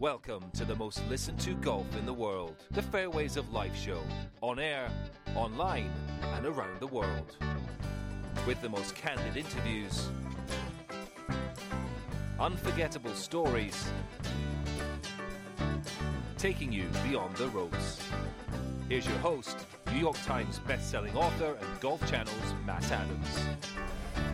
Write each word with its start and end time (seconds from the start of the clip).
Welcome 0.00 0.44
to 0.52 0.64
the 0.64 0.76
most 0.76 1.02
listened 1.08 1.40
to 1.40 1.54
golf 1.54 1.96
in 1.98 2.06
the 2.06 2.12
world, 2.12 2.54
the 2.70 2.82
Fairways 2.82 3.36
of 3.36 3.52
Life 3.52 3.74
show, 3.76 4.00
on 4.40 4.60
air, 4.60 4.88
online, 5.34 5.90
and 6.22 6.46
around 6.46 6.78
the 6.78 6.86
world. 6.86 7.36
With 8.46 8.62
the 8.62 8.68
most 8.68 8.94
candid 8.94 9.36
interviews, 9.36 10.08
unforgettable 12.38 13.12
stories, 13.14 13.90
taking 16.36 16.70
you 16.70 16.84
beyond 17.10 17.34
the 17.34 17.48
ropes. 17.48 18.00
Here's 18.88 19.04
your 19.04 19.18
host, 19.18 19.56
New 19.92 19.98
York 19.98 20.22
Times 20.22 20.60
best-selling 20.60 21.16
author 21.16 21.56
and 21.60 21.80
Golf 21.80 22.08
Channel's 22.08 22.54
Matt 22.64 22.88
Adams. 22.92 23.40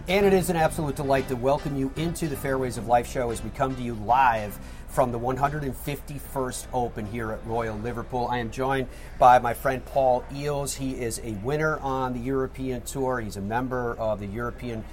And 0.08 0.26
it 0.26 0.34
is 0.34 0.50
an 0.50 0.56
absolute 0.56 0.96
delight 0.96 1.26
to 1.28 1.36
welcome 1.36 1.74
you 1.74 1.90
into 1.96 2.28
the 2.28 2.36
Fairways 2.36 2.76
of 2.76 2.86
Life 2.86 3.10
show 3.10 3.30
as 3.30 3.42
we 3.42 3.48
come 3.48 3.74
to 3.74 3.82
you 3.82 3.94
live 3.94 4.58
from 4.94 5.10
the 5.10 5.18
151st 5.18 6.66
Open 6.72 7.04
here 7.06 7.32
at 7.32 7.44
Royal 7.44 7.76
Liverpool. 7.76 8.28
I 8.30 8.38
am 8.38 8.52
joined 8.52 8.86
by 9.18 9.40
my 9.40 9.52
friend 9.52 9.84
Paul 9.84 10.22
Eales. 10.32 10.76
He 10.76 10.92
is 10.92 11.20
a 11.24 11.32
winner 11.42 11.80
on 11.80 12.12
the 12.12 12.20
European 12.20 12.80
Tour. 12.82 13.20
He's 13.20 13.36
a 13.36 13.40
member 13.40 13.96
of 13.98 14.20
the 14.20 14.26
European 14.26 14.84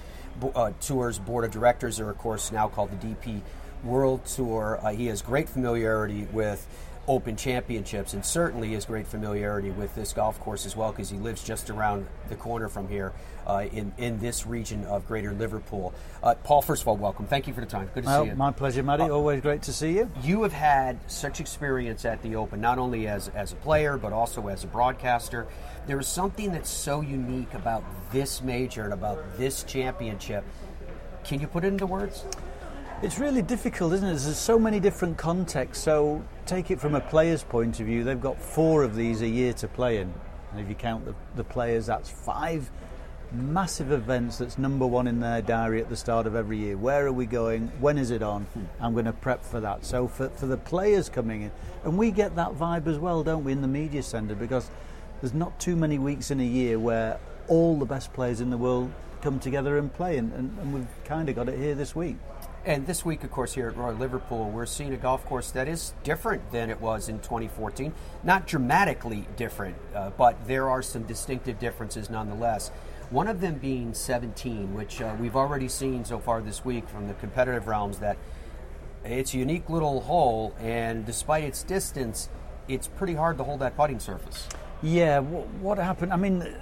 uh, 0.55 0.71
Tour's 0.81 1.19
Board 1.19 1.45
of 1.45 1.51
Directors, 1.51 1.99
or 1.99 2.09
of 2.09 2.17
course 2.17 2.51
now 2.51 2.67
called 2.67 2.89
the 2.99 3.07
DP 3.07 3.41
World 3.83 4.25
Tour. 4.25 4.79
Uh, 4.81 4.89
he 4.89 5.05
has 5.05 5.21
great 5.21 5.47
familiarity 5.47 6.27
with 6.31 6.67
Open 7.11 7.35
Championships 7.35 8.13
and 8.13 8.25
certainly 8.25 8.71
has 8.71 8.85
great 8.85 9.05
familiarity 9.05 9.70
with 9.70 9.93
this 9.95 10.13
golf 10.13 10.39
course 10.39 10.65
as 10.65 10.77
well 10.77 10.93
because 10.93 11.09
he 11.09 11.17
lives 11.17 11.43
just 11.43 11.70
around 11.70 12.07
the 12.29 12.35
corner 12.35 12.70
from 12.70 12.87
here 12.87 13.11
uh, 13.45 13.65
in, 13.73 13.91
in 13.97 14.17
this 14.20 14.45
region 14.45 14.85
of 14.85 15.05
Greater 15.05 15.34
Liverpool. 15.34 15.93
Uh, 16.23 16.35
Paul, 16.35 16.61
first 16.61 16.84
of 16.84 16.87
all, 16.87 16.95
welcome. 16.95 17.25
Thank 17.25 17.47
you 17.47 17.53
for 17.53 17.59
the 17.59 17.67
time. 17.67 17.89
Good 17.93 18.03
to 18.03 18.07
well, 18.07 18.23
see 18.23 18.29
you. 18.29 18.35
My 18.37 18.53
pleasure, 18.53 18.81
Matty. 18.81 19.03
Uh, 19.03 19.09
Always 19.09 19.41
great 19.41 19.61
to 19.63 19.73
see 19.73 19.91
you. 19.97 20.09
You 20.23 20.43
have 20.43 20.53
had 20.53 20.99
such 21.11 21.41
experience 21.41 22.05
at 22.05 22.21
the 22.21 22.37
Open, 22.37 22.62
not 22.62 22.77
only 22.77 23.09
as, 23.09 23.27
as 23.35 23.51
a 23.51 23.57
player, 23.57 23.98
but 23.98 24.13
also 24.13 24.48
as 24.48 24.63
a 24.63 24.67
broadcaster. 24.67 25.48
There 25.87 25.99
is 25.99 26.07
something 26.07 26.54
that's 26.54 26.70
so 26.70 27.01
unique 27.01 27.54
about 27.54 27.84
this 28.13 28.41
major 28.41 28.85
and 28.85 28.93
about 28.93 29.37
this 29.37 29.63
championship. 29.63 30.45
Can 31.26 31.41
you 31.41 31.48
put 31.48 31.65
it 31.65 31.67
into 31.67 31.87
words? 31.87 32.23
It's 33.01 33.17
really 33.17 33.41
difficult, 33.41 33.93
isn't 33.93 34.07
it? 34.07 34.12
There's 34.12 34.37
so 34.37 34.59
many 34.59 34.79
different 34.79 35.17
contexts. 35.17 35.84
So, 35.84 36.23
take 36.52 36.70
it 36.70 36.82
from 36.82 36.96
a 36.96 36.99
player's 36.99 37.44
point 37.44 37.80
of 37.80 37.85
view, 37.85 38.04
they've 38.04 38.20
got 38.20 38.38
four 38.38 38.84
of 38.84 38.94
these 38.94 39.21
a 39.21 39.27
year 39.27 39.54
to 39.54 39.70
play 39.70 39.99
in. 39.99 40.13
And 40.52 40.60
if 40.60 40.68
you 40.68 40.76
count 40.76 41.05
the, 41.05 41.16
the 41.38 41.46
players, 41.46 41.85
that's 41.85 42.10
five 42.10 42.70
massive 43.32 43.94
events 43.94 44.40
that's 44.40 44.57
number 44.57 44.85
one 44.85 45.07
in 45.07 45.22
their 45.22 45.41
diary 45.41 45.79
at 45.79 45.88
the 45.88 45.96
start 45.96 46.27
of 46.27 46.35
every 46.35 46.57
year. 46.57 46.76
Where 46.76 47.07
are 47.07 47.12
we 47.13 47.26
going? 47.26 47.70
When 47.79 47.98
is 47.98 48.12
it 48.12 48.22
on? 48.22 48.44
Hmm. 48.44 48.66
I'm 48.82 48.91
going 48.91 49.05
to 49.05 49.13
prep 49.13 49.46
for 49.46 49.62
that. 49.62 49.85
So, 49.85 50.10
for, 50.10 50.27
for 50.32 50.46
the 50.46 50.57
players 50.57 51.07
coming 51.07 51.44
in, 51.44 51.52
and 51.85 51.98
we 51.98 52.12
get 52.12 52.35
that 52.35 52.52
vibe 52.52 52.85
as 52.88 52.99
well, 52.99 53.24
don't 53.24 53.46
we, 53.46 53.54
in 53.54 53.62
the 53.62 53.70
media 53.70 54.04
centre? 54.04 54.35
Because 54.35 54.70
there's 55.22 55.34
not 55.34 55.57
too 55.57 55.77
many 55.77 55.99
weeks 55.99 56.32
in 56.32 56.41
a 56.41 56.46
year 56.46 56.77
where 56.77 57.18
all 57.48 57.79
the 57.79 57.85
best 57.85 58.12
players 58.12 58.41
in 58.41 58.49
the 58.49 58.57
world 58.57 58.91
come 59.22 59.40
together 59.40 59.77
and 59.77 59.94
play, 59.94 60.18
and, 60.18 60.34
and, 60.34 60.57
and 60.60 60.74
we've 60.74 61.04
kind 61.05 61.29
of 61.29 61.35
got 61.35 61.48
it 61.48 61.57
here 61.57 61.76
this 61.76 61.96
week. 61.96 62.18
And 62.63 62.85
this 62.85 63.04
week, 63.04 63.23
of 63.23 63.31
course, 63.31 63.54
here 63.55 63.70
at 63.70 63.76
Royal 63.76 63.95
Liverpool, 63.95 64.51
we're 64.51 64.67
seeing 64.67 64.94
a 64.94 64.97
golf 64.97 65.25
course 65.25 65.50
that 65.51 65.67
is 65.67 65.95
different 66.03 66.51
than 66.51 66.69
it 66.69 66.79
was 66.79 67.09
in 67.09 67.17
2014. 67.17 67.91
Not 68.23 68.45
dramatically 68.45 69.25
different, 69.35 69.78
uh, 69.95 70.12
but 70.12 70.45
there 70.45 70.69
are 70.69 70.84
some 70.84 71.01
distinctive 71.03 71.57
differences 71.57 72.12
nonetheless. 72.12 72.69
One 73.09 73.28
of 73.28 73.41
them 73.41 73.56
being 73.56 73.95
17, 73.95 74.75
which 74.75 75.01
uh, 75.01 75.16
we've 75.19 75.35
already 75.35 75.67
seen 75.67 76.06
so 76.06 76.19
far 76.19 76.39
this 76.39 76.63
week 76.63 76.88
from 76.88 77.07
the 77.07 77.16
competitive 77.16 77.66
realms 77.66 77.97
that 77.97 78.17
it's 79.03 79.34
a 79.34 79.38
unique 79.38 79.67
little 79.67 80.01
hole, 80.01 80.53
and 80.59 81.03
despite 81.03 81.44
its 81.44 81.63
distance, 81.63 82.29
it's 82.67 82.88
pretty 82.88 83.16
hard 83.16 83.39
to 83.39 83.44
hold 83.44 83.62
that 83.62 83.75
putting 83.75 84.00
surface. 84.00 84.47
Yeah, 84.84 85.19
what 85.22 85.79
happened? 85.79 86.13
I 86.13 86.16
mean, 86.16 86.56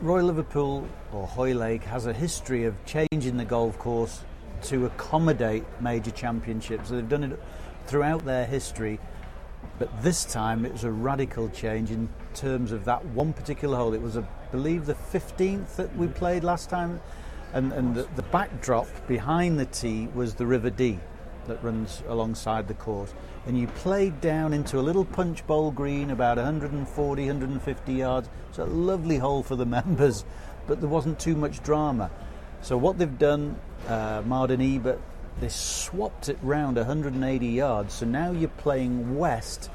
Royal 0.00 0.26
Liverpool 0.26 0.88
or 1.12 1.28
Hoylake 1.28 1.84
has 1.84 2.06
a 2.06 2.12
history 2.12 2.64
of 2.64 2.74
changing 2.86 3.36
the 3.36 3.44
golf 3.44 3.78
course 3.78 4.22
to 4.62 4.86
accommodate 4.86 5.64
major 5.80 6.10
championships. 6.10 6.90
They've 6.90 7.08
done 7.08 7.24
it 7.24 7.40
throughout 7.86 8.24
their 8.24 8.46
history, 8.46 8.98
but 9.78 10.02
this 10.02 10.24
time 10.24 10.64
it 10.64 10.72
was 10.72 10.84
a 10.84 10.90
radical 10.90 11.48
change 11.48 11.90
in 11.90 12.08
terms 12.34 12.72
of 12.72 12.84
that 12.84 13.04
one 13.06 13.32
particular 13.32 13.76
hole. 13.76 13.94
It 13.94 14.02
was, 14.02 14.16
I 14.16 14.22
believe, 14.50 14.86
the 14.86 14.94
15th 14.94 15.76
that 15.76 15.94
we 15.96 16.06
played 16.06 16.44
last 16.44 16.68
time, 16.70 17.00
and, 17.52 17.72
and 17.72 17.94
the, 17.94 18.08
the 18.16 18.22
backdrop 18.22 18.86
behind 19.06 19.58
the 19.58 19.66
tee 19.66 20.08
was 20.14 20.34
the 20.34 20.46
River 20.46 20.70
Dee 20.70 20.98
that 21.48 21.62
runs 21.64 22.02
alongside 22.08 22.68
the 22.68 22.74
course. 22.74 23.12
And 23.46 23.58
you 23.58 23.66
played 23.68 24.20
down 24.20 24.52
into 24.52 24.78
a 24.78 24.82
little 24.82 25.04
punch 25.04 25.46
bowl 25.46 25.70
green 25.70 26.10
about 26.10 26.36
140, 26.36 27.22
150 27.22 27.92
yards. 27.92 28.28
It's 28.50 28.58
a 28.58 28.64
lovely 28.64 29.16
hole 29.16 29.42
for 29.42 29.56
the 29.56 29.66
members, 29.78 30.24
but 30.66 30.80
there 30.80 30.88
wasn't 30.88 31.18
too 31.18 31.34
much 31.34 31.62
drama. 31.62 32.10
So 32.60 32.76
what 32.76 32.98
they've 32.98 33.18
done, 33.18 33.58
uh, 33.86 34.22
Martin 34.26 34.60
Ebert, 34.60 35.00
they 35.40 35.48
swapped 35.48 36.28
it 36.28 36.38
round 36.42 36.76
180 36.76 37.46
yards. 37.46 37.94
So 37.94 38.06
now 38.06 38.32
you're 38.32 38.48
playing 38.48 39.16
west, 39.16 39.70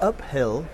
uphill 0.00 0.66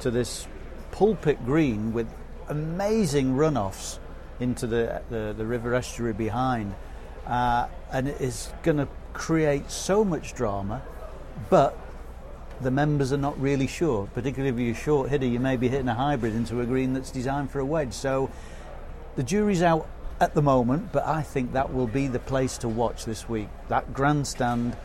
to 0.00 0.10
this 0.10 0.46
pulpit 0.90 1.44
green 1.44 1.92
with 1.92 2.08
amazing 2.48 3.34
runoffs 3.34 3.98
into 4.40 4.66
the, 4.66 5.02
the, 5.10 5.34
the 5.36 5.46
river 5.46 5.74
estuary 5.74 6.12
behind. 6.12 6.74
Uh, 7.26 7.68
and 7.92 8.08
it 8.08 8.20
is 8.20 8.50
going 8.62 8.78
to 8.78 8.88
create 9.12 9.70
so 9.70 10.04
much 10.04 10.34
drama, 10.34 10.82
but 11.50 11.78
the 12.60 12.70
members 12.70 13.12
are 13.12 13.18
not 13.18 13.40
really 13.40 13.66
sure. 13.66 14.08
Particularly 14.14 14.54
if 14.54 14.58
you're 14.58 14.74
a 14.74 14.84
short 14.84 15.10
hitter, 15.10 15.26
you 15.26 15.38
may 15.38 15.56
be 15.56 15.68
hitting 15.68 15.88
a 15.88 15.94
hybrid 15.94 16.34
into 16.34 16.60
a 16.60 16.66
green 16.66 16.94
that's 16.94 17.10
designed 17.10 17.50
for 17.50 17.60
a 17.60 17.64
wedge. 17.64 17.92
So 17.92 18.30
the 19.16 19.22
jury's 19.22 19.62
out 19.62 19.88
at 20.20 20.34
the 20.34 20.42
moment, 20.42 20.92
but 20.92 21.06
I 21.06 21.22
think 21.22 21.52
that 21.52 21.72
will 21.72 21.86
be 21.86 22.08
the 22.08 22.18
place 22.18 22.58
to 22.58 22.68
watch 22.68 23.04
this 23.04 23.28
week. 23.28 23.48
That 23.68 23.92
grandstand 23.94 24.76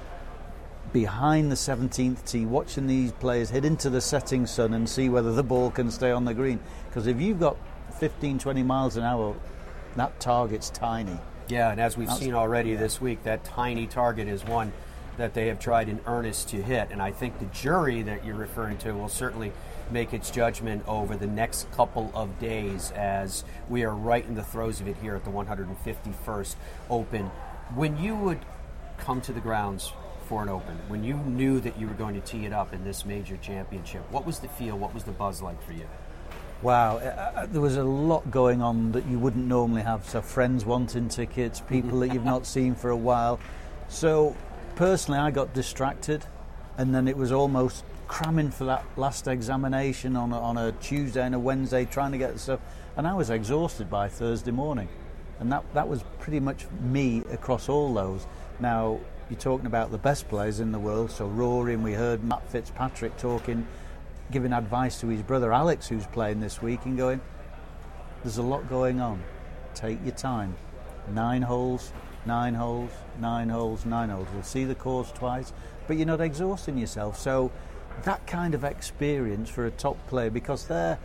behind 0.91 1.51
the 1.51 1.55
17th 1.55 2.23
tee, 2.25 2.45
watching 2.45 2.87
these 2.87 3.11
players 3.13 3.49
hit 3.49 3.65
into 3.65 3.89
the 3.89 4.01
setting 4.01 4.45
sun 4.45 4.73
and 4.73 4.87
see 4.87 5.09
whether 5.09 5.33
the 5.33 5.43
ball 5.43 5.71
can 5.71 5.89
stay 5.89 6.11
on 6.11 6.25
the 6.25 6.33
green. 6.33 6.59
Because 6.87 7.07
if 7.07 7.19
you've 7.19 7.39
got 7.39 7.57
15, 7.99 8.37
20 8.37 8.63
miles 8.63 8.95
an 8.95 9.03
hour, 9.03 9.35
that 9.95 10.19
target's 10.19 10.69
tiny. 10.69 11.17
Yeah, 11.47 11.71
and 11.71 11.81
as 11.81 11.97
we've 11.97 12.07
That's, 12.07 12.19
seen 12.19 12.33
already 12.33 12.75
this 12.75 13.01
week, 13.01 13.23
that 13.23 13.43
tiny 13.43 13.87
target 13.87 14.27
is 14.27 14.43
one 14.45 14.71
that 15.17 15.33
they 15.33 15.47
have 15.47 15.59
tried 15.59 15.89
in 15.89 15.99
earnest 16.05 16.49
to 16.49 16.61
hit. 16.61 16.89
And 16.91 17.01
I 17.01 17.11
think 17.11 17.39
the 17.39 17.45
jury 17.45 18.01
that 18.03 18.25
you're 18.25 18.35
referring 18.35 18.77
to 18.79 18.93
will 18.93 19.09
certainly 19.09 19.51
make 19.91 20.13
its 20.13 20.31
judgment 20.31 20.83
over 20.87 21.15
the 21.15 21.27
next 21.27 21.71
couple 21.71 22.11
of 22.13 22.39
days 22.39 22.91
as 22.91 23.43
we 23.69 23.83
are 23.83 23.93
right 23.93 24.25
in 24.25 24.35
the 24.35 24.43
throes 24.43 24.81
of 24.81 24.87
it 24.87 24.95
here 25.01 25.15
at 25.15 25.23
the 25.23 25.31
151st 25.31 26.55
Open. 26.89 27.25
When 27.75 27.97
you 27.97 28.15
would 28.15 28.39
come 28.97 29.21
to 29.21 29.33
the 29.33 29.39
grounds 29.39 29.93
for 30.27 30.43
an 30.43 30.49
Open, 30.49 30.77
when 30.87 31.03
you 31.03 31.15
knew 31.15 31.59
that 31.59 31.79
you 31.79 31.87
were 31.87 31.93
going 31.93 32.15
to 32.15 32.21
tee 32.21 32.45
it 32.45 32.53
up 32.53 32.73
in 32.73 32.83
this 32.83 33.05
major 33.05 33.37
championship, 33.37 34.09
what 34.11 34.25
was 34.25 34.39
the 34.39 34.47
feel, 34.47 34.77
what 34.77 34.93
was 34.93 35.03
the 35.03 35.11
buzz 35.11 35.41
like 35.41 35.61
for 35.63 35.73
you? 35.73 35.87
Wow, 36.61 36.97
uh, 36.97 37.01
uh 37.35 37.45
there 37.47 37.59
was 37.59 37.75
a 37.75 37.83
lot 37.83 38.31
going 38.31 38.61
on 38.61 38.93
that 38.93 39.05
you 39.05 39.19
wouldn't 39.19 39.45
normally 39.45 39.81
have. 39.81 40.07
So, 40.07 40.21
friends 40.21 40.63
wanting 40.63 41.09
tickets, 41.09 41.59
people 41.59 41.99
that 41.99 42.13
you've 42.13 42.23
not 42.35 42.45
seen 42.45 42.73
for 42.73 42.89
a 42.89 42.95
while. 42.95 43.39
So, 43.89 44.35
personally, 44.75 45.19
I 45.19 45.29
got 45.31 45.53
distracted, 45.53 46.25
and 46.77 46.95
then 46.95 47.09
it 47.09 47.17
was 47.17 47.33
almost 47.33 47.83
cramming 48.13 48.51
for 48.51 48.65
that 48.65 48.85
last 48.95 49.27
examination 49.27 50.15
on 50.15 50.31
a, 50.31 50.39
on 50.39 50.55
a 50.55 50.71
Tuesday 50.73 51.25
and 51.25 51.33
a 51.33 51.39
Wednesday, 51.39 51.83
trying 51.83 52.11
to 52.11 52.17
get 52.19 52.39
stuff, 52.39 52.59
and 52.95 53.07
I 53.07 53.15
was 53.15 53.31
exhausted 53.31 53.89
by 53.89 54.07
Thursday 54.07 54.51
morning, 54.51 54.87
and 55.39 55.51
that 55.51 55.63
that 55.73 55.87
was 55.87 56.03
pretty 56.19 56.39
much 56.39 56.67
me 56.79 57.23
across 57.31 57.69
all 57.69 57.91
those. 57.91 58.27
Now 58.59 58.99
you're 59.31 59.39
talking 59.39 59.65
about 59.65 59.89
the 59.89 59.97
best 59.97 60.29
players 60.29 60.59
in 60.59 60.71
the 60.71 60.77
world, 60.77 61.09
so 61.09 61.25
Rory, 61.25 61.73
and 61.73 61.83
we 61.83 61.93
heard 61.93 62.23
Matt 62.23 62.47
Fitzpatrick 62.51 63.17
talking, 63.17 63.65
giving 64.29 64.53
advice 64.53 65.01
to 65.01 65.07
his 65.07 65.23
brother 65.23 65.51
Alex, 65.51 65.87
who's 65.87 66.05
playing 66.05 66.39
this 66.39 66.61
week, 66.61 66.85
and 66.85 66.95
going, 66.95 67.19
"There's 68.21 68.37
a 68.37 68.43
lot 68.43 68.69
going 68.69 69.01
on. 69.01 69.23
Take 69.73 69.97
your 70.03 70.13
time. 70.13 70.55
Nine 71.11 71.41
holes, 71.41 71.91
nine 72.27 72.53
holes, 72.53 72.91
nine 73.19 73.49
holes, 73.49 73.87
nine 73.87 74.09
holes. 74.09 74.27
We'll 74.35 74.43
see 74.43 74.65
the 74.65 74.75
course 74.75 75.11
twice, 75.11 75.51
but 75.87 75.97
you're 75.97 76.05
not 76.05 76.21
exhausting 76.21 76.77
yourself. 76.77 77.17
So 77.17 77.51
that 78.03 78.25
kind 78.27 78.53
of 78.53 78.63
experience 78.63 79.49
for 79.49 79.65
a 79.65 79.71
top 79.71 80.07
player 80.07 80.29
because 80.29 80.67
they're 80.67 80.97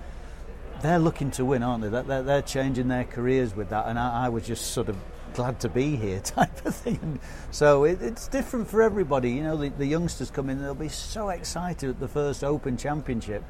they're 0.81 0.99
looking 0.99 1.31
to 1.33 1.45
win, 1.45 1.63
aren't 1.63 1.83
they? 1.83 1.89
They're, 1.89 2.23
they're 2.23 2.43
changing 2.43 2.89
their 2.89 3.05
careers 3.05 3.55
with 3.55 3.71
that, 3.71 3.87
and 3.87 3.99
I, 3.99 4.27
I, 4.27 4.29
was 4.29 4.47
just 4.47 4.71
sort 4.71 4.89
of 4.89 4.97
glad 5.35 5.59
to 5.61 5.69
be 5.69 5.97
here, 5.97 6.21
type 6.25 6.65
of 6.65 6.75
thing. 6.75 7.19
So 7.51 7.85
it, 7.85 8.01
it's 8.01 8.29
different 8.29 8.69
for 8.69 8.83
everybody. 8.83 9.33
You 9.33 9.43
know, 9.43 9.57
the, 9.57 9.71
the 9.71 9.87
youngsters 9.87 10.31
come 10.31 10.49
in, 10.49 10.63
they'll 10.63 10.75
be 10.75 10.89
so 10.89 11.31
excited 11.31 11.91
at 11.91 12.01
the 12.01 12.09
first 12.09 12.45
Open 12.45 12.77
Championship, 12.77 13.43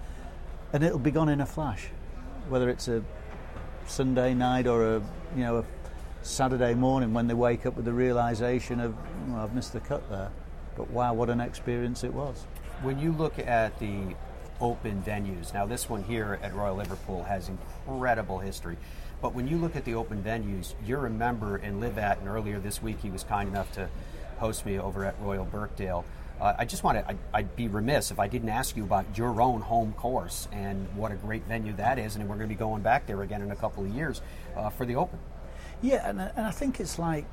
and 0.73 0.83
it'll 0.83 0.99
be 0.99 1.11
gone 1.11 1.29
in 1.29 1.41
a 1.41 1.47
flash, 1.47 1.89
whether 2.49 2.71
it's 2.71 2.89
a 2.89 3.03
Sunday 3.87 4.35
night 4.35 4.67
or 4.67 4.97
a 4.97 5.03
you 5.37 5.43
know 5.43 5.59
a 5.59 5.65
Saturday 6.23 6.75
morning 6.75 7.15
when 7.15 7.27
they 7.27 7.35
wake 7.35 7.67
up 7.67 7.77
with 7.77 7.85
the 7.85 7.93
realization 7.93 8.81
of 8.81 8.95
oh, 9.31 9.37
I've 9.37 9.55
missed 9.55 9.73
the 9.73 9.81
cut 9.81 10.09
there. 10.11 10.31
but 10.77 10.91
wow, 10.91 11.15
what 11.15 11.31
an 11.31 11.41
experience 11.41 12.05
it 12.05 12.13
was. 12.13 12.47
When 12.83 13.01
you 13.01 13.11
look 13.11 13.41
at 13.41 13.77
the 13.81 14.15
open 14.61 15.03
venues, 15.03 15.53
now 15.53 15.67
this 15.67 15.91
one 15.91 16.05
here 16.05 16.39
at 16.45 16.55
Royal 16.55 16.77
Liverpool 16.77 17.25
has 17.25 17.49
incredible 17.49 18.39
history. 18.39 18.77
But 19.21 19.35
when 19.35 19.49
you 19.49 19.57
look 19.57 19.75
at 19.75 19.85
the 19.85 19.97
open 19.97 20.23
venues, 20.23 20.75
you're 20.87 21.07
a 21.07 21.11
member 21.11 21.57
and 21.57 21.81
live 21.81 21.99
at, 21.99 22.19
and 22.19 22.29
earlier 22.29 22.61
this 22.61 22.81
week 22.81 23.01
he 23.01 23.11
was 23.11 23.25
kind 23.25 23.49
enough 23.49 23.73
to 23.73 23.89
host 24.39 24.65
me 24.65 24.79
over 24.79 25.05
at 25.05 25.21
Royal 25.21 25.45
Birkdale. 25.45 26.05
Uh, 26.41 26.55
I 26.57 26.65
just 26.67 26.85
want 26.85 27.05
to, 27.05 27.17
I'd 27.35 27.57
be 27.57 27.67
remiss 27.67 28.13
if 28.13 28.21
I 28.21 28.29
didn't 28.29 28.51
ask 28.51 28.77
you 28.77 28.85
about 28.85 29.19
your 29.19 29.41
own 29.41 29.61
home 29.61 29.93
course 29.95 30.47
and 30.53 30.87
what 30.95 31.11
a 31.11 31.17
great 31.17 31.43
venue 31.49 31.73
that 31.73 31.99
is. 31.99 32.15
And 32.15 32.29
we're 32.29 32.37
going 32.37 32.49
to 32.49 32.55
be 32.55 32.59
going 32.59 32.83
back 32.83 33.09
there 33.09 33.23
again 33.23 33.43
in 33.43 33.51
a 33.51 33.57
couple 33.57 33.85
of 33.85 33.91
years 33.91 34.23
uh, 34.57 34.71
for 34.71 34.87
the 34.87 34.95
Open. 34.95 35.19
Yeah, 35.83 36.09
and, 36.09 36.21
and 36.21 36.47
I 36.47 36.53
think 36.53 36.79
it's 36.79 36.97
like 36.97 37.25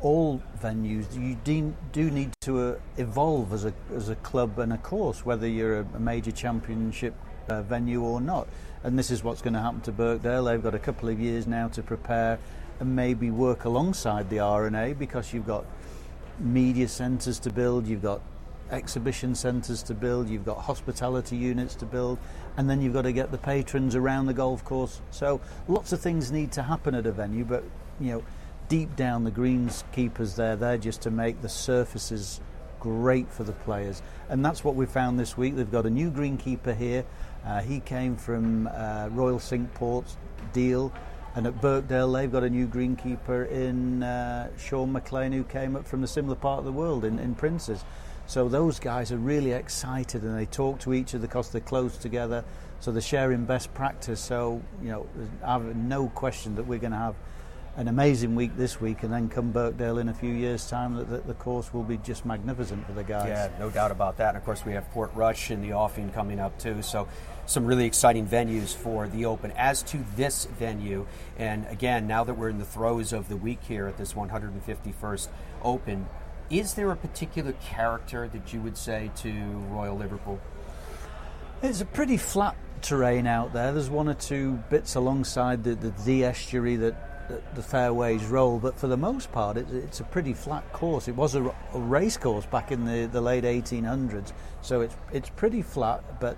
all 0.00 0.40
venues, 0.62 1.12
you 1.14 1.36
do, 1.44 1.74
do 1.92 2.10
need 2.10 2.32
to 2.42 2.60
uh, 2.60 2.74
evolve 2.96 3.52
as 3.52 3.64
a, 3.64 3.72
as 3.94 4.08
a 4.08 4.16
club 4.16 4.58
and 4.58 4.72
a 4.72 4.78
course, 4.78 5.24
whether 5.24 5.46
you're 5.46 5.80
a, 5.80 5.86
a 5.94 6.00
major 6.00 6.30
championship 6.30 7.14
uh, 7.48 7.62
venue 7.62 8.02
or 8.02 8.20
not. 8.20 8.48
And 8.84 8.98
this 8.98 9.10
is 9.10 9.24
what's 9.24 9.42
going 9.42 9.54
to 9.54 9.60
happen 9.60 9.80
to 9.82 9.92
Birkdale. 9.92 10.44
They've 10.44 10.62
got 10.62 10.74
a 10.74 10.78
couple 10.78 11.08
of 11.08 11.18
years 11.18 11.46
now 11.46 11.68
to 11.68 11.82
prepare 11.82 12.38
and 12.80 12.94
maybe 12.94 13.30
work 13.30 13.64
alongside 13.64 14.30
the 14.30 14.38
R&A 14.38 14.94
because 14.94 15.32
you've 15.32 15.46
got 15.46 15.64
media 16.38 16.86
centres 16.86 17.40
to 17.40 17.50
build, 17.50 17.86
you've 17.86 18.02
got 18.02 18.20
exhibition 18.70 19.34
centres 19.34 19.82
to 19.82 19.94
build, 19.94 20.28
you've 20.28 20.44
got 20.44 20.58
hospitality 20.58 21.36
units 21.36 21.74
to 21.74 21.86
build, 21.86 22.18
and 22.56 22.68
then 22.68 22.80
you've 22.80 22.92
got 22.92 23.02
to 23.02 23.12
get 23.12 23.32
the 23.32 23.38
patrons 23.38 23.96
around 23.96 24.26
the 24.26 24.34
golf 24.34 24.64
course. 24.64 25.00
So 25.10 25.40
lots 25.66 25.92
of 25.92 26.00
things 26.00 26.30
need 26.30 26.52
to 26.52 26.62
happen 26.62 26.94
at 26.94 27.06
a 27.06 27.12
venue, 27.12 27.44
but 27.44 27.64
you 27.98 28.12
know, 28.12 28.22
deep 28.68 28.94
down 28.96 29.24
the 29.24 29.30
greenskeepers 29.30 30.36
there, 30.36 30.56
they're 30.56 30.78
just 30.78 31.02
to 31.02 31.10
make 31.10 31.40
the 31.42 31.48
surfaces 31.48 32.40
great 32.80 33.30
for 33.30 33.44
the 33.44 33.52
players, 33.52 34.02
and 34.28 34.44
that's 34.44 34.62
what 34.62 34.74
we 34.74 34.86
found 34.86 35.18
this 35.18 35.36
week. 35.36 35.56
They've 35.56 35.70
got 35.70 35.86
a 35.86 35.90
new 35.90 36.10
greenkeeper 36.10 36.76
here. 36.76 37.04
Uh, 37.44 37.60
he 37.60 37.80
came 37.80 38.16
from 38.16 38.68
uh, 38.68 39.08
Royal 39.10 39.38
Cinque 39.38 39.72
Ports 39.74 40.16
Deal. 40.52 40.92
And 41.34 41.46
at 41.46 41.60
Birkdale, 41.60 42.12
they've 42.12 42.32
got 42.32 42.42
a 42.42 42.50
new 42.50 42.66
greenkeeper 42.66 43.48
in 43.48 44.02
uh, 44.02 44.48
Sean 44.58 44.90
McLean, 44.90 45.30
who 45.30 45.44
came 45.44 45.76
up 45.76 45.86
from 45.86 46.02
a 46.02 46.06
similar 46.06 46.34
part 46.34 46.58
of 46.58 46.64
the 46.64 46.72
world 46.72 47.04
in, 47.04 47.20
in 47.20 47.36
Princes. 47.36 47.84
So 48.26 48.48
those 48.48 48.80
guys 48.80 49.12
are 49.12 49.18
really 49.18 49.52
excited, 49.52 50.22
and 50.22 50.36
they 50.36 50.46
talk 50.46 50.80
to 50.80 50.92
each 50.92 51.14
other 51.14 51.28
because 51.28 51.50
they're 51.50 51.60
close 51.60 51.96
together. 51.96 52.44
So 52.80 52.90
they're 52.90 53.00
sharing 53.00 53.44
best 53.44 53.72
practice. 53.72 54.20
So 54.20 54.60
you 54.82 54.88
know, 54.88 55.06
I 55.44 55.52
have 55.52 55.76
no 55.76 56.08
question 56.08 56.56
that 56.56 56.66
we're 56.66 56.80
going 56.80 56.92
to 56.92 56.98
have 56.98 57.14
an 57.78 57.86
amazing 57.86 58.34
week 58.34 58.56
this 58.56 58.80
week, 58.80 59.04
and 59.04 59.12
then 59.12 59.28
come 59.28 59.52
Birkdale 59.52 59.98
in 59.98 60.08
a 60.08 60.14
few 60.14 60.34
years' 60.34 60.68
time, 60.68 60.96
that 60.96 61.08
the, 61.08 61.18
the, 61.18 61.34
course 61.34 61.72
will 61.72 61.84
be 61.84 61.96
just 61.98 62.26
magnificent 62.26 62.84
for 62.84 62.92
the 62.92 63.04
guys. 63.04 63.28
Yeah, 63.28 63.50
no 63.60 63.70
doubt 63.70 63.92
about 63.92 64.16
that. 64.16 64.30
And 64.30 64.36
of 64.36 64.44
course, 64.44 64.64
we 64.66 64.72
have 64.72 64.92
Portrush 64.92 65.52
in 65.52 65.62
the 65.62 65.74
offing 65.74 66.10
coming 66.10 66.40
up 66.40 66.58
too. 66.58 66.82
So 66.82 67.06
some 67.46 67.64
really 67.64 67.84
exciting 67.84 68.26
venues 68.26 68.74
for 68.74 69.06
the 69.06 69.26
Open. 69.26 69.52
As 69.52 69.84
to 69.84 70.04
this 70.16 70.46
venue, 70.58 71.06
and 71.38 71.68
again, 71.68 72.08
now 72.08 72.24
that 72.24 72.34
we're 72.34 72.48
in 72.48 72.58
the 72.58 72.64
throes 72.64 73.12
of 73.12 73.28
the 73.28 73.36
week 73.36 73.60
here 73.62 73.86
at 73.86 73.96
this 73.96 74.12
151st 74.12 75.28
Open, 75.62 76.08
is 76.50 76.74
there 76.74 76.90
a 76.90 76.96
particular 76.96 77.52
character 77.52 78.26
that 78.26 78.52
you 78.52 78.60
would 78.60 78.76
say 78.76 79.12
to 79.18 79.32
Royal 79.70 79.96
Liverpool? 79.96 80.40
It's 81.62 81.80
a 81.80 81.86
pretty 81.86 82.16
flat 82.16 82.56
terrain 82.82 83.26
out 83.26 83.52
there. 83.52 83.72
There's 83.72 83.90
one 83.90 84.08
or 84.08 84.14
two 84.14 84.62
bits 84.68 84.94
alongside 84.96 85.62
the, 85.62 85.74
the, 85.74 85.90
the 86.04 86.24
estuary 86.24 86.76
that, 86.76 87.07
the 87.54 87.62
fairways 87.62 88.24
roll, 88.24 88.58
but 88.58 88.78
for 88.78 88.86
the 88.86 88.96
most 88.96 89.30
part, 89.32 89.56
it, 89.56 89.66
it's 89.72 90.00
a 90.00 90.04
pretty 90.04 90.32
flat 90.32 90.72
course. 90.72 91.08
It 91.08 91.16
was 91.16 91.34
a, 91.34 91.44
a 91.44 91.78
race 91.78 92.16
course 92.16 92.46
back 92.46 92.72
in 92.72 92.84
the, 92.84 93.06
the 93.06 93.20
late 93.20 93.44
1800s, 93.44 94.32
so 94.62 94.80
it's 94.80 94.96
it's 95.12 95.28
pretty 95.30 95.62
flat, 95.62 96.20
but 96.20 96.36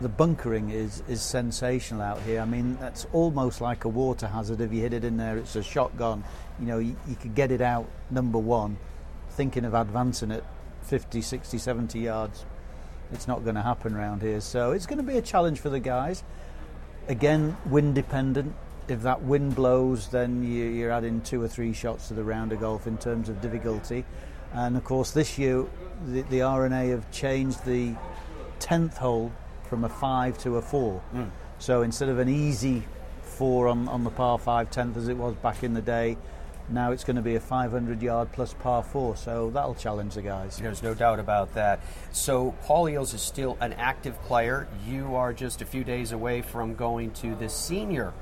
the 0.00 0.08
bunkering 0.08 0.70
is, 0.70 1.02
is 1.08 1.22
sensational 1.22 2.02
out 2.02 2.20
here. 2.22 2.40
I 2.40 2.44
mean, 2.44 2.76
that's 2.80 3.06
almost 3.12 3.60
like 3.60 3.84
a 3.84 3.88
water 3.88 4.26
hazard. 4.26 4.60
If 4.60 4.72
you 4.72 4.82
hit 4.82 4.92
it 4.92 5.04
in 5.04 5.16
there, 5.16 5.38
it's 5.38 5.56
a 5.56 5.62
shotgun. 5.62 6.22
You 6.60 6.66
know, 6.66 6.78
you, 6.78 6.96
you 7.08 7.16
could 7.16 7.34
get 7.34 7.50
it 7.50 7.60
out 7.60 7.88
number 8.10 8.38
one, 8.38 8.76
thinking 9.30 9.64
of 9.64 9.74
advancing 9.74 10.30
it 10.30 10.44
50, 10.82 11.22
60, 11.22 11.58
70 11.58 11.98
yards. 11.98 12.44
It's 13.12 13.26
not 13.26 13.42
going 13.44 13.54
to 13.54 13.62
happen 13.62 13.94
around 13.94 14.22
here. 14.22 14.40
So 14.40 14.72
it's 14.72 14.86
going 14.86 14.98
to 14.98 15.04
be 15.04 15.16
a 15.16 15.22
challenge 15.22 15.60
for 15.60 15.70
the 15.70 15.80
guys. 15.80 16.22
Again, 17.08 17.56
wind 17.66 17.94
dependent. 17.94 18.54
If 18.88 19.02
that 19.02 19.22
wind 19.22 19.54
blows, 19.54 20.08
then 20.08 20.42
you, 20.42 20.86
are 20.86 20.92
adding 20.92 21.20
two 21.20 21.42
or 21.42 21.48
three 21.48 21.72
shots 21.72 22.08
to 22.08 22.14
the 22.14 22.22
round 22.22 22.52
of 22.52 22.60
golf 22.60 22.86
in 22.86 22.98
terms 22.98 23.28
of 23.28 23.40
difficulty. 23.40 24.04
And 24.52 24.76
of 24.76 24.84
course, 24.84 25.10
this 25.10 25.38
year, 25.38 25.66
the, 26.06 26.22
the 26.22 26.42
R&A 26.42 26.88
have 26.88 27.10
changed 27.10 27.64
the 27.64 27.94
10th 28.60 28.94
hole 28.94 29.32
from 29.68 29.84
a 29.84 29.88
five 29.88 30.38
to 30.38 30.56
a 30.56 30.62
four. 30.62 31.02
Mm. 31.14 31.30
So 31.58 31.82
instead 31.82 32.08
of 32.08 32.18
an 32.18 32.28
easy 32.28 32.84
four 33.22 33.68
on, 33.68 33.88
on 33.88 34.04
the 34.04 34.10
par 34.10 34.38
five 34.38 34.70
tenth 34.70 34.96
as 34.96 35.08
it 35.08 35.16
was 35.16 35.34
back 35.36 35.62
in 35.62 35.74
the 35.74 35.82
day, 35.82 36.16
now 36.68 36.90
it's 36.90 37.04
going 37.04 37.16
to 37.16 37.22
be 37.22 37.36
a 37.36 37.40
500 37.40 38.02
yard 38.02 38.32
plus 38.32 38.54
par 38.54 38.82
four. 38.82 39.16
So 39.16 39.50
that'll 39.50 39.74
challenge 39.74 40.14
the 40.14 40.22
guys. 40.22 40.58
There's 40.58 40.82
no 40.82 40.94
doubt 40.94 41.20
about 41.20 41.54
that. 41.54 41.80
So 42.12 42.54
Paul 42.62 42.86
Eales 42.86 43.14
is 43.14 43.22
still 43.22 43.56
an 43.60 43.72
active 43.74 44.20
player. 44.22 44.66
You 44.86 45.14
are 45.14 45.32
just 45.32 45.62
a 45.62 45.66
few 45.66 45.84
days 45.84 46.12
away 46.12 46.42
from 46.42 46.74
going 46.74 47.12
to 47.12 47.34
the 47.36 47.48
Senior 47.48 48.12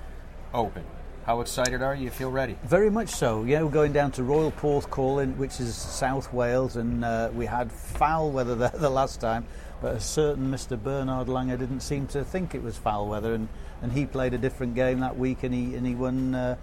Open. 0.55 0.85
How 1.27 1.41
excited 1.41 1.83
are 1.83 1.95
you? 1.95 2.05
You 2.05 2.11
feel 2.11 2.31
ready? 2.31 2.57
Very 2.65 2.91
much 2.91 3.09
so. 3.09 3.45
Yeah, 3.45 3.63
we're 3.63 3.71
going 3.71 3.93
down 3.93 4.13
to 4.13 4.23
Royal 4.23 4.53
Porthcawl, 4.53 5.37
which 5.37 5.59
is 5.59 5.75
South 5.75 6.33
Wales, 6.33 6.77
and 6.77 7.05
uh, 7.05 7.31
we 7.35 7.47
had 7.47 7.73
foul 7.73 8.31
weather 8.31 8.55
there 8.55 8.71
the 8.73 8.91
last 8.91 9.21
time 9.21 9.47
but 9.85 9.97
a 9.97 10.01
certain 10.01 10.51
Mr. 10.51 10.83
Bernhard 10.83 11.27
Langer 11.27 11.59
didn't 11.59 11.81
seem 11.81 12.07
to 12.07 12.25
think 12.25 12.55
it 12.55 12.63
was 12.63 12.79
foul 12.79 13.07
weather, 13.07 13.35
and, 13.35 13.49
and 13.83 13.93
he 13.93 14.07
played 14.07 14.33
a 14.33 14.39
different 14.39 14.75
game 14.75 15.01
that 15.01 15.19
week, 15.19 15.43
and 15.43 15.53
he 15.53 15.75
and 15.75 15.87
he 15.87 15.95
won 15.95 16.35
uh, 16.35 16.57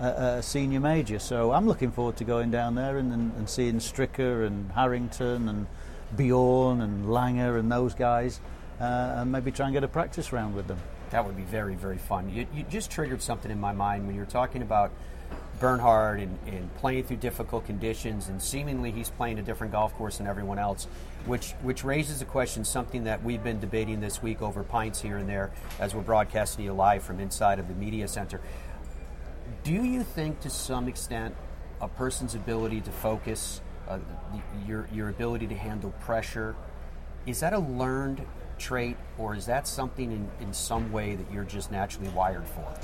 a, 0.00 0.06
a, 0.38 0.42
senior 0.42 0.80
major. 0.80 1.18
So 1.18 1.52
I'm 1.52 1.66
looking 1.66 1.92
forward 1.92 2.16
to 2.16 2.24
going 2.24 2.50
down 2.50 2.74
there 2.74 2.96
and, 2.96 3.12
and, 3.12 3.34
and 3.36 3.46
seeing 3.46 3.74
Stricker 3.74 4.46
and 4.46 4.72
Harrington 4.72 5.50
and 5.50 5.66
Bjorn 6.16 6.80
and 6.80 7.04
Langer 7.04 7.58
and 7.58 7.70
those 7.70 7.94
guys, 7.94 8.40
uh, 8.80 9.16
and 9.16 9.30
maybe 9.30 9.52
try 9.52 9.66
and 9.66 9.74
get 9.74 9.84
a 9.84 9.88
practice 9.88 10.32
round 10.32 10.54
with 10.54 10.66
them. 10.66 10.78
That 11.12 11.24
would 11.24 11.36
be 11.36 11.42
very 11.42 11.76
very 11.76 11.98
fun. 11.98 12.28
You, 12.28 12.46
you 12.54 12.64
just 12.64 12.90
triggered 12.90 13.22
something 13.22 13.50
in 13.50 13.60
my 13.60 13.72
mind 13.72 14.06
when 14.06 14.14
you 14.14 14.20
were 14.20 14.26
talking 14.26 14.62
about 14.62 14.90
Bernhard 15.60 16.18
and, 16.18 16.38
and, 16.46 16.74
playing 16.76 17.04
through 17.04 17.18
difficult 17.18 17.64
conditions, 17.66 18.28
and 18.28 18.42
seemingly 18.42 18.90
he's 18.90 19.10
playing 19.10 19.38
a 19.38 19.42
different 19.42 19.72
golf 19.72 19.94
course 19.94 20.18
than 20.18 20.26
everyone 20.26 20.58
else, 20.58 20.88
which 21.24 21.52
which 21.62 21.84
raises 21.84 22.20
a 22.20 22.24
question, 22.24 22.64
something 22.64 23.04
that 23.04 23.22
we've 23.22 23.44
been 23.44 23.60
debating 23.60 24.00
this 24.00 24.20
week 24.20 24.42
over 24.42 24.64
pints 24.64 25.00
here 25.00 25.18
and 25.18 25.28
there 25.28 25.52
as 25.78 25.94
we're 25.94 26.02
broadcasting 26.02 26.64
you 26.64 26.72
live 26.72 27.02
from 27.02 27.20
inside 27.20 27.60
of 27.60 27.68
the 27.68 27.74
media 27.74 28.08
center. 28.08 28.40
Do 29.62 29.72
you 29.72 30.02
think, 30.02 30.40
to 30.40 30.50
some 30.50 30.88
extent, 30.88 31.36
a 31.80 31.86
person's 31.86 32.34
ability 32.34 32.80
to 32.80 32.90
focus, 32.90 33.60
uh, 33.86 34.00
your 34.66 34.88
your 34.92 35.10
ability 35.10 35.46
to 35.46 35.54
handle 35.54 35.92
pressure, 36.00 36.56
is 37.24 37.38
that 37.40 37.52
a 37.52 37.60
learned 37.60 38.26
trait, 38.62 38.96
or 39.18 39.34
is 39.34 39.46
that 39.46 39.66
something 39.66 40.12
in, 40.12 40.30
in 40.40 40.54
some 40.54 40.90
way 40.92 41.16
that 41.16 41.30
you're 41.32 41.44
just 41.44 41.70
naturally 41.70 42.08
wired 42.10 42.46
for? 42.46 42.74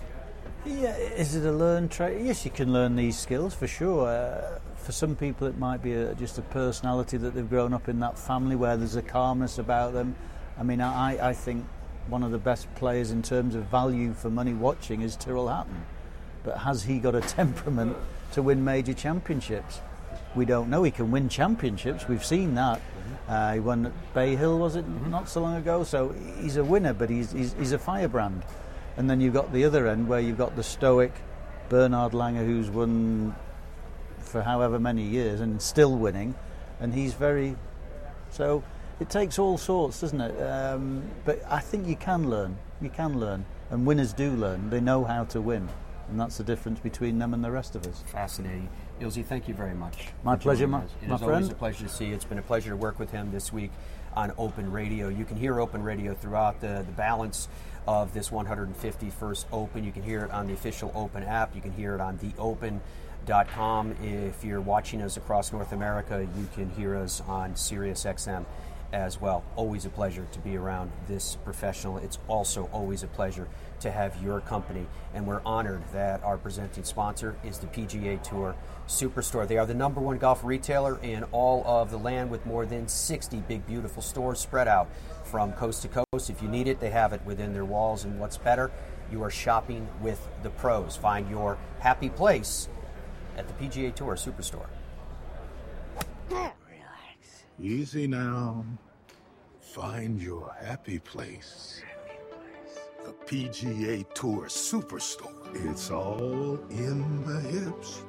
Yeah, 0.66 0.96
is 0.96 1.36
it 1.36 1.46
a 1.46 1.52
learned 1.52 1.90
trait? 1.90 2.20
Yes, 2.20 2.44
you 2.44 2.50
can 2.50 2.72
learn 2.72 2.96
these 2.96 3.18
skills 3.18 3.54
for 3.54 3.66
sure. 3.66 4.08
Uh, 4.08 4.58
for 4.76 4.92
some 4.92 5.14
people, 5.14 5.46
it 5.46 5.56
might 5.56 5.82
be 5.82 5.92
a, 5.92 6.14
just 6.14 6.36
a 6.38 6.42
personality 6.42 7.16
that 7.16 7.34
they've 7.34 7.48
grown 7.48 7.72
up 7.72 7.88
in 7.88 8.00
that 8.00 8.18
family 8.18 8.56
where 8.56 8.76
there's 8.76 8.96
a 8.96 9.02
calmness 9.02 9.58
about 9.58 9.92
them. 9.92 10.16
I 10.58 10.64
mean, 10.64 10.80
I, 10.80 11.28
I 11.28 11.32
think 11.32 11.64
one 12.08 12.22
of 12.22 12.32
the 12.32 12.38
best 12.38 12.72
players 12.74 13.10
in 13.10 13.22
terms 13.22 13.54
of 13.54 13.64
value 13.64 14.12
for 14.14 14.30
money 14.30 14.52
watching 14.52 15.02
is 15.02 15.16
Tyrrell 15.16 15.48
Hatton. 15.48 15.86
But 16.42 16.58
has 16.58 16.82
he 16.82 16.98
got 16.98 17.14
a 17.14 17.20
temperament 17.36 17.96
to 18.32 18.42
win 18.42 18.64
major 18.64 18.94
championships? 18.94 19.80
We 20.34 20.44
don't 20.44 20.68
know. 20.68 20.82
He 20.82 20.90
can 20.90 21.10
win 21.10 21.28
championships. 21.28 22.08
We've 22.08 22.24
seen 22.24 22.54
that. 22.56 22.80
Uh, 23.28 23.54
he 23.54 23.60
won 23.60 23.86
at 23.86 24.14
Bay 24.14 24.36
Hill, 24.36 24.58
was 24.58 24.74
it, 24.76 24.86
mm-hmm. 24.86 25.10
not 25.10 25.28
so 25.28 25.42
long 25.42 25.56
ago? 25.56 25.84
So 25.84 26.14
he's 26.40 26.56
a 26.56 26.64
winner, 26.64 26.94
but 26.94 27.10
he's, 27.10 27.32
he's, 27.32 27.52
he's 27.58 27.72
a 27.72 27.78
firebrand. 27.78 28.42
And 28.96 29.08
then 29.08 29.20
you've 29.20 29.34
got 29.34 29.52
the 29.52 29.64
other 29.64 29.86
end 29.86 30.08
where 30.08 30.18
you've 30.18 30.38
got 30.38 30.56
the 30.56 30.62
stoic 30.62 31.12
Bernhard 31.68 32.12
Langer, 32.12 32.44
who's 32.44 32.70
won 32.70 33.34
for 34.18 34.42
however 34.42 34.78
many 34.78 35.02
years 35.02 35.40
and 35.40 35.60
still 35.60 35.96
winning, 35.96 36.34
and 36.80 36.94
he's 36.94 37.14
very. 37.14 37.56
So 38.30 38.62
it 39.00 39.10
takes 39.10 39.38
all 39.38 39.58
sorts, 39.58 40.00
doesn't 40.00 40.20
it? 40.20 40.42
Um, 40.42 41.02
but 41.24 41.42
I 41.48 41.60
think 41.60 41.86
you 41.86 41.96
can 41.96 42.30
learn. 42.30 42.56
You 42.80 42.90
can 42.90 43.18
learn, 43.18 43.44
and 43.70 43.86
winners 43.86 44.12
do 44.12 44.30
learn. 44.30 44.70
They 44.70 44.80
know 44.80 45.04
how 45.04 45.24
to 45.24 45.40
win, 45.40 45.68
and 46.08 46.18
that's 46.20 46.38
the 46.38 46.44
difference 46.44 46.80
between 46.80 47.18
them 47.18 47.34
and 47.34 47.44
the 47.44 47.50
rest 47.50 47.74
of 47.74 47.86
us. 47.86 48.02
Fascinating. 48.06 48.68
Ilsey, 49.00 49.24
thank 49.24 49.48
you 49.48 49.54
very 49.54 49.74
much. 49.74 50.08
My 50.24 50.36
pleasure, 50.36 50.66
my, 50.66 50.80
it 50.80 51.08
my 51.08 51.14
is 51.14 51.20
friend. 51.20 51.34
always 51.34 51.48
a 51.50 51.54
pleasure 51.54 51.84
to 51.84 51.88
see 51.90 52.06
you. 52.06 52.14
It's 52.14 52.24
been 52.24 52.38
a 52.38 52.42
pleasure 52.42 52.70
to 52.70 52.76
work 52.76 52.98
with 52.98 53.10
him 53.10 53.30
this 53.30 53.52
week 53.52 53.70
on 54.14 54.32
Open 54.38 54.70
Radio. 54.72 55.08
You 55.08 55.24
can 55.24 55.36
hear 55.36 55.60
Open 55.60 55.82
Radio 55.82 56.14
throughout 56.14 56.60
the, 56.60 56.84
the 56.86 56.92
balance 56.92 57.48
of 57.86 58.12
this 58.12 58.30
151st 58.30 59.44
Open. 59.52 59.84
You 59.84 59.92
can 59.92 60.02
hear 60.02 60.24
it 60.24 60.30
on 60.30 60.46
the 60.46 60.52
official 60.52 60.92
Open 60.94 61.22
app. 61.22 61.54
You 61.54 61.60
can 61.60 61.72
hear 61.72 61.94
it 61.94 62.00
on 62.00 62.18
theopen.com 62.18 62.80
golfradio.com. 63.28 63.96
If 64.02 64.44
you're 64.44 64.60
watching 64.60 65.02
us 65.02 65.16
across 65.16 65.52
North 65.52 65.72
America, 65.72 66.26
you 66.36 66.48
can 66.54 66.70
hear 66.70 66.96
us 66.96 67.22
on 67.28 67.54
SiriusXM 67.54 68.44
as 68.92 69.20
well. 69.20 69.44
Always 69.56 69.84
a 69.84 69.90
pleasure 69.90 70.26
to 70.32 70.38
be 70.40 70.56
around 70.56 70.90
this 71.06 71.36
professional. 71.44 71.98
It's 71.98 72.18
also 72.26 72.68
always 72.72 73.02
a 73.02 73.06
pleasure 73.06 73.46
to 73.80 73.90
have 73.90 74.20
your 74.22 74.40
company, 74.40 74.86
and 75.14 75.26
we're 75.26 75.40
honored 75.44 75.82
that 75.92 76.22
our 76.22 76.36
presenting 76.36 76.84
sponsor 76.84 77.36
is 77.44 77.58
the 77.58 77.66
PGA 77.68 78.22
Tour 78.22 78.54
Superstore. 78.86 79.46
They 79.46 79.58
are 79.58 79.66
the 79.66 79.74
number 79.74 80.00
one 80.00 80.18
golf 80.18 80.42
retailer 80.44 80.98
in 81.02 81.24
all 81.32 81.62
of 81.66 81.90
the 81.90 81.98
land 81.98 82.30
with 82.30 82.44
more 82.46 82.66
than 82.66 82.88
60 82.88 83.38
big, 83.48 83.66
beautiful 83.66 84.02
stores 84.02 84.38
spread 84.38 84.68
out 84.68 84.88
from 85.24 85.52
coast 85.52 85.82
to 85.82 85.88
coast. 85.88 86.30
If 86.30 86.42
you 86.42 86.48
need 86.48 86.68
it, 86.68 86.80
they 86.80 86.90
have 86.90 87.12
it 87.12 87.20
within 87.24 87.52
their 87.52 87.64
walls, 87.64 88.04
and 88.04 88.18
what's 88.18 88.38
better, 88.38 88.70
you 89.10 89.22
are 89.22 89.30
shopping 89.30 89.88
with 90.00 90.26
the 90.42 90.50
pros. 90.50 90.96
Find 90.96 91.28
your 91.30 91.58
happy 91.80 92.08
place 92.08 92.68
at 93.36 93.46
the 93.46 93.54
PGA 93.54 93.94
Tour 93.94 94.16
Superstore. 94.16 94.66
Relax. 96.30 97.44
Easy 97.60 98.06
now. 98.06 98.64
Find 99.60 100.20
your 100.20 100.56
happy 100.60 100.98
place. 100.98 101.82
The 103.08 103.14
PGA 103.24 104.04
Tour 104.12 104.48
Superstore. 104.48 105.32
It's 105.70 105.90
all 105.90 106.58
in 106.68 107.24
the 107.24 107.40
hips, 107.40 108.00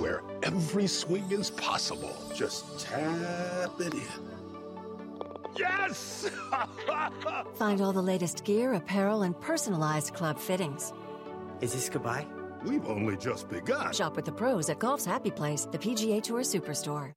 where 0.00 0.24
every 0.42 0.88
swing 0.88 1.30
is 1.30 1.48
possible. 1.48 2.16
Just 2.34 2.80
tap 2.80 3.70
it 3.78 3.94
in. 3.94 4.02
Yes! 5.56 6.28
Find 7.54 7.80
all 7.80 7.92
the 7.92 8.02
latest 8.02 8.42
gear, 8.44 8.72
apparel, 8.74 9.22
and 9.22 9.40
personalized 9.40 10.14
club 10.14 10.40
fittings. 10.40 10.92
Is 11.60 11.72
this 11.72 11.88
goodbye? 11.88 12.26
We've 12.64 12.84
only 12.86 13.16
just 13.16 13.48
begun. 13.48 13.92
Shop 13.92 14.16
with 14.16 14.24
the 14.24 14.32
pros 14.32 14.68
at 14.70 14.80
Golf's 14.80 15.04
Happy 15.04 15.30
Place, 15.30 15.68
the 15.70 15.78
PGA 15.78 16.20
Tour 16.20 16.40
Superstore. 16.40 17.12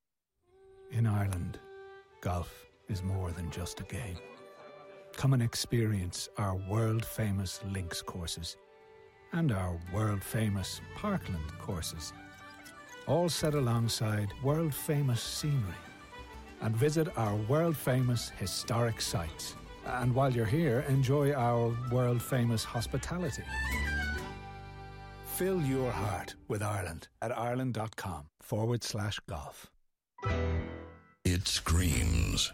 In 0.92 1.08
Ireland, 1.08 1.60
golf 2.22 2.68
is 2.88 3.02
more 3.02 3.32
than 3.32 3.50
just 3.50 3.80
a 3.80 3.84
game. 3.86 4.18
Come 5.16 5.34
and 5.34 5.44
experience 5.44 6.30
our 6.38 6.56
world 6.56 7.06
famous 7.06 7.60
links 7.66 8.02
courses 8.02 8.58
and 9.34 9.52
our 9.52 9.80
world 9.94 10.24
famous 10.24 10.82
Parkland 10.96 11.58
courses, 11.60 12.14
all 13.08 13.30
set 13.30 13.54
alongside 13.54 14.30
world 14.44 14.74
famous 14.74 15.22
scenery. 15.22 15.82
And 16.62 16.76
visit 16.76 17.08
our 17.18 17.36
world 17.50 17.76
famous 17.76 18.30
historic 18.38 19.02
sites. 19.02 19.56
And 19.86 20.14
while 20.14 20.32
you're 20.32 20.46
here, 20.46 20.86
enjoy 20.88 21.34
our 21.34 21.76
world 21.92 22.22
famous 22.22 22.64
hospitality. 22.64 23.44
Fill 25.38 25.60
your 25.62 25.92
heart 25.92 26.36
with 26.48 26.62
Ireland 26.62 27.08
at 27.22 27.36
ireland.com 27.36 28.28
forward 28.42 28.84
slash 28.84 29.20
golf. 29.28 29.72
It 31.26 31.48
screams. 31.48 32.54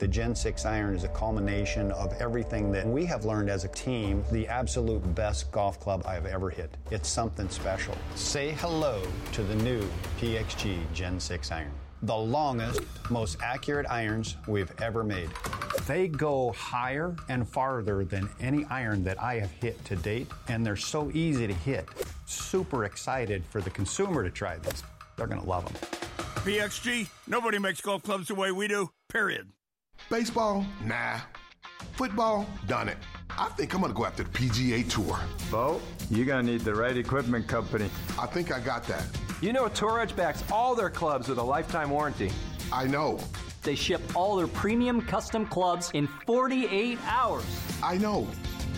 The 0.00 0.08
Gen 0.08 0.34
6 0.34 0.64
iron 0.64 0.94
is 0.94 1.04
a 1.04 1.08
culmination 1.08 1.92
of 1.92 2.14
everything 2.22 2.72
that 2.72 2.86
we 2.86 3.04
have 3.04 3.26
learned 3.26 3.50
as 3.50 3.64
a 3.64 3.68
team, 3.68 4.24
the 4.32 4.48
absolute 4.48 5.00
best 5.14 5.52
golf 5.52 5.78
club 5.78 6.02
I 6.06 6.14
have 6.14 6.24
ever 6.24 6.48
hit. 6.48 6.74
It's 6.90 7.06
something 7.06 7.50
special. 7.50 7.94
Say 8.14 8.52
hello 8.52 9.02
to 9.32 9.42
the 9.42 9.56
new 9.56 9.86
PXG 10.18 10.90
Gen 10.94 11.20
6 11.20 11.52
iron. 11.52 11.70
The 12.00 12.16
longest, 12.16 12.80
most 13.10 13.36
accurate 13.42 13.84
irons 13.90 14.38
we've 14.46 14.72
ever 14.80 15.04
made. 15.04 15.28
They 15.86 16.08
go 16.08 16.52
higher 16.52 17.14
and 17.28 17.46
farther 17.46 18.02
than 18.02 18.26
any 18.40 18.64
iron 18.70 19.04
that 19.04 19.20
I 19.20 19.38
have 19.38 19.50
hit 19.50 19.84
to 19.84 19.96
date, 19.96 20.28
and 20.48 20.64
they're 20.64 20.76
so 20.76 21.10
easy 21.12 21.46
to 21.46 21.52
hit. 21.52 21.86
Super 22.24 22.86
excited 22.86 23.44
for 23.50 23.60
the 23.60 23.68
consumer 23.68 24.22
to 24.22 24.30
try 24.30 24.56
these. 24.56 24.82
They're 25.16 25.26
going 25.26 25.42
to 25.42 25.46
love 25.46 25.66
them. 25.66 25.74
PXG, 26.36 27.06
nobody 27.26 27.58
makes 27.58 27.82
golf 27.82 28.02
clubs 28.02 28.28
the 28.28 28.34
way 28.34 28.50
we 28.50 28.66
do, 28.66 28.88
period. 29.10 29.50
Baseball? 30.08 30.64
Nah. 30.84 31.18
Football? 31.92 32.46
Done 32.66 32.88
it. 32.88 32.98
I 33.38 33.48
think 33.50 33.74
I'm 33.74 33.80
gonna 33.80 33.94
go 33.94 34.04
after 34.04 34.22
the 34.24 34.30
PGA 34.30 34.88
Tour. 34.88 35.18
Bo, 35.50 35.80
you're 36.10 36.26
gonna 36.26 36.42
need 36.42 36.62
the 36.62 36.74
right 36.74 36.96
equipment 36.96 37.46
company. 37.46 37.88
I 38.18 38.26
think 38.26 38.52
I 38.52 38.60
got 38.60 38.84
that. 38.84 39.04
You 39.40 39.52
know, 39.52 39.68
Tour 39.68 40.00
Edge 40.00 40.14
backs 40.16 40.42
all 40.50 40.74
their 40.74 40.90
clubs 40.90 41.28
with 41.28 41.38
a 41.38 41.42
lifetime 41.42 41.90
warranty. 41.90 42.30
I 42.72 42.86
know. 42.86 43.18
They 43.62 43.74
ship 43.74 44.00
all 44.14 44.36
their 44.36 44.46
premium 44.46 45.02
custom 45.02 45.46
clubs 45.46 45.90
in 45.94 46.06
48 46.26 46.98
hours. 47.06 47.44
I 47.82 47.98
know. 47.98 48.26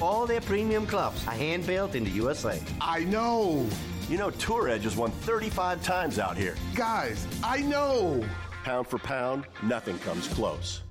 All 0.00 0.26
their 0.26 0.40
premium 0.40 0.86
clubs 0.86 1.26
are 1.26 1.34
hand 1.34 1.66
built 1.66 1.94
in 1.94 2.04
the 2.04 2.10
USA. 2.10 2.60
I 2.80 3.04
know. 3.04 3.66
You 4.08 4.18
know, 4.18 4.30
Tour 4.30 4.68
Edge 4.68 4.84
has 4.84 4.96
won 4.96 5.10
35 5.10 5.82
times 5.82 6.18
out 6.18 6.36
here. 6.36 6.56
Guys, 6.74 7.26
I 7.42 7.60
know. 7.60 8.24
Pound 8.64 8.86
for 8.86 8.98
pound, 8.98 9.46
nothing 9.62 9.98
comes 10.00 10.28
close. 10.28 10.82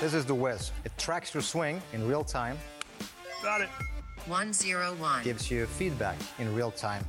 This 0.00 0.12
is 0.12 0.24
the 0.24 0.34
Wiz. 0.34 0.72
It 0.84 0.92
tracks 0.98 1.32
your 1.32 1.42
swing 1.42 1.80
in 1.92 2.06
real 2.06 2.24
time. 2.24 2.58
Got 3.42 3.60
it. 3.60 3.68
101. 4.26 5.22
Gives 5.22 5.50
you 5.50 5.66
feedback 5.66 6.16
in 6.38 6.54
real 6.54 6.70
time. 6.70 7.04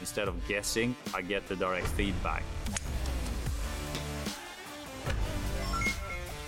Instead 0.00 0.28
of 0.28 0.46
guessing, 0.48 0.96
I 1.14 1.20
get 1.22 1.46
the 1.46 1.56
direct 1.56 1.86
feedback. 1.88 2.42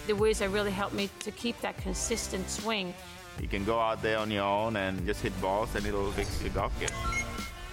The 0.06 0.14
Wiz 0.14 0.38
have 0.40 0.52
really 0.52 0.70
helped 0.70 0.94
me 0.94 1.10
to 1.20 1.30
keep 1.30 1.60
that 1.60 1.76
consistent 1.76 2.48
swing. 2.48 2.94
You 3.40 3.48
can 3.48 3.64
go 3.64 3.78
out 3.78 4.02
there 4.02 4.18
on 4.18 4.30
your 4.30 4.44
own 4.44 4.76
and 4.76 5.06
just 5.06 5.20
hit 5.20 5.38
balls 5.40 5.74
and 5.74 5.86
it'll 5.86 6.10
fix 6.12 6.42
your 6.42 6.50
golf 6.50 6.78
game. 6.80 6.88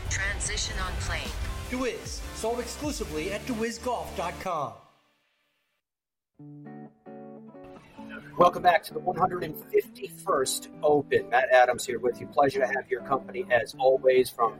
Transition 0.09 0.75
on 0.79 0.91
plane. 1.01 1.29
DeWiz, 1.69 2.21
sold 2.35 2.59
exclusively 2.59 3.31
at 3.31 3.45
DeWizGolf.com. 3.45 4.73
Welcome 8.39 8.63
back 8.63 8.83
to 8.83 8.93
the 8.93 9.01
151st 9.01 10.69
Open. 10.81 11.29
Matt 11.29 11.49
Adams 11.51 11.85
here 11.85 11.99
with 11.99 12.21
you. 12.21 12.27
Pleasure 12.27 12.61
to 12.61 12.67
have 12.67 12.89
your 12.89 13.01
company 13.01 13.45
as 13.51 13.75
always 13.77 14.29
from 14.29 14.53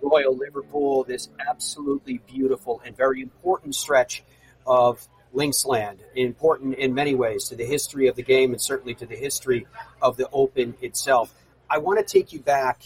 Royal 0.00 0.36
Liverpool. 0.36 1.02
This 1.02 1.28
absolutely 1.44 2.18
beautiful 2.18 2.80
and 2.86 2.96
very 2.96 3.20
important 3.20 3.74
stretch 3.74 4.22
of 4.64 5.08
Linksland, 5.34 5.98
important 6.14 6.76
in 6.76 6.94
many 6.94 7.16
ways 7.16 7.48
to 7.48 7.56
the 7.56 7.64
history 7.64 8.06
of 8.06 8.14
the 8.14 8.22
game 8.22 8.52
and 8.52 8.62
certainly 8.62 8.94
to 8.94 9.06
the 9.06 9.16
history 9.16 9.66
of 10.00 10.16
the 10.16 10.30
Open 10.30 10.76
itself. 10.80 11.34
I 11.68 11.78
want 11.78 11.98
to 11.98 12.04
take 12.04 12.32
you 12.32 12.38
back 12.38 12.82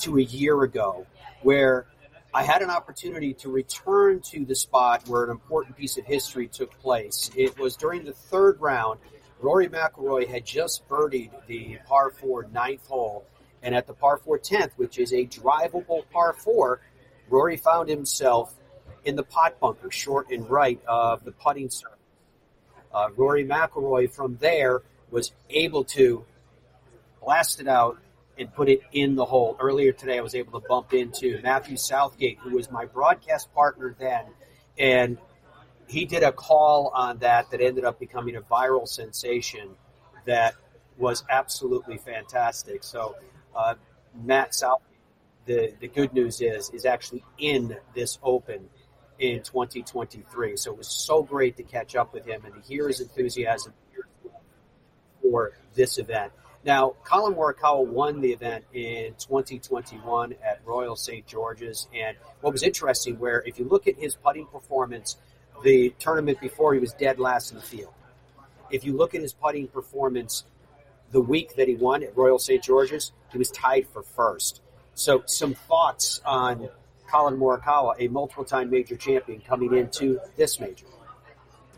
to 0.00 0.18
a 0.18 0.22
year 0.22 0.60
ago 0.64 1.06
where 1.42 1.86
I 2.34 2.42
had 2.42 2.62
an 2.62 2.70
opportunity 2.70 3.34
to 3.34 3.48
return 3.48 4.22
to 4.22 4.44
the 4.44 4.56
spot 4.56 5.08
where 5.08 5.22
an 5.22 5.30
important 5.30 5.76
piece 5.76 5.98
of 5.98 6.04
history 6.04 6.48
took 6.48 6.76
place. 6.80 7.30
It 7.36 7.56
was 7.60 7.76
during 7.76 8.04
the 8.04 8.12
third 8.12 8.60
round. 8.60 8.98
Rory 9.40 9.68
McIlroy 9.68 10.28
had 10.28 10.44
just 10.44 10.86
birdied 10.88 11.30
the 11.46 11.78
par 11.86 12.10
four 12.10 12.46
ninth 12.52 12.86
hole, 12.86 13.24
and 13.62 13.74
at 13.74 13.86
the 13.86 13.94
par 13.94 14.18
four 14.18 14.38
tenth, 14.38 14.72
which 14.76 14.98
is 14.98 15.12
a 15.12 15.24
drivable 15.26 16.02
par 16.12 16.34
four, 16.34 16.80
Rory 17.28 17.56
found 17.56 17.88
himself 17.88 18.54
in 19.04 19.16
the 19.16 19.22
pot 19.22 19.58
bunker, 19.60 19.90
short 19.90 20.30
and 20.30 20.48
right 20.50 20.80
of 20.86 21.24
the 21.24 21.32
putting 21.32 21.70
surface. 21.70 21.96
Uh, 22.92 23.08
Rory 23.16 23.44
McIlroy 23.44 24.12
from 24.12 24.36
there 24.40 24.82
was 25.10 25.32
able 25.48 25.84
to 25.84 26.24
blast 27.22 27.60
it 27.60 27.68
out 27.68 27.98
and 28.38 28.52
put 28.54 28.68
it 28.68 28.80
in 28.92 29.14
the 29.14 29.24
hole. 29.24 29.56
Earlier 29.60 29.92
today, 29.92 30.18
I 30.18 30.22
was 30.22 30.34
able 30.34 30.60
to 30.60 30.66
bump 30.66 30.92
into 30.92 31.40
Matthew 31.42 31.76
Southgate, 31.76 32.38
who 32.40 32.56
was 32.56 32.70
my 32.70 32.84
broadcast 32.86 33.52
partner 33.54 33.94
then, 33.98 34.24
and 34.78 35.18
he 35.90 36.04
did 36.04 36.22
a 36.22 36.32
call 36.32 36.92
on 36.94 37.18
that 37.18 37.50
that 37.50 37.60
ended 37.60 37.84
up 37.84 37.98
becoming 37.98 38.36
a 38.36 38.40
viral 38.40 38.86
sensation 38.86 39.70
that 40.24 40.54
was 40.96 41.24
absolutely 41.28 41.98
fantastic. 41.98 42.84
So, 42.84 43.16
uh, 43.56 43.74
Matt 44.22 44.54
South, 44.54 44.82
the, 45.46 45.74
the 45.80 45.88
good 45.88 46.12
news 46.12 46.40
is, 46.40 46.70
is 46.70 46.84
actually 46.84 47.24
in 47.38 47.76
this 47.94 48.18
open 48.22 48.68
in 49.18 49.42
2023. 49.42 50.56
So 50.56 50.70
it 50.72 50.78
was 50.78 50.88
so 50.88 51.22
great 51.22 51.56
to 51.56 51.62
catch 51.62 51.96
up 51.96 52.12
with 52.14 52.24
him 52.24 52.42
and 52.44 52.54
to 52.54 52.60
hear 52.60 52.86
his 52.88 53.00
enthusiasm 53.00 53.72
for 55.20 55.52
this 55.74 55.98
event. 55.98 56.32
Now, 56.64 56.94
Collin 57.04 57.34
Morikawa 57.34 57.86
won 57.86 58.20
the 58.20 58.32
event 58.32 58.64
in 58.72 59.14
2021 59.18 60.34
at 60.44 60.60
Royal 60.64 60.94
St. 60.94 61.26
George's, 61.26 61.88
and 61.94 62.16
what 62.42 62.52
was 62.52 62.62
interesting, 62.62 63.18
where 63.18 63.42
if 63.46 63.58
you 63.58 63.64
look 63.66 63.86
at 63.86 63.96
his 63.96 64.14
putting 64.14 64.46
performance, 64.46 65.16
the 65.62 65.94
tournament 65.98 66.40
before 66.40 66.74
he 66.74 66.80
was 66.80 66.92
dead 66.92 67.18
last 67.18 67.50
in 67.50 67.56
the 67.56 67.62
field. 67.62 67.92
If 68.70 68.84
you 68.84 68.96
look 68.96 69.14
at 69.14 69.20
his 69.20 69.32
putting 69.32 69.68
performance 69.68 70.44
the 71.10 71.20
week 71.20 71.56
that 71.56 71.68
he 71.68 71.74
won 71.74 72.02
at 72.02 72.16
Royal 72.16 72.38
St. 72.38 72.62
George's, 72.62 73.12
he 73.32 73.38
was 73.38 73.50
tied 73.50 73.86
for 73.88 74.02
first. 74.02 74.60
So, 74.94 75.22
some 75.26 75.54
thoughts 75.54 76.20
on 76.24 76.68
Collin 77.08 77.36
Morikawa, 77.38 77.94
a 77.98 78.08
multiple 78.08 78.44
time 78.44 78.70
major 78.70 78.96
champion, 78.96 79.40
coming 79.40 79.74
into 79.74 80.20
this 80.36 80.60
major. 80.60 80.86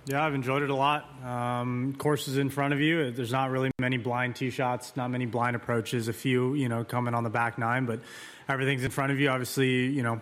Yeah, 0.05 0.25
I've 0.25 0.35
enjoyed 0.35 0.63
it 0.63 0.71
a 0.71 0.75
lot. 0.75 1.09
Um, 1.25 1.95
courses 1.97 2.37
in 2.37 2.51
front 2.51 2.75
of 2.75 2.81
you. 2.81 3.13
There's 3.13 3.31
not 3.31 3.51
really 3.51 3.71
many 3.79 3.99
blind 3.99 4.35
tee 4.35 4.51
shots, 4.51 4.97
not 4.97 5.11
many 5.11 5.27
blind 5.27 5.55
approaches. 5.55 6.09
A 6.09 6.13
few, 6.13 6.55
you 6.55 6.69
know, 6.69 6.83
coming 6.83 7.15
on 7.15 7.23
the 7.23 7.31
back 7.31 7.57
nine, 7.57 7.87
but 7.87 8.01
everything's 8.49 8.83
in 8.83 8.91
front 8.91 9.13
of 9.13 9.21
you. 9.21 9.29
Obviously, 9.29 9.87
you 9.87 10.03
know, 10.03 10.21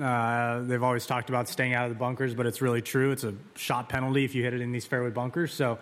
uh, 0.00 0.60
they've 0.62 0.82
always 0.82 1.06
talked 1.06 1.28
about 1.28 1.48
staying 1.48 1.74
out 1.74 1.84
of 1.84 1.90
the 1.90 1.98
bunkers, 1.98 2.34
but 2.34 2.46
it's 2.46 2.62
really 2.62 2.82
true. 2.82 3.10
It's 3.10 3.24
a 3.24 3.34
shot 3.56 3.88
penalty 3.88 4.24
if 4.24 4.34
you 4.34 4.42
hit 4.42 4.54
it 4.54 4.60
in 4.60 4.72
these 4.72 4.86
fairway 4.86 5.10
bunkers. 5.10 5.52
So 5.52 5.78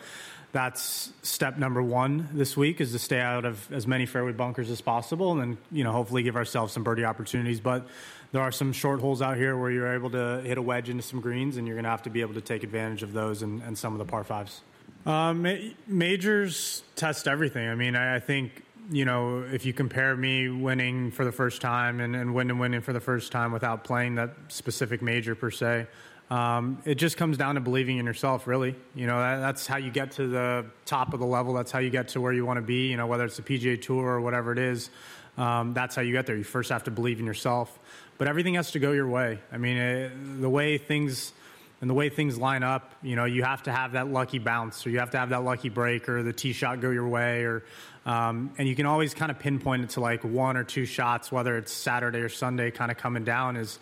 that's 0.53 1.13
step 1.23 1.59
number 1.59 1.83
one 1.83 2.29
this 2.33 2.57
week 2.57 2.81
is 2.81 2.93
to 2.93 2.99
stay 2.99 3.21
out 3.21 3.45
of 3.45 3.71
as 3.73 3.87
many 3.87 4.07
fairway 4.07 4.33
bunkers 4.33 4.71
as 4.71 4.81
possible, 4.81 5.33
and 5.33 5.41
then 5.41 5.59
you 5.71 5.85
know 5.85 5.93
hopefully 5.93 6.23
give 6.23 6.37
ourselves 6.37 6.73
some 6.73 6.83
birdie 6.83 7.05
opportunities. 7.05 7.61
But 7.61 7.87
there 8.33 8.43
are 8.43 8.53
some 8.53 8.73
short 8.73 9.01
holes 9.01 9.23
out 9.23 9.37
here 9.37 9.57
where 9.57 9.71
you're 9.71 9.93
able 9.93 10.11
to 10.11 10.41
hit 10.41 10.59
a 10.59 10.63
wedge 10.63 10.89
into 10.89 11.03
some 11.03 11.21
greens, 11.21 11.57
and 11.57 11.67
you're 11.67 11.77
going 11.77 11.85
to 11.85 11.91
have 11.91 12.03
to 12.03 12.11
be 12.11 12.21
able 12.21 12.35
to 12.35 12.41
take 12.41 12.63
advantage 12.63 13.03
of 13.03 13.13
those 13.13 13.43
and, 13.43 13.63
and 13.63 13.77
some 13.77 13.93
of 13.93 13.99
the 13.99 14.05
par 14.05 14.25
fives. 14.25 14.63
Um, 15.07 15.47
majors 15.87 16.83
test 16.95 17.27
everything. 17.27 17.67
I 17.67 17.75
mean, 17.75 17.97
I, 17.97 18.17
I, 18.17 18.21
think 18.21 18.63
you 18.91 19.05
know 19.05 19.43
if 19.43 19.65
you 19.65 19.73
compare 19.73 20.17
me 20.17 20.49
winning 20.49 21.11
for 21.11 21.25
the 21.25 21.33
first 21.33 21.61
time 21.61 22.01
and, 22.01 22.15
and 22.17 22.35
winning 22.35 22.59
winning 22.59 22.81
for 22.81 22.93
the 22.93 23.01
first 23.01 23.33
time 23.33 23.53
without 23.53 23.85
playing 23.85 24.17
that 24.17 24.31
specific 24.49 25.03
major 25.03 25.35
per 25.35 25.51
se. 25.51 25.87
Um, 26.31 26.81
it 26.85 26.95
just 26.95 27.17
comes 27.17 27.37
down 27.37 27.57
to 27.57 27.61
believing 27.61 27.99
in 27.99 28.07
yourself, 28.07 28.47
really. 28.47 28.77
You 28.95 29.09
know, 29.09 29.19
that, 29.19 29.41
that's 29.41 29.67
how 29.67 29.79
you 29.79 29.91
get 29.91 30.13
to 30.13 30.29
the 30.29 30.67
top 30.85 31.13
of 31.13 31.19
the 31.19 31.27
level. 31.27 31.55
That's 31.55 31.73
how 31.73 31.81
you 31.81 31.91
get 31.91 32.09
to 32.09 32.21
where 32.21 32.33
you 32.33 32.47
want 32.47 32.59
to 32.59 32.63
be. 32.63 32.87
You 32.87 32.97
know, 32.97 33.09
whether 33.09 33.25
it's 33.25 33.37
the 33.37 33.43
PGA 33.43 33.83
Tour 33.83 34.05
or 34.05 34.21
whatever 34.21 34.53
it 34.53 34.59
is, 34.59 34.91
um, 35.37 35.75
that's 35.75 35.97
how 35.97 36.03
you 36.03 36.13
get 36.13 36.27
there. 36.27 36.37
You 36.37 36.45
first 36.45 36.71
have 36.71 36.85
to 36.85 36.93
believe 36.93 37.19
in 37.19 37.27
yourself, 37.27 37.77
but 38.17 38.29
everything 38.29 38.55
has 38.55 38.71
to 38.73 38.79
go 38.79 38.93
your 38.93 39.09
way. 39.09 39.41
I 39.51 39.59
mean, 39.59 39.77
it, 39.77 40.41
the 40.41 40.51
way 40.51 40.79
things 40.79 41.33
and 41.81 41.89
the 41.89 41.95
way 41.95 42.11
things 42.11 42.37
line 42.37 42.63
up, 42.63 42.93
you 43.03 43.17
know, 43.17 43.25
you 43.25 43.43
have 43.43 43.63
to 43.63 43.73
have 43.73 43.93
that 43.93 44.09
lucky 44.09 44.39
bounce, 44.39 44.87
or 44.87 44.91
you 44.91 44.99
have 44.99 45.11
to 45.11 45.19
have 45.19 45.31
that 45.31 45.45
lucky 45.45 45.71
break, 45.71 46.09
or 46.09 46.23
the 46.23 46.33
tee 46.33 46.53
shot 46.53 46.81
go 46.81 46.91
your 46.91 47.09
way, 47.09 47.43
or 47.43 47.65
um, 48.07 48.53
and 48.59 48.67
you 48.67 48.75
can 48.75 48.87
always 48.87 49.15
kind 49.15 49.31
of 49.31 49.39
pinpoint 49.39 49.85
it 49.85 49.91
to 49.91 50.01
like 50.01 50.25
one 50.25 50.57
or 50.57 50.65
two 50.65 50.87
shots, 50.87 51.31
whether 51.31 51.57
it's 51.57 51.73
Saturday 51.73 52.21
or 52.21 52.29
Sunday, 52.29 52.71
kind 52.71 52.91
of 52.91 52.97
coming 52.97 53.25
down 53.25 53.57
is 53.57 53.79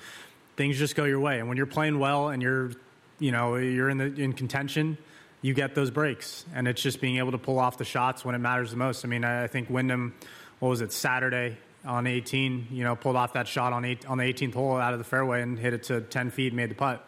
things 0.57 0.77
just 0.77 0.97
go 0.97 1.05
your 1.05 1.21
way. 1.21 1.39
And 1.39 1.49
when 1.49 1.57
you're 1.57 1.67
playing 1.67 1.99
well 1.99 2.29
and 2.29 2.43
you're, 2.43 2.73
you 3.21 3.31
know, 3.31 3.57
you're 3.57 3.89
in 3.89 3.99
the 3.99 4.07
in 4.07 4.33
contention, 4.33 4.99
you 5.41 5.55
get 5.55 5.75
those 5.75 5.91
breaks, 5.91 6.45
and 6.55 6.67
it's 6.67 6.83
just 6.83 7.01
being 7.01 7.19
able 7.19 7.31
to 7.31 7.39
pull 7.39 7.61
off 7.61 7.79
the 7.79 7.85
shots 7.85 8.25
when 8.25 8.35
it 8.35 8.39
matters 8.39 8.73
the 8.73 8.77
most. 8.77 9.05
I 9.05 9.09
mean, 9.09 9.25
I 9.25 9.47
think 9.47 9.71
Wyndham, 9.71 10.15
what 10.59 10.69
was 10.69 10.81
it, 10.81 10.93
Saturday 10.93 11.57
on 11.85 12.09
18, 12.09 12.69
you 12.73 12.83
know, 12.83 12.97
pulled 12.97 13.15
off 13.15 13.35
that 13.35 13.47
shot 13.47 13.73
on 13.73 13.85
eight, 13.85 14.05
on 14.07 14.19
the 14.19 14.25
18th 14.25 14.55
hole 14.55 14.77
out 14.77 14.93
of 14.93 14.99
the 14.99 15.05
fairway 15.05 15.43
and 15.43 15.59
hit 15.59 15.75
it 15.75 15.85
to 15.85 16.01
10 16.01 16.31
feet, 16.31 16.53
made 16.53 16.71
the 16.71 16.75
putt. 16.75 17.05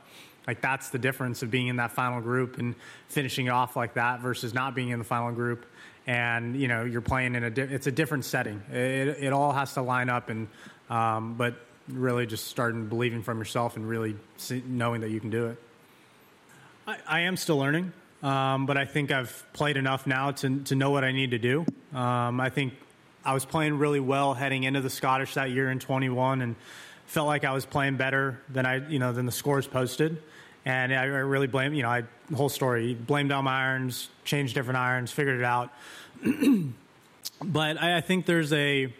Like 0.47 0.61
that's 0.61 0.90
the 0.90 0.99
difference 0.99 1.43
of 1.43 1.50
being 1.50 1.67
in 1.67 1.76
that 1.76 1.93
final 1.93 2.21
group 2.21 2.59
and 2.59 2.75
finishing 3.09 3.50
off 3.50 3.76
like 3.76 3.95
that 3.95 4.21
versus 4.21 4.55
not 4.55 4.75
being 4.75 4.90
in 4.90 4.99
the 4.99 5.05
final 5.05 5.33
group. 5.33 5.67
And 6.11 6.61
you 6.61 6.67
know, 6.67 6.85
you're 6.85 7.02
playing 7.02 7.37
in 7.37 7.45
a 7.45 7.50
di- 7.50 7.62
it's 7.62 7.87
a 7.87 7.93
different 7.93 8.25
setting. 8.25 8.61
It, 8.73 9.17
it 9.21 9.33
all 9.33 9.52
has 9.52 9.75
to 9.75 9.83
line 9.83 10.11
up, 10.11 10.29
and 10.29 10.49
um, 10.88 11.35
but 11.35 11.55
really 11.87 12.26
just 12.26 12.49
starting 12.49 12.88
believing 12.88 13.23
from 13.23 13.38
yourself 13.38 13.76
and 13.76 13.88
really 13.88 14.17
see, 14.37 14.61
knowing 14.67 15.02
that 15.02 15.11
you 15.11 15.21
can 15.21 15.31
do 15.31 15.47
it. 15.47 15.62
I, 16.85 16.97
I 17.07 17.21
am 17.21 17.37
still 17.37 17.59
learning, 17.59 17.93
um, 18.25 18.67
but 18.67 18.76
I 18.76 18.87
think 18.87 19.12
I've 19.12 19.47
played 19.52 19.76
enough 19.76 20.05
now 20.05 20.33
to, 20.33 20.59
to 20.64 20.75
know 20.75 20.90
what 20.90 21.05
I 21.05 21.12
need 21.12 21.31
to 21.31 21.38
do. 21.38 21.64
Um, 21.95 22.40
I 22.40 22.50
think 22.50 22.75
I 23.25 23.33
was 23.33 23.44
playing 23.44 23.79
really 23.79 24.01
well 24.01 24.35
heading 24.35 24.64
into 24.64 24.81
the 24.81 24.90
Scottish 24.90 25.35
that 25.35 25.51
year 25.51 25.70
in 25.70 25.79
21 25.79 26.42
and 26.42 26.57
felt 27.07 27.29
like 27.29 27.44
I 27.44 27.53
was 27.53 27.66
playing 27.66 27.99
better 27.99 28.40
than 28.49 28.66
I, 28.66 28.88
you 28.88 28.99
know, 28.99 29.12
than 29.12 29.27
the 29.27 29.33
scores 29.33 29.68
posted. 29.68 30.20
And 30.64 30.92
I 30.92 31.05
really 31.05 31.46
blame, 31.46 31.73
you 31.73 31.83
know, 31.83 31.88
I, 31.88 32.03
whole 32.35 32.51
story, 32.51 32.94
blamed 32.94 33.33
on 33.33 33.44
my 33.44 33.68
irons, 33.68 34.09
changed 34.25 34.55
different 34.55 34.77
irons, 34.77 35.11
figured 35.11 35.38
it 35.38 35.44
out. 35.44 35.73
but 37.42 37.83
I, 37.83 37.98
I 37.98 38.00
think 38.00 38.26
there's 38.26 38.52
a, 38.52 38.92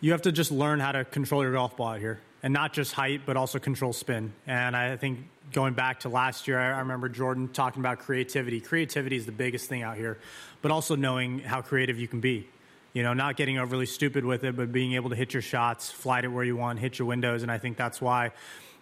you 0.00 0.12
have 0.12 0.22
to 0.22 0.32
just 0.32 0.50
learn 0.50 0.80
how 0.80 0.92
to 0.92 1.04
control 1.04 1.42
your 1.42 1.52
golf 1.52 1.76
ball 1.76 1.88
out 1.88 2.00
here 2.00 2.20
and 2.42 2.52
not 2.52 2.72
just 2.72 2.92
height, 2.92 3.22
but 3.26 3.36
also 3.36 3.58
control 3.58 3.92
spin. 3.92 4.32
And 4.46 4.76
I 4.76 4.96
think 4.96 5.20
going 5.52 5.74
back 5.74 6.00
to 6.00 6.08
last 6.08 6.46
year, 6.46 6.58
I 6.58 6.78
remember 6.78 7.08
Jordan 7.08 7.48
talking 7.48 7.80
about 7.80 7.98
creativity. 7.98 8.60
Creativity 8.60 9.16
is 9.16 9.26
the 9.26 9.32
biggest 9.32 9.68
thing 9.68 9.82
out 9.82 9.96
here, 9.96 10.18
but 10.62 10.70
also 10.70 10.94
knowing 10.94 11.40
how 11.40 11.62
creative 11.62 11.98
you 11.98 12.08
can 12.08 12.20
be. 12.20 12.46
You 12.92 13.02
know, 13.02 13.12
not 13.12 13.36
getting 13.36 13.58
overly 13.58 13.86
stupid 13.86 14.24
with 14.24 14.44
it, 14.44 14.56
but 14.56 14.72
being 14.72 14.94
able 14.94 15.10
to 15.10 15.16
hit 15.16 15.32
your 15.32 15.42
shots, 15.42 15.90
flight 15.90 16.24
it 16.24 16.28
where 16.28 16.44
you 16.44 16.56
want, 16.56 16.78
hit 16.78 16.98
your 16.98 17.06
windows. 17.06 17.42
And 17.42 17.52
I 17.52 17.58
think 17.58 17.76
that's 17.76 18.00
why 18.00 18.32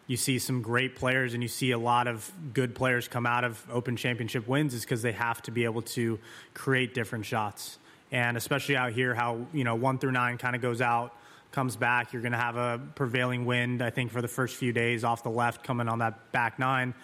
you 0.06 0.16
see 0.16 0.38
some 0.38 0.62
great 0.62 0.96
players 0.96 1.34
and 1.34 1.42
you 1.42 1.48
see 1.48 1.72
a 1.72 1.78
lot 1.78 2.06
of 2.06 2.30
good 2.52 2.74
players 2.74 3.08
come 3.08 3.26
out 3.26 3.44
of 3.44 3.64
Open 3.70 3.96
Championship 3.96 4.46
wins 4.46 4.74
is 4.74 4.82
because 4.82 5.02
they 5.02 5.12
have 5.12 5.42
to 5.42 5.50
be 5.50 5.64
able 5.64 5.82
to 5.82 6.18
create 6.54 6.94
different 6.94 7.26
shots 7.26 7.78
and 8.12 8.36
especially 8.36 8.76
out 8.76 8.92
here, 8.92 9.14
how 9.14 9.46
you 9.52 9.64
know 9.64 9.74
one 9.74 9.98
through 9.98 10.12
nine 10.12 10.38
kind 10.38 10.54
of 10.54 10.62
goes 10.62 10.80
out, 10.80 11.12
comes 11.52 11.76
back. 11.76 12.12
You're 12.12 12.22
going 12.22 12.32
to 12.32 12.38
have 12.38 12.56
a 12.56 12.80
prevailing 12.94 13.46
wind, 13.46 13.82
I 13.82 13.90
think, 13.90 14.12
for 14.12 14.22
the 14.22 14.28
first 14.28 14.56
few 14.56 14.72
days 14.72 15.04
off 15.04 15.22
the 15.22 15.30
left, 15.30 15.64
coming 15.64 15.88
on 15.88 15.98
that 16.00 16.32
back 16.32 16.58
nine. 16.58 16.94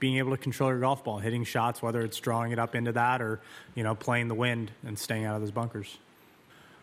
Being 0.00 0.18
able 0.18 0.30
to 0.30 0.36
control 0.36 0.70
your 0.70 0.78
golf 0.78 1.02
ball, 1.02 1.18
hitting 1.18 1.42
shots, 1.42 1.82
whether 1.82 2.00
it's 2.02 2.20
drawing 2.20 2.52
it 2.52 2.58
up 2.58 2.76
into 2.76 2.92
that 2.92 3.20
or 3.20 3.40
you 3.74 3.82
know 3.82 3.94
playing 3.94 4.28
the 4.28 4.34
wind 4.34 4.70
and 4.84 4.98
staying 4.98 5.24
out 5.24 5.34
of 5.34 5.40
those 5.40 5.50
bunkers. 5.50 5.98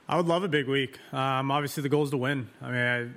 I 0.07 0.17
would 0.17 0.27
love 0.27 0.43
a 0.43 0.47
big 0.47 0.67
week. 0.67 0.99
Um, 1.13 1.49
obviously, 1.49 1.81
the 1.83 1.89
goal 1.89 2.03
is 2.03 2.11
to 2.11 2.17
win. 2.17 2.49
I 2.61 2.65
mean, 2.65 2.75
I, 2.75 3.07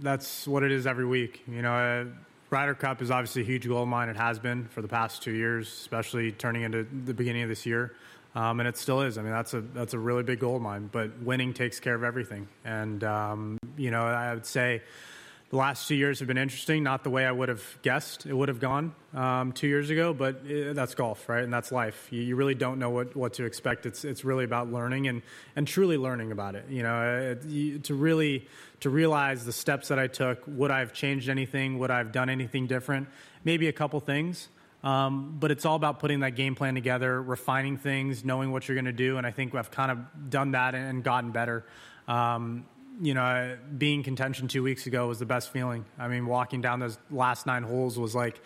that's 0.00 0.46
what 0.46 0.62
it 0.62 0.72
is 0.72 0.86
every 0.86 1.06
week. 1.06 1.42
You 1.48 1.62
know, 1.62 1.72
uh, 1.72 2.04
Ryder 2.50 2.74
Cup 2.74 3.02
is 3.02 3.10
obviously 3.10 3.42
a 3.42 3.44
huge 3.44 3.66
goal 3.66 3.82
of 3.82 3.88
mine. 3.88 4.08
It 4.08 4.16
has 4.16 4.38
been 4.38 4.66
for 4.68 4.82
the 4.82 4.88
past 4.88 5.22
two 5.22 5.32
years, 5.32 5.68
especially 5.68 6.32
turning 6.32 6.62
into 6.62 6.86
the 7.04 7.14
beginning 7.14 7.42
of 7.42 7.48
this 7.48 7.66
year. 7.66 7.94
Um, 8.34 8.60
and 8.60 8.68
it 8.68 8.76
still 8.76 9.00
is. 9.00 9.18
I 9.18 9.22
mean, 9.22 9.32
that's 9.32 9.54
a 9.54 9.60
that's 9.60 9.94
a 9.94 9.98
really 9.98 10.22
big 10.22 10.38
goal 10.38 10.56
of 10.56 10.62
mine. 10.62 10.88
But 10.92 11.18
winning 11.22 11.52
takes 11.52 11.80
care 11.80 11.94
of 11.94 12.04
everything. 12.04 12.48
And 12.64 13.02
um, 13.04 13.58
you 13.76 13.90
know, 13.90 14.02
I 14.02 14.34
would 14.34 14.46
say 14.46 14.82
the 15.50 15.56
last 15.56 15.88
two 15.88 15.94
years 15.94 16.18
have 16.18 16.28
been 16.28 16.38
interesting. 16.38 16.82
Not 16.82 17.04
the 17.04 17.10
way 17.10 17.24
I 17.24 17.32
would 17.32 17.48
have 17.48 17.64
guessed 17.82 18.26
it 18.26 18.34
would 18.34 18.48
have 18.48 18.60
gone 18.60 18.94
um, 19.14 19.52
two 19.52 19.66
years 19.66 19.88
ago, 19.88 20.12
but 20.12 20.42
it, 20.46 20.74
that's 20.74 20.94
golf, 20.94 21.26
right? 21.28 21.42
And 21.42 21.52
that's 21.52 21.72
life. 21.72 22.08
You, 22.10 22.20
you, 22.20 22.36
really 22.36 22.54
don't 22.54 22.78
know 22.78 22.90
what, 22.90 23.16
what 23.16 23.34
to 23.34 23.44
expect. 23.44 23.86
It's 23.86 24.04
it's 24.04 24.24
really 24.24 24.44
about 24.44 24.70
learning 24.70 25.08
and 25.08 25.22
and 25.56 25.66
truly 25.66 25.96
learning 25.96 26.32
about 26.32 26.54
it. 26.54 26.66
You 26.68 26.82
know, 26.82 27.18
it, 27.32 27.44
you, 27.46 27.78
to 27.80 27.94
really 27.94 28.46
to 28.80 28.90
realize 28.90 29.46
the 29.46 29.52
steps 29.52 29.88
that 29.88 29.98
I 29.98 30.06
took. 30.06 30.42
Would 30.46 30.70
I 30.70 30.80
have 30.80 30.92
changed 30.92 31.30
anything? 31.30 31.78
Would 31.78 31.90
I 31.90 31.98
have 31.98 32.12
done 32.12 32.28
anything 32.28 32.66
different? 32.66 33.08
Maybe 33.42 33.68
a 33.68 33.72
couple 33.72 34.00
things. 34.00 34.48
Um, 34.84 35.38
but 35.40 35.50
it's 35.50 35.64
all 35.64 35.74
about 35.74 35.98
putting 35.98 36.20
that 36.20 36.36
game 36.36 36.54
plan 36.54 36.74
together, 36.74 37.20
refining 37.20 37.78
things, 37.78 38.24
knowing 38.24 38.52
what 38.52 38.68
you're 38.68 38.76
going 38.76 38.84
to 38.84 38.92
do. 38.92 39.18
And 39.18 39.26
I 39.26 39.32
think 39.32 39.54
I've 39.54 39.72
kind 39.72 39.90
of 39.90 40.30
done 40.30 40.52
that 40.52 40.74
and 40.76 41.02
gotten 41.02 41.32
better. 41.32 41.64
Um, 42.06 42.64
you 43.00 43.14
know, 43.14 43.56
being 43.76 44.02
contention 44.02 44.48
two 44.48 44.62
weeks 44.62 44.86
ago 44.86 45.08
was 45.08 45.18
the 45.18 45.26
best 45.26 45.52
feeling. 45.52 45.84
I 45.98 46.08
mean, 46.08 46.26
walking 46.26 46.60
down 46.60 46.80
those 46.80 46.98
last 47.10 47.46
nine 47.46 47.62
holes 47.62 47.98
was 47.98 48.14
like, 48.14 48.40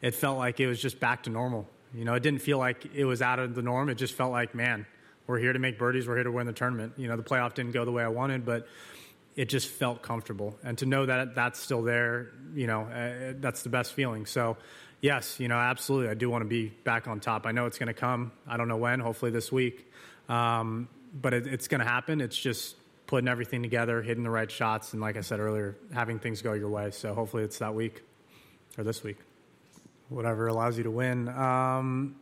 it 0.00 0.14
felt 0.14 0.38
like 0.38 0.60
it 0.60 0.66
was 0.66 0.80
just 0.80 1.00
back 1.00 1.24
to 1.24 1.30
normal. 1.30 1.68
You 1.94 2.04
know, 2.04 2.14
it 2.14 2.22
didn't 2.22 2.42
feel 2.42 2.58
like 2.58 2.86
it 2.94 3.04
was 3.04 3.22
out 3.22 3.38
of 3.38 3.54
the 3.54 3.62
norm. 3.62 3.88
It 3.88 3.96
just 3.96 4.14
felt 4.14 4.30
like, 4.30 4.54
man, 4.54 4.86
we're 5.26 5.38
here 5.38 5.52
to 5.52 5.58
make 5.58 5.78
birdies. 5.78 6.06
We're 6.06 6.16
here 6.16 6.24
to 6.24 6.32
win 6.32 6.46
the 6.46 6.52
tournament. 6.52 6.92
You 6.96 7.08
know, 7.08 7.16
the 7.16 7.22
playoff 7.22 7.54
didn't 7.54 7.72
go 7.72 7.84
the 7.84 7.92
way 7.92 8.04
I 8.04 8.08
wanted, 8.08 8.44
but 8.44 8.68
it 9.34 9.48
just 9.48 9.68
felt 9.68 10.02
comfortable. 10.02 10.58
And 10.62 10.78
to 10.78 10.86
know 10.86 11.06
that 11.06 11.34
that's 11.34 11.58
still 11.60 11.82
there, 11.82 12.32
you 12.54 12.66
know, 12.66 12.82
uh, 12.82 13.34
that's 13.40 13.62
the 13.62 13.68
best 13.68 13.92
feeling. 13.92 14.26
So, 14.26 14.56
yes, 15.00 15.40
you 15.40 15.48
know, 15.48 15.56
absolutely. 15.56 16.10
I 16.10 16.14
do 16.14 16.30
want 16.30 16.42
to 16.42 16.48
be 16.48 16.68
back 16.84 17.08
on 17.08 17.20
top. 17.20 17.46
I 17.46 17.52
know 17.52 17.66
it's 17.66 17.78
going 17.78 17.88
to 17.88 17.94
come. 17.94 18.32
I 18.46 18.56
don't 18.56 18.68
know 18.68 18.76
when. 18.76 19.00
Hopefully 19.00 19.30
this 19.30 19.50
week. 19.50 19.90
Um, 20.28 20.88
but 21.12 21.34
it, 21.34 21.46
it's 21.46 21.68
going 21.68 21.80
to 21.80 21.86
happen. 21.86 22.20
It's 22.20 22.36
just 22.36 22.76
putting 23.06 23.28
everything 23.28 23.62
together, 23.62 24.02
hitting 24.02 24.24
the 24.24 24.30
right 24.30 24.50
shots, 24.50 24.92
and 24.92 25.00
like 25.00 25.16
I 25.16 25.20
said 25.20 25.40
earlier, 25.40 25.76
having 25.92 26.18
things 26.18 26.42
go 26.42 26.52
your 26.52 26.68
way. 26.68 26.90
So 26.90 27.14
hopefully 27.14 27.44
it's 27.44 27.58
that 27.58 27.74
week 27.74 28.02
or 28.76 28.84
this 28.84 29.02
week. 29.02 29.18
Whatever 30.08 30.46
allows 30.46 30.76
you 30.76 30.84
to 30.84 30.90
win. 30.90 31.28
Um, 31.28 32.16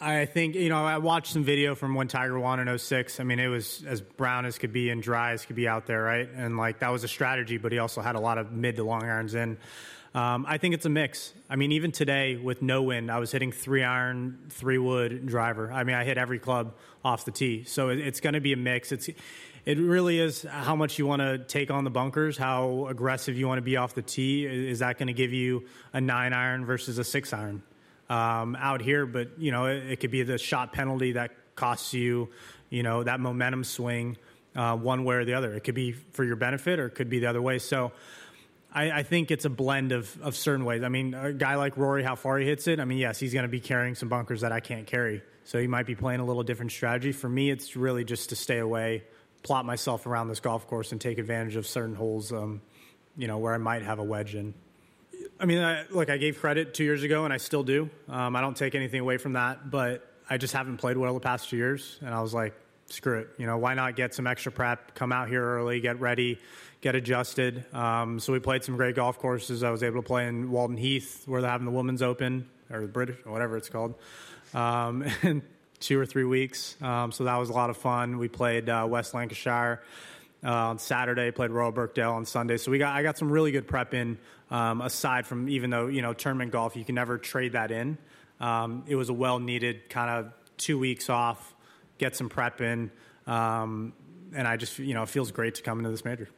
I 0.00 0.24
think, 0.24 0.54
you 0.54 0.70
know, 0.70 0.84
I 0.84 0.96
watched 0.96 1.32
some 1.32 1.44
video 1.44 1.74
from 1.74 1.94
when 1.94 2.08
Tiger 2.08 2.38
won 2.38 2.66
in 2.66 2.78
06. 2.78 3.20
I 3.20 3.24
mean, 3.24 3.38
it 3.38 3.48
was 3.48 3.84
as 3.86 4.00
brown 4.00 4.46
as 4.46 4.56
could 4.56 4.72
be 4.72 4.88
and 4.88 5.02
dry 5.02 5.32
as 5.32 5.44
could 5.44 5.56
be 5.56 5.68
out 5.68 5.86
there, 5.86 6.02
right? 6.02 6.28
And 6.34 6.56
like 6.56 6.78
that 6.78 6.88
was 6.88 7.04
a 7.04 7.08
strategy, 7.08 7.58
but 7.58 7.70
he 7.70 7.78
also 7.78 8.00
had 8.00 8.16
a 8.16 8.20
lot 8.20 8.38
of 8.38 8.50
mid 8.50 8.76
to 8.76 8.84
long 8.84 9.02
irons 9.02 9.34
in. 9.34 9.58
Um, 10.14 10.44
I 10.48 10.58
think 10.58 10.74
it's 10.74 10.86
a 10.86 10.90
mix. 10.90 11.32
I 11.48 11.56
mean, 11.56 11.70
even 11.72 11.92
today 11.92 12.36
with 12.36 12.62
no 12.62 12.82
wind, 12.82 13.12
I 13.12 13.18
was 13.18 13.30
hitting 13.30 13.52
three 13.52 13.84
iron, 13.84 14.38
three 14.48 14.78
wood 14.78 15.26
driver. 15.26 15.70
I 15.70 15.84
mean, 15.84 15.94
I 15.94 16.04
hit 16.04 16.18
every 16.18 16.38
club 16.38 16.74
off 17.04 17.24
the 17.24 17.30
tee, 17.30 17.64
so 17.64 17.90
it's 17.90 18.20
going 18.20 18.32
to 18.32 18.40
be 18.40 18.52
a 18.52 18.56
mix. 18.56 18.90
It's 18.90 19.08
it 19.64 19.78
really 19.78 20.18
is 20.18 20.42
how 20.42 20.74
much 20.74 20.98
you 20.98 21.06
want 21.06 21.20
to 21.20 21.38
take 21.38 21.70
on 21.70 21.84
the 21.84 21.90
bunkers, 21.90 22.36
how 22.36 22.86
aggressive 22.86 23.36
you 23.36 23.46
want 23.46 23.58
to 23.58 23.62
be 23.62 23.76
off 23.76 23.94
the 23.94 24.02
tee. 24.02 24.46
Is 24.46 24.78
that 24.78 24.98
going 24.98 25.08
to 25.08 25.12
give 25.12 25.32
you 25.32 25.66
a 25.92 26.00
nine 26.00 26.32
iron 26.32 26.64
versus 26.64 26.98
a 26.98 27.04
six 27.04 27.32
iron 27.32 27.62
um, 28.08 28.56
out 28.56 28.80
here? 28.80 29.06
But 29.06 29.38
you 29.38 29.50
know, 29.50 29.66
it, 29.66 29.92
it, 29.92 30.00
could 30.00 30.10
be 30.10 30.22
the 30.22 30.38
shot 30.38 30.72
penalty 30.72 31.12
that 31.12 31.32
costs 31.56 31.92
you, 31.92 32.30
you 32.70 32.82
know, 32.82 33.02
that 33.02 33.20
momentum 33.20 33.64
swing 33.64 34.16
uh, 34.56 34.76
one 34.76 35.04
way 35.04 35.16
or 35.16 35.24
the 35.24 35.34
other. 35.34 35.52
It 35.52 35.64
could 35.64 35.74
be 35.74 35.92
for 35.92 36.24
your 36.24 36.36
benefit, 36.36 36.78
or 36.78 36.86
it 36.86 36.94
could 36.94 37.10
be 37.10 37.20
the 37.20 37.26
other 37.26 37.42
way. 37.42 37.58
So. 37.58 37.92
I, 38.72 38.90
I, 38.92 39.02
think 39.02 39.32
it's 39.32 39.44
a 39.44 39.50
blend 39.50 39.90
of, 39.90 40.16
of 40.22 40.36
certain 40.36 40.64
ways. 40.64 40.84
I 40.84 40.88
mean, 40.88 41.12
a 41.12 41.32
guy 41.32 41.56
like 41.56 41.76
Rory, 41.76 42.04
how 42.04 42.14
far 42.14 42.38
he 42.38 42.46
hits 42.46 42.68
it, 42.68 42.78
I 42.78 42.84
mean, 42.84 42.98
yes, 42.98 43.18
he's 43.18 43.32
going 43.32 43.42
to 43.42 43.48
be 43.48 43.58
carrying 43.58 43.96
some 43.96 44.08
bunkers 44.08 44.42
that 44.42 44.52
I 44.52 44.60
can't 44.60 44.86
carry. 44.86 45.22
So 45.42 45.58
he 45.58 45.66
might 45.66 45.86
be 45.86 45.96
playing 45.96 46.20
a 46.20 46.24
little 46.24 46.44
different 46.44 46.70
strategy. 46.70 47.10
For 47.10 47.28
me, 47.28 47.50
it's 47.50 47.74
really 47.74 48.04
just 48.04 48.28
to 48.28 48.36
stay 48.36 48.58
away 48.58 49.02
plot 49.42 49.64
myself 49.64 50.06
around 50.06 50.28
this 50.28 50.40
golf 50.40 50.66
course 50.66 50.92
and 50.92 51.00
take 51.00 51.18
advantage 51.18 51.56
of 51.56 51.66
certain 51.66 51.94
holes, 51.94 52.32
um, 52.32 52.60
you 53.16 53.26
know, 53.26 53.38
where 53.38 53.54
I 53.54 53.58
might 53.58 53.82
have 53.82 53.98
a 53.98 54.04
wedge 54.04 54.34
in. 54.34 54.54
I 55.38 55.46
mean, 55.46 55.58
I, 55.58 55.84
look, 55.90 56.10
I 56.10 56.18
gave 56.18 56.38
credit 56.38 56.74
two 56.74 56.84
years 56.84 57.02
ago, 57.02 57.24
and 57.24 57.32
I 57.32 57.38
still 57.38 57.62
do. 57.62 57.88
Um, 58.08 58.36
I 58.36 58.40
don't 58.40 58.56
take 58.56 58.74
anything 58.74 59.00
away 59.00 59.16
from 59.16 59.34
that, 59.34 59.70
but 59.70 60.06
I 60.28 60.36
just 60.36 60.52
haven't 60.52 60.76
played 60.76 60.96
well 60.96 61.14
the 61.14 61.20
past 61.20 61.48
two 61.48 61.56
years, 61.56 61.98
and 62.02 62.14
I 62.14 62.20
was 62.20 62.34
like, 62.34 62.54
screw 62.88 63.20
it. 63.20 63.28
You 63.38 63.46
know, 63.46 63.56
why 63.56 63.74
not 63.74 63.96
get 63.96 64.14
some 64.14 64.26
extra 64.26 64.52
prep, 64.52 64.94
come 64.94 65.12
out 65.12 65.28
here 65.28 65.42
early, 65.42 65.80
get 65.80 66.00
ready, 66.00 66.38
get 66.80 66.94
adjusted. 66.94 67.64
Um, 67.74 68.20
so 68.20 68.32
we 68.32 68.38
played 68.38 68.64
some 68.64 68.76
great 68.76 68.96
golf 68.96 69.18
courses. 69.18 69.62
I 69.62 69.70
was 69.70 69.82
able 69.82 70.02
to 70.02 70.06
play 70.06 70.26
in 70.26 70.50
Walton 70.50 70.76
Heath, 70.76 71.22
where 71.26 71.40
they're 71.40 71.50
having 71.50 71.66
the 71.66 71.72
Women's 71.72 72.02
Open 72.02 72.48
or 72.70 72.82
the 72.82 72.88
British, 72.88 73.16
or 73.24 73.32
whatever 73.32 73.56
it's 73.56 73.68
called. 73.68 73.94
Um, 74.54 75.04
and 75.22 75.42
two 75.80 75.98
or 75.98 76.06
three 76.06 76.24
weeks. 76.24 76.76
Um, 76.82 77.10
so 77.10 77.24
that 77.24 77.36
was 77.36 77.48
a 77.48 77.52
lot 77.52 77.70
of 77.70 77.76
fun. 77.76 78.18
We 78.18 78.28
played 78.28 78.68
uh, 78.68 78.86
West 78.88 79.14
Lancashire 79.14 79.82
uh, 80.44 80.48
on 80.48 80.78
Saturday, 80.78 81.30
played 81.30 81.50
Royal 81.50 81.72
Birkdale 81.72 82.12
on 82.12 82.24
Sunday. 82.24 82.56
So 82.56 82.70
we 82.70 82.78
got 82.78 82.94
I 82.94 83.02
got 83.02 83.18
some 83.18 83.30
really 83.30 83.50
good 83.50 83.66
prep 83.66 83.94
in. 83.94 84.18
Um, 84.50 84.80
aside 84.80 85.26
from 85.26 85.48
even 85.48 85.70
though 85.70 85.86
you 85.86 86.02
know 86.02 86.12
tournament 86.12 86.52
golf, 86.52 86.76
you 86.76 86.84
can 86.84 86.94
never 86.94 87.18
trade 87.18 87.52
that 87.52 87.70
in. 87.70 87.98
Um, 88.40 88.84
it 88.86 88.96
was 88.96 89.08
a 89.08 89.12
well 89.12 89.38
needed 89.38 89.88
kind 89.88 90.10
of 90.10 90.32
two 90.56 90.78
weeks 90.78 91.08
off, 91.08 91.54
get 91.98 92.16
some 92.16 92.28
prep 92.28 92.60
in, 92.60 92.90
um, 93.26 93.92
and 94.34 94.46
I 94.46 94.56
just 94.56 94.78
you 94.78 94.94
know 94.94 95.02
it 95.02 95.08
feels 95.08 95.30
great 95.30 95.56
to 95.56 95.62
come 95.62 95.78
into 95.78 95.90
this 95.90 96.04
major. 96.04 96.28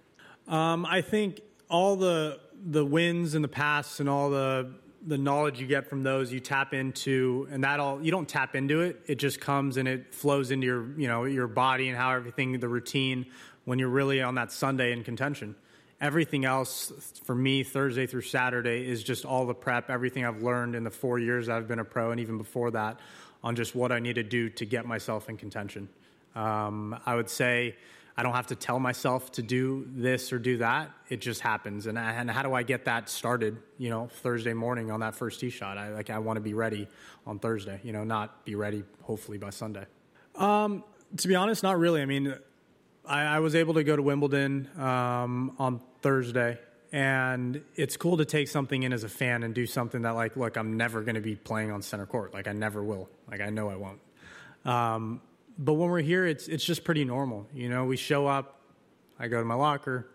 Um, 0.49 0.85
I 0.85 1.01
think 1.01 1.41
all 1.69 1.97
the 1.97 2.39
the 2.65 2.85
wins 2.85 3.35
in 3.35 3.43
the 3.43 3.49
past 3.49 3.99
and 3.99 4.09
all 4.09 4.31
the 4.31 4.73
the 5.07 5.19
knowledge 5.19 5.61
you 5.61 5.67
get 5.67 5.89
from 5.89 6.03
those 6.03 6.33
you 6.33 6.41
tap 6.41 6.75
into 6.75 7.49
and 7.51 7.65
that 7.65 7.81
all 7.81 8.03
you 8.03 8.11
don't 8.11 8.29
tap 8.29 8.55
into 8.55 8.81
it. 8.81 9.01
It 9.07 9.17
just 9.17 9.41
comes 9.41 9.77
and 9.77 9.89
it 9.89 10.15
flows 10.15 10.51
into 10.51 10.67
your 10.67 10.87
you 10.99 11.09
know 11.09 11.25
your 11.25 11.49
body 11.49 11.89
and 11.89 11.97
how 11.97 12.13
everything 12.13 12.59
the 12.59 12.69
routine 12.69 13.27
when 13.65 13.79
you're 13.79 13.89
really 13.89 14.23
on 14.23 14.37
that 14.37 14.53
sunday 14.53 14.93
in 14.93 15.03
contention. 15.05 15.55
Everything 16.01 16.45
else 16.45 16.93
for 17.25 17.35
me 17.35 17.63
thursday 17.63 18.07
through 18.07 18.23
saturday 18.23 18.89
is 18.89 19.03
just 19.03 19.25
all 19.25 19.47
the 19.47 19.55
prep 19.55 19.89
everything 19.89 20.25
i've 20.25 20.43
learned 20.43 20.75
in 20.75 20.83
the 20.83 20.91
four 20.91 21.21
years 21.21 21.49
i've 21.49 21.69
been 21.69 21.79
a 21.79 21.85
pro 21.85 22.11
and 22.11 22.21
even 22.21 22.39
before 22.39 22.73
that 22.73 22.99
on 23.45 23.55
just 23.55 23.77
what 23.77 23.93
i 23.93 24.01
need 24.01 24.17
to 24.17 24.25
do 24.25 24.49
to 24.49 24.67
get 24.67 24.85
myself 24.85 25.29
in 25.29 25.37
contention. 25.37 25.89
Um, 26.35 26.99
i 27.07 27.15
would 27.15 27.31
say 27.31 27.77
I 28.17 28.23
don't 28.23 28.35
have 28.35 28.49
to 28.49 28.55
tell 28.55 28.79
myself 28.79 29.33
to 29.33 29.43
do 29.43 29.87
this 29.91 30.33
or 30.33 30.39
do 30.39 30.59
that. 30.59 30.91
It 31.09 31.21
just 31.21 31.41
happens. 31.41 31.87
And, 31.87 31.99
and 31.99 32.31
how 32.31 32.43
do 32.43 32.53
I 32.53 32.63
get 32.63 32.85
that 32.85 33.09
started? 33.09 33.57
You 33.79 33.91
know, 33.91 34.09
Thursday 34.09 34.53
morning 34.53 34.91
on 34.91 35.01
that 35.01 35.15
first 35.15 35.41
tee 35.41 35.51
shot. 35.51 35.79
I 35.79 35.89
like 35.95 36.11
I 36.11 36.19
want 36.19 36.37
to 36.37 36.43
be 36.43 36.55
ready 36.55 36.89
on 37.27 37.39
Thursday. 37.39 37.81
You 37.83 37.93
know, 37.93 38.05
not 38.05 38.45
be 38.45 38.55
ready 38.55 38.85
hopefully 39.03 39.39
by 39.39 39.51
Sunday. 39.51 39.87
Um, 40.35 40.85
to 41.17 41.29
be 41.29 41.35
honest, 41.35 41.63
not 41.63 41.79
really. 41.79 42.03
I 42.03 42.07
mean, 42.07 42.35
I, 43.07 43.23
I 43.23 43.39
was 43.41 43.55
able 43.55 43.75
to 43.75 43.85
go 43.85 43.97
to 43.97 44.03
Wimbledon 44.03 44.69
um, 44.79 45.57
on 45.59 45.81
Thursday, 46.03 46.59
and 46.93 47.63
it's 47.77 47.97
cool 47.97 48.19
to 48.19 48.25
take 48.25 48.49
something 48.49 48.83
in 48.83 48.93
as 48.93 49.05
a 49.05 49.09
fan 49.09 49.43
and 49.43 49.55
do 49.55 49.67
something 49.67 50.03
that 50.03 50.11
like, 50.11 50.37
look, 50.37 50.57
I'm 50.57 50.77
never 50.77 51.03
going 51.03 51.15
to 51.15 51.21
be 51.21 51.37
playing 51.37 51.71
on 51.71 51.81
center 51.83 52.07
court. 52.07 52.35
Like 52.35 52.47
I 52.47 52.53
never 52.53 52.83
will. 52.83 53.09
Like 53.31 53.41
I 53.41 53.51
know 53.51 53.71
I 53.71 53.77
won't. 53.77 54.01
Um, 54.65 55.21
but 55.59 55.75
when 55.75 55.91
we're 55.91 56.01
here, 56.01 56.27
it's 56.27 56.49
it's 56.49 56.65
just 56.65 56.85
pretty 56.85 57.05
normal. 57.05 57.47
You 57.53 57.69
know, 57.69 57.85
we 57.85 57.97
show 57.97 58.27
up, 58.27 58.61
I 59.19 59.29
go 59.29 59.39
to 59.39 59.45
my 59.45 59.55
locker, 59.55 60.09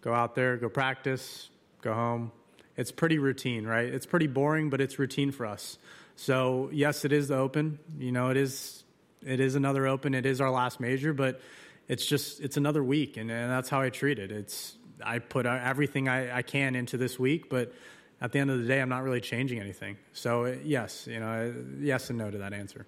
go 0.00 0.12
out 0.12 0.34
there, 0.34 0.56
go 0.56 0.68
practice, 0.68 1.50
go 1.80 1.92
home. 1.94 2.32
It's 2.76 2.90
pretty 2.90 3.18
routine, 3.18 3.66
right? 3.66 3.86
It's 3.86 4.06
pretty 4.06 4.26
boring, 4.26 4.70
but 4.70 4.80
it's 4.80 4.98
routine 4.98 5.30
for 5.30 5.46
us. 5.46 5.78
So 6.16 6.70
yes, 6.72 7.04
it 7.04 7.12
is 7.12 7.28
the 7.28 7.36
open. 7.36 7.78
You 7.98 8.12
know, 8.12 8.30
it 8.30 8.36
is 8.36 8.84
it 9.24 9.40
is 9.40 9.54
another 9.54 9.86
open. 9.86 10.14
It 10.14 10.26
is 10.26 10.40
our 10.40 10.50
last 10.50 10.80
major, 10.80 11.12
but 11.12 11.40
it's 11.88 12.06
just 12.06 12.40
it's 12.40 12.56
another 12.56 12.82
week, 12.82 13.16
and, 13.16 13.30
and 13.30 13.50
that's 13.50 13.68
how 13.68 13.80
I 13.80 13.90
treat 13.90 14.18
it. 14.18 14.32
It's 14.32 14.76
I 15.04 15.18
put 15.18 15.46
uh, 15.46 15.58
everything 15.62 16.08
I, 16.08 16.38
I 16.38 16.42
can 16.42 16.74
into 16.74 16.96
this 16.96 17.18
week, 17.18 17.48
but 17.48 17.72
at 18.20 18.32
the 18.32 18.38
end 18.38 18.50
of 18.50 18.60
the 18.60 18.66
day, 18.66 18.80
I'm 18.80 18.88
not 18.88 19.02
really 19.02 19.20
changing 19.20 19.58
anything. 19.58 19.96
So 20.12 20.46
uh, 20.46 20.54
yes, 20.62 21.06
you 21.06 21.20
know, 21.20 21.26
uh, 21.28 21.52
yes 21.80 22.08
and 22.08 22.18
no 22.18 22.30
to 22.30 22.38
that 22.38 22.52
answer. 22.52 22.86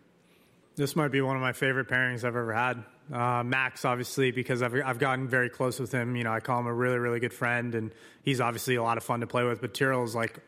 This 0.77 0.97
might 0.97 1.13
be 1.13 1.21
one 1.21 1.37
of 1.37 1.43
my 1.43 1.53
favorite 1.53 1.89
pairings 1.89 2.25
I've 2.25 2.35
ever 2.35 2.53
had. 2.53 2.83
Uh, 3.13 3.45
Max, 3.45 3.85
obviously, 3.85 4.33
because 4.33 4.61
I've, 4.61 4.75
I've 4.75 4.99
gotten 4.99 5.29
very 5.29 5.49
close 5.49 5.79
with 5.79 5.93
him. 5.93 6.17
You 6.17 6.25
know, 6.25 6.33
I 6.33 6.41
call 6.41 6.59
him 6.59 6.67
a 6.67 6.75
really, 6.75 6.99
really 6.99 7.21
good 7.21 7.33
friend, 7.33 7.77
and 7.77 7.93
he's 8.25 8.41
obviously 8.41 8.75
a 8.75 8.83
lot 8.83 8.97
of 8.97 9.05
fun 9.05 9.21
to 9.21 9.27
play 9.29 9.45
with. 9.45 9.61
But 9.61 9.73
Tyrrell 9.73 10.03
is 10.03 10.17
like 10.17 10.41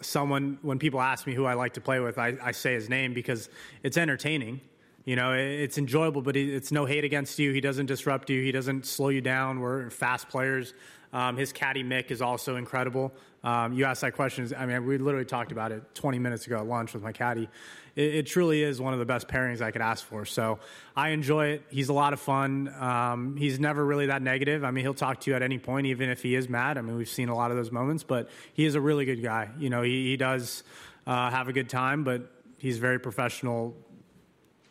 someone, 0.00 0.58
when 0.62 0.78
people 0.78 1.00
ask 1.00 1.26
me 1.26 1.34
who 1.34 1.44
I 1.44 1.54
like 1.54 1.74
to 1.74 1.80
play 1.80 1.98
with, 1.98 2.18
I, 2.18 2.36
I 2.40 2.52
say 2.52 2.74
his 2.74 2.88
name 2.88 3.14
because 3.14 3.48
it's 3.82 3.96
entertaining. 3.96 4.60
You 5.04 5.16
know, 5.16 5.32
it's 5.32 5.76
enjoyable, 5.76 6.22
but 6.22 6.36
it's 6.36 6.70
no 6.70 6.86
hate 6.86 7.04
against 7.04 7.38
you. 7.40 7.52
He 7.52 7.60
doesn't 7.60 7.86
disrupt 7.86 8.30
you. 8.30 8.42
He 8.42 8.52
doesn't 8.52 8.86
slow 8.86 9.08
you 9.08 9.20
down. 9.20 9.58
We're 9.58 9.90
fast 9.90 10.28
players. 10.28 10.72
Um, 11.14 11.38
his 11.38 11.52
caddy 11.52 11.82
Mick 11.82 12.10
is 12.10 12.20
also 12.20 12.56
incredible. 12.56 13.14
Um, 13.42 13.72
you 13.72 13.86
asked 13.86 14.02
that 14.02 14.12
question. 14.12 14.52
I 14.56 14.66
mean, 14.66 14.84
we 14.84 14.98
literally 14.98 15.24
talked 15.24 15.52
about 15.52 15.72
it 15.72 15.94
20 15.94 16.18
minutes 16.18 16.46
ago 16.46 16.58
at 16.58 16.66
lunch 16.66 16.92
with 16.92 17.02
my 17.02 17.12
caddy 17.12 17.48
it, 17.96 18.14
it, 18.14 18.26
truly 18.26 18.62
is 18.62 18.80
one 18.80 18.92
of 18.92 18.98
the 18.98 19.04
best 19.04 19.28
pairings 19.28 19.60
I 19.60 19.70
could 19.70 19.82
ask 19.82 20.04
for. 20.04 20.24
So 20.24 20.58
I 20.96 21.10
enjoy 21.10 21.46
it. 21.46 21.62
He's 21.70 21.88
a 21.88 21.92
lot 21.92 22.12
of 22.12 22.20
fun. 22.20 22.72
Um, 22.78 23.36
he's 23.36 23.60
never 23.60 23.84
really 23.84 24.06
that 24.06 24.22
negative. 24.22 24.64
I 24.64 24.70
mean, 24.70 24.84
he'll 24.84 24.94
talk 24.94 25.20
to 25.20 25.30
you 25.30 25.36
at 25.36 25.42
any 25.42 25.58
point, 25.58 25.86
even 25.86 26.10
if 26.10 26.22
he 26.22 26.34
is 26.34 26.48
mad. 26.48 26.78
I 26.78 26.82
mean, 26.82 26.96
we've 26.96 27.08
seen 27.08 27.28
a 27.28 27.34
lot 27.34 27.50
of 27.50 27.56
those 27.56 27.70
moments, 27.70 28.02
but 28.02 28.28
he 28.52 28.64
is 28.64 28.74
a 28.74 28.80
really 28.80 29.04
good 29.04 29.22
guy. 29.22 29.50
You 29.58 29.70
know, 29.70 29.82
he, 29.82 30.10
he 30.10 30.16
does 30.16 30.64
uh, 31.06 31.30
have 31.30 31.48
a 31.48 31.52
good 31.52 31.68
time, 31.68 32.04
but 32.04 32.30
he's 32.58 32.78
very 32.78 32.98
professional 32.98 33.74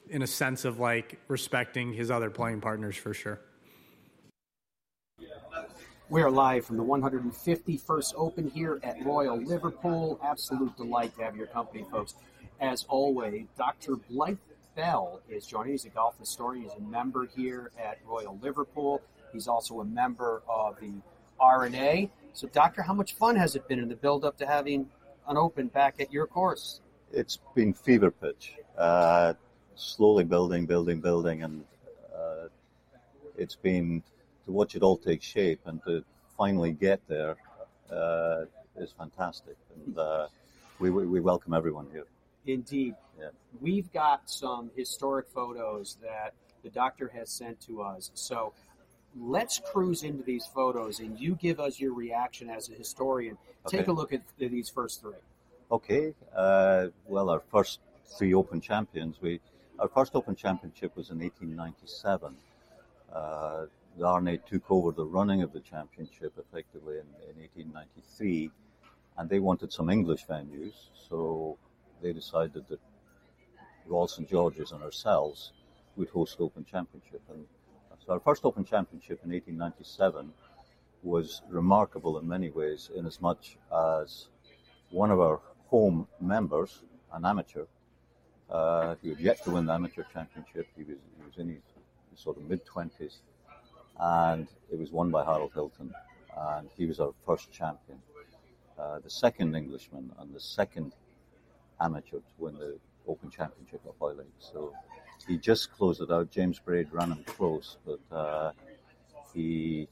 in 0.10 0.22
a 0.22 0.28
sense 0.28 0.66
of 0.66 0.80
like 0.80 1.20
respecting 1.28 1.94
his 1.94 2.12
other 2.12 2.30
playing 2.30 2.62
partners 2.62 2.96
for 2.96 3.14
sure. 3.14 3.40
We 6.14 6.22
are 6.22 6.30
live 6.30 6.64
from 6.64 6.78
the 6.78 6.84
151st 6.84 8.14
Open 8.16 8.48
here 8.48 8.80
at 8.84 9.04
Royal 9.04 9.36
Liverpool. 9.36 10.20
Absolute 10.24 10.78
delight 10.78 11.16
to 11.16 11.24
have 11.24 11.36
your 11.36 11.48
company, 11.48 11.88
folks. 11.90 12.14
As 12.62 12.86
always, 12.88 13.48
Dr. 13.58 13.96
Blythe 13.96 14.38
Bell 14.76 15.22
is 15.28 15.48
joining. 15.48 15.72
He's 15.72 15.86
a 15.86 15.90
golf 15.90 16.20
historian. 16.20 16.66
He's 16.66 16.74
a 16.74 16.82
member 16.82 17.26
here 17.36 17.72
at 17.84 17.98
Royal 18.06 18.38
Liverpool. 18.44 19.02
He's 19.32 19.48
also 19.48 19.80
a 19.80 19.86
member 19.86 20.44
of 20.48 20.80
the 20.80 20.92
R&A. 21.40 22.12
So, 22.34 22.48
Doctor, 22.48 22.84
how 22.84 22.94
much 22.94 23.16
fun 23.16 23.36
has 23.36 23.56
it 23.56 23.68
been 23.68 23.80
in 23.80 23.90
the 23.90 23.96
build 23.96 24.24
up 24.24 24.38
to 24.38 24.46
having 24.46 24.92
an 25.28 25.36
Open 25.36 25.66
back 25.66 25.96
at 26.00 26.14
your 26.14 26.28
course? 26.28 26.82
It's 27.12 27.40
been 27.56 27.74
fever 27.74 28.12
pitch, 28.12 28.54
uh, 28.78 29.34
slowly 29.74 30.26
building, 30.26 30.68
building, 30.68 31.02
building, 31.02 31.42
and 31.42 31.64
uh, 32.16 32.50
it's 33.36 33.56
been 33.56 34.04
to 34.46 34.52
watch 34.52 34.76
it 34.76 34.84
all 34.84 34.98
take 34.98 35.22
shape 35.22 35.62
and 35.66 35.84
to 35.84 36.04
finally 36.38 36.72
get 36.72 37.02
there 37.08 37.36
uh, 37.92 38.46
is 38.78 38.92
fantastic. 38.98 39.56
And 39.76 39.98
uh, 39.98 40.28
we, 40.80 40.90
we 40.90 41.20
welcome 41.20 41.54
everyone 41.54 41.88
here. 41.92 42.06
Indeed. 42.46 42.96
Yeah. 43.20 43.30
We've 43.62 43.92
got 43.94 44.30
some 44.30 44.72
historic 44.76 45.28
photos 45.28 45.98
that 46.02 46.34
the 46.64 46.70
doctor 46.70 47.10
has 47.14 47.30
sent 47.30 47.62
to 47.62 47.82
us. 47.82 48.12
So 48.16 48.54
let's 49.20 49.60
cruise 49.60 50.04
into 50.04 50.24
these 50.24 50.46
photos 50.46 51.00
and 51.00 51.20
you 51.20 51.36
give 51.36 51.60
us 51.60 51.80
your 51.80 51.94
reaction 51.94 52.50
as 52.50 52.70
a 52.70 52.74
historian. 52.74 53.38
Okay. 53.66 53.78
Take 53.78 53.88
a 53.88 53.92
look 53.92 54.12
at 54.12 54.22
these 54.38 54.70
first 54.70 55.02
three. 55.02 55.14
Okay. 55.72 56.14
Uh, 56.36 56.88
well, 57.08 57.30
our 57.30 57.42
first 57.52 57.80
three 58.18 58.34
Open 58.34 58.60
champions, 58.60 59.18
we 59.22 59.40
our 59.80 59.88
first 59.88 60.16
Open 60.16 60.36
championship 60.36 60.96
was 60.96 61.10
in 61.10 61.20
1897. 61.20 62.36
Uh, 63.12 63.66
R&A 64.02 64.38
took 64.38 64.72
over 64.72 64.92
the 64.92 65.06
running 65.06 65.44
of 65.44 65.54
the 65.54 65.60
championship 65.60 66.34
effectively 66.38 66.96
in, 66.96 67.08
in 67.30 67.40
1893, 67.42 68.50
and 69.18 69.30
they 69.30 69.40
wanted 69.40 69.72
some 69.72 69.90
English 69.90 70.26
venues. 70.26 70.74
So 71.10 71.58
they 72.02 72.14
decided 72.14 72.68
that 72.70 72.80
Royal 73.86 74.08
St 74.08 74.28
George's 74.28 74.72
and 74.72 74.82
ourselves 74.82 75.52
would 75.96 76.10
host 76.10 76.38
Open 76.40 76.66
Championship. 76.66 77.22
And 77.30 77.46
so 78.06 78.14
our 78.14 78.20
first 78.20 78.46
Open 78.46 78.66
Championship 78.66 79.20
in 79.24 79.32
1897 79.32 80.34
was 81.04 81.42
remarkable 81.50 82.18
in 82.18 82.28
many 82.28 82.50
ways, 82.50 82.90
in 82.96 83.06
as 83.06 83.22
much 83.22 83.58
as 83.72 84.28
one 84.90 85.12
of 85.12 85.20
our 85.20 85.40
home 85.68 86.08
members, 86.20 86.82
an 87.14 87.26
amateur, 87.26 87.66
uh, 88.50 88.96
who 89.02 89.10
had 89.10 89.20
yet 89.20 89.44
to 89.44 89.52
win 89.52 89.66
the 89.66 89.74
amateur 89.74 90.04
championship, 90.14 90.68
he 90.76 90.84
was, 90.84 90.98
he 91.18 91.24
was 91.26 91.38
in 91.38 91.50
his 91.50 91.62
sort 92.16 92.38
of 92.38 92.44
mid 92.44 92.66
20s, 92.66 93.18
and 94.00 94.48
it 94.72 94.80
was 94.80 94.92
won 94.92 95.12
by 95.12 95.24
Harold 95.24 95.52
Hilton, 95.54 95.94
and 96.38 96.70
he 96.78 96.86
was 96.86 97.00
our 97.00 97.14
first 97.26 97.52
champion. 97.52 98.00
Uh, 98.78 99.00
the 99.00 99.10
second 99.10 99.56
Englishman 99.56 100.12
and 100.20 100.34
the 100.34 100.40
second 100.40 100.94
amateur 101.80 102.18
to 102.18 102.34
win 102.38 102.56
the 102.56 102.78
Open 103.08 103.30
Championship 103.30 103.82
of 103.88 103.94
Hoylake. 104.00 104.28
So 104.40 104.74
he 105.28 105.38
just 105.38 105.72
closed 105.72 106.02
it 106.02 106.12
out. 106.12 106.32
James 106.32 106.60
Braid 106.60 106.88
ran 106.92 107.12
him 107.12 107.24
close, 107.26 107.78
but 107.86 108.00
uh, 108.16 108.52
he 109.34 109.88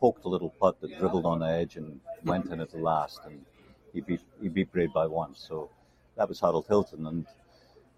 poked 0.00 0.24
a 0.24 0.28
little 0.28 0.50
putt 0.50 0.80
that 0.80 0.96
dribbled 0.98 1.26
on 1.26 1.40
the 1.40 1.46
edge 1.46 1.76
and 1.76 2.00
went 2.24 2.46
in 2.46 2.60
at 2.60 2.70
the 2.70 2.78
last, 2.78 3.20
and 3.24 3.44
he 3.92 4.00
beat 4.00 4.20
he 4.40 4.48
beat 4.48 4.72
Braid 4.72 4.92
by 4.92 5.06
one. 5.06 5.34
So 5.34 5.70
that 6.16 6.28
was 6.28 6.40
Harold 6.40 6.66
Hilton, 6.68 7.06
and 7.06 7.26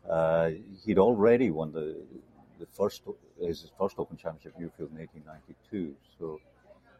uh, 0.09 0.51
he'd 0.85 0.99
already 0.99 1.51
won 1.51 1.73
the 1.73 1.97
the 2.63 2.69
first 2.73 3.03
his 3.41 3.71
first 3.79 3.97
Open 3.99 4.17
Championship 4.17 4.53
Muirfield 4.59 4.91
in 4.93 4.99
1892. 4.99 5.95
So 6.19 6.41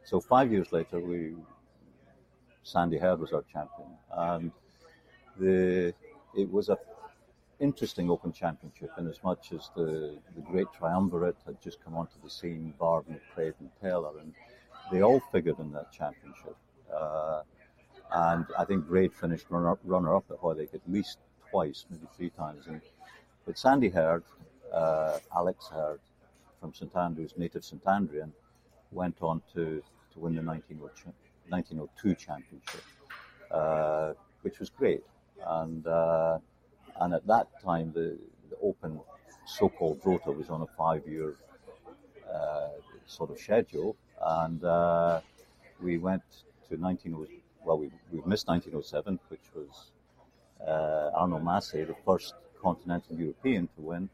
so 0.05 0.21
five 0.21 0.51
years 0.51 0.73
later, 0.73 0.99
we 1.01 1.35
Sandy 2.65 2.99
Herd 2.99 3.21
was 3.21 3.33
our 3.33 3.45
champion, 3.53 3.91
and 4.11 4.53
the 5.39 5.95
it 6.37 6.51
was 6.51 6.69
a 6.69 6.79
interesting 7.61 8.11
Open 8.11 8.33
Championship 8.33 8.91
in 8.99 9.07
as 9.07 9.23
much 9.23 9.53
as 9.53 9.71
the, 9.77 10.19
the 10.35 10.43
great 10.51 10.67
triumvirate 10.77 11.37
had 11.47 11.63
just 11.63 11.79
come 11.85 11.97
onto 11.97 12.15
the 12.25 12.29
scene, 12.29 12.75
Vardon, 12.81 13.21
Braid 13.37 13.55
and 13.61 13.71
Taylor, 13.81 14.19
and 14.21 14.35
they 14.91 15.01
all 15.03 15.21
figured 15.31 15.61
in 15.61 15.71
that 15.73 15.93
championship. 15.93 16.57
Uh, 16.93 17.43
and 18.15 18.47
I 18.59 18.65
think 18.65 18.89
Braid 18.89 19.15
finished 19.15 19.47
runner, 19.49 19.79
runner 19.85 20.17
up 20.17 20.25
at 20.31 20.39
Hoylake 20.39 20.75
at 20.75 20.81
least 20.89 21.19
twice, 21.51 21.87
maybe 21.89 22.07
three 22.17 22.31
times. 22.31 22.67
And, 22.67 22.81
but 23.47 23.57
Sandy 23.57 23.91
Herd, 23.91 24.25
uh, 24.73 25.19
Alex 25.35 25.69
Herd 25.69 26.01
from 26.61 26.73
St 26.75 26.95
Andrews, 26.97 27.35
native 27.37 27.65
St 27.65 27.85
Andrian, 27.85 28.31
went 28.91 29.17
on 29.21 29.43
to, 29.55 29.83
to 30.13 30.19
win 30.19 30.35
the 30.35 30.43
1902 30.43 32.15
championship, 32.15 32.85
uh, 33.51 34.13
which 34.43 34.59
was 34.59 34.71
great. 34.71 35.03
And 35.47 35.87
uh, 35.87 36.39
and 37.01 37.15
at 37.15 37.27
that 37.27 37.49
time, 37.63 37.93
the, 37.93 38.19
the 38.51 38.57
Open 38.63 39.01
so-called 39.47 40.01
rota 40.05 40.31
was 40.31 40.51
on 40.51 40.63
a 40.63 40.67
five-year 40.67 41.35
uh, 42.33 42.69
sort 43.07 43.31
of 43.31 43.39
schedule, 43.39 43.97
and 44.21 44.63
uh, 44.65 45.21
we 45.81 45.99
went 45.99 46.23
to 46.69 46.77
19. 46.77 47.27
Well, 47.65 47.79
we 47.79 47.91
we 48.13 48.21
missed 48.27 48.47
1907, 48.49 49.19
which 49.29 49.41
was 49.55 49.91
uh, 50.67 51.11
Arnaud 51.19 51.41
Massy, 51.41 51.85
the 51.85 51.97
first 52.05 52.35
continental 52.61 53.17
European 53.17 53.69
to 53.77 53.81
win, 53.81 54.09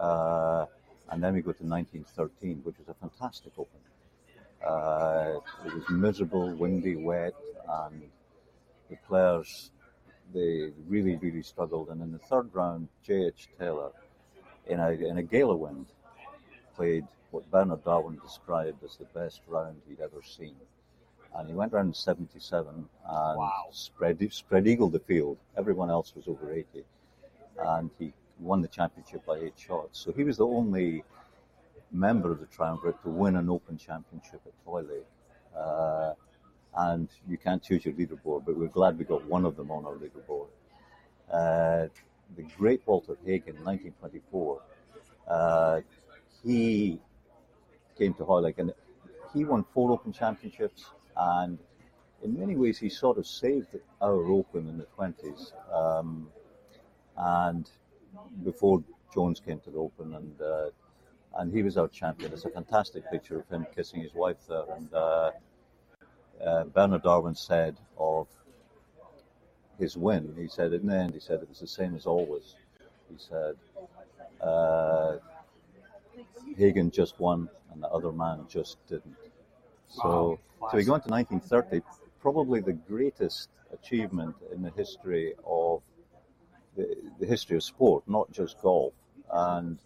uh, 0.00 0.66
and 1.10 1.22
then 1.22 1.34
we 1.34 1.40
go 1.40 1.52
to 1.52 1.64
1913, 1.64 2.60
which 2.64 2.76
was 2.78 2.88
a 2.88 2.94
fantastic 2.94 3.52
Open. 3.58 3.80
Uh, 4.66 5.40
it 5.66 5.74
was 5.74 5.88
miserable, 5.90 6.54
windy, 6.54 6.96
wet, 6.96 7.34
and 7.68 8.02
the 8.88 8.96
players 9.08 9.70
they 10.32 10.70
really, 10.88 11.16
really 11.16 11.42
struggled. 11.42 11.88
And 11.88 12.00
in 12.02 12.12
the 12.12 12.18
third 12.18 12.50
round, 12.54 12.88
J.H. 13.04 13.48
Taylor, 13.58 13.90
in 14.66 14.78
a, 14.78 14.90
in 14.90 15.18
a 15.18 15.22
gale 15.22 15.50
of 15.50 15.58
wind, 15.58 15.86
played 16.76 17.06
what 17.30 17.50
Bernard 17.50 17.84
Darwin 17.84 18.18
described 18.22 18.82
as 18.84 18.96
the 18.96 19.04
best 19.18 19.40
round 19.48 19.80
he'd 19.88 20.00
ever 20.00 20.22
seen. 20.22 20.54
And 21.34 21.48
he 21.48 21.54
went 21.54 21.72
round 21.72 21.94
77 21.94 22.68
and 22.74 22.88
wow. 23.04 23.66
spread, 23.70 24.26
spread 24.32 24.66
eagled 24.66 24.92
the 24.92 25.00
field. 25.00 25.38
Everyone 25.56 25.90
else 25.90 26.14
was 26.14 26.26
over 26.26 26.52
80. 26.52 26.84
And 27.58 27.90
he 27.98 28.12
won 28.40 28.62
the 28.62 28.68
championship 28.68 29.24
by 29.26 29.38
eight 29.38 29.54
shots. 29.56 30.00
So 30.00 30.12
he 30.12 30.24
was 30.24 30.36
the 30.36 30.46
only 30.46 31.04
member 31.92 32.30
of 32.32 32.40
the 32.40 32.46
triumvirate 32.46 33.02
to 33.02 33.08
win 33.08 33.36
an 33.36 33.50
Open 33.50 33.76
Championship 33.76 34.40
at 34.46 34.52
Hoylake. 34.64 35.06
Uh, 35.56 36.14
and 36.76 37.08
you 37.28 37.36
can't 37.36 37.62
choose 37.62 37.84
your 37.84 37.94
leaderboard, 37.94 38.44
but 38.46 38.56
we're 38.56 38.68
glad 38.68 38.98
we 38.98 39.04
got 39.04 39.24
one 39.26 39.44
of 39.44 39.56
them 39.56 39.70
on 39.70 39.84
our 39.84 39.94
leaderboard. 39.94 40.48
Uh, 41.30 41.88
the 42.36 42.42
great 42.56 42.80
Walter 42.86 43.16
Hagen, 43.24 43.56
1924, 43.64 44.62
uh, 45.28 45.80
he 46.44 46.98
came 47.98 48.14
to 48.14 48.24
Hoylake 48.24 48.58
and 48.58 48.72
he 49.34 49.44
won 49.44 49.64
four 49.74 49.92
Open 49.92 50.12
Championships, 50.12 50.86
and 51.16 51.58
in 52.22 52.38
many 52.38 52.56
ways 52.56 52.78
he 52.78 52.88
sort 52.88 53.18
of 53.18 53.26
saved 53.26 53.76
our 54.00 54.24
Open 54.26 54.68
in 54.68 54.78
the 54.78 54.86
20s. 54.98 55.52
Um, 55.72 56.28
and 57.16 57.68
before 58.44 58.82
Jones 59.14 59.40
came 59.40 59.60
to 59.60 59.70
the 59.70 59.78
Open, 59.78 60.14
and 60.14 60.40
uh, 60.40 60.70
and 61.38 61.52
he 61.52 61.62
was 61.62 61.76
our 61.76 61.88
champion. 61.88 62.32
It's 62.32 62.44
a 62.44 62.50
fantastic 62.50 63.10
picture 63.10 63.38
of 63.38 63.48
him 63.48 63.66
kissing 63.74 64.00
his 64.00 64.14
wife 64.14 64.38
there, 64.48 64.64
and 64.76 64.92
uh, 64.94 65.30
uh, 66.44 66.64
Bernard 66.64 67.02
Darwin 67.02 67.34
said 67.34 67.76
of 67.98 68.26
his 69.80 69.96
win, 69.96 70.34
he 70.38 70.46
said 70.46 70.72
in 70.72 70.86
the 70.86 70.94
end, 70.94 71.14
he 71.14 71.20
said 71.20 71.40
it 71.42 71.48
was 71.48 71.58
the 71.58 71.66
same 71.66 71.96
as 71.96 72.06
always. 72.06 72.54
He 73.10 73.16
said, 73.18 73.56
uh, 74.40 75.16
Hagen 76.56 76.90
just 76.90 77.18
won 77.18 77.48
and 77.72 77.82
the 77.82 77.88
other 77.88 78.12
man 78.12 78.44
just 78.48 78.76
didn't. 78.88 79.16
So, 79.88 80.38
wow. 80.60 80.68
so 80.70 80.76
we 80.76 80.84
go 80.84 80.94
into 80.94 81.08
1930, 81.08 81.82
probably 82.20 82.60
the 82.60 82.74
greatest 82.74 83.48
achievement 83.72 84.36
in 84.52 84.62
the 84.62 84.70
history 84.70 85.34
of 85.44 85.82
the, 86.76 86.96
the 87.18 87.26
history 87.26 87.56
of 87.56 87.62
sport, 87.62 88.04
not 88.06 88.30
just 88.32 88.60
golf. 88.60 88.94
And 89.32 89.78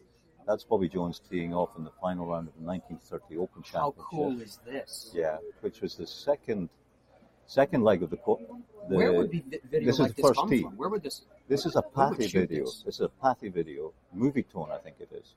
that's 0.46 0.64
Bobby 0.64 0.88
Jones 0.88 1.20
teeing 1.30 1.54
off 1.54 1.70
in 1.76 1.84
the 1.84 1.90
final 2.00 2.26
round 2.26 2.48
of 2.48 2.54
the 2.54 2.66
1930 2.66 3.36
Open 3.38 3.62
Championship. 3.62 3.74
How 3.76 3.94
cool 4.10 4.40
is 4.40 4.58
this? 4.64 5.10
Yeah, 5.14 5.38
which 5.60 5.80
was 5.80 5.94
the 5.94 6.06
second 6.06 6.68
second 7.46 7.82
leg 7.82 8.02
of 8.02 8.10
the. 8.10 8.16
the 8.16 8.96
Where 8.96 9.12
would 9.12 9.30
be 9.30 9.44
video 9.70 9.86
this 9.86 9.98
like 9.98 10.10
is 10.10 10.16
the 10.16 10.22
first 10.22 10.40
come 10.40 10.50
tee. 10.50 10.62
from? 10.62 10.76
Where 10.76 10.88
would 10.88 11.02
this? 11.02 11.22
This 11.48 11.66
is 11.66 11.76
a 11.76 11.82
Pathé 11.82 12.32
video. 12.32 12.64
this? 12.64 12.82
This 12.82 12.94
is 12.96 13.00
a 13.02 13.10
Pathé 13.22 13.52
video, 13.52 13.92
movie 14.12 14.42
tone, 14.42 14.70
I 14.72 14.78
think 14.78 14.96
it 15.00 15.10
is. 15.12 15.34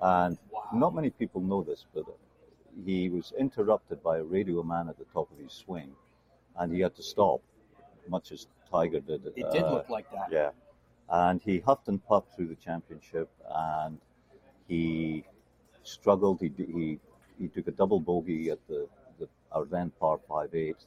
And 0.00 0.38
not 0.72 0.94
many 0.94 1.10
people 1.10 1.40
know 1.40 1.62
this, 1.62 1.84
but 1.94 2.04
he 2.84 3.08
was 3.08 3.32
interrupted 3.38 4.02
by 4.02 4.18
a 4.18 4.22
radio 4.22 4.62
man 4.62 4.88
at 4.88 4.98
the 4.98 5.04
top 5.12 5.30
of 5.30 5.38
his 5.38 5.52
swing, 5.52 5.92
and 6.56 6.72
he 6.72 6.80
had 6.80 6.96
to 6.96 7.02
stop, 7.02 7.40
much 8.08 8.32
as 8.32 8.46
Tiger 8.70 9.00
did. 9.00 9.26
It 9.26 9.52
did 9.52 9.62
uh, 9.62 9.74
look 9.74 9.88
like 9.88 10.10
that. 10.10 10.28
Yeah, 10.30 10.50
and 11.12 11.42
he 11.42 11.58
huffed 11.60 11.88
and 11.88 12.04
puffed 12.06 12.34
through 12.34 12.48
the 12.48 12.56
championship, 12.56 13.30
and 13.54 13.98
he 14.66 15.24
struggled. 15.82 16.40
He 16.40 16.50
he 16.56 16.98
he 17.38 17.48
took 17.48 17.68
a 17.68 17.70
double 17.70 18.00
bogey 18.00 18.50
at 18.50 18.58
the, 18.66 18.88
the 19.18 19.28
our 19.52 19.66
then 19.66 19.92
par 20.00 20.18
five 20.26 20.54
eight, 20.54 20.86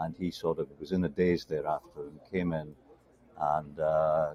and 0.00 0.14
he 0.18 0.30
sort 0.30 0.58
of 0.58 0.66
was 0.80 0.90
in 0.92 1.04
a 1.04 1.08
daze 1.08 1.44
thereafter 1.44 2.00
and 2.08 2.18
came 2.30 2.52
in 2.52 2.74
and 3.40 3.78
uh, 3.78 4.32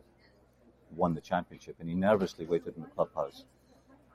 won 0.96 1.13
the 1.13 1.22
championship. 1.22 1.76
And 1.80 1.90
he 1.90 1.96
nervously 1.96 2.46
waited 2.46 2.76
in 2.78 2.84
the 2.84 2.90
clubhouse 2.90 3.44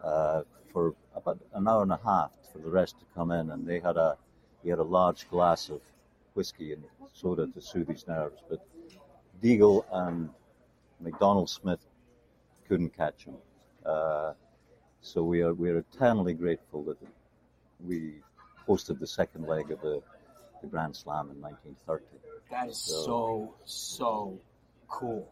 uh, 0.03 0.43
for 0.73 0.95
about 1.15 1.39
an 1.53 1.69
hour 1.69 1.83
and 1.83 1.93
a 1.93 2.01
half 2.03 2.31
for 2.51 2.59
the 2.59 2.71
rest 2.71 2.99
to 3.01 3.05
come 3.15 3.31
in, 3.33 3.51
and 3.51 3.67
they 3.67 3.81
had 3.81 3.99
a 3.99 4.17
he 4.63 4.71
had 4.71 4.79
a 4.79 4.85
large 4.85 5.29
glass 5.29 5.69
of 5.69 5.83
whiskey 6.35 6.73
and 6.73 6.83
soda 7.13 7.47
to 7.49 7.61
soothe 7.61 7.89
his 7.89 8.09
nerves, 8.09 8.41
but 8.49 8.61
Diegel 9.43 9.85
and 9.93 10.31
McDonald 11.03 11.51
Smith 11.51 11.81
couldn't 12.69 12.97
catch 12.97 13.25
him. 13.25 13.35
Uh, 13.85 14.33
so 15.01 15.23
we 15.23 15.43
are 15.43 15.53
we 15.55 15.69
are 15.71 15.79
eternally 15.79 16.33
grateful 16.35 16.83
that 16.85 16.97
we 17.85 18.15
hosted 18.69 19.01
the 19.01 19.07
second 19.07 19.47
leg 19.47 19.71
of 19.73 19.81
the, 19.81 20.01
the 20.61 20.69
Grand 20.69 20.95
Slam 20.95 21.31
in 21.31 21.41
1930. 21.41 22.05
That 22.51 22.69
is 22.69 22.79
so 22.79 23.55
so 23.65 24.39
cool. 24.89 25.29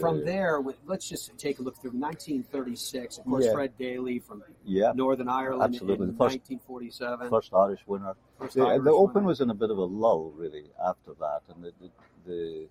From 0.00 0.24
there, 0.24 0.60
let's 0.86 1.08
just 1.08 1.38
take 1.38 1.60
a 1.60 1.62
look 1.62 1.76
through 1.80 1.92
1936. 1.92 3.18
Of 3.18 3.24
course, 3.24 3.44
Yeah. 3.44 3.52
Fred 3.52 3.78
Daly 3.78 4.18
from 4.18 4.42
Yeah, 4.64 4.90
Northern 4.96 5.28
Ireland 5.28 5.62
absolutely. 5.74 6.06
in 6.08 6.12
first- 6.16 6.50
1947. 6.50 7.30
First 7.30 7.54
Irish 7.54 7.86
winner. 7.86 8.14
First 8.36 8.56
the, 8.56 8.62
Irish 8.62 8.82
the 8.82 8.90
Open 8.90 9.14
winner. 9.14 9.26
was 9.28 9.40
in 9.40 9.50
a 9.50 9.54
bit 9.54 9.70
of 9.70 9.78
a 9.78 9.84
lull, 9.84 10.32
really, 10.36 10.64
after 10.84 11.12
that, 11.20 11.42
and 11.54 11.62
the 11.62 11.72
the 11.80 11.90
the, 12.26 12.68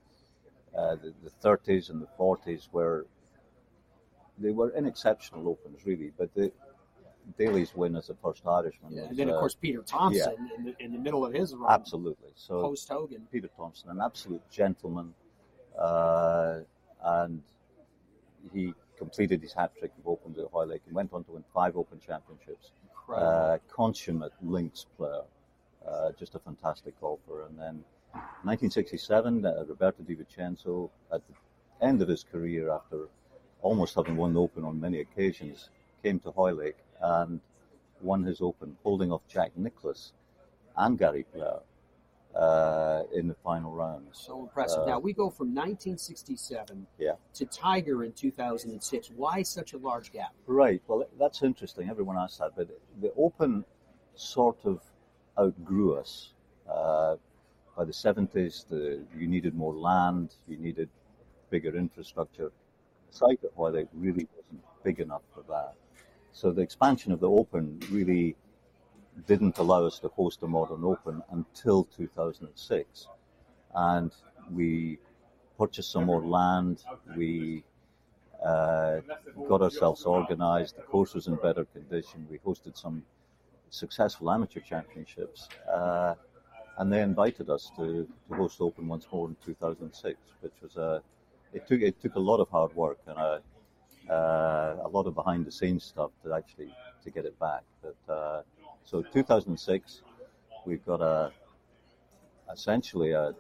uh, 0.78 0.96
the, 0.96 1.14
the 1.24 1.30
30s 1.44 1.90
and 1.90 2.02
the 2.02 2.08
40s 2.20 2.68
were 2.72 3.06
they 4.38 4.52
were 4.52 4.72
inexceptional 4.76 5.48
Opens, 5.48 5.86
really. 5.86 6.12
But 6.18 6.34
the 6.34 6.52
Daly's 7.38 7.74
win 7.76 7.96
as 7.96 8.08
the 8.08 8.16
first 8.16 8.46
Irishman, 8.46 8.92
Yeah, 8.92 9.02
was, 9.04 9.10
and 9.12 9.20
then, 9.20 9.30
of 9.30 9.36
uh, 9.36 9.40
course, 9.40 9.56
Peter 9.56 9.82
Thomson 9.82 10.36
yeah, 10.38 10.58
in, 10.58 10.64
the, 10.66 10.76
in 10.84 10.92
the 10.92 11.00
middle 11.00 11.26
of 11.26 11.34
his 11.34 11.56
run. 11.56 11.72
absolutely. 11.72 12.30
So 12.36 12.62
Post 12.62 12.90
Hogan. 12.90 13.28
Peter 13.32 13.50
Thomson, 13.56 13.90
an 13.90 14.00
absolute 14.04 14.42
gentleman, 14.52 15.14
uh, 15.80 16.60
and 17.04 17.42
he 18.54 18.74
completed 18.98 19.42
his 19.42 19.54
hat 19.54 19.72
trick 19.80 19.92
of 20.00 20.08
Opens 20.08 20.38
at 20.38 20.46
Hoylake 20.52 20.82
and 20.86 20.96
went 20.96 21.14
on 21.14 21.24
to 21.26 21.32
win 21.32 21.44
five 21.54 21.76
Open 21.76 22.00
Championships. 22.00 22.72
Incredible. 22.90 23.28
Uh, 23.28 23.58
consummate 23.72 24.34
links 24.42 24.86
player. 24.98 25.22
Uh, 25.88 26.12
just 26.18 26.36
a 26.36 26.40
fantastic 26.40 27.00
golfer. 27.00 27.46
And 27.46 27.60
then 27.60 27.84
1967, 28.44 29.46
uh, 29.46 29.64
Roberto 29.68 30.04
De 30.04 30.16
Vicenzo, 30.16 30.90
at 31.14 31.22
the 31.28 31.86
end 31.86 32.02
of 32.02 32.08
his 32.08 32.24
career, 32.24 32.72
after 32.72 33.08
almost 33.62 33.96
having 33.96 34.16
won 34.16 34.34
the 34.34 34.42
Open 34.42 34.64
on 34.64 34.80
many 34.80 35.00
occasions, 35.00 35.70
came 36.04 36.20
to 36.20 36.32
Hoylake 36.32 36.78
and 37.02 37.40
won 38.02 38.24
his 38.24 38.42
Open, 38.42 38.78
holding 38.84 39.12
off 39.12 39.22
Jack 39.28 39.52
Nicklaus 39.58 40.14
and 40.78 40.98
Gary 40.98 41.26
Player 41.34 41.60
uh, 42.36 43.04
in 43.14 43.28
the 43.28 43.34
final 43.34 43.72
round. 43.72 44.08
So 44.12 44.42
impressive. 44.42 44.82
Uh, 44.82 44.86
now 44.86 45.00
we 45.00 45.14
go 45.14 45.30
from 45.30 45.48
1967 45.48 46.86
yeah. 47.00 47.14
to 47.34 47.46
Tiger 47.46 48.04
in 48.04 48.12
2006. 48.12 49.12
Why 49.16 49.42
such 49.42 49.74
a 49.74 49.78
large 49.78 50.12
gap? 50.12 50.34
Right. 50.46 50.82
Well, 50.88 51.08
that's 51.20 51.44
interesting. 51.44 51.90
Everyone 51.90 52.18
asks 52.18 52.38
that, 52.38 52.52
but 52.56 52.68
the 53.02 53.12
Open 53.18 53.64
sort 54.16 54.58
of 54.66 54.82
outgrew 55.40 55.96
us. 55.96 56.34
Uh, 56.70 57.16
by 57.76 57.84
the 57.84 57.92
70s, 57.92 58.68
the, 58.68 59.02
you 59.18 59.28
needed 59.28 59.54
more 59.56 59.74
land, 59.74 60.36
you 60.48 60.58
needed 60.58 60.90
bigger 61.50 61.76
infrastructure. 61.76 62.52
The 63.10 63.16
site 63.16 63.44
at 63.44 63.52
Hoylake 63.56 63.88
really 63.94 64.28
wasn't 64.36 64.64
big 64.84 65.00
enough 65.00 65.24
for 65.34 65.44
that. 65.50 65.74
So 66.32 66.52
the 66.52 66.62
expansion 66.62 67.12
of 67.12 67.20
the 67.20 67.30
Open 67.30 67.80
really 67.92 68.36
didn't 69.28 69.58
allow 69.58 69.86
us 69.86 70.00
to 70.00 70.10
host 70.10 70.44
a 70.44 70.48
modern 70.48 70.84
open 70.84 71.22
until 71.32 71.86
2006. 71.86 73.08
And 73.74 74.12
we 74.52 75.00
purchased 75.58 75.92
some 75.92 76.06
more 76.06 76.26
land. 76.26 76.84
We 77.16 77.64
uh, 78.44 79.00
got 79.48 79.62
ourselves 79.62 80.04
organized. 80.04 80.78
The 80.78 80.82
course 80.82 81.14
was 81.14 81.28
in 81.28 81.36
better 81.36 81.66
condition. 81.66 82.28
We 82.30 82.40
hosted 82.40 82.78
some 82.78 83.04
successful 83.70 84.30
amateur 84.32 84.60
championships. 84.60 85.50
Uh, 85.72 86.16
and 86.78 86.92
they 86.92 87.02
invited 87.02 87.50
us 87.50 87.72
to, 87.78 88.08
to 88.28 88.36
host 88.36 88.60
Open 88.60 88.88
once 88.88 89.08
more 89.12 89.28
in 89.28 89.36
2006, 89.46 90.18
which 90.42 90.54
was 90.62 90.76
a, 90.78 91.02
it 91.54 91.68
took, 91.68 91.82
it 91.82 92.02
took 92.02 92.16
a 92.16 92.20
lot 92.20 92.40
of 92.40 92.50
hard 92.50 92.76
work 92.76 93.00
and 93.08 93.18
a, 93.18 93.42
uh, 94.12 94.78
a 94.84 94.88
lot 94.90 95.08
of 95.08 95.16
behind 95.16 95.46
the 95.46 95.52
scenes 95.52 95.84
stuff 95.84 96.12
to 96.24 96.34
actually 96.34 96.70
to 97.04 97.10
get 97.10 97.26
it 97.26 97.40
back. 97.40 97.64
But 97.82 98.14
uh, 98.14 98.42
so 98.84 99.02
2006, 99.02 100.02
we've 100.66 100.86
got 100.86 101.02
a 101.02 101.32
essentially 102.52 103.12
a, 103.12 103.34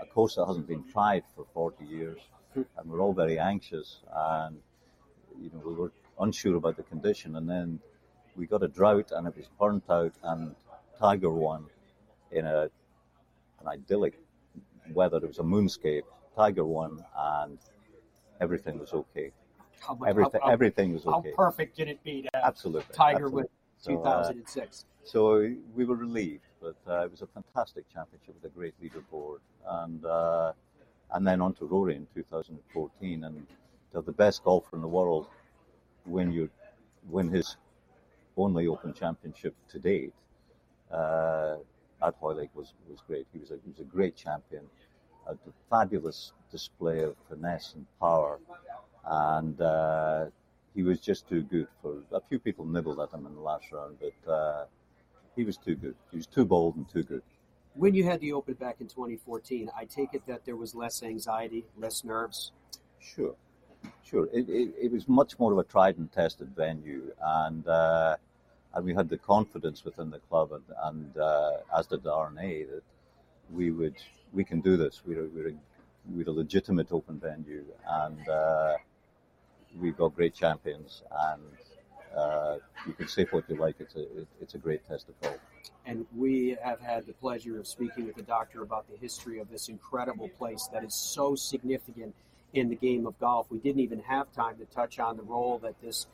a 0.00 0.06
course 0.12 0.34
that 0.34 0.46
hasn't 0.46 0.66
been 0.66 0.84
tried 0.90 1.22
for 1.34 1.46
40 1.54 1.84
years, 1.84 2.18
and 2.54 2.66
we're 2.86 3.00
all 3.00 3.12
very 3.12 3.38
anxious, 3.38 4.00
and 4.14 4.56
you 5.40 5.50
know 5.52 5.62
we 5.64 5.74
were 5.74 5.92
unsure 6.20 6.56
about 6.56 6.76
the 6.76 6.82
condition, 6.82 7.36
and 7.36 7.48
then 7.48 7.78
we 8.36 8.46
got 8.46 8.62
a 8.62 8.68
drought, 8.68 9.12
and 9.12 9.26
it 9.26 9.36
was 9.36 9.48
burnt 9.58 9.84
out, 9.88 10.12
and 10.22 10.54
Tiger 10.98 11.30
won 11.30 11.66
in 12.30 12.46
a 12.46 12.70
an 13.60 13.68
idyllic 13.68 14.18
weather. 14.92 15.18
It 15.18 15.26
was 15.26 15.38
a 15.38 15.42
moonscape. 15.42 16.02
Tiger 16.36 16.64
won, 16.64 17.04
and 17.16 17.58
everything 18.40 18.78
was 18.78 18.92
okay. 18.92 19.32
How, 19.80 19.98
everything, 20.06 20.40
how, 20.42 20.50
everything 20.50 20.92
was 20.92 21.06
okay. 21.06 21.30
How 21.30 21.36
perfect 21.36 21.76
can 21.76 21.88
it 21.88 22.02
be 22.04 22.22
to 22.22 22.46
absolutely 22.46 22.94
Tiger 22.94 23.26
absolutely. 23.26 23.42
with 23.42 23.86
2006? 23.86 24.84
So, 25.02 25.42
uh, 25.42 25.48
so, 25.48 25.54
we 25.74 25.84
were 25.84 25.96
relieved, 25.96 26.44
but 26.60 26.76
uh, 26.86 27.04
it 27.04 27.10
was 27.10 27.22
a 27.22 27.26
fantastic 27.26 27.84
championship 27.92 28.34
with 28.40 28.52
a 28.52 28.54
great 28.54 28.74
leaderboard, 28.82 29.38
and 29.66 30.04
uh, 30.04 30.52
and 31.12 31.26
then 31.26 31.40
on 31.40 31.54
to 31.54 31.64
Rory 31.64 31.96
in 31.96 32.06
2014, 32.14 33.24
and 33.24 33.46
to 33.90 33.98
have 33.98 34.06
the 34.06 34.12
best 34.12 34.44
golfer 34.44 34.76
in 34.76 34.82
the 34.82 34.88
world 34.88 35.26
win 36.06 36.48
win 37.08 37.28
his 37.28 37.56
only 38.36 38.66
Open 38.66 38.94
Championship 38.94 39.54
to 39.68 39.78
date 39.78 40.12
uh, 40.92 41.56
at 42.02 42.14
Hoylake 42.20 42.54
was 42.54 42.74
was 42.88 43.00
great. 43.06 43.26
He 43.32 43.38
was 43.38 43.50
a 43.50 43.54
he 43.64 43.70
was 43.70 43.80
a 43.80 43.84
great 43.84 44.16
champion, 44.16 44.64
a 45.26 45.34
fabulous 45.68 46.32
display 46.50 47.02
of 47.02 47.16
finesse 47.28 47.74
and 47.74 47.86
power, 48.00 48.38
and 49.04 49.60
uh, 49.60 50.26
he 50.74 50.82
was 50.82 51.00
just 51.00 51.28
too 51.28 51.42
good 51.42 51.68
for 51.82 51.98
a 52.12 52.20
few 52.28 52.38
people 52.38 52.64
nibbled 52.64 53.00
at 53.00 53.12
him 53.12 53.26
in 53.26 53.34
the 53.34 53.40
last 53.40 53.72
round, 53.72 53.96
but 54.00 54.30
uh, 54.30 54.64
he 55.36 55.44
was 55.44 55.56
too 55.56 55.74
good. 55.74 55.94
He 56.10 56.16
was 56.16 56.26
too 56.26 56.44
bold 56.44 56.76
and 56.76 56.88
too 56.88 57.02
good. 57.02 57.22
When 57.74 57.94
you 57.94 58.04
had 58.04 58.20
the 58.20 58.32
Open 58.32 58.54
back 58.54 58.80
in 58.80 58.88
2014, 58.88 59.70
I 59.76 59.84
take 59.84 60.14
it 60.14 60.26
that 60.26 60.44
there 60.44 60.56
was 60.56 60.74
less 60.74 61.02
anxiety, 61.02 61.64
less 61.78 62.04
nerves. 62.04 62.52
Sure, 62.98 63.34
sure. 64.04 64.28
It, 64.32 64.48
it, 64.48 64.74
it 64.80 64.92
was 64.92 65.08
much 65.08 65.38
more 65.38 65.52
of 65.52 65.58
a 65.58 65.64
tried 65.64 65.96
and 65.98 66.10
tested 66.10 66.50
venue, 66.56 67.12
and 67.22 67.66
uh, 67.66 68.16
and 68.74 68.84
we 68.84 68.94
had 68.94 69.08
the 69.08 69.18
confidence 69.18 69.84
within 69.84 70.10
the 70.10 70.18
club, 70.18 70.52
and, 70.52 70.64
and 70.84 71.16
uh, 71.16 71.58
as 71.76 71.86
did 71.86 72.06
R&A, 72.06 72.64
that 72.64 72.82
we 73.52 73.70
would 73.70 73.96
we 74.32 74.44
can 74.44 74.60
do 74.60 74.76
this. 74.76 75.02
We're 75.04 75.24
a, 75.24 75.28
we're 75.28 75.48
a, 75.48 75.52
we're 76.08 76.28
a 76.28 76.32
legitimate 76.32 76.92
open 76.92 77.18
venue, 77.18 77.64
and 77.88 78.28
uh, 78.28 78.76
we've 79.78 79.96
got 79.96 80.14
great 80.14 80.34
champions, 80.34 81.02
and 81.10 81.42
uh, 82.16 82.56
you 82.86 82.92
can 82.92 83.08
say 83.08 83.26
what 83.30 83.48
you 83.48 83.56
like. 83.56 83.76
It's 83.80 83.96
a 83.96 84.02
it, 84.02 84.28
it's 84.40 84.54
a 84.54 84.58
great 84.58 84.86
test 84.86 85.08
of 85.08 85.20
golf. 85.20 85.36
And 85.86 86.06
we 86.16 86.56
have 86.62 86.80
had 86.80 87.06
the 87.06 87.12
pleasure 87.14 87.58
of 87.58 87.66
speaking 87.66 88.06
with 88.06 88.14
the 88.14 88.22
doctor 88.22 88.62
about 88.62 88.86
the 88.88 88.96
history 88.98 89.40
of 89.40 89.50
this 89.50 89.68
incredible 89.68 90.28
place 90.28 90.68
that 90.72 90.84
is 90.84 90.94
so 90.94 91.34
significant 91.34 92.14
in 92.52 92.68
the 92.68 92.76
game 92.76 93.06
of 93.06 93.18
golf. 93.18 93.46
We 93.50 93.58
didn't 93.58 93.80
even 93.80 94.00
have 94.00 94.30
time 94.32 94.56
to 94.58 94.64
touch 94.66 94.98
on 94.98 95.16
the 95.16 95.22
role 95.22 95.58
that 95.58 95.74
this 95.82 96.06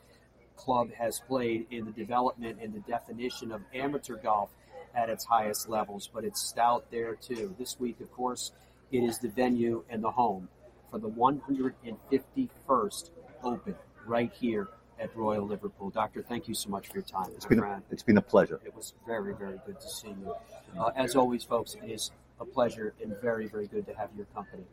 club 0.57 0.91
has 0.93 1.19
played 1.19 1.67
in 1.71 1.85
the 1.85 1.91
development 1.91 2.59
and 2.61 2.73
the 2.73 2.81
definition 2.81 3.51
of 3.51 3.61
amateur 3.73 4.15
golf 4.15 4.51
at 4.95 5.09
its 5.09 5.25
highest 5.25 5.67
levels, 5.69 6.09
but 6.13 6.23
it's 6.25 6.41
stout 6.41 6.85
there 6.91 7.15
too. 7.15 7.55
This 7.57 7.79
week, 7.79 7.99
of 8.01 8.11
course, 8.11 8.51
it 8.91 9.03
is 9.03 9.19
the 9.19 9.29
venue 9.29 9.83
and 9.89 10.03
the 10.03 10.11
home 10.11 10.49
for 10.89 10.99
the 10.99 11.09
151st 11.09 13.09
Open 13.43 13.75
right 14.05 14.31
here 14.33 14.67
at 14.99 15.15
Royal 15.15 15.45
Liverpool. 15.45 15.91
Doctor, 15.91 16.23
thank 16.23 16.47
you 16.47 16.55
so 16.55 16.69
much 16.69 16.87
for 16.87 16.95
your 16.95 17.03
time. 17.03 17.29
It's 17.35 17.45
been, 17.45 17.59
a, 17.59 17.83
it's 17.91 18.01
been 18.01 18.17
a 18.17 18.21
pleasure. 18.21 18.59
It 18.65 18.75
was 18.75 18.93
very, 19.05 19.35
very 19.35 19.59
good 19.65 19.79
to 19.79 19.89
see 19.89 20.07
you. 20.07 20.33
Uh, 20.79 20.89
as 20.95 21.15
always, 21.15 21.43
folks, 21.43 21.75
it 21.75 21.83
is 21.89 22.09
a 22.39 22.45
pleasure 22.45 22.95
and 23.01 23.15
very, 23.21 23.47
very 23.47 23.67
good 23.67 23.85
to 23.85 23.93
have 23.93 24.09
your 24.15 24.25
company 24.33 24.63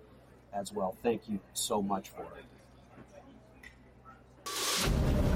as 0.55 0.73
well. 0.73 0.97
Thank 1.03 1.29
you 1.29 1.41
so 1.53 1.83
much 1.83 2.09
for 2.09 2.23
it. 2.23 2.45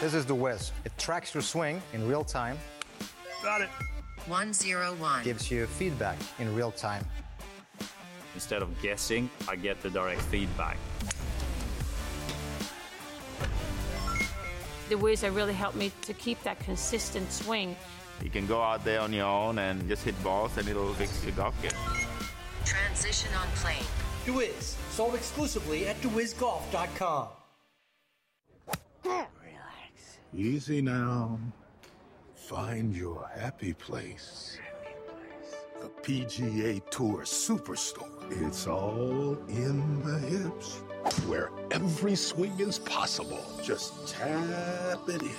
This 0.00 0.14
is 0.14 0.26
the 0.26 0.34
Wiz. 0.34 0.72
It 0.84 0.92
tracks 0.98 1.34
your 1.34 1.42
swing 1.42 1.80
in 1.92 2.06
real 2.06 2.24
time. 2.24 2.58
Got 3.42 3.62
it. 3.62 3.68
101. 4.26 5.24
Gives 5.24 5.50
you 5.50 5.66
feedback 5.66 6.18
in 6.38 6.54
real 6.54 6.70
time. 6.70 7.04
Instead 8.34 8.62
of 8.62 8.82
guessing, 8.82 9.30
I 9.48 9.56
get 9.56 9.80
the 9.82 9.90
direct 9.90 10.20
feedback. 10.22 10.76
The 14.88 14.96
Wiz 14.96 15.22
have 15.22 15.34
really 15.34 15.54
helped 15.54 15.76
me 15.76 15.92
to 16.02 16.12
keep 16.12 16.42
that 16.42 16.58
consistent 16.60 17.30
swing. 17.32 17.76
You 18.22 18.30
can 18.30 18.46
go 18.46 18.60
out 18.60 18.84
there 18.84 19.00
on 19.00 19.12
your 19.12 19.26
own 19.26 19.58
and 19.58 19.88
just 19.88 20.04
hit 20.04 20.20
balls 20.22 20.56
and 20.58 20.68
it'll 20.68 20.92
fix 20.94 21.24
your 21.24 21.32
golf 21.32 21.60
game. 21.62 21.72
Transition 22.64 23.30
on 23.34 23.48
plane. 23.56 23.84
DeWiz, 24.24 24.76
sold 24.90 25.14
exclusively 25.14 25.86
at 25.86 26.00
DeWizGolf.com. 26.00 27.28
Easy 30.36 30.82
now. 30.82 31.38
Find 32.34 32.94
your 32.94 33.30
happy 33.38 33.72
place. 33.72 34.58
the 35.80 35.88
PGA 36.02 36.82
Tour 36.90 37.22
Superstore. 37.22 38.08
It's 38.46 38.66
all 38.66 39.36
in 39.48 40.02
the 40.02 40.18
hips, 40.18 40.78
where 41.26 41.50
every 41.70 42.16
swing 42.16 42.58
is 42.58 42.78
possible. 42.78 43.44
Just 43.62 44.08
tap 44.08 45.08
it 45.08 45.22
in. 45.22 45.30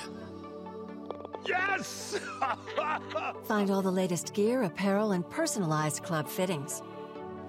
Yes! 1.47 2.19
Find 3.45 3.69
all 3.71 3.81
the 3.81 3.91
latest 3.91 4.33
gear, 4.33 4.63
apparel, 4.63 5.11
and 5.11 5.29
personalized 5.29 6.03
club 6.03 6.27
fittings. 6.27 6.81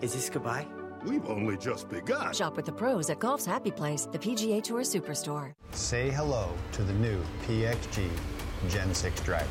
Is 0.01 0.15
this 0.15 0.29
goodbye? 0.29 0.67
We've 1.07 1.25
only 1.27 1.57
just 1.57 1.89
begun. 1.89 2.35
Shop 2.35 2.57
with 2.57 2.67
the 2.67 2.73
pros 2.73 3.11
at 3.11 3.21
Golf's 3.21 3.47
Happy 3.47 3.71
Place, 3.71 4.07
the 4.07 4.19
PGA 4.19 4.61
Tour 4.61 4.81
Superstore. 4.81 5.55
Say 5.71 6.11
hello 6.11 6.53
to 6.73 6.83
the 6.83 6.93
new 6.95 7.21
PXG 7.47 8.09
Gen 8.69 8.93
6 8.93 9.21
driver. 9.21 9.47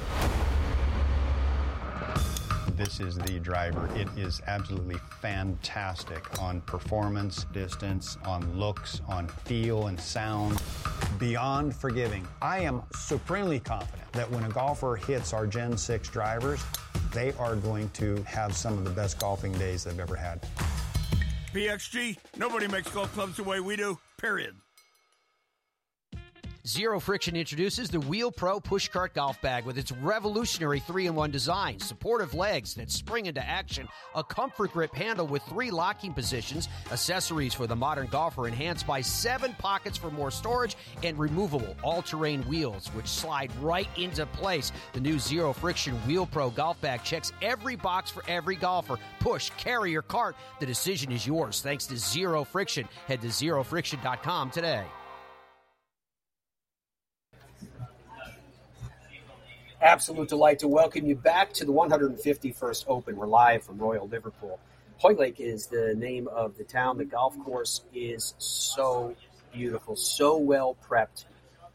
This 2.76 2.99
is 2.99 3.16
the 3.16 3.39
driver. 3.39 3.89
It 3.95 4.10
is 4.18 4.41
absolutely 4.47 4.97
fantastic 5.22 6.41
on 6.41 6.60
performance, 6.62 7.45
distance, 7.53 8.18
on 8.26 8.60
looks, 8.60 8.99
on 9.08 9.30
feel 9.30 9.88
and 9.88 9.97
sound. 9.97 10.62
Beyond 11.20 11.74
forgiving. 11.74 12.28
I 12.41 12.60
am 12.60 12.84
supremely 12.93 13.62
confident 13.62 14.12
that 14.12 14.30
when 14.30 14.43
a 14.43 14.49
golfer 14.49 14.97
hits 14.97 15.32
our 15.32 15.47
Gen 15.47 15.78
6 15.78 16.10
drivers, 16.10 16.62
they 17.14 17.32
are 17.39 17.56
going 17.56 17.89
to 17.91 18.22
have 18.24 18.53
some 18.58 18.78
of 18.78 18.84
the 18.84 18.89
best 18.89 19.20
golfing 19.20 19.53
days 19.53 19.86
they've 19.86 19.97
ever 19.97 20.18
had. 20.18 20.45
PXG, 21.56 22.18
nobody 22.38 22.68
makes 22.68 22.89
golf 22.89 23.14
clubs 23.14 23.38
the 23.38 23.43
way 23.43 23.62
we 23.62 23.78
do, 23.78 23.97
period. 24.18 24.58
Zero 26.68 26.99
Friction 26.99 27.36
introduces 27.36 27.89
the 27.89 27.99
Wheel 27.99 28.32
Pro 28.32 28.59
Pushcart 28.59 29.13
Golf 29.13 29.39
Bag 29.39 29.66
with 29.66 29.78
its 29.78 29.91
revolutionary 29.91 30.80
3 30.80 31.05
in 31.05 31.13
1 31.13 31.30
design, 31.30 31.80
supportive 31.80 32.34
legs 32.34 32.74
that 32.74 32.89
spring 32.89 33.28
into 33.28 33.47
action, 33.47 33.88
a 34.16 34.24
comfort 34.24 34.74
grip 34.74 34.91
handle 34.95 35.28
with 35.28 35.43
three 35.43 35.70
locking 35.70 36.11
positions, 36.11 36.68
accessories 36.91 37.53
for 37.53 37.68
the 37.68 37.76
modern 37.76 38.07
golfer 38.07 38.47
enhanced 38.47 38.88
by 38.88 38.99
seven 38.99 39.53
pockets 39.59 39.95
for 39.95 40.09
more 40.09 40.32
storage, 40.32 40.76
and 41.03 41.20
removable 41.20 41.76
all 41.84 42.01
terrain 42.01 42.41
wheels 42.47 42.88
which 42.95 43.07
slide 43.07 43.51
right 43.61 43.88
into 43.95 44.26
place. 44.26 44.72
The 44.93 45.01
new 45.01 45.20
Zero 45.20 45.53
Friction 45.53 45.93
Wheel 46.07 46.26
Pro 46.26 46.49
Golf 46.49 46.82
Bag 46.82 47.03
checks 47.03 47.32
every 47.43 47.76
box 47.76 48.09
for 48.09 48.24
every 48.28 48.55
golfer. 48.55 48.97
Push, 49.20 49.51
carry, 49.51 49.95
or 49.95 50.01
cart. 50.01 50.36
The 50.59 50.66
decision 50.66 51.11
is 51.11 51.28
yours 51.28 51.61
thanks 51.61 51.86
to 51.86 51.97
Zero 51.97 52.43
Friction. 52.43 52.89
Head 53.07 53.22
to 53.22 53.28
zerofriction.com 53.28 54.49
today. 54.49 54.84
Absolute 59.86 60.29
delight 60.29 60.57
to 60.57 60.67
welcome 60.67 61.05
you 61.05 61.13
back 61.13 61.53
to 61.53 61.63
the 61.63 61.71
151st 61.71 62.86
Open. 62.88 63.15
We're 63.15 63.27
live 63.27 63.63
from 63.63 63.77
Royal 63.77 64.07
Liverpool. 64.07 64.59
Hoylake 64.97 65.39
is 65.39 65.67
the 65.67 65.93
name 65.93 66.27
of 66.27 66.57
the 66.57 66.63
town. 66.63 66.97
The 66.97 67.05
golf 67.05 67.38
course 67.43 67.81
is 67.93 68.33
so 68.39 69.15
beautiful, 69.53 69.95
so 69.95 70.38
well 70.38 70.75
prepped 70.89 71.25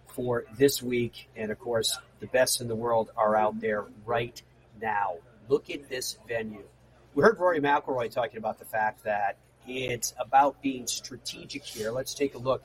for 0.09 0.45
this 0.59 0.83
week. 0.83 1.31
And 1.37 1.53
of 1.53 1.61
course, 1.61 1.97
the 2.19 2.27
best 2.27 2.61
in 2.61 2.67
the 2.67 2.75
world 2.75 3.13
are 3.17 3.37
out 3.37 3.61
there 3.61 3.85
right 4.05 4.43
now. 4.83 5.19
Look 5.49 5.71
at 5.71 5.89
this 5.89 6.19
venue. 6.27 6.65
We 7.15 7.23
heard 7.23 7.39
Rory 7.39 7.61
McIlroy 7.61 8.11
talking 8.11 8.39
about 8.39 8.59
the 8.59 8.65
fact 8.65 9.05
that 9.05 9.37
it's 9.69 10.15
about 10.19 10.61
being 10.61 10.89
strategic 10.89 11.63
here. 11.63 11.93
Let's 11.93 12.15
take 12.15 12.35
a 12.35 12.39
look 12.39 12.65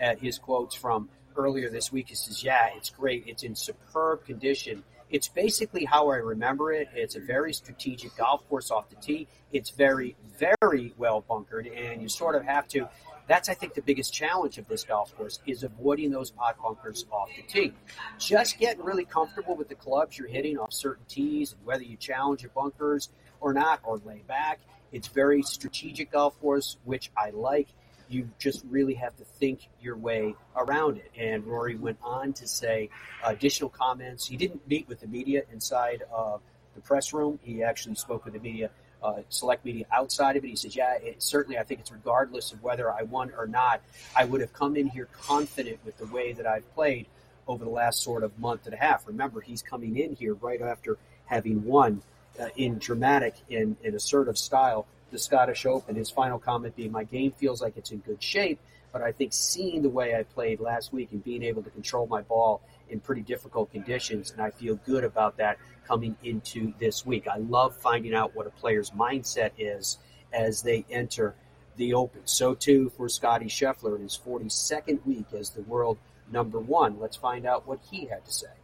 at 0.00 0.18
his 0.18 0.36
quotes 0.36 0.74
from 0.74 1.10
earlier 1.36 1.70
this 1.70 1.92
week. 1.92 2.08
He 2.08 2.14
says, 2.14 2.42
Yeah, 2.42 2.70
it's 2.76 2.90
great. 2.90 3.24
It's 3.26 3.42
in 3.42 3.54
superb 3.54 4.24
condition. 4.24 4.84
It's 5.10 5.28
basically 5.28 5.84
how 5.84 6.10
I 6.10 6.16
remember 6.16 6.72
it. 6.72 6.88
It's 6.94 7.16
a 7.16 7.20
very 7.20 7.52
strategic 7.52 8.16
golf 8.16 8.48
course 8.48 8.70
off 8.70 8.88
the 8.90 8.96
tee. 8.96 9.26
It's 9.52 9.70
very, 9.70 10.16
very 10.38 10.94
well 10.96 11.24
bunkered, 11.28 11.66
and 11.66 12.00
you 12.00 12.08
sort 12.08 12.36
of 12.36 12.44
have 12.44 12.68
to. 12.68 12.88
That's, 13.26 13.48
I 13.48 13.54
think, 13.54 13.74
the 13.74 13.82
biggest 13.82 14.12
challenge 14.12 14.58
of 14.58 14.66
this 14.66 14.82
golf 14.84 15.16
course 15.16 15.38
is 15.46 15.62
avoiding 15.62 16.10
those 16.10 16.30
pot 16.30 16.56
bunkers 16.62 17.06
off 17.12 17.28
the 17.36 17.42
tee. 17.42 17.72
Just 18.18 18.58
getting 18.58 18.84
really 18.84 19.04
comfortable 19.04 19.56
with 19.56 19.68
the 19.68 19.76
clubs 19.76 20.18
you're 20.18 20.28
hitting 20.28 20.58
off 20.58 20.72
certain 20.72 21.04
tees, 21.08 21.52
and 21.52 21.64
whether 21.64 21.84
you 21.84 21.96
challenge 21.96 22.42
your 22.42 22.50
bunkers 22.54 23.08
or 23.40 23.52
not, 23.52 23.80
or 23.84 23.98
lay 23.98 24.22
back. 24.26 24.60
It's 24.92 25.08
very 25.08 25.42
strategic 25.42 26.12
golf 26.12 26.38
course, 26.40 26.76
which 26.84 27.10
I 27.16 27.30
like 27.30 27.68
you 28.10 28.28
just 28.38 28.64
really 28.68 28.94
have 28.94 29.16
to 29.16 29.24
think 29.24 29.68
your 29.80 29.96
way 29.96 30.34
around 30.56 30.98
it. 30.98 31.10
And 31.16 31.46
Rory 31.46 31.76
went 31.76 31.98
on 32.02 32.32
to 32.34 32.46
say 32.46 32.90
additional 33.24 33.70
comments. 33.70 34.26
He 34.26 34.36
didn't 34.36 34.66
meet 34.68 34.88
with 34.88 35.00
the 35.00 35.06
media 35.06 35.42
inside 35.52 36.02
of 36.12 36.42
the 36.74 36.80
press 36.80 37.12
room. 37.12 37.38
He 37.42 37.62
actually 37.62 37.94
spoke 37.94 38.24
with 38.24 38.34
the 38.34 38.40
media, 38.40 38.70
uh, 39.02 39.20
select 39.28 39.64
media 39.64 39.86
outside 39.92 40.36
of 40.36 40.44
it. 40.44 40.48
He 40.48 40.56
says, 40.56 40.74
"Yeah, 40.74 40.94
it, 40.94 41.22
certainly. 41.22 41.58
I 41.58 41.62
think 41.62 41.80
it's 41.80 41.92
regardless 41.92 42.52
of 42.52 42.62
whether 42.62 42.90
I 42.90 43.02
won 43.02 43.32
or 43.36 43.46
not. 43.46 43.80
I 44.16 44.24
would 44.24 44.40
have 44.40 44.52
come 44.52 44.76
in 44.76 44.88
here 44.88 45.08
confident 45.12 45.78
with 45.84 45.96
the 45.98 46.06
way 46.06 46.32
that 46.32 46.46
I've 46.46 46.68
played 46.74 47.06
over 47.46 47.64
the 47.64 47.70
last 47.70 48.02
sort 48.02 48.22
of 48.22 48.38
month 48.38 48.66
and 48.66 48.74
a 48.74 48.78
half. 48.78 49.06
Remember, 49.06 49.40
he's 49.40 49.62
coming 49.62 49.96
in 49.96 50.14
here 50.14 50.34
right 50.34 50.60
after 50.60 50.98
having 51.26 51.64
won 51.64 52.02
uh, 52.38 52.48
in 52.56 52.78
dramatic 52.78 53.34
and, 53.50 53.76
and 53.84 53.94
assertive 53.94 54.36
style 54.36 54.86
the 55.10 55.18
Scottish 55.18 55.66
Open. 55.66 55.96
His 55.96 56.10
final 56.10 56.38
comment 56.38 56.76
being, 56.76 56.92
"My 56.92 57.04
game 57.04 57.32
feels 57.32 57.60
like 57.60 57.76
it's 57.76 57.90
in 57.90 57.98
good 57.98 58.22
shape, 58.22 58.58
but 58.92 59.02
I 59.02 59.12
think 59.12 59.32
seeing 59.32 59.82
the 59.82 59.88
way 59.88 60.14
I 60.16 60.22
played 60.22 60.60
last 60.60 60.92
week 60.92 61.12
and 61.12 61.22
being 61.22 61.42
able 61.42 61.62
to 61.62 61.70
control 61.70 62.06
my 62.06 62.22
ball 62.22 62.60
in 62.88 63.00
pretty 63.00 63.22
difficult 63.22 63.70
conditions, 63.70 64.30
and 64.30 64.40
I 64.40 64.50
feel 64.50 64.76
good 64.76 65.04
about 65.04 65.36
that 65.36 65.58
coming 65.86 66.16
into 66.22 66.72
this 66.78 67.06
week. 67.06 67.26
I 67.28 67.38
love 67.38 67.76
finding 67.76 68.14
out 68.14 68.34
what 68.34 68.46
a 68.46 68.50
player's 68.50 68.90
mindset 68.90 69.50
is 69.58 69.98
as 70.32 70.62
they 70.62 70.84
enter 70.90 71.34
the 71.76 71.94
Open. 71.94 72.22
So 72.26 72.54
too 72.54 72.90
for 72.90 73.08
Scottie 73.08 73.46
Scheffler 73.46 73.96
in 73.96 74.02
his 74.02 74.16
42nd 74.16 75.04
week 75.06 75.32
as 75.32 75.50
the 75.50 75.62
world 75.62 75.98
number 76.30 76.58
one. 76.60 77.00
Let's 77.00 77.16
find 77.16 77.46
out 77.46 77.66
what 77.66 77.80
he 77.90 78.06
had 78.06 78.24
to 78.24 78.32
say. 78.32 78.59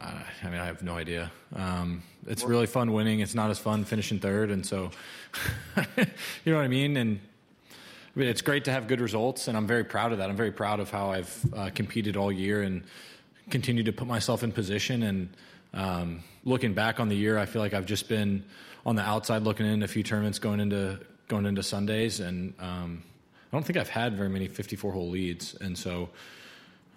I 0.00 0.48
mean, 0.48 0.60
I 0.60 0.66
have 0.66 0.82
no 0.82 0.96
idea. 0.96 1.30
Um, 1.54 2.02
it's 2.26 2.44
really 2.44 2.66
fun 2.66 2.92
winning. 2.92 3.20
It's 3.20 3.34
not 3.34 3.50
as 3.50 3.58
fun 3.58 3.84
finishing 3.84 4.18
third, 4.18 4.50
and 4.50 4.64
so 4.64 4.90
you 5.96 6.06
know 6.52 6.56
what 6.56 6.64
I 6.64 6.68
mean. 6.68 6.96
And 6.96 7.20
I 7.70 8.18
mean, 8.18 8.28
it's 8.28 8.42
great 8.42 8.64
to 8.64 8.72
have 8.72 8.88
good 8.88 9.00
results, 9.00 9.48
and 9.48 9.56
I'm 9.56 9.66
very 9.66 9.84
proud 9.84 10.12
of 10.12 10.18
that. 10.18 10.30
I'm 10.30 10.36
very 10.36 10.52
proud 10.52 10.80
of 10.80 10.90
how 10.90 11.10
I've 11.10 11.46
uh, 11.54 11.70
competed 11.74 12.16
all 12.16 12.32
year 12.32 12.62
and 12.62 12.82
continued 13.50 13.86
to 13.86 13.92
put 13.92 14.06
myself 14.06 14.42
in 14.42 14.52
position. 14.52 15.02
And 15.02 15.36
um, 15.74 16.22
looking 16.44 16.72
back 16.72 16.98
on 16.98 17.08
the 17.08 17.16
year, 17.16 17.38
I 17.38 17.46
feel 17.46 17.60
like 17.60 17.74
I've 17.74 17.86
just 17.86 18.08
been 18.08 18.44
on 18.86 18.96
the 18.96 19.02
outside 19.02 19.42
looking 19.42 19.66
in 19.66 19.82
a 19.82 19.88
few 19.88 20.02
tournaments 20.02 20.38
going 20.38 20.60
into 20.60 20.98
going 21.28 21.46
into 21.46 21.62
Sundays, 21.62 22.20
and 22.20 22.54
um, 22.58 23.02
I 23.52 23.56
don't 23.56 23.64
think 23.64 23.78
I've 23.78 23.88
had 23.88 24.16
very 24.16 24.30
many 24.30 24.48
54 24.48 24.92
hole 24.92 25.10
leads, 25.10 25.54
and 25.56 25.76
so. 25.76 26.08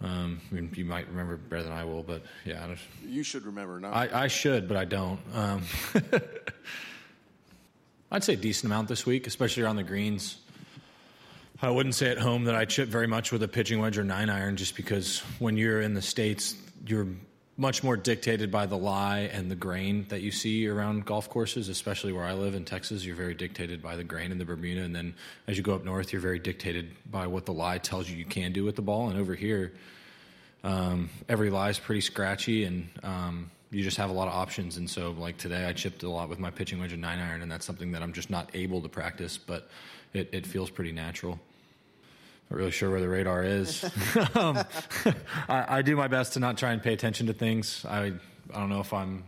Um, 0.04 0.41
I 0.51 0.56
mean, 0.56 0.70
you 0.76 0.84
might 0.84 1.08
remember 1.08 1.38
better 1.38 1.64
than 1.64 1.72
I 1.72 1.86
will, 1.86 2.04
but 2.04 2.24
yeah. 2.45 2.76
You 3.08 3.24
should 3.24 3.45
remember 3.45 3.80
now. 3.80 3.91
I, 3.91 4.26
I 4.26 4.28
should, 4.28 4.68
but 4.68 4.76
I 4.76 4.84
don't. 4.84 5.20
Um, 5.34 5.64
I'd 8.12 8.24
say 8.24 8.34
a 8.34 8.38
decent 8.38 8.66
amount 8.66 8.89
this 8.89 9.06
week, 9.06 9.26
especially 9.28 9.64
around 9.64 9.78
the 9.78 9.84
greens. 9.84 10.38
I 11.62 11.70
wouldn't 11.70 11.95
say 11.95 12.12
at 12.12 12.18
home 12.18 12.43
that 12.43 12.56
I 12.56 12.66
chip 12.66 12.89
very 12.89 13.08
much 13.08 13.32
with 13.32 13.41
a 13.41 13.47
pitching 13.47 13.80
wedge 13.80 13.97
or 13.97 14.04
nine 14.04 14.30
iron, 14.30 14.58
just 14.58 14.76
because 14.76 15.20
when 15.39 15.56
you're 15.56 15.80
in 15.80 15.93
the 15.93 16.01
states, 16.01 16.56
you're 16.86 17.08
much 17.56 17.84
more 17.84 17.95
dictated 17.95 18.51
by 18.51 18.66
the 18.66 18.78
lie 18.78 19.30
and 19.32 19.49
the 19.49 19.56
grain 19.56 20.06
that 20.10 20.22
you 20.22 20.32
see 20.32 20.68
around 20.68 21.06
golf 21.06 21.30
courses, 21.30 21.70
especially 21.70 22.12
where 22.12 22.24
I 22.24 22.34
live 22.34 22.56
in 22.56 22.66
Texas. 22.66 23.06
You're 23.06 23.16
very 23.16 23.36
dictated 23.36 23.82
by 23.82 23.95
the 23.95 24.04
grain 24.04 24.32
in 24.32 24.39
the 24.39 24.45
Bermuda, 24.45 24.82
and 24.82 24.95
then 24.95 25.14
as 25.47 25.56
you 25.56 25.64
go 25.64 25.76
up 25.76 25.86
north, 25.86 26.12
you're 26.12 26.22
very 26.22 26.39
dictated 26.39 26.91
by 27.10 27.28
what 27.28 27.45
the 27.45 27.54
lie 27.54 27.78
tells 27.78 28.10
you 28.10 28.18
you 28.18 28.26
can 28.26 28.54
do 28.54 28.64
with 28.64 28.76
the 28.76 28.82
ball. 28.82 29.10
And 29.10 29.20
over 29.20 29.36
here, 29.36 29.72
um, 30.64 31.10
every 31.30 31.51
lie 31.51 31.70
is 31.70 31.78
pretty 31.78 32.01
scratchy, 32.01 32.64
and 32.64 32.89
um, 33.04 33.51
you 33.70 33.84
just 33.84 33.97
have 33.97 34.10
a 34.10 34.14
lot 34.14 34.28
of 34.28 34.34
options. 34.34 34.78
And 34.78 34.89
so, 34.89 35.12
like 35.12 35.38
today, 35.38 35.66
I 35.66 35.74
chipped 35.74 36.01
a 36.01 36.10
lot 36.10 36.30
with 36.30 36.39
my 36.39 36.49
pitching 36.49 36.80
wedge 36.80 36.93
and 36.93 37.01
nine 37.01 37.20
iron, 37.20 37.43
and 37.43 37.51
that's 37.51 37.66
something 37.66 37.91
that 37.91 38.01
I'm 38.01 38.14
just 38.14 38.32
not 38.32 38.49
able 38.56 38.82
to 38.82 38.89
practice, 38.89 39.38
but 39.38 39.70
it, 40.14 40.30
it 40.32 40.47
feels 40.47 40.72
pretty 40.72 40.91
natural. 40.91 41.39
Not 42.54 42.60
really 42.60 42.72
sure 42.72 42.91
where 42.91 43.01
the 43.01 43.10
radar 43.10 43.43
is. 43.43 43.84
um, 44.36 44.64
I, 45.49 45.78
I, 45.78 45.82
do 45.82 45.95
my 45.95 46.08
best 46.08 46.34
to 46.34 46.39
not 46.39 46.56
try 46.56 46.72
and 46.72 46.84
pay 46.84 46.93
attention 46.93 47.26
to 47.26 47.34
things. 47.34 47.84
I 47.84 48.14
I 48.54 48.60
don't 48.60 48.70
know 48.70 48.80
if 48.80 48.93
I'm 48.93 49.24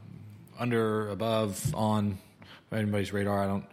under, 0.59 1.09
above, 1.09 1.73
on 1.73 2.19
anybody's 2.71 3.11
radar. 3.11 3.41
I 3.41 3.47
don't 3.47 3.65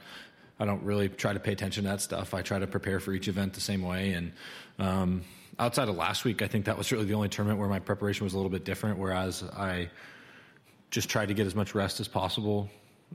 I 0.58 0.64
don't 0.64 0.82
really 0.84 1.10
try 1.10 1.34
to 1.34 1.38
pay 1.38 1.52
attention 1.52 1.84
to 1.84 1.90
that 1.90 2.00
stuff. 2.00 2.32
I 2.32 2.40
try 2.40 2.60
to 2.60 2.66
prepare 2.66 2.98
for 2.98 3.12
each 3.12 3.28
event 3.28 3.52
the 3.52 3.60
same 3.60 3.82
way. 3.82 4.14
And 4.14 4.32
um, 4.78 5.22
outside 5.58 5.90
of 5.90 5.96
last 5.96 6.24
week, 6.24 6.40
I 6.40 6.46
think 6.46 6.64
that 6.64 6.78
was 6.78 6.90
really 6.90 7.04
the 7.04 7.12
only 7.12 7.28
tournament 7.28 7.60
where 7.60 7.68
my 7.68 7.80
preparation 7.80 8.24
was 8.24 8.32
a 8.32 8.38
little 8.38 8.50
bit 8.50 8.64
different. 8.64 8.98
Whereas 8.98 9.42
I 9.42 9.90
just 10.90 11.10
tried 11.10 11.28
to 11.28 11.34
get 11.34 11.46
as 11.46 11.54
much 11.54 11.74
rest 11.74 12.00
as 12.00 12.08
possible 12.08 12.70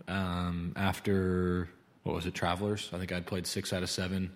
um, 0.08 0.74
after 0.76 1.68
what 2.04 2.14
was 2.14 2.28
it, 2.28 2.36
Travelers. 2.36 2.92
I 2.94 3.00
think 3.00 3.12
I'd 3.12 3.26
played 3.26 3.48
six 3.48 3.74
out 3.74 3.82
of 3.82 3.90
seven 3.90 4.34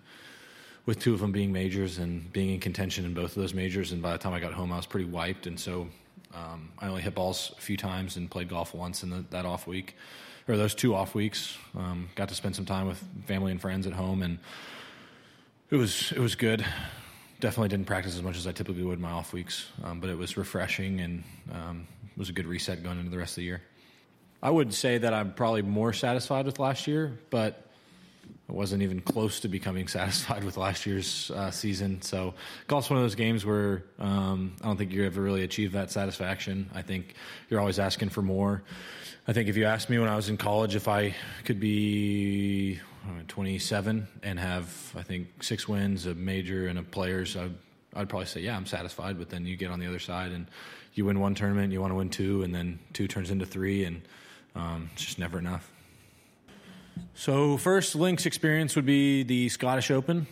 with 0.84 0.98
two 0.98 1.14
of 1.14 1.20
them 1.20 1.32
being 1.32 1.52
majors 1.52 1.98
and 1.98 2.32
being 2.32 2.50
in 2.50 2.60
contention 2.60 3.04
in 3.04 3.14
both 3.14 3.36
of 3.36 3.42
those 3.42 3.54
majors. 3.54 3.92
And 3.92 4.02
by 4.02 4.12
the 4.12 4.18
time 4.18 4.32
I 4.32 4.40
got 4.40 4.52
home, 4.52 4.72
I 4.72 4.76
was 4.76 4.86
pretty 4.86 5.08
wiped. 5.08 5.46
And 5.46 5.58
so 5.58 5.88
um, 6.34 6.70
I 6.78 6.88
only 6.88 7.02
hit 7.02 7.14
balls 7.14 7.52
a 7.56 7.60
few 7.60 7.76
times 7.76 8.16
and 8.16 8.30
played 8.30 8.48
golf 8.48 8.74
once 8.74 9.02
in 9.02 9.10
the, 9.10 9.24
that 9.30 9.46
off 9.46 9.66
week. 9.66 9.94
or 10.48 10.56
those 10.56 10.74
two 10.74 10.94
off 10.94 11.14
weeks. 11.14 11.56
Um, 11.76 12.08
got 12.14 12.28
to 12.28 12.34
spend 12.34 12.56
some 12.56 12.64
time 12.64 12.86
with 12.86 13.02
family 13.26 13.52
and 13.52 13.60
friends 13.60 13.86
at 13.86 13.92
home, 13.92 14.22
and 14.22 14.38
it 15.70 15.76
was 15.76 16.12
it 16.12 16.18
was 16.18 16.34
good. 16.34 16.64
Definitely 17.40 17.68
didn't 17.68 17.86
practice 17.86 18.14
as 18.14 18.22
much 18.22 18.36
as 18.36 18.46
I 18.46 18.52
typically 18.52 18.84
would 18.84 19.00
my 19.00 19.10
off 19.10 19.32
weeks, 19.32 19.66
um, 19.82 20.00
but 20.00 20.10
it 20.10 20.16
was 20.16 20.36
refreshing 20.36 21.00
and 21.00 21.24
um, 21.52 21.88
it 22.04 22.18
was 22.18 22.28
a 22.28 22.32
good 22.32 22.46
reset 22.46 22.82
going 22.82 22.98
into 22.98 23.10
the 23.10 23.18
rest 23.18 23.32
of 23.32 23.36
the 23.36 23.44
year. 23.44 23.62
I 24.42 24.50
would 24.50 24.74
say 24.74 24.98
that 24.98 25.12
I'm 25.12 25.32
probably 25.34 25.62
more 25.62 25.92
satisfied 25.92 26.46
with 26.46 26.58
last 26.58 26.86
year, 26.86 27.18
but 27.30 27.71
wasn't 28.52 28.82
even 28.82 29.00
close 29.00 29.40
to 29.40 29.48
becoming 29.48 29.88
satisfied 29.88 30.44
with 30.44 30.56
last 30.56 30.86
year's 30.86 31.30
uh, 31.30 31.50
season. 31.50 32.02
So 32.02 32.34
golf's 32.66 32.90
one 32.90 32.98
of 32.98 33.04
those 33.04 33.14
games 33.14 33.44
where 33.46 33.84
um, 33.98 34.54
I 34.62 34.66
don't 34.66 34.76
think 34.76 34.92
you 34.92 35.04
ever 35.04 35.20
really 35.20 35.42
achieve 35.42 35.72
that 35.72 35.90
satisfaction. 35.90 36.70
I 36.74 36.82
think 36.82 37.14
you're 37.48 37.60
always 37.60 37.78
asking 37.78 38.10
for 38.10 38.22
more. 38.22 38.62
I 39.26 39.32
think 39.32 39.48
if 39.48 39.56
you 39.56 39.64
asked 39.64 39.88
me 39.88 39.98
when 39.98 40.08
I 40.08 40.16
was 40.16 40.28
in 40.28 40.36
college 40.36 40.74
if 40.74 40.88
I 40.88 41.14
could 41.44 41.60
be 41.60 42.80
uh, 43.06 43.22
27 43.28 44.08
and 44.22 44.38
have 44.38 44.92
I 44.96 45.02
think 45.02 45.42
six 45.42 45.68
wins, 45.68 46.06
a 46.06 46.14
major, 46.14 46.66
and 46.66 46.78
a 46.78 46.82
players, 46.82 47.36
I'd, 47.36 47.54
I'd 47.94 48.08
probably 48.08 48.26
say 48.26 48.40
yeah, 48.40 48.56
I'm 48.56 48.66
satisfied. 48.66 49.18
But 49.18 49.30
then 49.30 49.46
you 49.46 49.56
get 49.56 49.70
on 49.70 49.78
the 49.78 49.86
other 49.86 50.00
side 50.00 50.32
and 50.32 50.46
you 50.94 51.04
win 51.04 51.20
one 51.20 51.34
tournament, 51.34 51.72
you 51.72 51.80
want 51.80 51.92
to 51.92 51.96
win 51.96 52.10
two, 52.10 52.42
and 52.42 52.54
then 52.54 52.78
two 52.92 53.08
turns 53.08 53.30
into 53.30 53.46
three, 53.46 53.84
and 53.84 54.02
um, 54.54 54.90
it's 54.92 55.04
just 55.04 55.18
never 55.18 55.38
enough. 55.38 55.70
So 57.14 57.56
first 57.56 57.94
links 57.94 58.26
experience 58.26 58.76
would 58.76 58.86
be 58.86 59.22
the 59.22 59.48
Scottish 59.48 59.90
Open, 59.90 60.26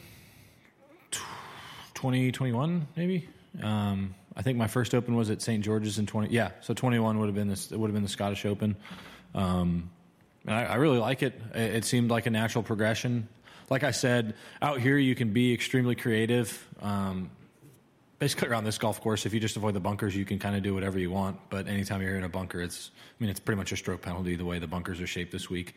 2021 1.94 2.88
maybe. 2.96 3.28
Um, 3.62 4.14
I 4.36 4.42
think 4.42 4.58
my 4.58 4.68
first 4.68 4.94
Open 4.94 5.16
was 5.16 5.28
at 5.30 5.42
St 5.42 5.64
George's 5.64 5.98
in 5.98 6.06
20. 6.06 6.32
Yeah, 6.32 6.50
so 6.61 6.72
21 6.72 7.18
would 7.18 7.26
have 7.26 7.34
been 7.34 7.48
this. 7.48 7.72
It 7.72 7.78
would 7.78 7.88
have 7.88 7.94
been 7.94 8.02
the 8.02 8.08
Scottish 8.08 8.46
Open. 8.46 8.76
Um, 9.34 9.90
and 10.46 10.54
I, 10.54 10.64
I, 10.64 10.74
really 10.76 10.98
like 10.98 11.22
it. 11.22 11.40
it. 11.54 11.84
Seemed 11.84 12.11
like 12.11 12.26
a 12.26 12.30
natural 12.30 12.64
progression. 12.64 13.28
Like 13.68 13.84
I 13.84 13.90
said, 13.90 14.34
out 14.62 14.80
here 14.80 14.96
you 14.96 15.14
can 15.14 15.32
be 15.32 15.52
extremely 15.52 15.94
creative. 15.94 16.66
Um, 16.80 17.30
basically, 18.18 18.48
around 18.48 18.64
this 18.64 18.78
golf 18.78 19.00
course, 19.00 19.26
if 19.26 19.34
you 19.34 19.40
just 19.40 19.56
avoid 19.56 19.74
the 19.74 19.80
bunkers, 19.80 20.16
you 20.16 20.24
can 20.24 20.38
kind 20.38 20.56
of 20.56 20.62
do 20.62 20.74
whatever 20.74 20.98
you 20.98 21.11
want. 21.11 21.38
But 21.50 21.68
anytime 21.68 22.00
you're 22.00 22.16
in 22.16 22.24
a 22.24 22.28
bunker, 22.28 22.61
it's 22.61 22.90
I 22.96 23.22
mean 23.22 23.30
it's 23.30 23.40
pretty 23.40 23.58
much 23.58 23.72
a 23.72 23.76
stroke 23.76 24.02
penalty 24.02 24.36
the 24.36 24.44
way 24.44 24.58
the 24.58 24.66
bunkers 24.66 25.00
are 25.00 25.06
shaped 25.06 25.32
this 25.32 25.50
week. 25.50 25.74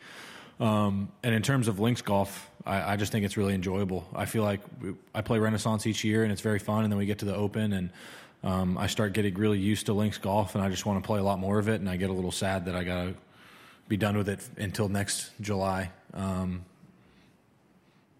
Um, 0.60 1.08
and 1.22 1.34
in 1.34 1.42
terms 1.42 1.68
of 1.68 1.80
links 1.80 2.02
golf, 2.02 2.50
I, 2.64 2.92
I, 2.92 2.96
just 2.96 3.10
think 3.10 3.24
it's 3.24 3.36
really 3.36 3.54
enjoyable. 3.54 4.06
I 4.14 4.24
feel 4.24 4.44
like 4.44 4.60
we, 4.80 4.94
I 5.14 5.20
play 5.20 5.38
Renaissance 5.38 5.86
each 5.86 6.04
year, 6.04 6.22
and 6.22 6.30
it's 6.30 6.40
very 6.40 6.60
fun. 6.60 6.84
And 6.84 6.92
then 6.92 6.98
we 6.98 7.06
get 7.06 7.18
to 7.20 7.24
the 7.24 7.34
Open, 7.34 7.72
and 7.72 7.90
um, 8.44 8.78
I 8.78 8.86
start 8.86 9.14
getting 9.14 9.34
really 9.34 9.58
used 9.58 9.86
to 9.86 9.92
links 9.92 10.18
golf, 10.18 10.54
and 10.54 10.62
I 10.62 10.68
just 10.68 10.86
want 10.86 11.02
to 11.02 11.06
play 11.06 11.18
a 11.18 11.24
lot 11.24 11.38
more 11.38 11.58
of 11.58 11.68
it. 11.68 11.80
And 11.80 11.90
I 11.90 11.96
get 11.96 12.10
a 12.10 12.12
little 12.12 12.32
sad 12.32 12.66
that 12.66 12.76
I 12.76 12.84
got 12.84 13.04
to 13.04 13.14
be 13.88 13.96
done 13.96 14.16
with 14.16 14.28
it 14.28 14.40
until 14.56 14.88
next 14.88 15.30
July. 15.40 15.90
Um, 16.14 16.64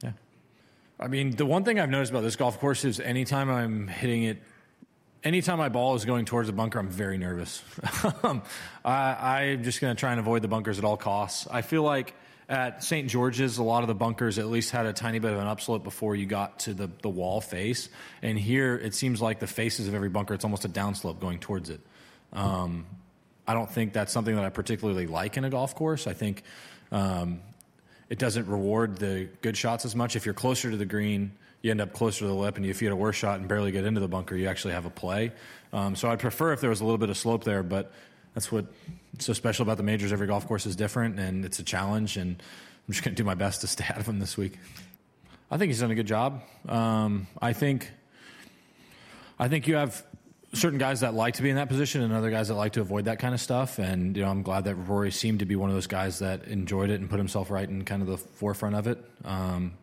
yeah. 0.02 0.12
I 0.98 1.06
mean, 1.06 1.36
the 1.36 1.46
one 1.46 1.62
thing 1.64 1.78
I've 1.78 1.90
noticed 1.90 2.10
about 2.10 2.24
this 2.24 2.36
golf 2.36 2.58
course 2.58 2.84
is 2.84 2.98
anytime 2.98 3.48
I'm 3.48 3.86
hitting 3.86 4.24
it 4.24 4.42
anytime 5.24 5.58
my 5.58 5.68
ball 5.68 5.94
is 5.94 6.04
going 6.04 6.26
towards 6.26 6.48
the 6.48 6.52
bunker, 6.52 6.78
I'm 6.78 6.88
very 6.88 7.18
nervous. 7.18 7.62
I, 8.84 9.42
am 9.44 9.64
just 9.64 9.80
going 9.80 9.94
to 9.94 9.98
try 9.98 10.10
and 10.10 10.20
avoid 10.20 10.42
the 10.42 10.48
bunkers 10.48 10.78
at 10.78 10.84
all 10.84 10.96
costs. 10.96 11.48
I 11.50 11.62
feel 11.62 11.82
like 11.82 12.14
at 12.48 12.84
St. 12.84 13.08
George's, 13.08 13.58
a 13.58 13.62
lot 13.62 13.82
of 13.82 13.88
the 13.88 13.94
bunkers 13.94 14.38
at 14.38 14.46
least 14.46 14.70
had 14.70 14.86
a 14.86 14.92
tiny 14.92 15.18
bit 15.18 15.32
of 15.32 15.38
an 15.38 15.46
upslope 15.46 15.82
before 15.82 16.14
you 16.14 16.26
got 16.26 16.60
to 16.60 16.74
the, 16.74 16.90
the 17.02 17.08
wall 17.08 17.40
face. 17.40 17.88
And 18.22 18.38
here, 18.38 18.76
it 18.76 18.94
seems 18.94 19.22
like 19.22 19.40
the 19.40 19.46
faces 19.46 19.88
of 19.88 19.94
every 19.94 20.10
bunker, 20.10 20.34
it's 20.34 20.44
almost 20.44 20.64
a 20.64 20.68
downslope 20.68 21.20
going 21.20 21.38
towards 21.38 21.70
it. 21.70 21.80
Um, 22.32 22.86
I 23.46 23.54
don't 23.54 23.70
think 23.70 23.92
that's 23.92 24.12
something 24.12 24.34
that 24.34 24.44
I 24.44 24.50
particularly 24.50 25.06
like 25.06 25.36
in 25.36 25.44
a 25.44 25.50
golf 25.50 25.74
course. 25.74 26.06
I 26.06 26.12
think 26.12 26.42
um, 26.92 27.40
it 28.08 28.18
doesn't 28.18 28.46
reward 28.46 28.98
the 28.98 29.28
good 29.40 29.56
shots 29.56 29.84
as 29.84 29.94
much. 29.94 30.16
If 30.16 30.26
you're 30.26 30.34
closer 30.34 30.70
to 30.70 30.76
the 30.76 30.86
green, 30.86 31.32
you 31.62 31.70
end 31.70 31.80
up 31.80 31.92
closer 31.92 32.20
to 32.20 32.26
the 32.26 32.34
lip, 32.34 32.56
and 32.56 32.66
if 32.66 32.82
you 32.82 32.88
hit 32.88 32.92
a 32.92 32.96
worse 32.96 33.16
shot 33.16 33.38
and 33.38 33.48
barely 33.48 33.72
get 33.72 33.86
into 33.86 34.00
the 34.00 34.08
bunker, 34.08 34.36
you 34.36 34.48
actually 34.48 34.74
have 34.74 34.84
a 34.84 34.90
play. 34.90 35.32
Um, 35.72 35.96
so 35.96 36.10
I'd 36.10 36.18
prefer 36.18 36.52
if 36.52 36.60
there 36.60 36.70
was 36.70 36.82
a 36.82 36.84
little 36.84 36.98
bit 36.98 37.08
of 37.08 37.16
slope 37.16 37.44
there, 37.44 37.62
but 37.62 37.92
that's 38.34 38.50
what's 38.50 38.68
so 39.18 39.32
special 39.32 39.62
about 39.62 39.76
the 39.76 39.82
majors. 39.82 40.12
Every 40.12 40.26
golf 40.26 40.46
course 40.46 40.66
is 40.66 40.76
different, 40.76 41.18
and 41.18 41.44
it's 41.44 41.58
a 41.58 41.62
challenge. 41.62 42.16
And 42.16 42.42
I'm 42.86 42.92
just 42.92 43.04
going 43.04 43.14
to 43.14 43.22
do 43.22 43.24
my 43.24 43.34
best 43.34 43.62
to 43.62 43.66
stay 43.66 43.84
out 43.88 43.98
of 43.98 44.06
him 44.06 44.18
this 44.18 44.36
week. 44.36 44.58
I 45.50 45.56
think 45.56 45.70
he's 45.70 45.80
done 45.80 45.90
a 45.90 45.94
good 45.94 46.06
job. 46.06 46.42
Um, 46.68 47.28
I 47.40 47.52
think, 47.52 47.90
I 49.38 49.48
think 49.48 49.68
you 49.68 49.76
have 49.76 50.04
certain 50.52 50.78
guys 50.78 51.00
that 51.00 51.14
like 51.14 51.34
to 51.34 51.42
be 51.42 51.50
in 51.50 51.56
that 51.56 51.68
position 51.68 52.02
and 52.02 52.12
other 52.12 52.30
guys 52.30 52.48
that 52.48 52.54
like 52.54 52.72
to 52.72 52.80
avoid 52.80 53.06
that 53.06 53.18
kind 53.18 53.34
of 53.34 53.40
stuff. 53.40 53.78
And 53.78 54.16
you 54.16 54.22
know, 54.22 54.30
I'm 54.30 54.42
glad 54.42 54.64
that 54.64 54.74
Rory 54.74 55.10
seemed 55.10 55.40
to 55.40 55.44
be 55.44 55.56
one 55.56 55.68
of 55.68 55.74
those 55.74 55.86
guys 55.86 56.20
that 56.20 56.44
enjoyed 56.44 56.90
it 56.90 57.00
and 57.00 57.10
put 57.10 57.18
himself 57.18 57.50
right 57.50 57.68
in 57.68 57.84
kind 57.84 58.02
of 58.02 58.08
the 58.08 58.18
forefront 58.18 58.74
of 58.74 58.86
it. 58.86 58.98
Um, 59.24 59.74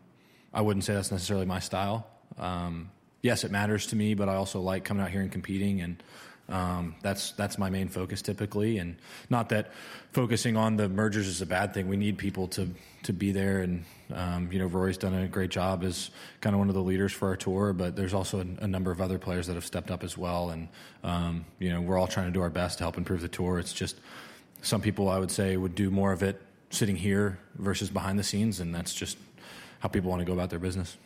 I 0.52 0.60
wouldn't 0.60 0.84
say 0.84 0.94
that's 0.94 1.10
necessarily 1.10 1.46
my 1.46 1.60
style. 1.60 2.06
Um, 2.38 2.90
yes, 3.22 3.44
it 3.44 3.50
matters 3.50 3.86
to 3.88 3.96
me, 3.96 4.14
but 4.14 4.28
I 4.28 4.34
also 4.34 4.60
like 4.60 4.84
coming 4.84 5.02
out 5.02 5.10
here 5.10 5.20
and 5.20 5.30
competing 5.32 5.80
and 5.80 6.02
um, 6.48 6.94
that's 7.02 7.32
that's 7.32 7.56
my 7.56 7.70
main 7.70 7.88
focus 7.88 8.20
typically, 8.20 8.78
and 8.78 8.96
not 9.30 9.48
that 9.50 9.70
focusing 10.12 10.56
on 10.56 10.76
the 10.76 10.88
mergers 10.88 11.26
is 11.26 11.40
a 11.40 11.46
bad 11.46 11.72
thing. 11.72 11.88
We 11.88 11.96
need 11.96 12.18
people 12.18 12.48
to 12.48 12.68
to 13.04 13.12
be 13.12 13.32
there, 13.32 13.60
and 13.60 13.84
um, 14.12 14.50
you 14.50 14.58
know 14.58 14.66
Rory's 14.66 14.98
done 14.98 15.14
a 15.14 15.28
great 15.28 15.50
job 15.50 15.84
as 15.84 16.10
kind 16.40 16.54
of 16.54 16.58
one 16.58 16.68
of 16.68 16.74
the 16.74 16.82
leaders 16.82 17.12
for 17.12 17.28
our 17.28 17.36
tour. 17.36 17.72
But 17.72 17.96
there's 17.96 18.12
also 18.12 18.40
a, 18.40 18.64
a 18.64 18.66
number 18.66 18.90
of 18.90 19.00
other 19.00 19.18
players 19.18 19.46
that 19.46 19.54
have 19.54 19.64
stepped 19.64 19.90
up 19.90 20.02
as 20.02 20.18
well, 20.18 20.50
and 20.50 20.68
um, 21.04 21.44
you 21.58 21.70
know 21.70 21.80
we're 21.80 21.98
all 21.98 22.08
trying 22.08 22.26
to 22.26 22.32
do 22.32 22.42
our 22.42 22.50
best 22.50 22.78
to 22.78 22.84
help 22.84 22.98
improve 22.98 23.20
the 23.20 23.28
tour. 23.28 23.58
It's 23.58 23.72
just 23.72 24.00
some 24.62 24.80
people 24.80 25.08
I 25.08 25.18
would 25.18 25.30
say 25.30 25.56
would 25.56 25.74
do 25.74 25.90
more 25.90 26.12
of 26.12 26.22
it 26.22 26.40
sitting 26.70 26.96
here 26.96 27.38
versus 27.56 27.88
behind 27.88 28.18
the 28.18 28.24
scenes, 28.24 28.60
and 28.60 28.74
that's 28.74 28.92
just 28.92 29.16
how 29.78 29.88
people 29.88 30.10
want 30.10 30.20
to 30.20 30.26
go 30.26 30.32
about 30.32 30.50
their 30.50 30.58
business 30.58 30.96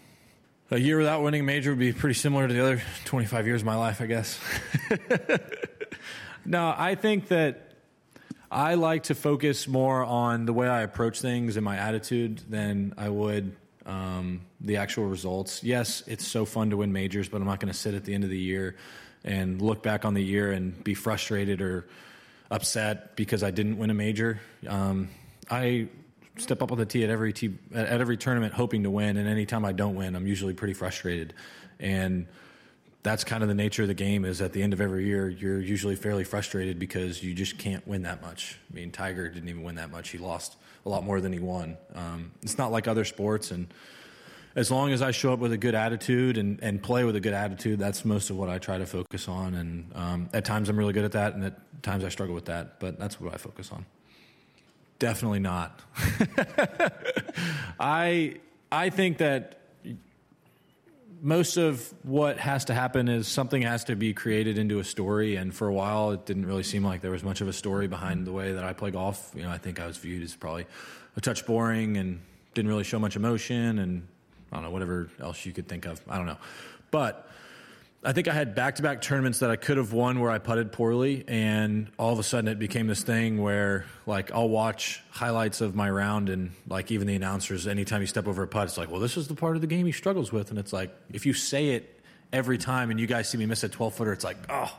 a 0.71 0.79
year 0.79 0.99
without 0.99 1.23
winning 1.23 1.43
a 1.43 1.45
major 1.45 1.71
would 1.71 1.79
be 1.79 1.93
pretty 1.93 2.15
similar 2.15 2.49
to 2.49 2.53
the 2.53 2.61
other 2.61 2.83
25 3.05 3.47
years 3.47 3.63
of 3.63 3.67
my 3.67 3.77
life, 3.77 4.01
I 4.01 4.07
guess. 4.07 4.39
no, 6.45 6.75
I 6.77 6.95
think 6.95 7.29
that 7.29 7.73
I 8.51 8.75
like 8.75 9.05
to 9.05 9.15
focus 9.15 9.69
more 9.69 10.05
on 10.05 10.47
the 10.47 10.53
way 10.53 10.69
I 10.69 10.83
approach 10.83 11.21
things 11.21 11.57
and 11.57 11.65
my 11.65 11.77
attitude 11.77 12.43
than 12.49 12.95
I 12.97 13.09
would 13.09 13.55
um, 13.85 14.41
the 14.61 14.79
actual 14.79 15.07
results. 15.07 15.63
Yes, 15.63 16.03
it's 16.07 16.27
so 16.27 16.45
fun 16.45 16.71
to 16.71 16.77
win 16.77 16.93
majors, 16.93 17.29
but 17.29 17.41
I'm 17.41 17.47
not 17.47 17.61
going 17.61 17.73
to 17.73 17.79
sit 17.79 17.95
at 17.95 18.05
the 18.05 18.15
end 18.15 18.25
of 18.25 18.31
the 18.31 18.39
year 18.39 18.77
and 19.25 19.63
look 19.63 19.83
back 19.83 20.05
on 20.05 20.15
the 20.15 20.23
year 20.23 20.53
and 20.53 20.83
be 20.83 20.95
frustrated 20.95 21.61
or 21.61 21.87
upset 22.51 23.17
because 23.17 23.43
I 23.43 23.51
didn't 23.51 23.79
win 23.79 23.91
a 23.91 23.95
major. 23.95 24.41
Um, 24.67 25.11
I 25.51 25.89
step 26.39 26.63
up 26.63 26.73
on 26.73 26.79
the 26.79 26.87
tee 26.87 27.05
at 27.05 27.11
every 27.11 27.33
tee, 27.33 27.59
at 27.75 28.01
every 28.01 28.17
tournament 28.17 28.53
hoping 28.55 28.83
to 28.83 28.91
win, 28.91 29.17
and 29.17 29.29
anytime 29.29 29.65
I 29.65 29.73
don't 29.73 29.95
win, 29.95 30.15
I'm 30.17 30.27
usually 30.27 30.55
pretty 30.55 30.75
frustrated. 30.75 31.35
And 31.79 32.27
that's 33.03 33.23
kind 33.25 33.43
of 33.43 33.49
the 33.49 33.55
nature 33.55 33.83
of 33.83 33.89
the 33.89 33.95
game. 33.95 34.25
Is 34.25 34.41
at 34.41 34.53
the 34.53 34.63
end 34.63 34.73
of 34.73 34.81
every 34.81 35.07
year, 35.07 35.29
you're 35.29 35.61
usually 35.61 35.97
fairly 35.97 36.25
frustrated 36.25 36.79
because 36.79 37.23
you 37.23 37.35
just 37.35 37.59
can't 37.59 37.87
win 37.87 38.03
that 38.03 38.23
much. 38.23 38.59
I 38.71 38.75
mean, 38.75 38.91
Tiger 38.91 39.29
didn't 39.29 39.49
even 39.49 39.63
win 39.63 39.77
that 39.77 39.91
much; 39.91 40.11
he 40.11 40.19
lost 40.19 40.57
a 40.85 40.89
lot 40.89 41.05
more 41.05 41.21
than 41.21 41.33
he 41.33 41.39
won. 41.39 41.77
Um, 41.95 42.33
it's 42.43 42.59
not 42.59 42.73
like 42.73 42.89
other 42.89 43.05
sports, 43.05 43.51
and 43.51 43.69
as 44.57 44.71
long 44.71 44.91
as 44.91 45.03
I 45.03 45.11
show 45.11 45.35
up 45.35 45.39
with 45.39 45.53
a 45.53 45.59
good 45.59 45.75
attitude 45.75 46.39
and, 46.39 46.59
and 46.63 46.83
play 46.83 47.05
with 47.05 47.15
a 47.15 47.21
good 47.21 47.35
attitude, 47.35 47.79
that's 47.79 48.07
most 48.07 48.31
of 48.31 48.37
what 48.37 48.49
I 48.49 48.59
try 48.59 48.79
to 48.79 48.87
focus 48.87 49.29
on. 49.29 49.55
And 49.55 49.93
um, 49.95 50.29
at 50.33 50.47
times 50.47 50.71
I'm 50.71 50.79
really 50.79 50.95
good 50.95 51.05
at 51.05 51.13
that, 51.13 51.35
and 51.35 51.45
at 51.45 51.83
times 51.83 52.03
I 52.05 52.09
struggle 52.09 52.35
with 52.35 52.47
that. 52.47 52.81
But 52.81 52.99
that's 52.99 53.21
what 53.21 53.35
I 53.35 53.37
focus 53.37 53.71
on. 53.71 53.85
Definitely 54.99 55.41
not. 55.41 55.81
I 57.81 58.37
I 58.73 58.91
think 58.91 59.19
that 59.19 59.61
most 61.21 61.57
of 61.57 61.93
what 62.03 62.39
has 62.39 62.67
to 62.67 62.75
happen 62.75 63.09
is 63.09 63.27
something 63.27 63.63
has 63.63 63.85
to 63.85 63.97
be 63.97 64.13
created 64.13 64.59
into 64.59 64.79
a 64.79 64.85
story 64.85 65.37
and 65.37 65.55
for 65.55 65.67
a 65.67 65.73
while 65.73 66.11
it 66.13 66.27
didn't 66.27 66.47
really 66.47 66.63
seem 66.63 66.85
like 66.85 67.01
there 67.01 67.11
was 67.11 67.25
much 67.25 67.41
of 67.41 67.49
a 67.49 67.53
story 67.53 67.89
behind 67.89 68.27
the 68.27 68.33
way 68.33 68.53
that 68.53 68.65
I 68.65 68.73
play 68.73 68.91
golf. 68.91 69.33
You 69.35 69.43
know, 69.43 69.51
I 69.51 69.59
think 69.59 69.81
I 69.81 69.87
was 69.87 69.97
viewed 69.97 70.23
as 70.23 70.35
probably 70.35 70.67
a 71.17 71.21
touch 71.21 71.47
boring 71.47 71.97
and 71.97 72.21
didn't 72.55 72.69
really 72.69 72.85
show 72.85 72.99
much 72.99 73.17
emotion 73.17 73.79
and 73.79 74.07
I 74.53 74.57
don't 74.57 74.65
know 74.65 74.71
whatever 74.71 75.09
else 75.21 75.45
you 75.45 75.53
could 75.53 75.69
think 75.69 75.87
of. 75.87 76.01
I 76.09 76.17
don't 76.17 76.27
know. 76.27 76.39
But 76.91 77.29
I 78.07 78.13
think 78.13 78.29
I 78.29 78.33
had 78.33 78.55
back 78.55 78.77
to 78.77 78.83
back 78.83 79.03
tournaments 79.03 79.41
that 79.41 79.51
I 79.51 79.57
could 79.57 79.79
have 79.79 79.93
won 79.93 80.21
where 80.21 80.31
I 80.31 80.39
putted 80.39 80.71
poorly, 80.71 81.25
and 81.27 81.91
all 81.99 82.13
of 82.13 82.21
a 82.21 82.23
sudden 82.23 82.47
it 82.47 82.57
became 82.57 82.87
this 82.87 83.03
thing 83.03 83.43
where 83.43 83.85
like 84.07 84.31
I'll 84.31 84.49
watch 84.49 85.03
highlights 85.11 85.61
of 85.61 85.75
my 85.75 85.91
round, 85.91 86.29
and 86.29 86.53
like 86.69 86.93
even 86.93 87.09
the 87.09 87.17
announcers, 87.17 87.67
anytime 87.67 88.03
you 88.03 88.07
step 88.07 88.29
over 88.29 88.45
a 88.45 88.47
putt, 88.47 88.69
it's 88.69 88.79
like, 88.79 88.93
well, 88.93 89.01
this 89.01 89.17
is 89.17 89.27
the 89.27 89.35
part 89.35 89.57
of 89.57 89.61
the 89.61 89.67
game 89.67 89.87
he 89.87 89.93
struggles 89.93 90.31
with, 90.31 90.51
and 90.51 90.59
it's 90.61 90.73
like 90.73 90.95
if 91.13 91.27
you 91.27 91.33
say 91.33 91.71
it 91.71 92.01
every 92.33 92.59
time, 92.59 92.93
and 92.93 93.01
you 93.01 93.09
guys 93.09 93.29
see 93.29 93.39
me 93.39 93.47
miss 93.47 93.65
a 93.65 93.69
twelve 93.69 93.95
footer, 93.95 94.13
it's 94.13 94.23
like, 94.23 94.37
oh, 94.49 94.73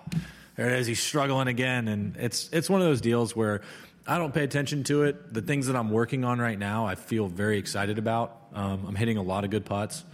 there 0.55 0.69
it 0.69 0.79
is, 0.79 0.87
he's 0.87 1.03
struggling 1.03 1.49
again, 1.49 1.89
and 1.89 2.15
it's 2.15 2.49
it's 2.53 2.69
one 2.69 2.79
of 2.79 2.87
those 2.87 3.01
deals 3.01 3.35
where 3.35 3.59
I 4.07 4.19
don't 4.19 4.33
pay 4.33 4.45
attention 4.45 4.85
to 4.85 5.03
it. 5.03 5.33
The 5.33 5.41
things 5.41 5.67
that 5.67 5.75
I'm 5.75 5.91
working 5.91 6.23
on 6.23 6.39
right 6.39 6.57
now, 6.57 6.85
I 6.85 6.95
feel 6.95 7.27
very 7.27 7.57
excited 7.57 7.97
about. 7.97 8.37
Um, 8.53 8.85
I'm 8.87 8.95
hitting 8.95 9.17
a 9.17 9.21
lot 9.21 9.43
of 9.43 9.49
good 9.49 9.65
putts, 9.65 10.05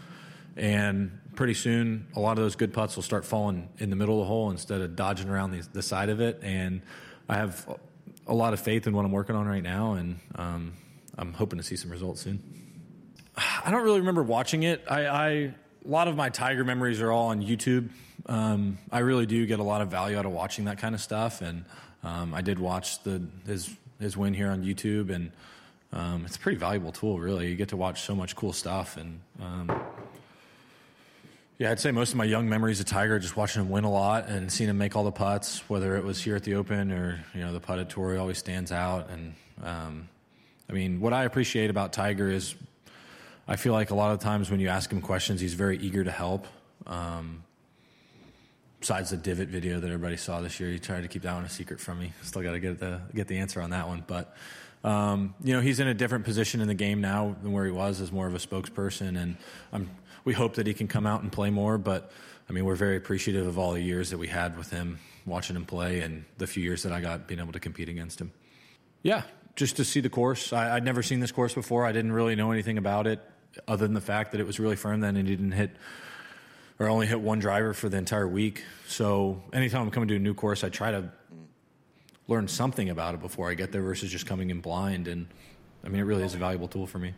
and 0.57 1.19
pretty 1.35 1.53
soon 1.53 2.07
a 2.15 2.19
lot 2.19 2.37
of 2.37 2.43
those 2.43 2.55
good 2.55 2.73
putts 2.73 2.95
will 2.95 3.03
start 3.03 3.25
falling 3.25 3.69
in 3.79 3.89
the 3.89 3.95
middle 3.95 4.21
of 4.21 4.25
the 4.25 4.27
hole 4.27 4.51
instead 4.51 4.81
of 4.81 4.95
dodging 4.95 5.29
around 5.29 5.51
the, 5.51 5.67
the 5.73 5.81
side 5.81 6.09
of 6.09 6.21
it. 6.21 6.39
And 6.43 6.81
I 7.27 7.35
have 7.35 7.67
a 8.27 8.33
lot 8.33 8.53
of 8.53 8.59
faith 8.59 8.87
in 8.87 8.95
what 8.95 9.05
I'm 9.05 9.11
working 9.11 9.35
on 9.35 9.47
right 9.47 9.63
now, 9.63 9.93
and 9.93 10.19
um, 10.35 10.73
I'm 11.17 11.33
hoping 11.33 11.57
to 11.57 11.63
see 11.63 11.75
some 11.75 11.91
results 11.91 12.21
soon. 12.21 12.41
I 13.35 13.71
don't 13.71 13.83
really 13.83 13.99
remember 13.99 14.23
watching 14.23 14.63
it. 14.63 14.83
I, 14.89 15.07
I 15.07 15.29
a 15.29 15.53
lot 15.85 16.07
of 16.07 16.15
my 16.15 16.29
Tiger 16.29 16.63
memories 16.63 17.01
are 17.01 17.11
all 17.11 17.29
on 17.29 17.41
YouTube. 17.41 17.89
Um, 18.27 18.77
I 18.91 18.99
really 18.99 19.25
do 19.25 19.45
get 19.45 19.59
a 19.59 19.63
lot 19.63 19.81
of 19.81 19.89
value 19.89 20.17
out 20.17 20.25
of 20.25 20.31
watching 20.31 20.65
that 20.65 20.77
kind 20.77 20.95
of 20.95 21.01
stuff, 21.01 21.41
and 21.41 21.65
um, 22.03 22.33
I 22.33 22.41
did 22.41 22.59
watch 22.59 23.03
the 23.03 23.23
his 23.45 23.75
his 23.99 24.15
win 24.15 24.33
here 24.33 24.49
on 24.49 24.63
YouTube, 24.63 25.09
and 25.13 25.31
um, 25.91 26.23
it's 26.25 26.35
a 26.35 26.39
pretty 26.39 26.57
valuable 26.57 26.91
tool. 26.91 27.19
Really, 27.19 27.49
you 27.49 27.55
get 27.55 27.69
to 27.69 27.77
watch 27.77 28.03
so 28.03 28.15
much 28.15 28.35
cool 28.35 28.53
stuff, 28.53 28.97
and 28.97 29.19
um, 29.41 29.81
yeah, 31.63 31.71
I'd 31.71 31.79
say 31.79 31.91
most 31.91 32.09
of 32.09 32.17
my 32.17 32.25
young 32.25 32.49
memories 32.49 32.81
of 32.81 32.87
Tiger 32.87 33.17
just 33.19 33.37
watching 33.37 33.61
him 33.61 33.69
win 33.69 33.85
a 33.85 33.89
lot 33.89 34.27
and 34.27 34.51
seeing 34.51 34.69
him 34.69 34.77
make 34.77 34.97
all 34.97 35.05
the 35.05 35.13
putts, 35.13 35.63
whether 35.69 35.95
it 35.95 36.03
was 36.03 36.21
here 36.21 36.35
at 36.35 36.43
the 36.43 36.55
Open 36.55 36.91
or 36.91 37.23
you 37.33 37.39
know 37.39 37.53
the 37.53 37.61
putted 37.61 37.89
tour, 37.89 38.11
he 38.11 38.17
always 38.17 38.37
stands 38.37 38.69
out. 38.69 39.09
And 39.09 39.33
um, 39.63 40.09
I 40.69 40.73
mean, 40.73 40.99
what 40.99 41.13
I 41.13 41.23
appreciate 41.23 41.69
about 41.69 41.93
Tiger 41.93 42.29
is 42.29 42.55
I 43.47 43.55
feel 43.55 43.71
like 43.71 43.91
a 43.91 43.95
lot 43.95 44.11
of 44.11 44.19
times 44.19 44.51
when 44.51 44.59
you 44.59 44.67
ask 44.67 44.91
him 44.91 44.99
questions, 44.99 45.39
he's 45.39 45.53
very 45.53 45.77
eager 45.77 46.03
to 46.03 46.11
help. 46.11 46.47
Um, 46.85 47.45
besides 48.81 49.11
the 49.11 49.17
divot 49.17 49.47
video 49.47 49.79
that 49.79 49.87
everybody 49.87 50.17
saw 50.17 50.41
this 50.41 50.59
year, 50.59 50.69
he 50.69 50.79
tried 50.79 51.03
to 51.03 51.07
keep 51.07 51.21
that 51.21 51.33
one 51.33 51.45
a 51.45 51.49
secret 51.49 51.79
from 51.79 51.97
me. 51.97 52.11
Still 52.23 52.43
got 52.43 52.51
to 52.51 52.59
get 52.59 52.77
the 52.81 52.99
get 53.15 53.29
the 53.29 53.37
answer 53.37 53.61
on 53.61 53.69
that 53.69 53.87
one, 53.87 54.03
but. 54.05 54.35
Um, 54.85 55.33
you 55.41 55.53
know, 55.53 55.61
he's 55.61 55.79
in 55.79 55.87
a 55.87 55.93
different 55.93 56.25
position 56.25 56.59
in 56.59 56.67
the 56.67 56.73
game 56.73 56.99
now 56.99 57.37
than 57.41 57.53
where 57.53 57.63
he 57.63 57.71
was 57.71 58.01
as 58.01 58.11
more 58.11 58.27
of 58.27 58.35
a 58.35 58.37
spokesperson, 58.37 59.17
and 59.17 59.37
I'm 59.71 59.89
we 60.23 60.33
hope 60.33 60.55
that 60.55 60.67
he 60.67 60.73
can 60.73 60.87
come 60.87 61.05
out 61.05 61.21
and 61.21 61.31
play 61.31 61.49
more. 61.49 61.77
But 61.77 62.11
I 62.49 62.53
mean, 62.53 62.65
we're 62.65 62.75
very 62.75 62.97
appreciative 62.97 63.47
of 63.47 63.57
all 63.57 63.73
the 63.73 63.81
years 63.81 64.09
that 64.09 64.17
we 64.17 64.27
had 64.27 64.57
with 64.57 64.69
him, 64.69 64.99
watching 65.25 65.55
him 65.55 65.65
play, 65.65 66.01
and 66.01 66.25
the 66.37 66.47
few 66.47 66.63
years 66.63 66.83
that 66.83 66.91
I 66.91 67.01
got 67.01 67.27
being 67.27 67.39
able 67.39 67.53
to 67.53 67.59
compete 67.59 67.89
against 67.89 68.19
him. 68.19 68.31
Yeah, 69.01 69.23
just 69.55 69.77
to 69.77 69.85
see 69.85 69.99
the 69.99 70.09
course. 70.09 70.53
I, 70.53 70.73
would 70.75 70.83
never 70.83 71.03
seen 71.03 71.19
this 71.19 71.31
course 71.31 71.53
before. 71.53 71.85
I 71.85 71.91
didn't 71.91 72.11
really 72.11 72.35
know 72.35 72.51
anything 72.51 72.77
about 72.77 73.07
it, 73.07 73.21
other 73.67 73.85
than 73.85 73.93
the 73.93 74.01
fact 74.01 74.31
that 74.31 74.41
it 74.41 74.47
was 74.47 74.59
really 74.59 74.75
firm. 74.75 75.01
Then 75.01 75.15
and 75.15 75.27
he 75.27 75.35
didn't 75.35 75.53
hit 75.53 75.71
or 76.79 76.89
only 76.89 77.05
hit 77.05 77.21
one 77.21 77.39
driver 77.39 77.73
for 77.73 77.87
the 77.89 77.97
entire 77.97 78.27
week. 78.27 78.63
So 78.87 79.43
anytime 79.53 79.83
I'm 79.83 79.91
coming 79.91 80.09
to 80.09 80.15
a 80.15 80.19
new 80.19 80.33
course, 80.33 80.63
I 80.63 80.69
try 80.69 80.91
to 80.91 81.11
learn 82.27 82.47
something 82.47 82.89
about 82.89 83.13
it 83.13 83.21
before 83.21 83.49
I 83.49 83.53
get 83.53 83.71
there 83.71 83.81
versus 83.81 84.09
just 84.09 84.25
coming 84.25 84.49
in 84.49 84.59
blind. 84.59 85.07
And 85.07 85.27
I 85.83 85.89
mean, 85.89 85.99
it 85.99 86.03
really 86.03 86.23
is 86.23 86.33
a 86.33 86.37
valuable 86.37 86.67
tool 86.67 86.87
for 86.87 86.99
me 86.99 87.13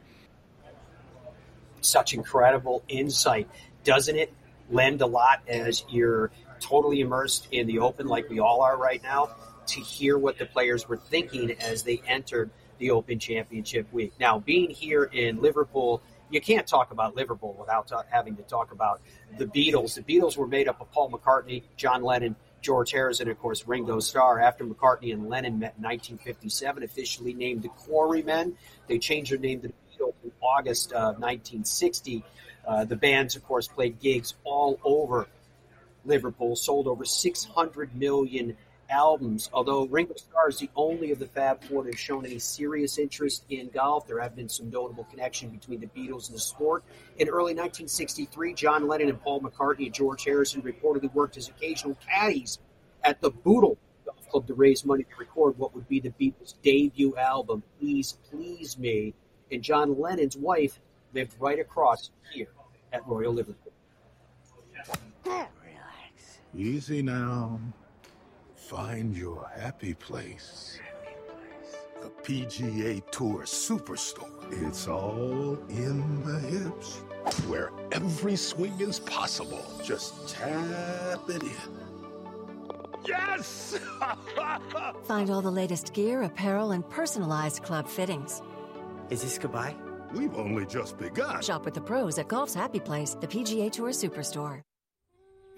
such 1.86 2.14
incredible 2.14 2.84
insight. 2.88 3.50
Doesn't 3.84 4.16
it 4.16 4.34
lend 4.70 5.02
a 5.02 5.06
lot 5.06 5.42
as 5.48 5.84
you're 5.90 6.32
totally 6.60 7.02
immersed 7.02 7.48
in 7.52 7.68
the 7.68 7.80
open 7.80 8.08
like 8.08 8.30
we 8.30 8.40
all 8.40 8.62
are 8.62 8.78
right 8.78 9.02
now 9.04 9.36
to 9.68 9.80
hear 9.80 10.18
what 10.18 10.38
the 10.38 10.46
players 10.46 10.88
were 10.88 10.98
thinking 10.98 11.52
as 11.52 11.84
they 11.84 12.02
entered 12.08 12.50
the 12.78 12.92
Open 12.92 13.20
Championship 13.20 13.92
week? 13.94 14.14
Now, 14.20 14.40
being 14.40 14.70
here 14.70 15.04
in 15.04 15.42
Liverpool, 15.42 16.02
you 16.30 16.42
can't 16.42 16.66
talk 16.66 16.92
about 16.92 17.16
Liverpool 17.16 17.56
without 17.60 17.92
having 18.10 18.36
to 18.38 18.44
talk 18.44 18.72
about 18.72 19.02
the 19.38 19.46
Beatles. 19.46 19.96
The 19.96 20.02
Beatles 20.02 20.38
were 20.38 20.48
made 20.48 20.68
up 20.68 20.82
of 20.82 20.92
Paul 20.92 21.12
McCartney, 21.12 21.64
John 21.78 22.04
Lennon, 22.04 22.36
George 22.62 22.92
Harrison, 22.92 23.30
of 23.30 23.40
course, 23.40 23.68
Ringo 23.68 24.00
Starr. 24.00 24.40
After 24.40 24.66
McCartney 24.66 25.14
and 25.14 25.30
Lennon 25.30 25.60
met 25.60 25.76
in 25.78 25.84
1957, 25.84 26.82
officially 26.84 27.34
named 27.36 27.62
the 27.62 27.70
Quarrymen, 27.70 28.58
they 28.88 28.98
changed 28.98 29.32
their 29.32 29.38
name 29.38 29.62
to 29.62 29.72
August 30.42 30.92
of 30.92 31.20
1960. 31.20 32.24
Uh, 32.68 32.86
the 32.86 32.96
bands, 32.96 33.36
of 33.36 33.44
course, 33.44 33.68
played 33.68 34.00
gigs 34.00 34.36
all 34.44 34.80
over 34.84 35.28
Liverpool, 36.06 36.56
sold 36.56 36.88
over 36.88 37.06
600 37.06 37.96
million 37.96 38.56
albums. 38.90 39.50
Although 39.54 39.86
Ringo 39.86 40.14
Starr 40.16 40.50
is 40.50 40.60
the 40.60 40.70
only 40.76 41.12
of 41.12 41.20
the 41.20 41.28
Fab 41.28 41.64
Four 41.64 41.84
to 41.84 41.90
have 41.90 42.00
shown 42.00 42.26
any 42.26 42.40
serious 42.40 42.98
interest 42.98 43.46
in 43.50 43.70
golf, 43.70 44.08
there 44.08 44.20
have 44.20 44.36
been 44.36 44.50
some 44.50 44.70
notable 44.70 45.06
connection 45.06 45.50
between 45.50 45.80
the 45.80 45.88
Beatles 45.88 46.28
and 46.28 46.36
the 46.36 46.42
sport. 46.42 46.84
In 47.18 47.28
early 47.28 47.54
1963, 47.54 48.54
John 48.54 48.88
Lennon 48.88 49.10
and 49.10 49.22
Paul 49.22 49.42
McCartney 49.42 49.86
and 49.86 49.94
George 49.94 50.24
Harrison 50.24 50.62
reportedly 50.62 51.14
worked 51.14 51.38
as 51.38 51.50
occasional 51.50 51.98
caddies 52.08 52.60
at 53.04 53.22
the 53.22 53.30
Bootle 53.30 53.78
Golf 54.06 54.30
Club 54.30 54.48
to 54.48 54.54
raise 54.54 54.86
money 54.86 55.04
to 55.04 55.16
record 55.18 55.58
what 55.58 55.74
would 55.76 55.88
be 55.88 56.00
the 56.00 56.12
Beatles' 56.12 56.56
debut 56.64 57.16
album, 57.18 57.64
Please 57.80 58.18
Please 58.30 58.78
Me 58.78 59.14
and 59.52 59.62
John 59.62 60.00
Lennon's 60.00 60.38
wife 60.38 60.80
lived 61.14 61.36
right 61.40 61.60
across 61.60 62.12
here 62.34 62.48
at 62.94 63.06
Royal 63.08 63.34
Liverpool. 63.34 63.72
Relax. 65.26 66.40
Easy 66.56 67.02
now. 67.02 67.60
Find 68.56 69.16
your 69.16 69.50
happy 69.56 69.94
place. 69.94 70.80
The 72.02 72.10
PGA 72.24 73.02
Tour 73.12 73.44
Superstore. 73.44 74.32
It's 74.68 74.88
all 74.88 75.58
in 75.70 76.24
the 76.24 76.40
hips, 76.40 76.98
where 77.48 77.72
every 77.92 78.36
swing 78.36 78.80
is 78.80 79.00
possible. 79.00 79.64
Just 79.84 80.30
tap 80.30 81.30
it 81.30 81.42
in. 81.42 81.86
Yes! 83.08 83.80
Find 85.06 85.30
all 85.30 85.42
the 85.42 85.52
latest 85.52 85.94
gear, 85.94 86.24
apparel, 86.24 86.72
and 86.72 86.88
personalized 86.90 87.64
club 87.64 87.88
fittings. 87.88 88.42
Is 89.10 89.22
this 89.22 89.38
goodbye? 89.38 89.76
We've 90.14 90.34
only 90.36 90.66
just 90.66 90.98
begun. 90.98 91.42
Shop 91.42 91.64
with 91.66 91.76
the 91.76 91.82
pros 91.82 92.18
at 92.18 92.28
Golf's 92.28 92.56
Happy 92.56 92.80
Place, 92.80 93.16
the 93.20 93.28
PGA 93.28 93.72
Tour 93.72 93.90
Superstore. 93.90 94.62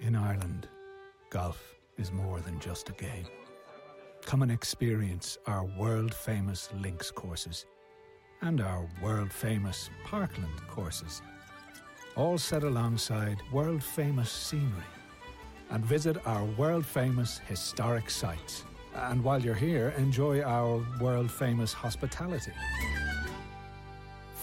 In 0.00 0.14
Ireland, 0.14 0.68
golf 1.30 1.74
is 1.96 2.12
more 2.12 2.40
than 2.40 2.60
just 2.60 2.90
a 2.90 2.92
game. 2.92 3.26
Come 4.24 4.42
and 4.42 4.52
experience 4.52 5.38
our 5.46 5.64
world 5.78 6.12
famous 6.12 6.68
links 6.74 7.10
courses 7.10 7.64
and 8.42 8.60
our 8.60 8.86
world 9.02 9.32
famous 9.32 9.88
parkland 10.04 10.60
courses, 10.68 11.22
all 12.16 12.36
set 12.36 12.62
alongside 12.62 13.38
world 13.50 13.82
famous 13.82 14.30
scenery. 14.30 14.90
And 15.70 15.84
visit 15.84 16.16
our 16.26 16.44
world 16.44 16.84
famous 16.86 17.38
historic 17.48 18.10
sites. 18.10 18.64
And 18.94 19.22
while 19.22 19.40
you're 19.40 19.54
here, 19.54 19.94
enjoy 19.98 20.42
our 20.42 20.84
world 21.00 21.30
famous 21.30 21.72
hospitality. 21.72 22.52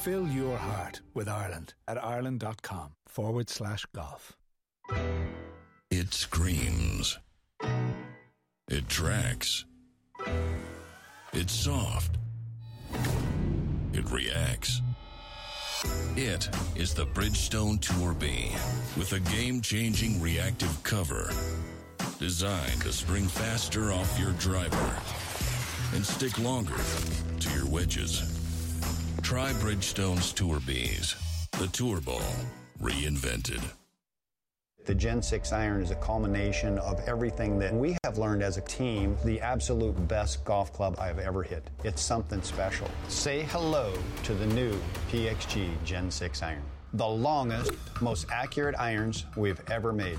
Fill 0.06 0.28
your 0.28 0.56
heart 0.56 1.02
with 1.16 1.28
Ireland 1.28 1.74
at 1.88 1.98
ireland.com 1.98 2.92
forward 3.08 3.50
slash 3.50 3.88
golf. 3.92 4.38
It 5.90 6.14
screams. 6.14 7.18
It 8.70 8.88
tracks. 8.88 9.66
It's 11.34 11.54
soft. 11.54 12.20
It 13.94 14.08
reacts. 14.12 14.80
It 16.16 16.50
is 16.76 16.94
the 16.94 17.08
Bridgestone 17.08 17.82
Tour 17.82 18.14
B 18.14 18.52
with 18.96 19.14
a 19.14 19.20
game 19.20 19.60
changing 19.60 20.22
reactive 20.22 20.84
cover 20.84 21.32
designed 22.20 22.82
to 22.82 22.94
spring 22.94 23.26
faster 23.26 23.92
off 23.92 24.20
your 24.20 24.34
driver 24.34 25.02
and 25.96 26.06
stick 26.06 26.38
longer 26.38 26.78
to 27.40 27.50
your 27.58 27.66
wedges. 27.66 28.45
Try 29.26 29.54
Bridgestone's 29.54 30.32
Tour 30.32 30.60
Bs, 30.60 31.50
the 31.58 31.66
Tour 31.70 32.00
Ball 32.00 32.22
reinvented. 32.80 33.60
The 34.86 34.94
Gen 34.94 35.24
6 35.24 35.52
iron 35.52 35.82
is 35.82 35.90
a 35.90 35.96
culmination 35.96 36.78
of 36.78 37.00
everything 37.08 37.58
that 37.58 37.74
we 37.74 37.98
have 38.04 38.20
learned 38.20 38.44
as 38.44 38.58
a 38.58 38.62
team, 38.62 39.18
the 39.26 39.42
absolute 39.42 40.08
best 40.08 40.46
golf 40.46 40.72
club 40.72 40.96
I've 41.00 41.18
ever 41.18 41.42
hit. 41.42 41.68
It's 41.84 42.04
something 42.04 42.44
special. 42.44 42.88
Say 43.08 43.42
hello 43.50 43.98
to 44.26 44.36
the 44.36 44.46
new 44.46 44.80
PXG 45.12 45.84
Gen 45.84 46.12
6 46.12 46.44
iron. 46.44 46.62
The 46.96 47.06
longest, 47.06 47.74
most 48.00 48.26
accurate 48.32 48.74
irons 48.80 49.26
we've 49.36 49.60
ever 49.70 49.92
made. 49.92 50.18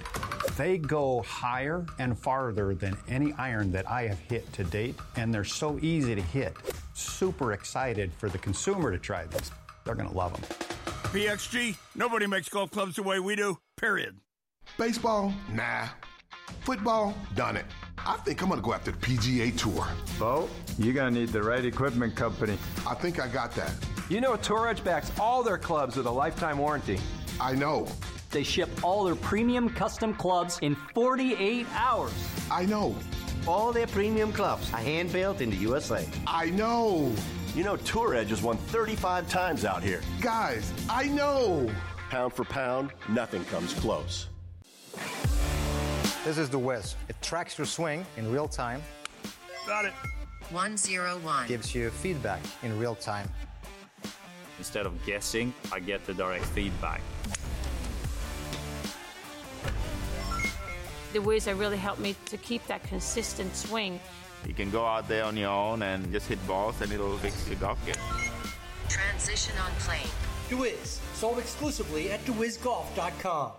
They 0.58 0.76
go 0.76 1.22
higher 1.22 1.86
and 1.98 2.18
farther 2.18 2.74
than 2.74 2.98
any 3.08 3.32
iron 3.38 3.72
that 3.72 3.90
I 3.90 4.02
have 4.02 4.18
hit 4.18 4.52
to 4.52 4.64
date, 4.64 4.94
and 5.16 5.32
they're 5.32 5.42
so 5.42 5.78
easy 5.80 6.14
to 6.14 6.20
hit. 6.20 6.54
Super 6.92 7.54
excited 7.54 8.12
for 8.12 8.28
the 8.28 8.36
consumer 8.36 8.90
to 8.90 8.98
try 8.98 9.24
these. 9.24 9.50
They're 9.84 9.94
going 9.94 10.10
to 10.10 10.14
love 10.14 10.34
them. 10.34 10.42
PXG, 11.14 11.76
nobody 11.94 12.26
makes 12.26 12.50
golf 12.50 12.70
clubs 12.70 12.96
the 12.96 13.02
way 13.02 13.20
we 13.20 13.36
do, 13.36 13.56
period. 13.78 14.18
Baseball? 14.76 15.32
Nah. 15.50 15.86
Football? 16.60 17.14
Done 17.34 17.56
it. 17.56 17.64
I 17.96 18.18
think 18.18 18.42
I'm 18.42 18.50
gonna 18.50 18.60
go 18.60 18.74
after 18.74 18.90
the 18.90 18.98
PGA 18.98 19.56
Tour. 19.56 19.86
Bo, 20.18 20.48
you're 20.78 20.94
gonna 20.94 21.10
need 21.10 21.30
the 21.30 21.42
right 21.42 21.64
equipment 21.64 22.14
company. 22.14 22.58
I 22.86 22.94
think 22.94 23.18
I 23.18 23.28
got 23.28 23.52
that. 23.52 23.72
You 24.08 24.20
know, 24.20 24.36
Tour 24.36 24.68
Edge 24.68 24.84
backs 24.84 25.10
all 25.18 25.42
their 25.42 25.58
clubs 25.58 25.96
with 25.96 26.06
a 26.06 26.10
lifetime 26.10 26.58
warranty. 26.58 27.00
I 27.40 27.54
know. 27.54 27.88
They 28.30 28.44
ship 28.44 28.70
all 28.84 29.04
their 29.04 29.16
premium 29.16 29.68
custom 29.68 30.14
clubs 30.14 30.60
in 30.62 30.76
48 30.94 31.66
hours. 31.74 32.12
I 32.48 32.66
know. 32.66 32.94
All 33.48 33.72
their 33.72 33.88
premium 33.88 34.32
clubs 34.32 34.72
are 34.72 34.78
hand 34.78 35.12
built 35.12 35.40
in 35.40 35.50
the 35.50 35.56
USA. 35.56 36.08
I 36.24 36.50
know. 36.50 37.12
You 37.56 37.64
know, 37.64 37.76
Tour 37.78 38.14
Edge 38.14 38.30
has 38.30 38.42
won 38.42 38.56
35 38.56 39.28
times 39.28 39.64
out 39.64 39.82
here. 39.82 40.00
Guys, 40.20 40.72
I 40.88 41.08
know. 41.08 41.68
Pound 42.08 42.32
for 42.32 42.44
pound, 42.44 42.92
nothing 43.08 43.44
comes 43.46 43.74
close. 43.74 44.28
This 46.24 46.38
is 46.38 46.48
the 46.48 46.58
Wiz. 46.58 46.94
It 47.08 47.20
tracks 47.22 47.58
your 47.58 47.66
swing 47.66 48.06
in 48.16 48.30
real 48.30 48.46
time. 48.46 48.82
Got 49.66 49.84
it. 49.84 49.92
101. 50.50 51.48
Gives 51.48 51.74
you 51.74 51.90
feedback 51.90 52.40
in 52.62 52.78
real 52.78 52.94
time. 52.94 53.28
Instead 54.58 54.86
of 54.86 54.92
guessing, 55.04 55.52
I 55.72 55.80
get 55.80 56.04
the 56.06 56.14
direct 56.14 56.44
feedback. 56.46 57.00
The 61.12 61.20
Wiz 61.20 61.46
have 61.46 61.58
really 61.58 61.78
helped 61.78 62.00
me 62.00 62.14
to 62.26 62.36
keep 62.36 62.66
that 62.66 62.82
consistent 62.84 63.54
swing. 63.56 64.00
You 64.46 64.54
can 64.54 64.70
go 64.70 64.84
out 64.84 65.08
there 65.08 65.24
on 65.24 65.36
your 65.36 65.50
own 65.50 65.82
and 65.82 66.12
just 66.12 66.28
hit 66.28 66.44
balls 66.46 66.80
and 66.80 66.92
it'll 66.92 67.16
fix 67.18 67.48
your 67.48 67.58
golf 67.58 67.84
game. 67.86 67.94
Transition 68.88 69.56
on 69.58 69.72
plane. 69.80 70.08
DeWiz, 70.48 71.00
sold 71.14 71.38
exclusively 71.38 72.12
at 72.12 72.24
DeWizGolf.com. 72.24 73.52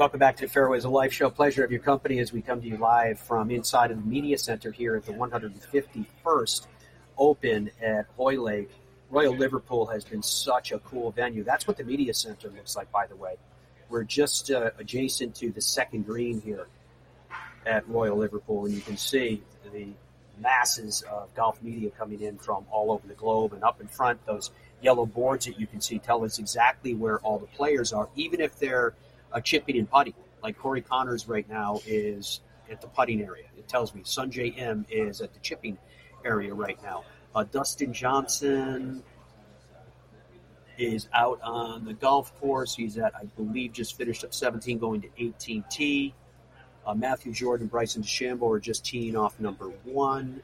Welcome 0.00 0.18
back 0.18 0.36
to 0.36 0.46
the 0.46 0.50
Fairways 0.50 0.86
of 0.86 0.92
Life 0.92 1.12
show. 1.12 1.28
Pleasure 1.28 1.62
of 1.62 1.70
your 1.70 1.82
company 1.82 2.20
as 2.20 2.32
we 2.32 2.40
come 2.40 2.62
to 2.62 2.66
you 2.66 2.78
live 2.78 3.20
from 3.20 3.50
inside 3.50 3.90
of 3.90 4.02
the 4.02 4.08
media 4.08 4.38
center 4.38 4.72
here 4.72 4.96
at 4.96 5.04
the 5.04 5.12
151st 5.12 6.66
Open 7.18 7.70
at 7.82 8.06
Hoylake. 8.16 8.70
Royal 9.10 9.36
Liverpool 9.36 9.84
has 9.84 10.02
been 10.02 10.22
such 10.22 10.72
a 10.72 10.78
cool 10.78 11.10
venue. 11.10 11.44
That's 11.44 11.66
what 11.66 11.76
the 11.76 11.84
media 11.84 12.14
center 12.14 12.48
looks 12.48 12.76
like, 12.76 12.90
by 12.90 13.08
the 13.08 13.14
way. 13.14 13.34
We're 13.90 14.04
just 14.04 14.50
uh, 14.50 14.70
adjacent 14.78 15.34
to 15.34 15.50
the 15.50 15.60
second 15.60 16.06
green 16.06 16.40
here 16.40 16.66
at 17.66 17.86
Royal 17.86 18.16
Liverpool, 18.16 18.64
and 18.64 18.74
you 18.74 18.80
can 18.80 18.96
see 18.96 19.42
the 19.70 19.88
masses 20.38 21.02
of 21.12 21.34
golf 21.34 21.62
media 21.62 21.90
coming 21.90 22.22
in 22.22 22.38
from 22.38 22.64
all 22.70 22.90
over 22.90 23.06
the 23.06 23.12
globe. 23.12 23.52
And 23.52 23.62
up 23.62 23.82
in 23.82 23.86
front, 23.86 24.24
those 24.24 24.50
yellow 24.80 25.04
boards 25.04 25.44
that 25.44 25.60
you 25.60 25.66
can 25.66 25.82
see 25.82 25.98
tell 25.98 26.24
us 26.24 26.38
exactly 26.38 26.94
where 26.94 27.18
all 27.18 27.38
the 27.38 27.48
players 27.48 27.92
are, 27.92 28.08
even 28.16 28.40
if 28.40 28.58
they're 28.58 28.94
uh, 29.32 29.40
chipping 29.40 29.78
and 29.78 29.90
putting. 29.90 30.14
Like 30.42 30.58
Corey 30.58 30.82
Conners 30.82 31.28
right 31.28 31.48
now 31.48 31.80
is 31.86 32.40
at 32.70 32.80
the 32.80 32.86
putting 32.86 33.20
area. 33.20 33.44
It 33.58 33.68
tells 33.68 33.94
me 33.94 34.02
Sungjae 34.02 34.56
Im 34.56 34.86
is 34.90 35.20
at 35.20 35.32
the 35.34 35.40
chipping 35.40 35.76
area 36.24 36.54
right 36.54 36.82
now. 36.82 37.04
Uh, 37.34 37.44
Dustin 37.44 37.92
Johnson 37.92 39.02
is 40.78 41.08
out 41.12 41.40
on 41.42 41.84
the 41.84 41.92
golf 41.92 42.38
course. 42.40 42.74
He's 42.74 42.96
at, 42.98 43.14
I 43.14 43.24
believe, 43.36 43.72
just 43.72 43.96
finished 43.96 44.24
up 44.24 44.34
17, 44.34 44.78
going 44.78 45.02
to 45.02 45.08
18T. 45.08 46.12
Uh, 46.86 46.94
Matthew 46.94 47.32
Jordan, 47.32 47.66
Bryson 47.66 48.02
DeChambeau 48.02 48.50
are 48.50 48.60
just 48.60 48.84
teeing 48.84 49.14
off 49.14 49.38
number 49.38 49.68
one. 49.84 50.40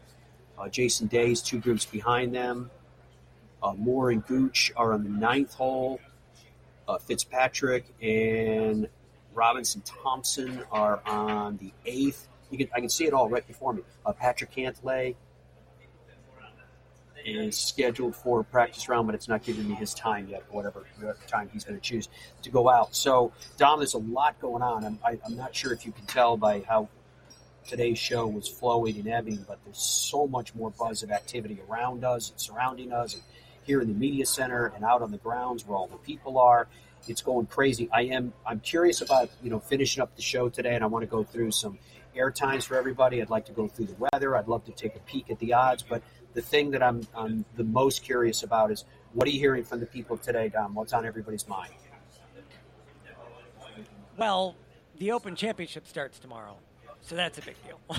Uh, 0.59 0.68
Jason 0.68 1.07
Day's 1.07 1.41
two 1.41 1.59
groups 1.59 1.84
behind 1.87 2.34
them. 2.34 2.70
Uh, 3.62 3.72
Moore 3.74 4.11
and 4.11 4.24
Gooch 4.26 4.72
are 4.76 4.93
on 4.93 5.03
the 5.03 5.11
ninth 5.11 5.55
hole. 5.55 5.99
Uh, 6.89 6.99
Fitzpatrick 6.99 7.84
and 8.01 8.89
Robinson 9.34 9.82
Thompson 9.82 10.62
are 10.70 11.01
on 11.07 11.57
the 11.59 11.72
eighth. 11.84 12.28
You 12.51 12.59
can, 12.59 12.68
I 12.74 12.80
can 12.80 12.89
see 12.89 13.07
it 13.07 13.12
all 13.12 13.28
right 13.28 13.47
before 13.47 13.72
me. 13.72 13.82
Uh, 14.05 14.12
Patrick 14.12 14.53
Cantlay 14.53 15.16
is 17.24 17.59
scheduled 17.59 18.14
for 18.14 18.41
a 18.41 18.45
practice 18.45 18.89
round, 18.89 19.07
but 19.07 19.14
it's 19.14 19.28
not 19.28 19.43
giving 19.43 19.68
me 19.68 19.74
his 19.74 19.93
time 19.95 20.28
yet, 20.28 20.45
whatever, 20.49 20.84
whatever 20.97 21.18
time 21.26 21.51
he's 21.53 21.64
going 21.64 21.76
to 21.76 21.82
choose 21.82 22.09
to 22.43 22.51
go 22.51 22.68
out. 22.68 22.95
So, 22.95 23.32
Dom, 23.57 23.80
there's 23.80 23.95
a 23.95 23.99
lot 23.99 24.41
going 24.41 24.62
on. 24.62 24.84
I'm, 24.84 24.99
I, 25.05 25.18
I'm 25.26 25.37
not 25.37 25.55
sure 25.55 25.72
if 25.72 25.84
you 25.84 25.91
can 25.91 26.07
tell 26.07 26.37
by 26.37 26.61
how 26.61 26.89
today's 27.66 27.99
show 27.99 28.28
was 28.28 28.47
flowing 28.47 28.97
and 28.97 29.09
ebbing, 29.09 29.45
but 29.49 29.59
there's 29.64 29.78
so 29.82 30.28
much 30.28 30.55
more 30.55 30.70
buzz 30.70 31.03
of 31.03 31.11
activity 31.11 31.59
around 31.68 32.05
us 32.05 32.30
and 32.30 32.41
surrounding 32.41 32.93
us, 32.93 33.14
and 33.14 33.22
here 33.66 33.80
in 33.80 33.88
the 33.88 33.94
media 33.94 34.24
center 34.24 34.72
and 34.74 34.84
out 34.84 35.02
on 35.02 35.10
the 35.10 35.18
grounds 35.18 35.66
where 35.66 35.76
all 35.76 35.88
the 35.88 35.96
people 35.98 36.38
are. 36.38 36.68
It's 37.08 37.22
going 37.22 37.46
crazy. 37.46 37.88
I 37.92 38.02
am. 38.02 38.32
I'm 38.46 38.60
curious 38.60 39.00
about 39.00 39.30
you 39.42 39.50
know 39.50 39.60
finishing 39.60 40.02
up 40.02 40.16
the 40.16 40.22
show 40.22 40.48
today, 40.48 40.74
and 40.74 40.82
I 40.82 40.86
want 40.86 41.02
to 41.02 41.06
go 41.06 41.22
through 41.22 41.52
some 41.52 41.78
air 42.16 42.30
times 42.30 42.64
for 42.64 42.76
everybody. 42.76 43.20
I'd 43.20 43.30
like 43.30 43.46
to 43.46 43.52
go 43.52 43.68
through 43.68 43.86
the 43.86 44.08
weather. 44.10 44.36
I'd 44.36 44.48
love 44.48 44.64
to 44.64 44.72
take 44.72 44.96
a 44.96 45.00
peek 45.00 45.30
at 45.30 45.38
the 45.38 45.52
odds, 45.52 45.82
but 45.82 46.02
the 46.34 46.42
thing 46.42 46.70
that 46.72 46.82
I'm, 46.82 47.06
I'm 47.16 47.44
the 47.56 47.64
most 47.64 48.02
curious 48.02 48.42
about 48.42 48.70
is 48.70 48.84
what 49.12 49.28
are 49.28 49.30
you 49.30 49.38
hearing 49.38 49.64
from 49.64 49.80
the 49.80 49.86
people 49.86 50.16
today, 50.16 50.48
Dom? 50.48 50.74
What's 50.74 50.92
on 50.92 51.06
everybody's 51.06 51.46
mind? 51.46 51.72
Well, 54.16 54.54
the 54.98 55.12
Open 55.12 55.36
Championship 55.36 55.86
starts 55.86 56.18
tomorrow, 56.18 56.56
so 57.02 57.16
that's 57.16 57.38
a 57.38 57.42
big 57.42 57.56
deal. 57.64 57.96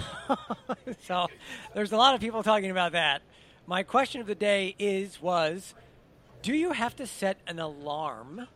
so 1.01 1.27
there's 1.73 1.91
a 1.91 1.97
lot 1.97 2.15
of 2.15 2.21
people 2.21 2.43
talking 2.43 2.71
about 2.71 2.93
that. 2.93 3.21
My 3.69 3.83
question 3.83 4.21
of 4.21 4.27
the 4.27 4.35
day 4.35 4.75
is 4.79 5.21
was 5.21 5.73
do 6.41 6.53
you 6.53 6.71
have 6.71 6.95
to 6.95 7.05
set 7.05 7.37
an 7.47 7.59
alarm 7.59 8.47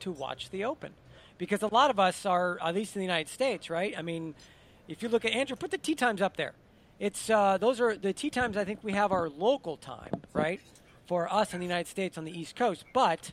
to 0.00 0.12
watch 0.12 0.50
the 0.50 0.64
Open? 0.64 0.92
Because 1.38 1.62
a 1.62 1.68
lot 1.68 1.88
of 1.88 1.98
us 1.98 2.26
are, 2.26 2.58
at 2.62 2.74
least 2.74 2.94
in 2.94 3.00
the 3.00 3.06
United 3.06 3.30
States, 3.30 3.70
right? 3.70 3.94
I 3.96 4.02
mean, 4.02 4.34
if 4.88 5.02
you 5.02 5.08
look 5.08 5.24
at 5.24 5.32
Andrew, 5.32 5.56
put 5.56 5.70
the 5.70 5.78
tee 5.78 5.94
times 5.94 6.20
up 6.20 6.36
there. 6.36 6.52
It's 7.00 7.30
uh, 7.30 7.56
those 7.56 7.80
are 7.80 7.96
the 7.96 8.12
tee 8.12 8.28
times. 8.28 8.58
I 8.58 8.64
think 8.64 8.80
we 8.82 8.92
have 8.92 9.10
our 9.10 9.30
local 9.30 9.78
time, 9.78 10.12
right, 10.34 10.60
for 11.06 11.32
us 11.32 11.54
in 11.54 11.60
the 11.60 11.66
United 11.66 11.88
States 11.88 12.18
on 12.18 12.24
the 12.24 12.38
East 12.38 12.56
Coast. 12.56 12.84
But 12.92 13.32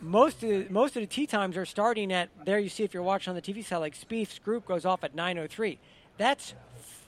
most 0.00 0.42
of 0.44 0.48
the, 0.48 0.66
most 0.70 0.94
of 0.96 1.02
the 1.02 1.08
tee 1.08 1.26
times 1.26 1.56
are 1.56 1.66
starting 1.66 2.12
at 2.12 2.28
there. 2.44 2.60
You 2.60 2.68
see 2.68 2.84
if 2.84 2.94
you're 2.94 3.02
watching 3.02 3.32
on 3.32 3.34
the 3.34 3.42
TV 3.42 3.64
set, 3.64 3.78
like 3.78 3.96
Spieth's 3.96 4.38
group 4.38 4.66
goes 4.66 4.84
off 4.84 5.02
at 5.02 5.16
9:03. 5.16 5.78
That's 6.16 6.54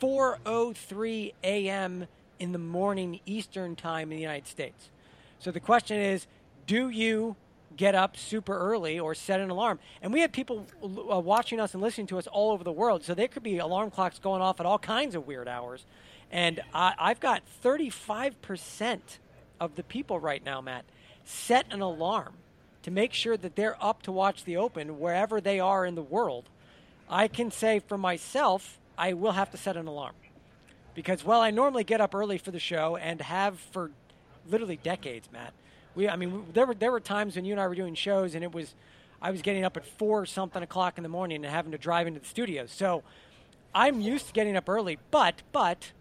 4:03 0.01 1.33
a.m. 1.45 2.09
in 2.43 2.53
the 2.53 2.59
morning 2.59 3.21
Eastern 3.25 3.77
time 3.77 4.11
in 4.11 4.17
the 4.17 4.23
United 4.23 4.49
States. 4.49 4.91
So 5.39 5.51
the 5.51 5.61
question 5.61 5.99
is, 5.99 6.27
do 6.67 6.89
you 6.89 7.37
get 7.77 7.95
up 7.95 8.17
super 8.17 8.57
early 8.57 8.99
or 8.99 9.15
set 9.15 9.41
an 9.41 9.51
alarm. 9.51 9.79
And 10.03 10.13
we 10.13 10.21
have 10.21 10.33
people 10.33 10.67
uh, 10.83 11.19
watching 11.19 11.61
us 11.61 11.75
and 11.75 11.83
listening 11.83 12.07
to 12.09 12.19
us 12.19 12.27
all 12.27 12.53
over 12.53 12.65
the 12.65 12.73
world. 12.73 13.03
So 13.05 13.15
there 13.15 13.29
could 13.29 13.43
be 13.43 13.59
alarm 13.59 13.91
clocks 13.91 14.19
going 14.19 14.43
off 14.43 14.61
at 14.61 14.67
all 14.67 14.79
kinds 14.79 15.15
of 15.15 15.27
weird 15.27 15.49
hours. 15.49 15.85
And 16.31 16.61
I, 16.75 16.95
I've 16.99 17.21
got 17.21 17.43
35% 17.65 19.01
of 19.61 19.75
the 19.77 19.83
people 19.83 20.19
right 20.19 20.45
now, 20.45 20.61
Matt, 20.61 20.85
set 21.25 21.67
an 21.71 21.81
alarm 21.81 22.35
to 22.83 22.91
make 22.91 23.13
sure 23.13 23.37
that 23.37 23.55
they're 23.57 23.83
up 23.83 24.03
to 24.03 24.13
watch 24.13 24.45
the 24.45 24.57
Open 24.57 24.99
wherever 24.99 25.41
they 25.41 25.61
are 25.61 25.87
in 25.87 25.95
the 25.95 26.03
world. 26.03 26.45
I 27.09 27.29
can 27.29 27.51
say 27.51 27.79
for 27.79 27.97
myself, 27.97 28.79
I 28.99 29.13
will 29.13 29.33
have 29.33 29.51
to 29.53 29.57
set 29.57 29.77
an 29.77 29.87
alarm. 29.87 30.15
Because, 30.95 31.25
well, 31.25 31.41
I 31.41 31.51
normally 31.51 31.85
get 31.85 32.01
up 32.01 32.15
early 32.15 32.39
for 32.39 32.51
the 32.51 32.61
show 32.61 32.97
and 32.97 33.21
have 33.21 33.59
for 33.59 33.91
literally 34.47 34.77
decades, 34.77 35.29
Matt 35.33 35.55
we 35.95 36.09
I 36.09 36.17
mean 36.17 36.47
there 36.53 36.67
were 36.67 36.75
there 36.75 36.93
were 36.93 37.01
times 37.01 37.37
when 37.37 37.45
you 37.45 37.53
and 37.53 37.61
I 37.61 37.67
were 37.67 37.75
doing 37.75 37.95
shows 37.95 38.35
and 38.35 38.45
it 38.45 38.53
was 38.53 38.75
I 39.21 39.31
was 39.31 39.43
getting 39.43 39.65
up 39.65 39.77
at 39.77 39.87
four 39.87 40.27
something 40.27 40.63
o'clock 40.63 40.97
in 40.97 41.03
the 41.03 41.09
morning 41.09 41.45
and 41.45 41.53
having 41.53 41.73
to 41.73 41.79
drive 41.79 42.07
into 42.07 42.21
the 42.21 42.27
studio. 42.27 42.67
So 42.67 43.03
I'm 43.75 44.01
used 44.01 44.27
to 44.29 44.33
getting 44.33 44.57
up 44.57 44.69
early, 44.69 44.99
but 45.11 45.43
but 45.53 45.93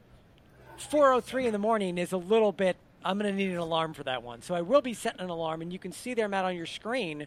4:03 0.78 1.46
in 1.46 1.52
the 1.54 1.60
morning 1.60 1.98
is 1.98 2.12
a 2.12 2.18
little 2.18 2.52
bit. 2.52 2.78
I'm 3.04 3.18
going 3.18 3.32
to 3.32 3.36
need 3.36 3.52
an 3.52 3.58
alarm 3.58 3.94
for 3.94 4.04
that 4.04 4.22
one. 4.22 4.42
So 4.44 4.54
I 4.54 4.62
will 4.62 4.82
be 4.82 4.94
setting 4.94 5.22
an 5.22 5.30
alarm, 5.30 5.62
and 5.62 5.74
you 5.74 5.80
can 5.80 5.92
see 5.92 6.14
there, 6.14 6.28
Matt, 6.28 6.46
on 6.46 6.56
your 6.56 6.68
screen 6.68 7.26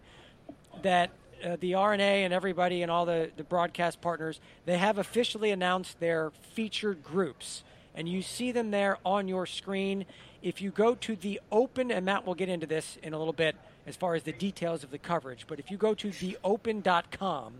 that 0.82 1.10
uh, 1.44 1.56
the 1.60 1.74
R&A 1.74 2.24
and 2.24 2.32
everybody 2.32 2.82
and 2.82 2.90
all 2.90 3.04
the, 3.04 3.30
the 3.36 3.44
broadcast 3.44 4.00
partners 4.00 4.40
they 4.64 4.78
have 4.78 4.98
officially 4.98 5.50
announced 5.50 6.00
their 6.00 6.32
featured 6.54 7.02
groups, 7.02 7.62
and 7.94 8.08
you 8.08 8.22
see 8.22 8.50
them 8.52 8.70
there 8.70 8.98
on 9.04 9.28
your 9.28 9.46
screen 9.46 10.06
if 10.42 10.60
you 10.60 10.70
go 10.70 10.94
to 10.94 11.16
the 11.16 11.40
open, 11.50 11.90
and 11.90 12.04
Matt 12.04 12.26
will 12.26 12.34
get 12.34 12.50
into 12.50 12.66
this 12.66 12.98
in 13.02 13.14
a 13.14 13.18
little 13.18 13.32
bit 13.32 13.56
as 13.86 13.96
far 13.96 14.14
as 14.14 14.22
the 14.24 14.32
details 14.32 14.84
of 14.84 14.90
the 14.90 14.98
coverage, 14.98 15.46
but 15.48 15.58
if 15.58 15.70
you 15.70 15.76
go 15.76 15.94
to 15.94 16.12
theopen.com 16.12 17.54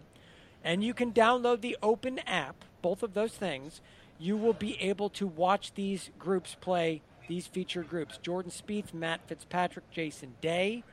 and 0.62 0.82
you 0.82 0.94
can 0.94 1.12
download 1.12 1.60
the 1.60 1.76
Open 1.82 2.18
app, 2.20 2.64
both 2.82 3.02
of 3.02 3.14
those 3.14 3.32
things, 3.32 3.80
you 4.18 4.36
will 4.36 4.54
be 4.54 4.80
able 4.80 5.10
to 5.10 5.26
watch 5.26 5.74
these 5.74 6.10
groups 6.18 6.56
play, 6.60 7.02
these 7.28 7.46
featured 7.46 7.88
groups. 7.88 8.18
Jordan 8.18 8.50
Spieth, 8.50 8.94
Matt 8.94 9.20
Fitzpatrick, 9.26 9.90
Jason 9.90 10.34
Day, 10.40 10.84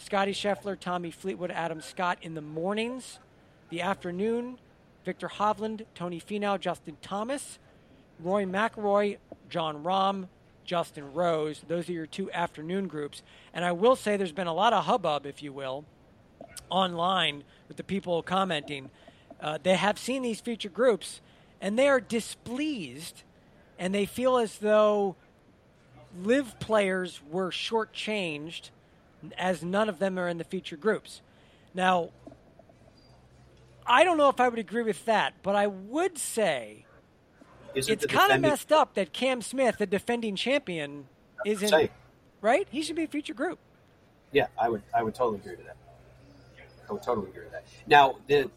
Scottie 0.00 0.32
Scheffler, 0.32 0.80
Tommy 0.80 1.10
Fleetwood, 1.10 1.50
Adam 1.50 1.82
Scott 1.82 2.18
in 2.22 2.34
the 2.34 2.40
mornings. 2.40 3.18
The 3.68 3.82
afternoon, 3.82 4.58
Viktor 5.04 5.28
Hovland, 5.28 5.84
Tony 5.94 6.20
Finau, 6.20 6.58
Justin 6.58 6.96
Thomas, 7.02 7.58
Rory 8.18 8.46
McIlroy, 8.46 9.18
Jon 9.50 9.84
Rahm, 9.84 10.28
Justin 10.64 11.12
Rose. 11.12 11.62
Those 11.68 11.88
are 11.90 11.92
your 11.92 12.06
two 12.06 12.30
afternoon 12.32 12.88
groups. 12.88 13.22
And 13.52 13.62
I 13.62 13.72
will 13.72 13.94
say 13.94 14.16
there's 14.16 14.32
been 14.32 14.46
a 14.46 14.54
lot 14.54 14.72
of 14.72 14.86
hubbub, 14.86 15.26
if 15.26 15.42
you 15.42 15.52
will, 15.52 15.84
online 16.70 17.44
with 17.68 17.76
the 17.76 17.84
people 17.84 18.22
commenting. 18.22 18.90
Uh, 19.38 19.58
they 19.62 19.76
have 19.76 19.98
seen 19.98 20.22
these 20.22 20.40
featured 20.40 20.72
groups 20.72 21.20
and 21.60 21.78
they 21.78 21.88
are 21.88 22.00
displeased 22.00 23.22
and 23.78 23.94
they 23.94 24.06
feel 24.06 24.38
as 24.38 24.58
though 24.58 25.14
LIV 26.22 26.58
players 26.58 27.20
were 27.30 27.50
shortchanged 27.50 28.70
as 29.36 29.62
none 29.62 29.88
of 29.88 29.98
them 29.98 30.18
are 30.18 30.28
in 30.28 30.38
the 30.38 30.44
feature 30.44 30.76
groups. 30.76 31.20
Now, 31.74 32.10
I 33.86 34.04
don't 34.04 34.18
know 34.18 34.28
if 34.28 34.40
I 34.40 34.48
would 34.48 34.58
agree 34.58 34.82
with 34.82 35.04
that, 35.06 35.34
but 35.42 35.54
I 35.54 35.66
would 35.66 36.18
say 36.18 36.84
isn't 37.74 37.92
it's 37.92 38.06
kind 38.06 38.32
of 38.32 38.40
messed 38.40 38.72
up 38.72 38.94
that 38.94 39.12
Cam 39.12 39.42
Smith, 39.42 39.78
the 39.78 39.86
defending 39.86 40.36
champion, 40.36 41.06
isn't 41.44 41.90
right. 42.40 42.66
He 42.70 42.82
should 42.82 42.96
be 42.96 43.04
a 43.04 43.08
feature 43.08 43.34
group. 43.34 43.58
Yeah, 44.32 44.46
I 44.58 44.68
would. 44.68 44.82
I 44.94 45.02
would 45.02 45.14
totally 45.14 45.38
agree 45.38 45.56
with 45.56 45.66
that. 45.66 45.76
I 46.88 46.92
would 46.92 47.02
totally 47.02 47.28
agree 47.28 47.44
with 47.44 47.52
that. 47.52 47.64
Now, 47.86 48.16
the 48.26 48.50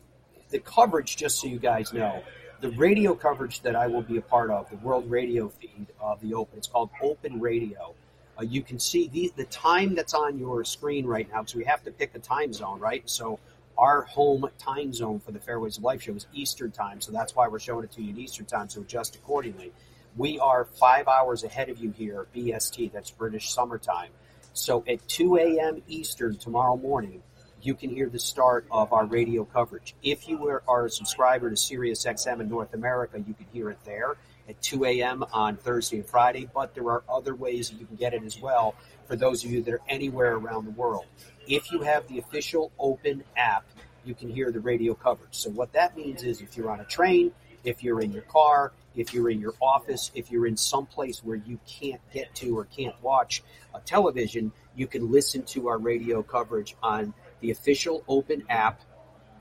the 0.49 0.59
coverage, 0.59 1.17
just 1.17 1.39
so 1.39 1.47
you 1.47 1.59
guys 1.59 1.93
know, 1.93 2.23
the 2.61 2.69
radio 2.71 3.13
coverage 3.15 3.61
that 3.61 3.75
I 3.75 3.87
will 3.87 4.01
be 4.01 4.17
a 4.17 4.21
part 4.21 4.51
of, 4.51 4.69
the 4.69 4.77
world 4.77 5.09
radio 5.09 5.49
feed 5.49 5.87
of 5.99 6.21
the 6.21 6.33
Open, 6.33 6.57
it's 6.57 6.67
called 6.67 6.89
Open 7.01 7.39
Radio. 7.39 7.95
Uh, 8.37 8.43
you 8.43 8.61
can 8.61 8.79
see 8.79 9.07
the, 9.07 9.31
the 9.35 9.45
time 9.45 9.95
that's 9.95 10.13
on 10.13 10.39
your 10.39 10.63
screen 10.63 11.05
right 11.05 11.29
now 11.31 11.41
because 11.41 11.55
we 11.55 11.63
have 11.63 11.83
to 11.83 11.91
pick 11.91 12.15
a 12.15 12.19
time 12.19 12.51
zone, 12.53 12.79
right? 12.79 13.07
So 13.09 13.39
our 13.77 14.03
home 14.03 14.47
time 14.57 14.93
zone 14.93 15.19
for 15.19 15.31
the 15.31 15.39
Fairways 15.39 15.77
of 15.77 15.83
Life 15.83 16.03
show 16.03 16.13
is 16.13 16.27
Eastern 16.33 16.71
time, 16.71 17.01
so 17.01 17.11
that's 17.11 17.35
why 17.35 17.47
we're 17.47 17.59
showing 17.59 17.83
it 17.83 17.91
to 17.93 18.01
you 18.01 18.09
in 18.09 18.19
Eastern 18.19 18.45
time, 18.45 18.69
so 18.69 18.81
adjust 18.81 19.15
accordingly. 19.15 19.71
We 20.15 20.39
are 20.39 20.65
five 20.65 21.07
hours 21.07 21.43
ahead 21.43 21.69
of 21.69 21.79
you 21.79 21.91
here, 21.91 22.27
BST, 22.35 22.91
that's 22.91 23.11
British 23.11 23.51
summertime. 23.51 24.09
So 24.53 24.83
at 24.87 25.07
2 25.07 25.37
a.m. 25.37 25.81
Eastern 25.87 26.37
tomorrow 26.37 26.77
morning, 26.77 27.23
you 27.63 27.73
can 27.73 27.89
hear 27.89 28.09
the 28.09 28.19
start 28.19 28.67
of 28.69 28.93
our 28.93 29.05
radio 29.05 29.45
coverage. 29.45 29.95
If 30.03 30.27
you 30.27 30.61
are 30.67 30.85
a 30.85 30.89
subscriber 30.89 31.49
to 31.49 31.55
SiriusXM 31.55 32.41
in 32.41 32.49
North 32.49 32.73
America, 32.73 33.17
you 33.25 33.33
can 33.33 33.47
hear 33.51 33.69
it 33.69 33.79
there 33.85 34.17
at 34.53 34.61
2 34.61 34.85
a.m. 34.85 35.23
on 35.33 35.57
Thursday 35.57 35.97
and 35.97 36.05
Friday, 36.05 36.49
but 36.53 36.73
there 36.73 36.85
are 36.85 37.03
other 37.09 37.35
ways 37.35 37.69
that 37.69 37.79
you 37.79 37.85
can 37.85 37.95
get 37.95 38.13
it 38.13 38.23
as 38.23 38.39
well 38.39 38.75
for 39.07 39.15
those 39.15 39.43
of 39.43 39.51
you 39.51 39.61
that 39.63 39.73
are 39.73 39.81
anywhere 39.89 40.35
around 40.35 40.65
the 40.65 40.71
world. 40.71 41.05
If 41.47 41.71
you 41.71 41.81
have 41.81 42.07
the 42.07 42.19
official 42.19 42.71
Open 42.79 43.23
app, 43.35 43.65
you 44.05 44.13
can 44.13 44.29
hear 44.29 44.51
the 44.51 44.59
radio 44.59 44.93
coverage. 44.93 45.35
So, 45.35 45.49
what 45.49 45.73
that 45.73 45.97
means 45.97 46.23
is 46.23 46.41
if 46.41 46.55
you're 46.55 46.69
on 46.69 46.79
a 46.79 46.85
train, 46.85 47.31
if 47.63 47.83
you're 47.83 48.01
in 48.01 48.11
your 48.11 48.23
car, 48.23 48.73
if 48.95 49.13
you're 49.13 49.29
in 49.29 49.39
your 49.39 49.53
office, 49.61 50.11
if 50.13 50.31
you're 50.31 50.45
in 50.45 50.57
some 50.57 50.85
place 50.85 51.23
where 51.23 51.37
you 51.37 51.59
can't 51.67 52.01
get 52.13 52.33
to 52.35 52.57
or 52.57 52.65
can't 52.65 52.95
watch 53.01 53.43
a 53.73 53.79
television, 53.79 54.51
you 54.75 54.87
can 54.87 55.11
listen 55.11 55.43
to 55.43 55.67
our 55.67 55.77
radio 55.77 56.21
coverage 56.21 56.75
on 56.83 57.13
the 57.39 57.51
official 57.51 58.03
Open 58.07 58.43
app. 58.49 58.81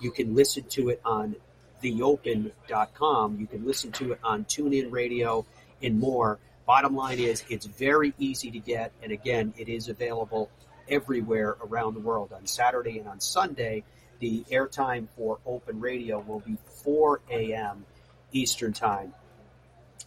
You 0.01 0.11
can 0.11 0.35
listen 0.35 0.65
to 0.71 0.89
it 0.89 1.01
on 1.05 1.37
theopen.com. 1.83 3.39
You 3.39 3.47
can 3.47 3.67
listen 3.67 3.93
to 3.93 4.13
it 4.13 4.21
on 4.23 4.45
TuneIn 4.45 4.91
Radio 4.91 5.45
and 5.83 5.99
more. 5.99 6.39
Bottom 6.67 6.95
line 6.95 7.19
is, 7.19 7.45
it's 7.51 7.67
very 7.67 8.15
easy 8.19 8.51
to 8.53 8.59
get. 8.59 8.93
And 9.03 9.13
again, 9.13 9.53
it 9.59 9.69
is 9.69 9.89
available 9.89 10.51
everywhere 10.89 11.57
around 11.63 11.95
the 11.95 12.01
world. 12.01 12.33
On 12.33 12.47
Saturday 12.47 12.99
and 12.99 13.09
on 13.09 13.21
Sunday, 13.21 13.85
the 14.21 14.45
airtime 14.51 15.09
for 15.17 15.39
Open 15.45 15.81
Radio 15.81 16.21
will 16.21 16.41
be 16.41 16.57
4 16.85 17.21
a.m. 17.31 17.85
Eastern 18.31 18.73
Time. 18.73 19.13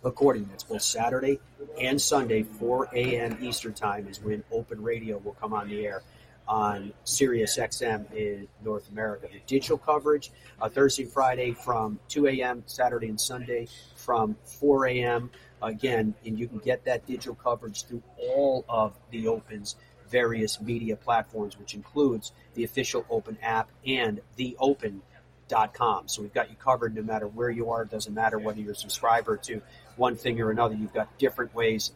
Accordingly, 0.04 0.50
that's 0.52 0.64
both 0.64 0.82
Saturday 0.82 1.40
and 1.80 2.02
Sunday, 2.02 2.44
4 2.44 2.90
a.m. 2.94 3.38
Eastern 3.42 3.74
Time 3.74 4.08
is 4.08 4.22
when 4.22 4.44
Open 4.52 4.82
Radio 4.82 5.18
will 5.18 5.34
come 5.34 5.54
on 5.54 5.68
the 5.68 5.86
air 5.86 6.04
on 6.48 6.94
Sirius 7.04 7.58
XM 7.58 8.12
in 8.14 8.48
North 8.64 8.90
America. 8.90 9.28
The 9.32 9.42
digital 9.48 9.78
coverage 9.78 10.32
uh, 10.62 10.70
Thursday 10.70 11.04
and 11.04 11.12
Friday 11.12 11.52
from 11.54 12.00
2 12.10 12.28
a.m. 12.28 12.64
Saturday 12.66 13.08
and 13.08 13.20
Sunday 13.20 13.68
from 13.96 14.36
4 14.44 14.88
a.m. 14.88 15.30
Again, 15.62 16.14
and 16.26 16.38
you 16.38 16.48
can 16.48 16.60
get 16.60 16.86
that 16.86 17.06
digital 17.08 17.36
coverage 17.36 17.86
through 17.86 18.04
all 18.18 18.66
of 18.70 18.94
the 19.12 19.28
Open's 19.28 19.76
various 20.10 20.62
media 20.62 20.96
platforms, 20.96 21.58
which 21.58 21.74
includes 21.74 22.32
the 22.54 22.64
official 22.64 23.06
Open 23.10 23.38
app 23.42 23.70
and 23.86 24.22
theopen.com. 24.36 26.08
So 26.08 26.22
we've 26.22 26.34
got 26.34 26.50
you 26.50 26.56
covered 26.56 26.96
no 26.96 27.02
matter 27.02 27.28
where 27.28 27.50
you 27.50 27.72
are. 27.72 27.84
It 27.84 27.90
doesn't 27.90 28.14
matter 28.14 28.38
whether 28.38 28.60
you're 28.60 28.74
a 28.74 28.76
subscriber 28.76 29.38
to 29.38 29.62
one 29.96 30.16
thing 30.16 30.40
or 30.42 30.52
another. 30.52 30.76
You've 30.76 30.94
got 30.94 31.18
different 31.18 31.56
ways 31.56 31.92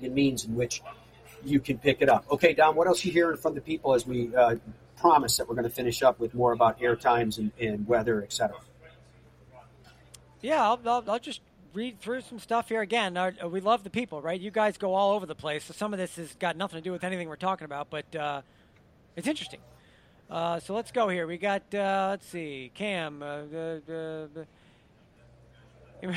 and 0.00 0.14
means 0.14 0.44
in 0.44 0.54
which 0.54 0.82
you 1.46 1.60
can 1.60 1.78
pick 1.78 2.02
it 2.02 2.08
up. 2.08 2.24
Okay, 2.30 2.52
Dom, 2.52 2.76
what 2.76 2.86
else 2.86 3.04
you 3.04 3.12
hearing 3.12 3.36
from 3.36 3.54
the 3.54 3.60
people 3.60 3.94
as 3.94 4.06
we 4.06 4.34
uh, 4.34 4.56
promise 4.96 5.36
that 5.36 5.48
we're 5.48 5.54
going 5.54 5.68
to 5.68 5.74
finish 5.74 6.02
up 6.02 6.18
with 6.18 6.34
more 6.34 6.52
about 6.52 6.80
air 6.82 6.96
times 6.96 7.38
and, 7.38 7.52
and 7.60 7.86
weather, 7.86 8.22
etc. 8.22 8.56
Yeah, 10.40 10.62
I'll, 10.62 10.80
I'll, 10.86 11.04
I'll, 11.10 11.18
just 11.18 11.40
read 11.72 12.00
through 12.00 12.22
some 12.22 12.38
stuff 12.38 12.68
here 12.68 12.80
again. 12.80 13.16
Our, 13.16 13.34
we 13.48 13.60
love 13.60 13.84
the 13.84 13.90
people, 13.90 14.22
right? 14.22 14.40
You 14.40 14.50
guys 14.50 14.78
go 14.78 14.94
all 14.94 15.14
over 15.14 15.26
the 15.26 15.34
place, 15.34 15.64
so 15.64 15.74
some 15.74 15.92
of 15.92 15.98
this 15.98 16.16
has 16.16 16.34
got 16.36 16.56
nothing 16.56 16.78
to 16.78 16.82
do 16.82 16.92
with 16.92 17.04
anything 17.04 17.28
we're 17.28 17.36
talking 17.36 17.64
about, 17.64 17.90
but 17.90 18.14
uh, 18.16 18.42
it's 19.16 19.28
interesting. 19.28 19.60
Uh, 20.30 20.58
so 20.60 20.74
let's 20.74 20.90
go 20.90 21.08
here. 21.08 21.26
We 21.26 21.38
got, 21.38 21.62
uh, 21.74 22.08
let's 22.10 22.26
see, 22.26 22.70
Cam. 22.74 23.22
Uh, 23.22 23.42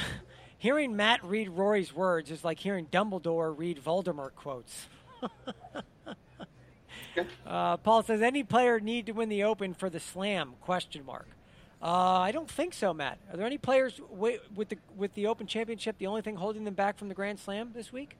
hearing 0.57 0.95
Matt 0.95 1.23
read 1.23 1.49
Rory's 1.49 1.93
words 1.93 2.31
is 2.31 2.43
like 2.43 2.59
hearing 2.59 2.87
Dumbledore 2.87 3.57
read 3.57 3.83
Voldemort 3.83 4.35
quotes. 4.35 4.87
Uh, 7.45 7.77
Paul 7.77 8.03
says, 8.03 8.21
any 8.21 8.43
player 8.43 8.79
need 8.79 9.05
to 9.07 9.11
win 9.11 9.29
the 9.29 9.43
Open 9.43 9.73
for 9.73 9.89
the 9.89 9.99
Slam? 9.99 10.53
Question 10.61 11.05
mark. 11.05 11.27
Uh, 11.81 12.19
I 12.19 12.31
don't 12.31 12.49
think 12.49 12.73
so, 12.73 12.93
Matt. 12.93 13.19
Are 13.31 13.37
there 13.37 13.45
any 13.45 13.57
players 13.57 14.01
w- 14.11 14.39
with 14.53 14.67
the 14.69 14.77
with 14.97 15.13
the 15.13 15.27
Open 15.27 15.47
Championship 15.47 15.97
the 15.97 16.07
only 16.07 16.21
thing 16.21 16.35
holding 16.35 16.65
them 16.65 16.73
back 16.73 16.97
from 16.97 17.07
the 17.07 17.13
Grand 17.13 17.39
Slam 17.39 17.71
this 17.73 17.93
week? 17.93 18.17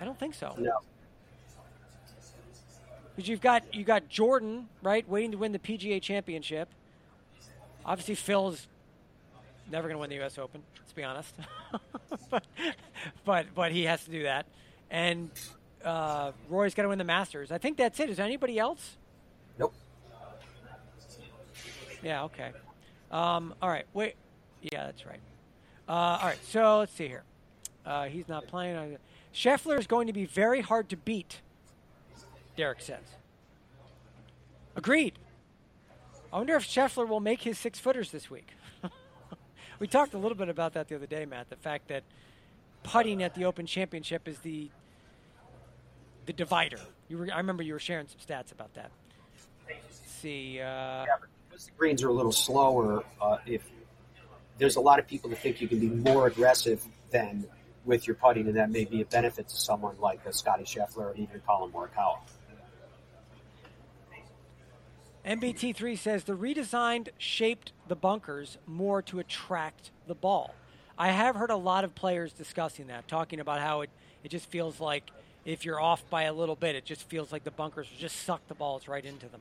I 0.00 0.04
don't 0.04 0.18
think 0.18 0.34
so. 0.34 0.54
No. 0.58 0.78
Because 3.14 3.28
you've 3.28 3.40
got 3.40 3.72
you 3.72 3.84
got 3.84 4.08
Jordan 4.08 4.68
right 4.82 5.08
waiting 5.08 5.30
to 5.30 5.38
win 5.38 5.52
the 5.52 5.60
PGA 5.60 6.02
Championship. 6.02 6.68
Obviously, 7.84 8.16
Phil's 8.16 8.66
never 9.70 9.86
going 9.86 9.96
to 9.96 10.00
win 10.00 10.10
the 10.10 10.16
U.S. 10.16 10.38
Open. 10.38 10.62
Let's 10.76 10.92
be 10.92 11.04
honest, 11.04 11.34
but, 12.30 12.44
but 13.24 13.46
but 13.54 13.70
he 13.70 13.84
has 13.84 14.02
to 14.04 14.10
do 14.10 14.24
that 14.24 14.46
and 14.90 15.30
uh, 15.84 16.32
Rory's 16.48 16.74
got 16.74 16.82
to 16.82 16.88
win 16.88 16.98
the 16.98 17.04
Masters. 17.04 17.52
I 17.52 17.58
think 17.58 17.76
that's 17.76 17.98
it. 18.00 18.10
Is 18.10 18.16
there 18.16 18.26
anybody 18.26 18.58
else? 18.58 18.96
Nope. 19.58 19.74
Yeah. 22.02 22.24
Okay. 22.24 22.52
Um, 23.10 23.54
all 23.60 23.68
right. 23.68 23.86
Wait. 23.94 24.14
Yeah, 24.62 24.86
that's 24.86 25.06
right. 25.06 25.20
Uh, 25.88 25.92
all 25.92 26.26
right. 26.26 26.44
So 26.44 26.78
let's 26.78 26.92
see 26.92 27.08
here. 27.08 27.22
Uh, 27.86 28.04
he's 28.04 28.28
not 28.28 28.46
playing. 28.46 28.98
Scheffler 29.32 29.78
is 29.78 29.86
going 29.86 30.06
to 30.08 30.12
be 30.12 30.26
very 30.26 30.60
hard 30.60 30.88
to 30.90 30.96
beat. 30.96 31.40
Derek 32.56 32.80
says. 32.80 33.04
Agreed. 34.76 35.18
I 36.32 36.38
wonder 36.38 36.56
if 36.56 36.64
Scheffler 36.64 37.08
will 37.08 37.20
make 37.20 37.42
his 37.42 37.58
six 37.58 37.78
footers 37.78 38.10
this 38.10 38.30
week. 38.30 38.48
we 39.78 39.86
talked 39.86 40.12
a 40.14 40.18
little 40.18 40.36
bit 40.36 40.48
about 40.48 40.74
that 40.74 40.88
the 40.88 40.96
other 40.96 41.06
day, 41.06 41.24
Matt. 41.24 41.48
The 41.48 41.56
fact 41.56 41.88
that 41.88 42.02
putting 42.82 43.22
at 43.22 43.34
the 43.34 43.44
Open 43.44 43.64
Championship 43.64 44.28
is 44.28 44.38
the 44.40 44.70
the 46.28 46.32
divider. 46.34 46.78
You 47.08 47.18
were, 47.18 47.28
I 47.32 47.38
remember 47.38 47.62
you 47.62 47.72
were 47.72 47.78
sharing 47.78 48.06
some 48.06 48.18
stats 48.18 48.52
about 48.52 48.74
that. 48.74 48.90
Let's 49.66 49.98
see. 50.20 50.60
Uh, 50.60 50.64
yeah, 50.64 51.06
because 51.48 51.64
the 51.64 51.72
greens 51.78 52.02
are 52.02 52.08
a 52.08 52.12
little 52.12 52.32
slower. 52.32 53.02
Uh, 53.20 53.38
if 53.46 53.62
there's 54.58 54.76
a 54.76 54.80
lot 54.80 54.98
of 54.98 55.08
people 55.08 55.30
that 55.30 55.38
think 55.38 55.62
you 55.62 55.68
can 55.68 55.80
be 55.80 55.88
more 55.88 56.26
aggressive 56.26 56.86
than 57.10 57.46
with 57.86 58.06
your 58.06 58.14
putting, 58.14 58.46
and 58.46 58.56
that 58.56 58.70
may 58.70 58.84
be 58.84 59.00
a 59.00 59.06
benefit 59.06 59.48
to 59.48 59.56
someone 59.56 59.96
like 60.00 60.20
a 60.26 60.32
Scottie 60.32 60.64
Scheffler 60.64 60.98
or 60.98 61.14
even 61.16 61.40
Collin 61.46 61.72
Morikawa. 61.72 62.18
MBT3 65.24 65.96
says 65.98 66.24
the 66.24 66.34
redesigned 66.34 67.08
shaped 67.16 67.72
the 67.86 67.96
bunkers 67.96 68.58
more 68.66 69.00
to 69.02 69.18
attract 69.18 69.90
the 70.06 70.14
ball. 70.14 70.54
I 70.98 71.08
have 71.08 71.36
heard 71.36 71.50
a 71.50 71.56
lot 71.56 71.84
of 71.84 71.94
players 71.94 72.34
discussing 72.34 72.88
that, 72.88 73.08
talking 73.08 73.40
about 73.40 73.60
how 73.60 73.80
it, 73.80 73.90
it 74.22 74.28
just 74.30 74.46
feels 74.50 74.78
like 74.78 75.10
if 75.48 75.64
you're 75.64 75.80
off 75.80 76.08
by 76.10 76.24
a 76.24 76.32
little 76.32 76.56
bit, 76.56 76.76
it 76.76 76.84
just 76.84 77.08
feels 77.08 77.32
like 77.32 77.42
the 77.42 77.50
bunkers 77.50 77.88
just 77.98 78.24
suck 78.24 78.46
the 78.48 78.54
balls 78.54 78.86
right 78.86 79.04
into 79.04 79.26
them. 79.28 79.40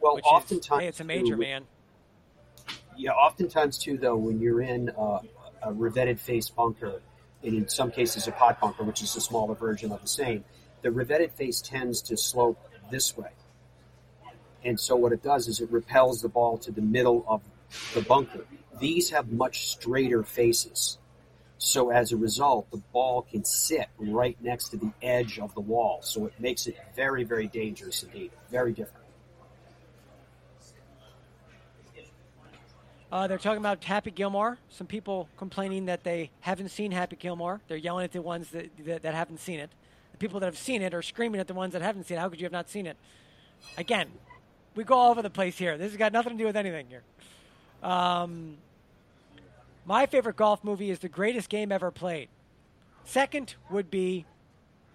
Well, 0.00 0.20
oftentimes, 0.22 0.78
is, 0.78 0.84
hey, 0.84 0.88
it's 0.88 1.00
a 1.00 1.04
major 1.04 1.34
too, 1.34 1.40
man. 1.40 1.64
Yeah, 2.96 3.10
oftentimes 3.10 3.76
too, 3.76 3.98
though, 3.98 4.16
when 4.16 4.40
you're 4.40 4.62
in 4.62 4.90
a, 4.96 5.20
a 5.62 5.72
revetted 5.72 6.20
face 6.20 6.48
bunker, 6.48 7.02
and 7.42 7.54
in 7.54 7.68
some 7.68 7.90
cases 7.90 8.28
a 8.28 8.32
pot 8.32 8.60
bunker, 8.60 8.84
which 8.84 9.02
is 9.02 9.16
a 9.16 9.20
smaller 9.20 9.56
version 9.56 9.90
of 9.90 10.00
the 10.00 10.08
same, 10.08 10.44
the 10.82 10.88
revetted 10.88 11.32
face 11.32 11.60
tends 11.60 12.00
to 12.02 12.16
slope 12.16 12.58
this 12.90 13.16
way. 13.16 13.30
And 14.64 14.78
so 14.78 14.94
what 14.94 15.12
it 15.12 15.22
does 15.22 15.48
is 15.48 15.60
it 15.60 15.70
repels 15.72 16.22
the 16.22 16.28
ball 16.28 16.58
to 16.58 16.70
the 16.70 16.82
middle 16.82 17.24
of 17.26 17.42
the 17.94 18.02
bunker. 18.02 18.44
These 18.78 19.10
have 19.10 19.32
much 19.32 19.68
straighter 19.68 20.22
faces. 20.22 20.98
So 21.62 21.90
as 21.90 22.10
a 22.10 22.16
result, 22.16 22.70
the 22.70 22.80
ball 22.90 23.20
can 23.20 23.44
sit 23.44 23.86
right 23.98 24.34
next 24.40 24.70
to 24.70 24.78
the 24.78 24.90
edge 25.02 25.38
of 25.38 25.54
the 25.54 25.60
wall. 25.60 26.00
So 26.00 26.24
it 26.24 26.32
makes 26.40 26.66
it 26.66 26.74
very, 26.96 27.22
very 27.22 27.48
dangerous 27.48 28.02
indeed. 28.02 28.30
Very 28.50 28.72
different. 28.72 29.04
Uh, 33.12 33.26
they're 33.26 33.36
talking 33.36 33.58
about 33.58 33.84
Happy 33.84 34.10
Gilmore. 34.10 34.56
Some 34.70 34.86
people 34.86 35.28
complaining 35.36 35.84
that 35.84 36.02
they 36.02 36.30
haven't 36.40 36.70
seen 36.70 36.92
Happy 36.92 37.16
Gilmore. 37.16 37.60
They're 37.68 37.76
yelling 37.76 38.04
at 38.04 38.12
the 38.12 38.22
ones 38.22 38.50
that, 38.52 38.70
that, 38.86 39.02
that 39.02 39.14
haven't 39.14 39.40
seen 39.40 39.60
it. 39.60 39.68
The 40.12 40.18
people 40.18 40.40
that 40.40 40.46
have 40.46 40.56
seen 40.56 40.80
it 40.80 40.94
are 40.94 41.02
screaming 41.02 41.42
at 41.42 41.46
the 41.46 41.54
ones 41.54 41.74
that 41.74 41.82
haven't 41.82 42.04
seen 42.04 42.16
it. 42.16 42.20
How 42.20 42.30
could 42.30 42.40
you 42.40 42.46
have 42.46 42.52
not 42.52 42.70
seen 42.70 42.86
it? 42.86 42.96
Again, 43.76 44.08
we 44.76 44.84
go 44.84 44.94
all 44.94 45.10
over 45.10 45.20
the 45.20 45.28
place 45.28 45.58
here. 45.58 45.76
This 45.76 45.90
has 45.90 45.98
got 45.98 46.14
nothing 46.14 46.32
to 46.32 46.38
do 46.38 46.46
with 46.46 46.56
anything 46.56 46.86
here. 46.88 47.02
Um, 47.82 48.56
my 49.90 50.06
favorite 50.06 50.36
golf 50.36 50.62
movie 50.62 50.88
is 50.88 51.00
The 51.00 51.08
Greatest 51.08 51.48
Game 51.48 51.72
Ever 51.72 51.90
Played. 51.90 52.28
Second 53.02 53.56
would 53.70 53.90
be 53.90 54.24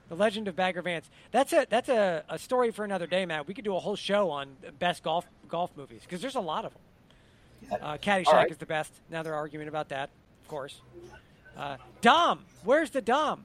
The 0.08 0.16
Legend 0.16 0.48
of 0.48 0.56
Bagger 0.56 0.82
Vance. 0.82 1.10
That's 1.32 1.52
a 1.52 1.68
that's 1.70 1.90
a, 1.90 2.24
a 2.30 2.40
story 2.40 2.72
for 2.72 2.86
another 2.86 3.06
day, 3.06 3.26
Matt. 3.26 3.46
We 3.46 3.54
could 3.54 3.66
do 3.66 3.76
a 3.76 3.80
whole 3.80 3.98
show 3.98 4.30
on 4.30 4.56
the 4.62 4.72
best 4.72 5.04
golf 5.04 5.26
golf 5.50 5.72
movies 5.76 6.04
because 6.04 6.22
there's 6.22 6.36
a 6.36 6.40
lot 6.40 6.64
of 6.64 6.72
them. 6.72 6.82
Uh, 7.82 7.98
Caddyshack 7.98 8.32
right. 8.32 8.50
is 8.50 8.56
the 8.56 8.66
best. 8.66 8.94
Now 9.10 9.22
they're 9.22 9.36
arguing 9.36 9.68
about 9.68 9.90
that, 9.90 10.12
of 10.44 10.48
course. 10.48 10.80
Uh, 11.58 11.76
Dom, 12.00 12.46
where's 12.64 12.92
the 12.92 13.02
Dom? 13.02 13.44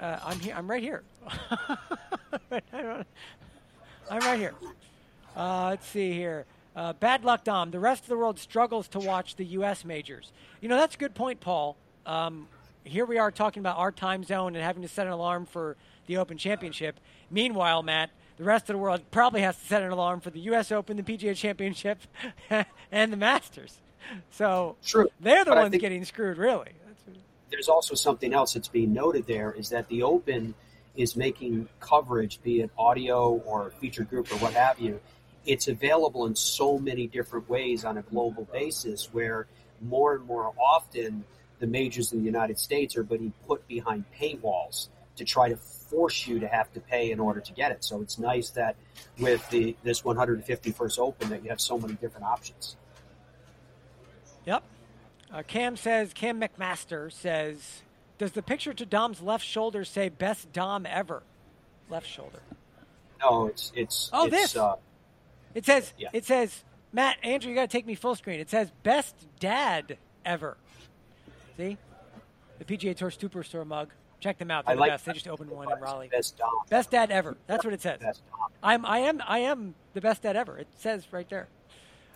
Uh, 0.00 0.18
I'm 0.24 0.40
here. 0.40 0.54
I'm 0.56 0.68
right 0.68 0.82
here. 0.82 1.04
I'm 2.50 3.04
right 4.10 4.40
here. 4.40 4.54
Uh, 5.36 5.68
let's 5.70 5.86
see 5.86 6.12
here. 6.12 6.46
Uh, 6.76 6.92
bad 6.94 7.24
luck, 7.24 7.44
Dom. 7.44 7.70
The 7.70 7.78
rest 7.78 8.02
of 8.04 8.08
the 8.08 8.16
world 8.16 8.38
struggles 8.38 8.88
to 8.88 8.98
watch 8.98 9.36
the 9.36 9.44
U.S. 9.46 9.84
majors. 9.84 10.32
You 10.60 10.68
know, 10.68 10.76
that's 10.76 10.96
a 10.96 10.98
good 10.98 11.14
point, 11.14 11.40
Paul. 11.40 11.76
Um, 12.04 12.48
here 12.82 13.06
we 13.06 13.18
are 13.18 13.30
talking 13.30 13.60
about 13.60 13.78
our 13.78 13.92
time 13.92 14.24
zone 14.24 14.54
and 14.56 14.64
having 14.64 14.82
to 14.82 14.88
set 14.88 15.06
an 15.06 15.12
alarm 15.12 15.46
for 15.46 15.76
the 16.06 16.16
Open 16.16 16.36
Championship. 16.36 16.98
Meanwhile, 17.30 17.82
Matt, 17.82 18.10
the 18.36 18.44
rest 18.44 18.68
of 18.68 18.74
the 18.74 18.78
world 18.78 19.00
probably 19.10 19.40
has 19.42 19.56
to 19.56 19.64
set 19.64 19.82
an 19.82 19.90
alarm 19.90 20.20
for 20.20 20.30
the 20.30 20.40
U.S. 20.40 20.72
Open, 20.72 20.96
the 20.96 21.02
PGA 21.02 21.36
Championship, 21.36 22.00
and 22.92 23.12
the 23.12 23.16
Masters. 23.16 23.78
So 24.32 24.76
True. 24.84 25.08
they're 25.20 25.44
the 25.44 25.52
But 25.52 25.58
ones 25.58 25.76
getting 25.78 26.04
screwed, 26.04 26.36
really. 26.36 26.72
there's 27.50 27.68
also 27.68 27.94
something 27.94 28.34
else 28.34 28.52
that's 28.54 28.68
being 28.68 28.92
noted 28.92 29.26
there 29.26 29.52
is 29.52 29.70
that 29.70 29.88
the 29.88 30.02
Open 30.02 30.54
is 30.96 31.16
making 31.16 31.68
coverage, 31.80 32.42
be 32.42 32.60
it 32.60 32.70
audio 32.76 33.34
or 33.46 33.70
feature 33.80 34.04
group 34.04 34.30
or 34.32 34.36
what 34.36 34.52
have 34.52 34.78
you. 34.78 35.00
It's 35.46 35.68
available 35.68 36.26
in 36.26 36.34
so 36.34 36.78
many 36.78 37.06
different 37.06 37.48
ways 37.48 37.84
on 37.84 37.98
a 37.98 38.02
global 38.02 38.48
basis 38.52 39.08
where 39.12 39.46
more 39.82 40.14
and 40.14 40.24
more 40.24 40.52
often 40.58 41.24
the 41.58 41.66
majors 41.66 42.12
in 42.12 42.20
the 42.20 42.24
United 42.24 42.58
States 42.58 42.96
are 42.96 43.02
being 43.02 43.32
put 43.46 43.66
behind 43.68 44.04
paywalls 44.18 44.88
to 45.16 45.24
try 45.24 45.48
to 45.48 45.56
force 45.56 46.26
you 46.26 46.40
to 46.40 46.48
have 46.48 46.72
to 46.72 46.80
pay 46.80 47.10
in 47.10 47.20
order 47.20 47.40
to 47.40 47.52
get 47.52 47.70
it. 47.70 47.84
So 47.84 48.00
it's 48.00 48.18
nice 48.18 48.50
that 48.50 48.76
with 49.18 49.48
the 49.50 49.76
this 49.82 50.02
151st 50.02 50.98
Open 50.98 51.28
that 51.30 51.42
you 51.42 51.50
have 51.50 51.60
so 51.60 51.78
many 51.78 51.94
different 51.94 52.26
options. 52.26 52.76
Yep. 54.46 54.62
Uh, 55.32 55.42
Cam 55.46 55.76
says, 55.76 56.12
Cam 56.12 56.40
McMaster 56.40 57.12
says, 57.12 57.82
does 58.18 58.32
the 58.32 58.42
picture 58.42 58.72
to 58.72 58.86
Dom's 58.86 59.20
left 59.20 59.44
shoulder 59.44 59.84
say 59.84 60.08
best 60.08 60.52
Dom 60.52 60.86
ever? 60.86 61.22
Left 61.90 62.06
shoulder. 62.06 62.40
No, 63.20 63.46
it's 63.46 63.72
it's 63.74 64.10
Oh, 64.12 64.26
it's, 64.26 64.34
this. 64.34 64.56
Uh, 64.56 64.76
It 65.54 65.64
says, 65.64 65.92
Yeah. 65.98 66.08
it 66.12 66.24
says, 66.24 66.64
Matt, 66.92 67.16
Andrew, 67.22 67.50
you 67.50 67.54
got 67.56 67.62
to 67.62 67.68
take 67.68 67.86
me 67.86 67.94
full 67.94 68.14
screen. 68.16 68.40
It 68.40 68.50
says 68.50 68.70
best 68.82 69.14
dad 69.40 69.98
ever. 70.24 70.56
See? 71.56 71.76
The 72.58 72.64
PGA 72.64 72.96
Tour 72.96 73.10
Superstore 73.10 73.66
mug. 73.66 73.90
Check 74.20 74.38
them 74.38 74.50
out. 74.50 74.64
They're 74.64 74.72
I 74.72 74.74
the 74.76 74.80
like 74.80 74.90
best. 74.92 75.04
They 75.04 75.12
just 75.12 75.28
opened 75.28 75.50
one 75.50 75.70
in 75.70 75.78
Raleigh. 75.80 76.08
best 76.08 76.38
Dom. 76.38 76.50
Best 76.70 76.90
dad 76.90 77.10
ever. 77.10 77.36
That's 77.46 77.64
what 77.64 77.74
it 77.74 77.82
says. 77.82 77.98
Best 78.00 78.22
Dom. 78.30 78.50
I'm, 78.62 78.86
I 78.86 78.98
am, 79.00 79.20
I 79.26 79.40
am 79.40 79.74
the 79.92 80.00
best 80.00 80.22
dad 80.22 80.36
ever. 80.36 80.56
It 80.56 80.68
says 80.78 81.06
right 81.12 81.28
there. 81.28 81.48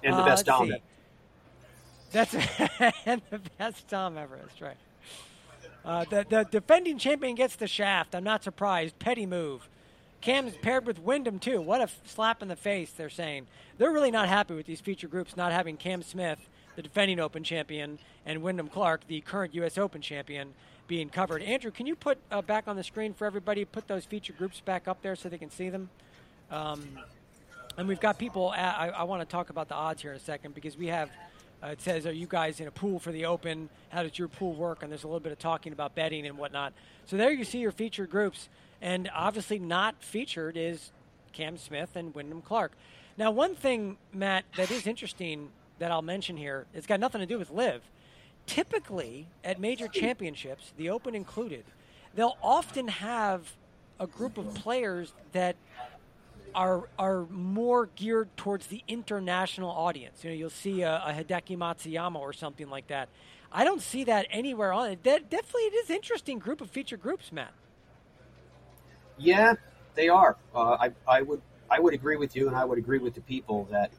And 0.03 0.14
the 0.14 0.20
Uh, 0.20 0.24
best 0.26 0.47
Dom 0.47 0.70
ever. 0.72 0.80
That's 2.12 2.34
and 3.05 3.20
the 3.30 3.41
best 3.59 3.89
Tom 3.89 4.16
ever. 4.16 4.36
That's 4.36 4.61
right. 4.62 4.76
Uh, 5.84 6.05
the 6.09 6.24
the 6.28 6.45
defending 6.51 6.99
champion 6.99 7.34
gets 7.34 7.57
the 7.57 7.66
shaft. 7.68 8.14
I'm 8.14 8.24
not 8.24 8.43
surprised. 8.43 8.99
Petty 8.99 9.26
move. 9.26 9.68
Cam's 10.21 10.57
paired 10.57 10.87
with 10.87 10.99
Wyndham 10.99 11.39
too. 11.39 11.61
What 11.61 11.81
a 11.81 11.89
slap 12.07 12.43
in 12.43 12.49
the 12.49 12.57
face! 12.57 12.91
They're 12.91 13.09
saying 13.09 13.47
they're 13.79 13.93
really 13.93 14.11
not 14.11 14.29
happy 14.29 14.55
with 14.55 14.66
these 14.66 14.81
feature 14.81 15.09
groups 15.09 15.37
not 15.37 15.53
having 15.53 15.77
Cam 15.77 16.03
Smith, 16.03 16.49
the 16.77 16.83
defending 16.83 17.21
Open 17.21 17.45
champion, 17.45 17.99
and 18.27 18.43
Wyndham 18.43 18.69
Clark, 18.69 19.07
the 19.07 19.21
current 19.21 19.55
U.S. 19.55 19.79
Open 19.79 20.01
champion, 20.01 20.55
being 20.89 21.09
covered. 21.09 21.43
Andrew, 21.43 21.71
can 21.71 21.87
you 21.87 21.95
put 21.95 22.19
uh, 22.31 22.43
back 22.43 22.66
on 22.66 22.75
the 22.75 22.83
screen 22.83 23.14
for 23.14 23.27
everybody? 23.27 23.64
Put 23.64 23.87
those 23.87 24.05
feature 24.05 24.33
groups 24.33 24.61
back 24.61 24.89
up 24.89 25.03
there 25.03 25.14
so 25.14 25.29
they 25.29 25.39
can 25.39 25.51
see 25.51 25.69
them. 25.69 25.89
Um, 26.51 26.83
and 27.77 27.87
we've 27.87 28.01
got 28.01 28.19
people. 28.19 28.53
At, 28.53 28.77
I, 28.77 28.89
I 28.89 29.03
want 29.05 29.23
to 29.23 29.27
talk 29.27 29.51
about 29.51 29.69
the 29.69 29.75
odds 29.75 30.03
here 30.03 30.11
in 30.11 30.16
a 30.16 30.21
second 30.21 30.55
because 30.55 30.77
we 30.77 30.89
have. 30.89 31.11
Uh, 31.62 31.69
it 31.69 31.81
says, 31.81 32.07
"Are 32.07 32.12
you 32.12 32.27
guys 32.29 32.61
in 32.61 32.66
a 32.69 32.71
pool 32.71 32.99
for 32.99 33.12
the 33.12 33.27
Open? 33.27 33.69
How 33.91 34.03
does 34.03 34.19
your 34.19 34.29
pool 34.29 34.55
work?" 34.55 34.83
And 34.83 34.91
there's 34.91 35.05
a 35.05 35.09
little 35.09 35.21
bit 35.21 35.33
of 35.33 35.39
talking 35.39 35.73
about 35.73 35.95
betting 35.95 36.27
and 36.27 36.39
whatnot. 36.39 36.73
So 37.07 37.16
there 37.16 37.33
you 37.33 37.45
see 37.45 37.59
your 37.59 37.73
featured 37.73 38.11
groups, 38.11 38.49
and 38.81 39.11
obviously 39.14 39.59
not 39.59 40.03
featured 40.03 40.57
is 40.57 40.93
Cam 41.33 41.57
Smith 41.57 41.97
and 41.97 42.14
Wyndham 42.14 42.43
Clark. 42.43 42.72
Now, 43.16 43.31
one 43.31 43.55
thing, 43.55 43.97
Matt, 44.12 44.45
that 44.57 44.70
is 44.70 44.87
interesting 44.87 45.51
that 45.79 45.91
I'll 45.91 46.03
mention 46.03 46.37
here, 46.37 46.66
it's 46.74 46.87
got 46.87 47.01
nothing 47.01 47.20
to 47.20 47.26
do 47.26 47.39
with 47.39 47.51
live. 47.51 47.83
Typically, 48.47 49.26
at 49.45 49.61
major 49.61 49.89
championships, 49.89 50.72
the 50.76 50.91
Open 50.91 51.14
included, 51.14 51.64
they'll 52.14 52.39
often 52.43 52.89
have 52.89 53.57
a 54.01 54.07
group 54.07 54.39
of 54.39 54.55
players 54.55 55.12
that 55.33 55.57
are 56.55 56.89
are 56.99 57.26
more 57.31 57.91
geared 57.95 58.35
towards 58.37 58.68
the 58.68 58.83
international 58.89 59.70
audience. 59.70 60.24
You 60.24 60.31
know, 60.31 60.37
you'll 60.37 60.51
see 60.51 60.83
a, 60.83 60.97
a 61.07 61.12
Hideki 61.12 61.59
Matsuyama 61.59 62.16
or 62.16 62.33
something 62.33 62.70
like 62.70 62.87
that. 62.89 63.09
I 63.53 63.64
don't 63.64 63.83
see 63.83 64.05
that 64.05 64.26
anywhere 64.31 64.72
on 64.72 64.91
it. 64.91 65.03
Definitely, 65.03 65.62
it 65.62 65.74
is 65.74 65.91
interesting 65.91 66.39
group 66.39 66.61
of 66.61 66.70
feature 66.70 66.97
groups, 66.97 67.33
Matt. 67.33 67.53
Yeah, 69.19 69.55
they 69.95 70.09
are. 70.09 70.37
Uh, 70.55 70.77
I, 70.81 70.93
I 71.07 71.23
would 71.23 71.43
I 71.71 71.81
would 71.81 71.95
agree 71.95 72.16
with 72.16 72.35
you, 72.37 72.49
and 72.49 72.57
I 72.57 72.64
would 72.64 72.79
agree 72.79 72.99
with 72.99 73.14
the 73.14 73.21
people 73.21 73.69
that 73.71 73.91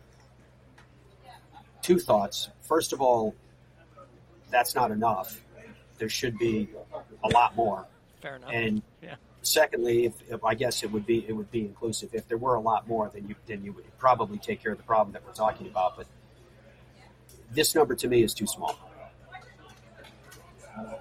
two 1.82 2.00
thoughts. 2.00 2.50
First 2.62 2.94
of 2.94 3.02
all, 3.02 3.36
that's 4.50 4.76
not 4.76 4.92
enough. 4.92 5.44
There 5.98 6.10
should 6.10 6.38
be 6.38 6.70
a 7.24 7.30
lot 7.30 7.56
more. 7.56 7.86
Fair 8.22 8.38
enough. 8.38 8.50
And 8.52 8.82
yeah. 9.02 9.16
secondly, 9.42 10.06
if, 10.06 10.14
if 10.30 10.44
I 10.44 10.54
guess 10.54 10.84
it 10.84 10.92
would 10.92 11.06
be 11.06 11.26
it 11.28 11.34
would 11.34 11.52
be 11.52 11.62
inclusive. 11.62 12.10
If 12.14 12.28
there 12.28 12.38
were 12.38 12.56
a 12.56 12.62
lot 12.62 12.88
more, 12.88 13.10
then 13.14 13.28
you 13.28 13.36
then 13.46 13.64
you 13.64 13.74
would 13.74 13.86
probably 13.98 14.38
take 14.38 14.62
care 14.62 14.72
of 14.72 14.78
the 14.78 14.84
problem 14.84 15.14
that 15.14 15.26
we're 15.26 15.34
talking 15.34 15.68
about. 15.68 15.98
But 15.98 16.08
this 17.52 17.76
number 17.76 17.96
to 17.96 18.08
me 18.08 18.24
is 18.24 18.34
too 18.34 18.48
small. 18.48 18.78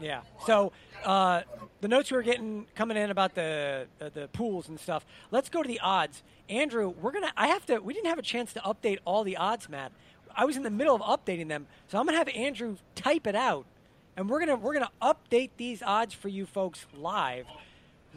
Yeah. 0.01 0.23
So 0.47 0.73
uh, 1.05 1.43
the 1.81 1.89
notes 1.89 2.11
we 2.11 2.17
were 2.17 2.23
getting 2.23 2.67
coming 2.75 2.97
in 2.97 3.11
about 3.11 3.35
the, 3.35 3.87
the 3.99 4.11
the 4.11 4.29
pools 4.29 4.69
and 4.69 4.79
stuff. 4.79 5.07
Let's 5.31 5.49
go 5.49 5.63
to 5.63 5.69
the 5.69 5.81
odds. 5.81 6.23
Andrew, 6.49 6.95
we're 7.01 7.13
gonna. 7.13 7.33
I 7.37 7.49
have 7.49 7.67
to. 7.67 7.79
We 7.79 7.95
didn't 7.95 8.09
have 8.09 8.19
a 8.19 8.23
chance 8.23 8.53
to 8.55 8.61
update 8.61 8.99
all 9.05 9.25
the 9.25 9.37
odds, 9.37 9.69
Matt. 9.69 9.93
I 10.35 10.45
was 10.45 10.57
in 10.57 10.63
the 10.63 10.71
middle 10.71 10.95
of 10.95 11.03
updating 11.03 11.49
them, 11.49 11.67
so 11.89 11.99
I'm 11.99 12.07
gonna 12.07 12.19
have 12.19 12.29
Andrew 12.29 12.77
type 12.95 13.27
it 13.27 13.35
out, 13.35 13.67
and 14.17 14.29
we're 14.29 14.41
gonna 14.41 14.57
we're 14.57 14.75
gonna 14.75 14.91
update 15.03 15.51
these 15.57 15.83
odds 15.83 16.15
for 16.15 16.29
you 16.29 16.47
folks 16.47 16.87
live. 16.97 17.47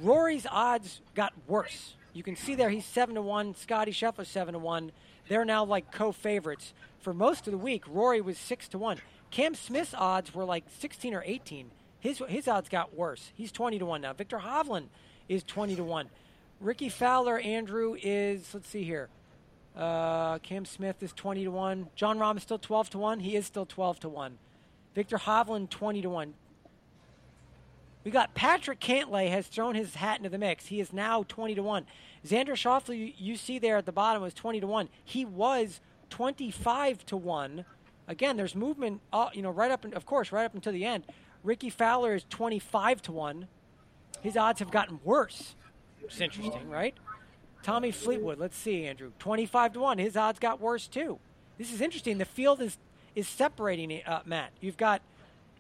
Rory's 0.01 0.47
odds 0.49 1.01
got 1.15 1.33
worse. 1.47 1.95
You 2.13 2.23
can 2.23 2.35
see 2.35 2.55
there 2.55 2.69
he's 2.69 2.85
seven 2.85 3.15
to 3.15 3.21
one. 3.21 3.55
Scottie 3.55 3.91
Scheffler 3.91 4.25
seven 4.25 4.53
to 4.53 4.59
one. 4.59 4.91
They're 5.27 5.45
now 5.45 5.63
like 5.63 5.91
co-favorites 5.91 6.73
for 6.99 7.13
most 7.13 7.47
of 7.47 7.51
the 7.51 7.57
week. 7.57 7.83
Rory 7.87 8.21
was 8.21 8.37
six 8.37 8.67
to 8.69 8.77
one. 8.77 8.97
Cam 9.29 9.55
Smith's 9.55 9.93
odds 9.93 10.33
were 10.33 10.45
like 10.45 10.65
sixteen 10.79 11.13
or 11.13 11.23
eighteen. 11.25 11.71
His 12.01 12.21
his 12.27 12.47
odds 12.47 12.67
got 12.67 12.95
worse. 12.95 13.31
He's 13.35 13.51
twenty 13.51 13.79
to 13.79 13.85
one 13.85 14.01
now. 14.01 14.11
Viktor 14.11 14.39
Hovland 14.39 14.87
is 15.29 15.43
twenty 15.43 15.75
to 15.75 15.83
one. 15.83 16.09
Rickie 16.59 16.89
Fowler, 16.89 17.39
Andrew 17.39 17.95
is 18.01 18.53
let's 18.53 18.67
see 18.67 18.83
here. 18.83 19.07
Uh, 19.75 20.39
Cam 20.39 20.65
Smith 20.65 21.01
is 21.01 21.13
twenty 21.13 21.45
to 21.45 21.51
one. 21.51 21.87
Jon 21.95 22.19
Rahm 22.19 22.37
is 22.37 22.43
still 22.43 22.59
twelve 22.59 22.89
to 22.89 22.97
one. 22.97 23.19
He 23.19 23.35
is 23.35 23.45
still 23.45 23.65
twelve 23.65 23.99
to 24.01 24.09
one. 24.09 24.39
Viktor 24.95 25.17
Hovland 25.17 25.69
twenty 25.69 26.01
to 26.01 26.09
one. 26.09 26.33
We 28.03 28.09
got 28.09 28.33
Patrick 28.33 28.79
Cantlay 28.79 29.29
has 29.29 29.45
thrown 29.47 29.75
his 29.75 29.95
hat 29.95 30.17
into 30.17 30.29
the 30.29 30.39
mix. 30.39 30.65
He 30.65 30.79
is 30.79 30.91
now 30.91 31.23
20 31.27 31.55
to 31.55 31.61
1. 31.61 31.85
Xander 32.25 32.53
Schauffele, 32.53 33.13
you, 33.17 33.35
see 33.35 33.59
there 33.59 33.77
at 33.77 33.85
the 33.85 33.91
bottom, 33.91 34.23
was 34.23 34.33
20 34.33 34.59
to 34.61 34.67
1. 34.67 34.89
He 35.05 35.23
was 35.23 35.79
25 36.09 37.05
to 37.07 37.17
1. 37.17 37.65
Again, 38.07 38.37
there's 38.37 38.55
movement, 38.55 39.01
uh, 39.13 39.29
you 39.33 39.43
know, 39.43 39.51
right 39.51 39.69
up, 39.69 39.85
in, 39.85 39.93
of 39.93 40.05
course, 40.05 40.31
right 40.31 40.45
up 40.45 40.55
until 40.55 40.73
the 40.73 40.83
end. 40.83 41.03
Rickie 41.43 41.69
Fowler 41.69 42.15
is 42.15 42.25
25 42.29 43.01
to 43.03 43.11
1. 43.11 43.47
His 44.21 44.37
odds 44.37 44.59
have 44.59 44.71
gotten 44.71 44.99
worse. 45.03 45.55
It's 46.01 46.21
interesting, 46.21 46.69
right? 46.69 46.95
Tommy 47.63 47.91
Fleetwood, 47.91 48.39
let's 48.39 48.57
see, 48.57 48.85
Andrew. 48.85 49.11
25 49.19 49.73
to 49.73 49.79
1. 49.79 49.97
His 49.97 50.17
odds 50.17 50.39
got 50.39 50.59
worse 50.59 50.87
too. 50.87 51.19
This 51.57 51.71
is 51.71 51.81
interesting. 51.81 52.17
The 52.17 52.25
field 52.25 52.61
is 52.61 52.77
is 53.13 53.27
separating 53.27 54.01
uh, 54.05 54.21
Matt. 54.25 54.51
You've 54.61 54.77
got 54.77 55.01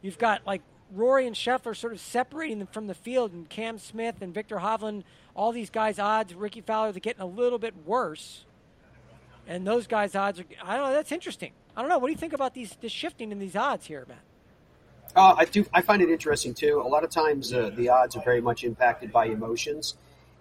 you've 0.01 0.17
got 0.17 0.45
like 0.47 0.61
Rory 0.93 1.27
and 1.27 1.35
Scheffler 1.35 1.75
sort 1.75 1.93
of 1.93 1.99
separating 1.99 2.59
them 2.59 2.67
from 2.67 2.87
the 2.87 2.93
field, 2.93 3.31
and 3.33 3.47
Cam 3.49 3.77
Smith 3.77 4.15
and 4.21 4.33
Viktor 4.33 4.57
Hovland, 4.57 5.03
all 5.35 5.51
these 5.51 5.69
guys' 5.69 5.99
odds, 5.99 6.33
Rickie 6.33 6.61
Fowler, 6.61 6.91
they're 6.91 6.99
getting 6.99 7.21
a 7.21 7.25
little 7.27 7.59
bit 7.59 7.73
worse. 7.85 8.45
And 9.47 9.65
those 9.65 9.87
guys' 9.87 10.15
odds 10.15 10.39
are, 10.39 10.45
I 10.63 10.75
don't 10.75 10.87
know, 10.87 10.93
that's 10.93 11.11
interesting. 11.11 11.51
I 11.75 11.81
don't 11.81 11.89
know. 11.89 11.97
What 11.97 12.07
do 12.07 12.13
you 12.13 12.17
think 12.17 12.33
about 12.33 12.53
these, 12.53 12.75
the 12.81 12.89
shifting 12.89 13.31
in 13.31 13.39
these 13.39 13.55
odds 13.55 13.87
here, 13.87 14.05
Matt? 14.07 14.19
Uh, 15.15 15.35
I 15.37 15.45
do. 15.45 15.65
I 15.73 15.81
find 15.81 16.01
it 16.01 16.09
interesting 16.09 16.53
too. 16.53 16.81
A 16.83 16.87
lot 16.87 17.03
of 17.03 17.09
times, 17.09 17.51
uh, 17.53 17.71
the 17.75 17.89
odds 17.89 18.15
are 18.15 18.23
very 18.23 18.41
much 18.41 18.63
impacted 18.63 19.11
by 19.11 19.25
emotions, 19.25 19.95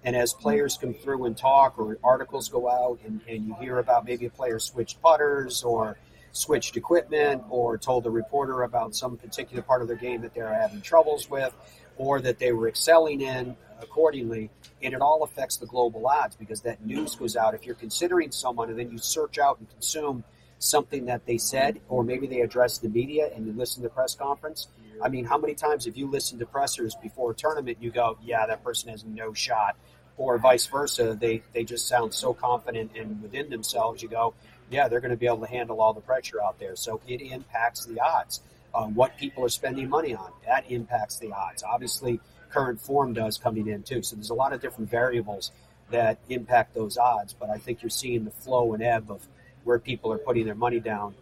and 0.04 0.14
as 0.14 0.32
players 0.32 0.78
come 0.80 0.94
through 0.94 1.24
and 1.24 1.36
talk, 1.36 1.78
or 1.78 1.98
articles 2.04 2.48
go 2.48 2.70
out, 2.70 3.00
and, 3.04 3.20
and 3.28 3.46
you 3.46 3.54
hear 3.60 3.78
about 3.78 4.04
maybe 4.04 4.26
a 4.26 4.30
player 4.30 4.58
switched 4.58 5.02
putters 5.02 5.64
or 5.64 5.96
switched 6.32 6.76
equipment, 6.76 7.42
or 7.50 7.76
told 7.78 8.06
a 8.06 8.10
reporter 8.10 8.62
about 8.62 8.94
some 8.94 9.16
particular 9.16 9.62
part 9.62 9.82
of 9.82 9.88
their 9.88 9.96
game 9.96 10.20
that 10.20 10.34
they're 10.34 10.54
having 10.54 10.80
troubles 10.80 11.28
with, 11.28 11.52
or 11.96 12.20
that 12.20 12.38
they 12.38 12.52
were 12.52 12.68
excelling 12.68 13.20
in 13.20 13.56
accordingly, 13.82 14.50
and 14.82 14.94
it 14.94 15.00
all 15.00 15.24
affects 15.24 15.56
the 15.56 15.66
global 15.66 16.06
odds 16.06 16.36
because 16.36 16.60
that 16.60 16.84
news 16.86 17.16
goes 17.16 17.34
out. 17.34 17.54
If 17.54 17.66
you're 17.66 17.74
considering 17.74 18.30
someone, 18.30 18.70
and 18.70 18.78
then 18.78 18.92
you 18.92 18.98
search 18.98 19.38
out 19.38 19.58
and 19.58 19.68
consume 19.68 20.22
something 20.60 21.06
that 21.06 21.26
they 21.26 21.38
said, 21.38 21.80
or 21.88 22.04
maybe 22.04 22.26
they 22.26 22.42
addressed 22.42 22.82
the 22.82 22.88
media 22.88 23.30
and 23.34 23.46
you 23.46 23.52
listen 23.52 23.82
to 23.82 23.88
the 23.88 23.94
press 23.94 24.14
conference. 24.14 24.68
I 25.02 25.08
mean, 25.08 25.24
how 25.24 25.38
many 25.38 25.54
times 25.54 25.86
have 25.86 25.96
you 25.96 26.08
listened 26.08 26.40
to 26.40 26.46
pressers 26.46 26.94
before 26.94 27.30
a 27.32 27.34
tournament? 27.34 27.78
You 27.80 27.90
go, 27.90 28.18
yeah, 28.22 28.46
that 28.46 28.62
person 28.62 28.90
has 28.90 29.02
no 29.04 29.32
shot, 29.32 29.74
or 30.18 30.36
vice 30.38 30.66
versa. 30.66 31.16
They 31.18 31.42
they 31.54 31.64
just 31.64 31.88
sound 31.88 32.12
so 32.12 32.34
confident 32.34 32.92
and 32.94 33.22
within 33.22 33.48
themselves. 33.48 34.02
You 34.02 34.10
go, 34.10 34.34
yeah, 34.70 34.86
they're 34.88 35.00
going 35.00 35.10
to 35.10 35.16
be 35.16 35.26
able 35.26 35.40
to 35.40 35.46
handle 35.46 35.80
all 35.80 35.94
the 35.94 36.02
pressure 36.02 36.42
out 36.42 36.58
there. 36.58 36.76
So 36.76 37.00
it 37.08 37.22
impacts 37.22 37.86
the 37.86 37.98
odds. 38.00 38.42
Uh, 38.72 38.86
what 38.86 39.16
people 39.16 39.44
are 39.44 39.48
spending 39.48 39.88
money 39.88 40.14
on 40.14 40.30
that 40.46 40.70
impacts 40.70 41.18
the 41.18 41.32
odds. 41.32 41.64
Obviously, 41.64 42.20
current 42.50 42.80
form 42.80 43.14
does 43.14 43.38
coming 43.38 43.66
in 43.66 43.82
too. 43.82 44.02
So 44.02 44.16
there's 44.16 44.30
a 44.30 44.34
lot 44.34 44.52
of 44.52 44.60
different 44.60 44.90
variables 44.90 45.50
that 45.90 46.18
impact 46.28 46.74
those 46.74 46.98
odds. 46.98 47.32
But 47.32 47.48
I 47.48 47.56
think 47.56 47.82
you're 47.82 47.90
seeing 47.90 48.24
the 48.24 48.30
flow 48.30 48.74
and 48.74 48.82
ebb 48.82 49.10
of 49.10 49.26
where 49.70 49.78
people 49.78 50.12
are 50.12 50.18
putting 50.18 50.44
their 50.44 50.56
money 50.56 50.80
down 50.80 51.14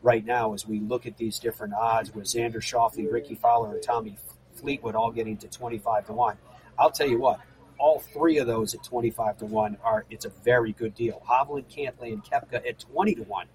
right 0.00 0.24
now 0.24 0.54
as 0.54 0.64
we 0.64 0.78
look 0.78 1.06
at 1.06 1.16
these 1.16 1.40
different 1.40 1.74
odds 1.74 2.14
with 2.14 2.24
Xander 2.24 2.58
Schauffele, 2.58 3.12
Rickie 3.12 3.34
Fowler, 3.34 3.74
and 3.74 3.82
Tommy 3.82 4.16
Fleetwood 4.54 4.94
all 4.94 5.10
getting 5.10 5.36
to 5.38 5.48
25 5.48 6.06
to 6.06 6.12
1. 6.12 6.36
I'll 6.78 6.92
tell 6.92 7.08
you 7.08 7.18
what, 7.18 7.40
all 7.80 7.98
three 7.98 8.38
of 8.38 8.46
those 8.46 8.74
at 8.74 8.84
25 8.84 9.38
to 9.38 9.46
1 9.46 9.78
are 9.82 10.04
it's 10.08 10.24
a 10.24 10.28
very 10.28 10.72
good 10.72 10.94
deal. 10.94 11.20
Hovland, 11.28 11.64
Cantlay, 11.64 12.12
and 12.12 12.22
Koepka 12.24 12.64
at 12.64 12.78
20 12.78 13.16
to 13.16 13.22
1. 13.24 13.46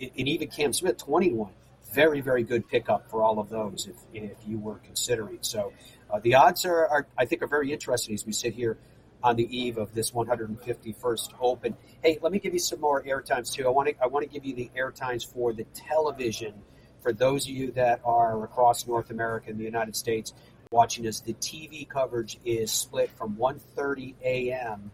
And 0.00 0.28
even 0.28 0.48
Cam 0.48 0.72
Smith 0.72 0.96
20 0.96 1.28
to 1.28 1.34
1. 1.34 1.50
Very, 1.92 2.22
very 2.22 2.42
good 2.42 2.66
pickup 2.68 3.10
for 3.10 3.22
all 3.22 3.38
of 3.38 3.50
those 3.50 3.86
if, 3.86 3.96
if 4.14 4.38
you 4.46 4.58
were 4.58 4.76
considering. 4.76 5.40
So 5.42 5.74
uh, 6.10 6.20
the 6.20 6.36
odds 6.36 6.64
are, 6.64 6.86
are, 6.86 7.06
I 7.18 7.26
think, 7.26 7.42
are 7.42 7.48
very 7.48 7.70
interesting 7.70 8.14
as 8.14 8.24
we 8.24 8.32
sit 8.32 8.54
here 8.54 8.78
on 9.22 9.36
the 9.36 9.56
eve 9.56 9.78
of 9.78 9.94
this 9.94 10.12
151st 10.12 11.34
Open. 11.40 11.76
Hey, 12.02 12.18
let 12.22 12.32
me 12.32 12.38
give 12.38 12.52
you 12.52 12.58
some 12.58 12.80
more 12.80 13.02
air 13.06 13.20
times 13.20 13.50
too. 13.50 13.66
I 13.66 13.70
want 13.70 13.88
to 13.88 13.94
I 14.02 14.06
want 14.06 14.26
to 14.26 14.32
give 14.32 14.44
you 14.44 14.54
the 14.54 14.70
air 14.74 14.90
times 14.90 15.24
for 15.24 15.52
the 15.52 15.64
television 15.74 16.54
for 17.00 17.12
those 17.12 17.46
of 17.46 17.52
you 17.52 17.70
that 17.72 18.00
are 18.04 18.42
across 18.44 18.86
North 18.86 19.10
America 19.10 19.50
and 19.50 19.58
the 19.58 19.64
United 19.64 19.96
States 19.96 20.32
watching 20.70 21.06
us. 21.06 21.20
The 21.20 21.34
TV 21.34 21.88
coverage 21.88 22.38
is 22.44 22.70
split 22.70 23.10
from 23.10 23.36
1:30 23.36 24.14
a.m. 24.22 24.90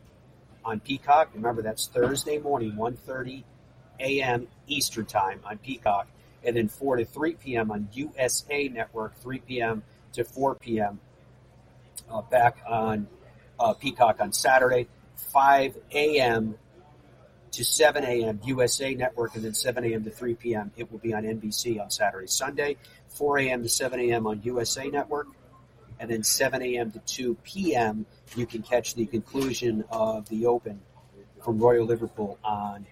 on 0.64 0.80
Peacock. 0.80 1.30
Remember 1.34 1.62
that's 1.62 1.86
Thursday 1.88 2.38
morning, 2.38 2.72
1:30 2.72 3.44
a.m. 4.00 4.48
Eastern 4.66 5.06
Time 5.06 5.40
on 5.44 5.58
Peacock, 5.58 6.08
and 6.44 6.56
then 6.56 6.68
4 6.68 6.96
to 6.96 7.04
3 7.04 7.34
p.m. 7.34 7.70
on 7.70 7.88
USA 7.92 8.68
Network, 8.68 9.16
3 9.20 9.38
p.m. 9.40 9.82
to 10.12 10.24
4 10.24 10.54
p.m. 10.56 11.00
Uh, 12.10 12.22
back 12.22 12.58
on 12.68 13.08
uh, 13.58 13.74
Peacock 13.74 14.20
on 14.20 14.32
Saturday, 14.32 14.88
5 15.32 15.76
a.m. 15.92 16.56
to 17.52 17.64
7 17.64 18.04
a.m. 18.04 18.40
USA 18.44 18.94
Network, 18.94 19.34
and 19.34 19.44
then 19.44 19.54
7 19.54 19.84
a.m. 19.84 20.04
to 20.04 20.10
3 20.10 20.34
p.m. 20.34 20.72
It 20.76 20.90
will 20.90 20.98
be 20.98 21.14
on 21.14 21.24
NBC 21.24 21.80
on 21.80 21.90
Saturday, 21.90 22.26
Sunday, 22.26 22.76
4 23.08 23.38
a.m. 23.38 23.62
to 23.62 23.68
7 23.68 23.98
a.m. 24.00 24.26
on 24.26 24.40
USA 24.42 24.88
Network, 24.88 25.28
and 25.98 26.10
then 26.10 26.22
7 26.22 26.62
a.m. 26.62 26.90
to 26.92 26.98
2 27.00 27.36
p.m. 27.44 28.06
You 28.36 28.46
can 28.46 28.62
catch 28.62 28.94
the 28.94 29.06
conclusion 29.06 29.84
of 29.90 30.28
the 30.28 30.46
Open 30.46 30.80
from 31.42 31.58
Royal 31.58 31.86
Liverpool 31.86 32.38
on 32.44 32.86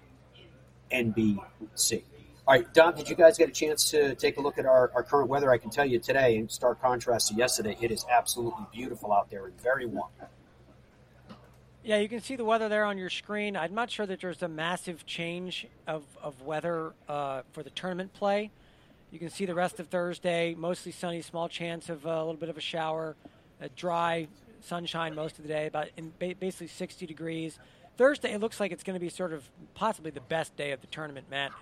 NBC. 0.90 2.02
All 2.46 2.54
right, 2.54 2.74
Don, 2.74 2.94
did 2.94 3.08
you 3.08 3.16
guys 3.16 3.38
get 3.38 3.48
a 3.48 3.52
chance 3.52 3.90
to 3.90 4.14
take 4.16 4.36
a 4.36 4.40
look 4.40 4.58
at 4.58 4.66
our, 4.66 4.92
our 4.94 5.02
current 5.02 5.30
weather? 5.30 5.50
I 5.50 5.56
can 5.56 5.70
tell 5.70 5.86
you 5.86 5.98
today, 5.98 6.36
in 6.36 6.48
stark 6.50 6.80
contrast 6.80 7.28
to 7.28 7.34
yesterday, 7.34 7.74
it 7.80 7.90
is 7.90 8.04
absolutely 8.10 8.66
beautiful 8.70 9.12
out 9.14 9.30
there 9.30 9.46
and 9.46 9.58
very 9.62 9.86
warm. 9.86 10.10
Yeah, 11.86 11.98
you 11.98 12.08
can 12.08 12.22
see 12.22 12.36
the 12.36 12.46
weather 12.46 12.70
there 12.70 12.86
on 12.86 12.96
your 12.96 13.10
screen. 13.10 13.58
I'm 13.58 13.74
not 13.74 13.90
sure 13.90 14.06
that 14.06 14.18
there's 14.18 14.42
a 14.42 14.48
massive 14.48 15.04
change 15.04 15.66
of, 15.86 16.02
of 16.22 16.40
weather 16.40 16.94
uh, 17.10 17.42
for 17.52 17.62
the 17.62 17.68
tournament 17.68 18.14
play. 18.14 18.50
You 19.10 19.18
can 19.18 19.28
see 19.28 19.44
the 19.44 19.54
rest 19.54 19.78
of 19.78 19.88
Thursday, 19.88 20.54
mostly 20.54 20.92
sunny, 20.92 21.20
small 21.20 21.46
chance 21.46 21.90
of 21.90 22.06
a 22.06 22.20
little 22.20 22.40
bit 22.40 22.48
of 22.48 22.56
a 22.56 22.62
shower, 22.62 23.16
a 23.60 23.68
dry 23.68 24.28
sunshine 24.62 25.14
most 25.14 25.36
of 25.36 25.42
the 25.42 25.48
day, 25.48 25.66
about 25.66 25.88
ba- 26.18 26.34
basically 26.40 26.68
60 26.68 27.04
degrees. 27.04 27.58
Thursday, 27.98 28.32
it 28.32 28.40
looks 28.40 28.60
like 28.60 28.72
it's 28.72 28.82
going 28.82 28.98
to 28.98 29.00
be 29.00 29.10
sort 29.10 29.34
of 29.34 29.46
possibly 29.74 30.10
the 30.10 30.22
best 30.22 30.56
day 30.56 30.72
of 30.72 30.80
the 30.80 30.86
tournament, 30.86 31.26
Matt. 31.30 31.52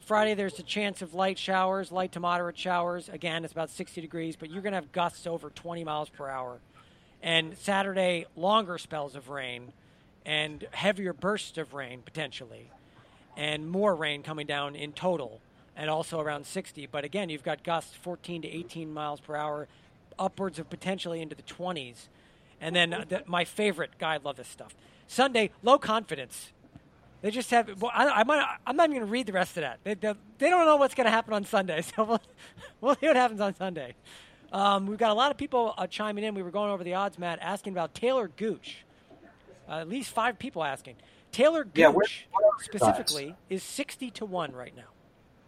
Friday, 0.00 0.34
there's 0.34 0.58
a 0.58 0.62
chance 0.62 1.00
of 1.00 1.14
light 1.14 1.38
showers, 1.38 1.90
light 1.90 2.12
to 2.12 2.20
moderate 2.20 2.58
showers. 2.58 3.08
Again, 3.08 3.44
it's 3.44 3.52
about 3.52 3.70
60 3.70 4.02
degrees, 4.02 4.36
but 4.36 4.50
you're 4.50 4.60
going 4.60 4.72
to 4.72 4.78
have 4.78 4.92
gusts 4.92 5.26
over 5.26 5.48
20 5.48 5.84
miles 5.84 6.10
per 6.10 6.28
hour. 6.28 6.58
And 7.22 7.56
Saturday, 7.58 8.26
longer 8.36 8.78
spells 8.78 9.14
of 9.14 9.28
rain 9.28 9.72
and 10.24 10.66
heavier 10.72 11.12
bursts 11.12 11.58
of 11.58 11.74
rain 11.74 12.02
potentially, 12.04 12.70
and 13.36 13.70
more 13.70 13.94
rain 13.94 14.22
coming 14.22 14.46
down 14.46 14.74
in 14.74 14.92
total, 14.92 15.40
and 15.76 15.88
also 15.88 16.20
around 16.20 16.46
60. 16.46 16.86
But 16.86 17.04
again, 17.04 17.28
you've 17.28 17.42
got 17.42 17.62
gusts 17.62 17.94
14 17.94 18.42
to 18.42 18.48
18 18.48 18.92
miles 18.92 19.20
per 19.20 19.36
hour, 19.36 19.68
upwards 20.18 20.58
of 20.58 20.68
potentially 20.68 21.22
into 21.22 21.34
the 21.34 21.42
20s. 21.42 22.08
And 22.60 22.76
then 22.76 22.92
uh, 22.92 23.04
the, 23.08 23.22
my 23.26 23.44
favorite 23.44 23.92
guy, 23.98 24.14
I 24.14 24.18
love 24.18 24.36
this 24.36 24.48
stuff. 24.48 24.74
Sunday, 25.06 25.50
low 25.62 25.78
confidence. 25.78 26.52
They 27.22 27.30
just 27.30 27.50
have. 27.50 27.80
Well, 27.80 27.90
I, 27.94 28.06
I 28.08 28.24
might, 28.24 28.58
I'm 28.66 28.76
not 28.76 28.84
even 28.84 28.98
going 28.98 29.06
to 29.06 29.12
read 29.12 29.26
the 29.26 29.32
rest 29.32 29.56
of 29.56 29.62
that. 29.62 29.78
They, 29.84 29.94
they, 29.94 30.14
they 30.38 30.50
don't 30.50 30.64
know 30.64 30.76
what's 30.76 30.94
going 30.94 31.06
to 31.06 31.10
happen 31.10 31.34
on 31.34 31.44
Sunday, 31.44 31.82
so 31.96 32.04
we'll, 32.04 32.22
we'll 32.80 32.94
see 32.96 33.06
what 33.06 33.16
happens 33.16 33.40
on 33.40 33.54
Sunday. 33.54 33.94
Um, 34.52 34.86
we've 34.86 34.98
got 34.98 35.10
a 35.10 35.14
lot 35.14 35.30
of 35.30 35.36
people 35.36 35.74
uh, 35.78 35.86
chiming 35.86 36.24
in. 36.24 36.34
We 36.34 36.42
were 36.42 36.50
going 36.50 36.70
over 36.70 36.82
the 36.82 36.94
odds, 36.94 37.18
Matt, 37.18 37.38
asking 37.40 37.72
about 37.72 37.94
Taylor 37.94 38.28
Gooch. 38.28 38.84
Uh, 39.68 39.78
at 39.80 39.88
least 39.88 40.10
five 40.10 40.38
people 40.38 40.64
asking. 40.64 40.96
Taylor 41.30 41.62
Gooch 41.64 41.72
Yeah, 41.76 41.88
where- 41.88 42.06
what 42.32 42.44
are 42.44 42.62
specifically 42.62 43.36
is 43.48 43.62
60 43.62 44.10
to 44.12 44.24
1 44.24 44.52
right 44.52 44.74
now. 44.74 44.82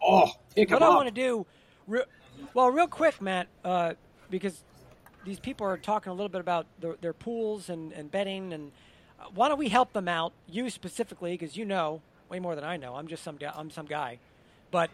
Oh, 0.01 0.31
pick 0.55 0.69
what 0.71 0.83
I 0.83 0.89
want 0.89 1.07
to 1.07 1.13
do, 1.13 1.45
re- 1.87 2.03
well, 2.53 2.69
real 2.69 2.87
quick, 2.87 3.21
Matt, 3.21 3.47
uh, 3.63 3.93
because 4.29 4.63
these 5.25 5.39
people 5.39 5.65
are 5.67 5.77
talking 5.77 6.11
a 6.11 6.13
little 6.13 6.29
bit 6.29 6.41
about 6.41 6.65
their, 6.79 6.95
their 6.99 7.13
pools 7.13 7.69
and, 7.69 7.93
and 7.93 8.11
betting, 8.11 8.51
and 8.53 8.71
uh, 9.19 9.25
why 9.33 9.47
don't 9.47 9.57
we 9.59 9.69
help 9.69 9.93
them 9.93 10.07
out? 10.09 10.33
You 10.49 10.69
specifically, 10.69 11.31
because 11.33 11.55
you 11.55 11.63
know 11.63 12.01
way 12.29 12.39
more 12.39 12.55
than 12.55 12.65
I 12.65 12.75
know. 12.77 12.95
I'm 12.95 13.07
just 13.07 13.23
some. 13.23 13.37
I'm 13.55 13.69
some 13.69 13.85
guy, 13.85 14.19
but 14.71 14.89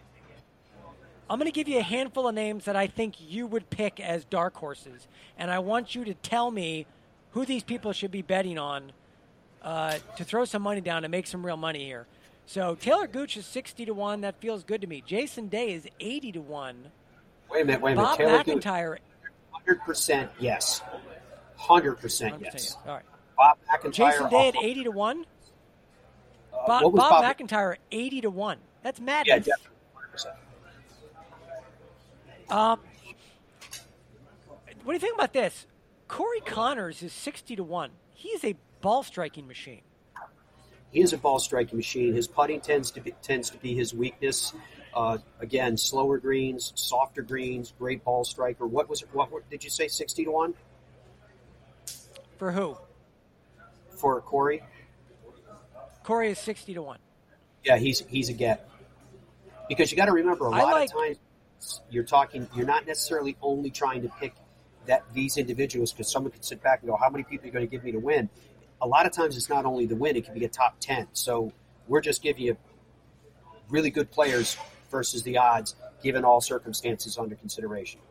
I'm 1.29 1.37
going 1.37 1.45
to 1.45 1.55
give 1.55 1.67
you 1.67 1.77
a 1.77 1.83
handful 1.83 2.27
of 2.27 2.33
names 2.33 2.65
that 2.65 2.75
I 2.75 2.87
think 2.87 3.15
you 3.19 3.45
would 3.45 3.69
pick 3.69 3.99
as 3.99 4.25
dark 4.25 4.55
horses, 4.55 5.07
and 5.37 5.51
I 5.51 5.59
want 5.59 5.93
you 5.93 6.03
to 6.05 6.15
tell 6.15 6.49
me 6.49 6.87
who 7.31 7.45
these 7.45 7.63
people 7.63 7.93
should 7.93 8.09
be 8.09 8.23
betting 8.23 8.57
on 8.57 8.91
uh, 9.61 9.99
to 10.17 10.23
throw 10.23 10.45
some 10.45 10.63
money 10.63 10.81
down 10.81 11.03
and 11.03 11.11
make 11.11 11.27
some 11.27 11.45
real 11.45 11.57
money 11.57 11.85
here. 11.85 12.07
So 12.47 12.73
Taylor 12.73 13.05
Gooch 13.05 13.37
is 13.37 13.45
60 13.45 13.85
to 13.85 13.93
1. 13.93 14.21
That 14.21 14.41
feels 14.41 14.63
good 14.63 14.81
to 14.81 14.87
me. 14.87 15.03
Jason 15.05 15.49
Day 15.49 15.73
is 15.73 15.87
80 15.99 16.31
to 16.31 16.41
1. 16.41 16.91
Wait 17.51 17.61
a 17.61 17.65
minute, 17.65 17.81
wait 17.81 17.91
a 17.91 17.95
minute. 17.95 18.07
Bob 18.07 18.17
Taylor 18.17 18.37
Gooch, 18.39 18.47
MacIntyre. 18.47 18.99
100% 19.67 20.29
yes. 20.39 20.81
100% 21.59 22.41
yes. 22.41 22.75
All 22.87 22.95
right. 22.95 23.03
Bob 23.37 23.57
MacIntyre. 23.67 24.11
Jason 24.11 24.29
Day 24.29 24.47
at 24.47 24.55
oh, 24.57 24.63
80 24.63 24.83
to 24.85 24.91
1. 24.91 25.19
uh, 25.19 25.25
Bob, 26.65 26.81
Bob, 26.81 26.95
Bob 26.95 27.23
MacIntyre 27.23 27.77
80 27.91 28.21
to 28.21 28.29
1. 28.31 28.57
That's 28.81 28.99
mad. 28.99 29.27
Yeah, 29.27 29.35
madness. 29.35 29.55
definitely. 29.59 30.31
100%. 30.31 30.48
Um, 32.49 32.79
what 34.83 34.93
do 34.93 34.93
you 34.93 34.99
think 34.99 35.15
about 35.15 35.33
this? 35.33 35.65
Corey 36.07 36.41
Conners 36.41 37.03
is 37.03 37.13
60 37.13 37.55
to 37.57 37.63
1. 37.63 37.91
He's 38.13 38.43
a 38.43 38.55
ball 38.81 39.03
striking 39.03 39.47
machine. 39.47 39.81
He 40.91 41.01
is 41.01 41.13
a 41.13 41.17
ball 41.17 41.37
striking 41.39 41.77
machine. 41.77 42.13
His 42.13 42.27
putting 42.27 42.61
tends 42.61 42.89
to 42.91 43.01
be, 43.01 43.11
tends 43.21 43.51
to 43.51 43.57
be 43.57 43.75
his 43.75 43.93
weakness. 43.93 44.53
Uh, 44.93 45.19
again, 45.39 45.77
slower 45.77 46.17
greens, 46.17 46.73
softer 46.75 47.21
greens, 47.21 47.73
great 47.77 48.03
ball 48.03 48.23
striker. 48.23 48.65
What 48.65 48.89
was 48.89 49.03
it? 49.03 49.09
What 49.13 49.29
were- 49.31 49.43
did 49.51 49.63
you 49.63 49.69
say? 49.69 49.87
Sixty 49.87 50.25
to 50.25 50.31
one 50.31 50.55
For 52.37 52.51
who? 52.51 52.75
for 53.95 54.19
Corey. 54.21 54.63
Corey 56.03 56.31
is 56.31 56.39
60 56.39 56.73
to 56.73 56.81
1. 56.81 56.97
Yeah, 57.65 57.77
he's 57.77 57.99
he's 58.07 58.29
a 58.29 58.33
get. 58.33 58.67
Because 59.67 59.91
you 59.91 59.97
got 59.97 60.05
to 60.05 60.11
remember, 60.13 60.45
a 60.47 60.49
lot 60.49 60.63
like- 60.71 60.89
of 60.89 60.95
times 60.99 61.17
you're 61.89 62.03
talking. 62.03 62.47
You're 62.55 62.65
not 62.65 62.85
necessarily 62.87 63.37
only 63.41 63.69
trying 63.69 64.01
to 64.03 64.09
pick 64.19 64.33
that 64.85 65.03
these 65.13 65.37
individuals 65.37 65.91
because 65.91 66.11
someone 66.11 66.31
could 66.31 66.45
sit 66.45 66.61
back 66.61 66.81
and 66.81 66.89
go, 66.89 66.95
"How 66.95 67.09
many 67.09 67.23
people 67.23 67.45
are 67.45 67.47
you 67.47 67.53
going 67.53 67.65
to 67.65 67.71
give 67.71 67.83
me 67.83 67.91
to 67.91 67.99
win?" 67.99 68.29
A 68.81 68.87
lot 68.87 69.05
of 69.05 69.11
times 69.11 69.35
it's 69.35 69.49
not 69.49 69.65
only 69.65 69.85
the 69.85 69.95
win; 69.95 70.15
it 70.15 70.25
can 70.25 70.33
be 70.33 70.45
a 70.45 70.49
top 70.49 70.79
ten. 70.79 71.07
So 71.13 71.51
we're 71.87 72.01
just 72.01 72.21
giving 72.21 72.43
you 72.43 72.57
really 73.69 73.89
good 73.89 74.11
players 74.11 74.57
versus 74.89 75.23
the 75.23 75.37
odds, 75.37 75.75
given 76.01 76.25
all 76.25 76.41
circumstances 76.41 77.17
under 77.17 77.35
consideration. 77.35 78.01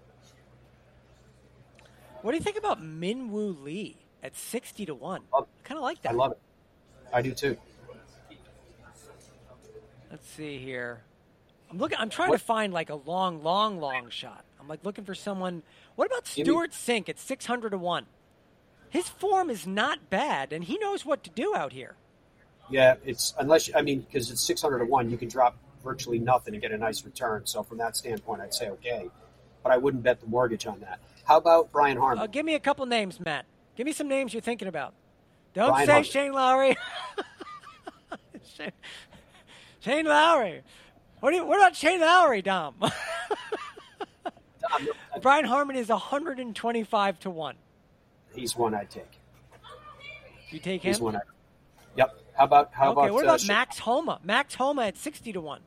What 2.23 2.33
do 2.33 2.37
you 2.37 2.43
think 2.43 2.59
about 2.59 2.83
Minwoo 2.83 3.62
Lee 3.62 3.97
at 4.23 4.37
60 4.37 4.87
to 4.87 4.95
1? 4.95 5.23
I 5.33 5.43
kind 5.62 5.79
of 5.79 5.83
like 5.83 6.03
that. 6.03 6.12
I 6.12 6.15
love 6.15 6.33
it. 6.33 6.39
I 7.12 7.23
do 7.23 7.33
too. 7.33 7.57
Let's 10.11 10.29
see 10.29 10.59
here. 10.59 11.03
I'm 11.70 11.78
looking. 11.78 11.99
I'm 11.99 12.11
trying 12.11 12.32
to 12.32 12.39
find 12.39 12.73
like 12.73 12.90
a 12.90 12.95
long, 12.95 13.43
long, 13.43 13.81
long 13.81 14.11
shot. 14.11 14.45
I'm 14.61 14.69
like 14.69 14.85
looking 14.85 15.05
for 15.05 15.15
someone. 15.15 15.62
What 15.97 16.07
about 16.07 16.27
Stewart 16.27 16.73
Cink 16.73 17.09
at 17.09 17.19
600 17.19 17.70
to 17.70 17.78
one? 17.78 18.07
His 18.90 19.09
form 19.09 19.51
is 19.51 19.66
not 19.66 20.09
bad, 20.09 20.53
and 20.53 20.65
he 20.65 20.78
knows 20.78 21.05
what 21.05 21.23
to 21.24 21.31
do 21.31 21.55
out 21.55 21.73
here. 21.73 21.97
Yeah, 22.70 22.95
it's 23.05 23.35
unless 23.39 23.70
I 23.74 23.82
mean 23.82 24.01
because 24.01 24.31
it's 24.31 24.47
six 24.47 24.62
hundred 24.62 24.81
to 24.81 24.85
one, 24.86 25.11
you 25.11 25.16
can 25.16 25.28
drop 25.28 25.57
virtually 25.85 26.19
nothing 26.19 26.55
and 26.55 26.62
get 26.62 26.73
a 26.73 26.78
nice 26.78 27.05
return. 27.05 27.47
So 27.47 27.62
from 27.62 27.78
that 27.78 27.97
standpoint, 27.97 28.40
I'd 28.40 28.55
say 28.55 28.69
okay, 28.70 29.11
but 29.62 29.73
I 29.73 29.77
wouldn't 29.78 30.03
bet 30.03 30.20
the 30.20 30.27
mortgage 30.27 30.66
on 30.66 30.81
that. 30.81 31.01
How 31.24 31.36
about 31.39 31.73
Brian 31.73 31.97
Harman? 31.97 32.23
Uh, 32.23 32.27
give 32.27 32.45
me 32.45 32.55
a 32.55 32.61
couple 32.61 32.85
names, 32.86 33.20
Matt. 33.20 33.47
Give 33.77 33.86
me 33.86 33.93
some 33.93 34.09
names 34.09 34.32
you're 34.32 34.43
thinking 34.43 34.69
about. 34.69 34.95
Don't 35.55 35.70
Brian 35.70 35.86
say. 35.86 36.03
Shane 36.03 36.32
Lowry. 36.32 36.77
Shane, 38.57 38.73
Shane 39.81 40.07
Lowry. 40.07 40.62
What, 41.20 41.35
you, 41.35 41.45
what 41.45 41.59
about 41.59 41.74
Shane 41.74 42.01
Lowry, 42.01 42.43
Dom? 42.43 42.77
Brian 45.23 45.45
Harman 45.45 45.77
is 45.77 45.89
125 45.89 47.20
to 47.20 47.31
1. 47.31 47.57
He's 48.35 48.57
one 48.57 48.74
I'd 48.74 48.90
take. 48.90 49.11
You 50.51 50.61
take 50.61 50.82
him? 50.82 50.93
He's 50.93 51.01
one. 51.01 51.16
I, 51.16 51.20
yep. 51.97 52.15
How 52.35 52.45
about 52.45 52.70
how 52.73 52.93
okay, 52.93 53.07
about? 53.07 53.12
what 53.12 53.24
uh, 53.24 53.28
about 53.28 53.40
Sh- 53.40 53.49
Max 53.49 53.78
Homa? 53.81 54.20
Max 54.23 54.55
Homa 54.55 54.82
at 54.82 54.97
60 54.97 55.32
to 55.32 55.40
1. 55.40 55.61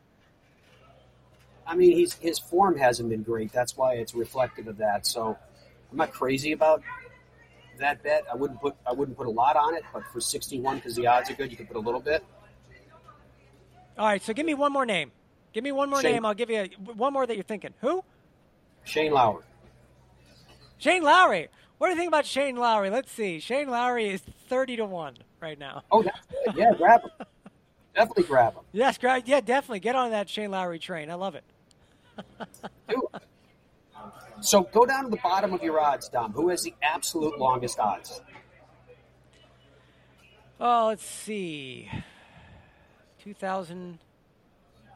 I 1.68 1.76
mean, 1.76 1.91
he's 1.91 2.14
his 2.14 2.40
form 2.40 2.78
hasn't 2.78 3.10
been 3.10 3.23
great. 3.23 3.52
That's 3.52 3.76
why 3.76 3.95
it's 3.95 4.15
reflective 4.15 4.68
of 4.68 4.78
that. 4.78 5.06
So 5.06 5.38
I'm 5.91 5.98
not 5.98 6.11
crazy 6.11 6.53
about 6.53 6.82
that 7.78 8.02
bet. 8.03 8.23
I 8.32 8.36
wouldn't 8.36 8.61
put 8.61 8.76
I 8.88 8.94
wouldn't 8.94 9.18
put 9.18 9.28
a 9.28 9.32
lot 9.32 9.57
on 9.57 9.76
it, 9.76 9.84
but 9.94 10.07
for 10.07 10.22
61 10.22 10.78
because 10.78 10.95
the 10.95 11.07
odds 11.07 11.30
are 11.30 11.34
good, 11.34 11.52
you 11.52 11.57
could 11.57 11.68
put 11.68 11.78
a 11.78 11.82
little 11.82 11.99
bit. 11.99 12.23
All 13.98 14.07
right, 14.07 14.22
so 14.22 14.34
give 14.34 14.45
me 14.45 14.53
one 14.53 14.72
more 14.72 14.86
name. 14.86 15.11
Give 15.53 15.64
me 15.64 15.72
one 15.72 15.90
more 15.90 16.02
Shane- 16.02 16.14
name. 16.14 16.26
I'll 16.26 16.34
give 16.34 16.49
you 16.49 16.61
a, 16.61 16.68
one 16.94 17.14
more 17.14 17.26
that 17.28 17.36
you're 17.36 17.44
thinking. 17.44 17.73
Who? 17.82 18.03
Shane 18.84 19.11
Lowry. 19.11 19.44
Shane 20.78 21.03
Lowry. 21.03 21.49
What 21.78 21.88
do 21.88 21.91
you 21.94 21.98
think 21.98 22.07
about 22.07 22.26
Shane 22.26 22.56
Lowry? 22.56 22.90
Let's 22.90 23.11
see. 23.11 23.40
Shane 23.40 23.69
Lowry 23.69 24.10
is 24.10 24.22
30 24.49 24.78
to 24.78 24.86
1 24.86 25.18
right 25.41 25.57
now. 25.60 25.84
Oh, 25.91 26.03
that's 26.03 26.19
good. 26.45 26.56
Yeah, 26.56 26.73
grab 26.78 27.02
him. 27.02 27.10
Definitely 27.95 28.23
grab 28.23 28.53
him. 28.53 28.61
Yes, 28.72 28.98
grab. 28.98 29.23
yeah, 29.26 29.41
definitely. 29.41 29.82
Get 29.82 29.95
on 29.95 30.11
that 30.11 30.30
Shane 30.30 30.52
Lowry 30.52 30.80
train. 30.80 31.10
I 31.11 31.15
love 31.15 31.36
it. 31.36 31.44
So 34.40 34.64
go 34.64 34.86
down 34.86 35.03
to 35.03 35.10
the 35.10 35.18
bottom 35.18 35.53
of 35.53 35.61
your 35.61 35.80
odds, 35.80 36.07
Dom. 36.07 36.32
Who 36.32 36.49
has 36.49 36.64
the 36.64 36.73
absolute 36.82 37.38
longest 37.38 37.80
odds? 37.80 38.22
Oh, 40.60 40.88
let's 40.88 41.06
see. 41.06 41.90
2,000. 43.23 43.99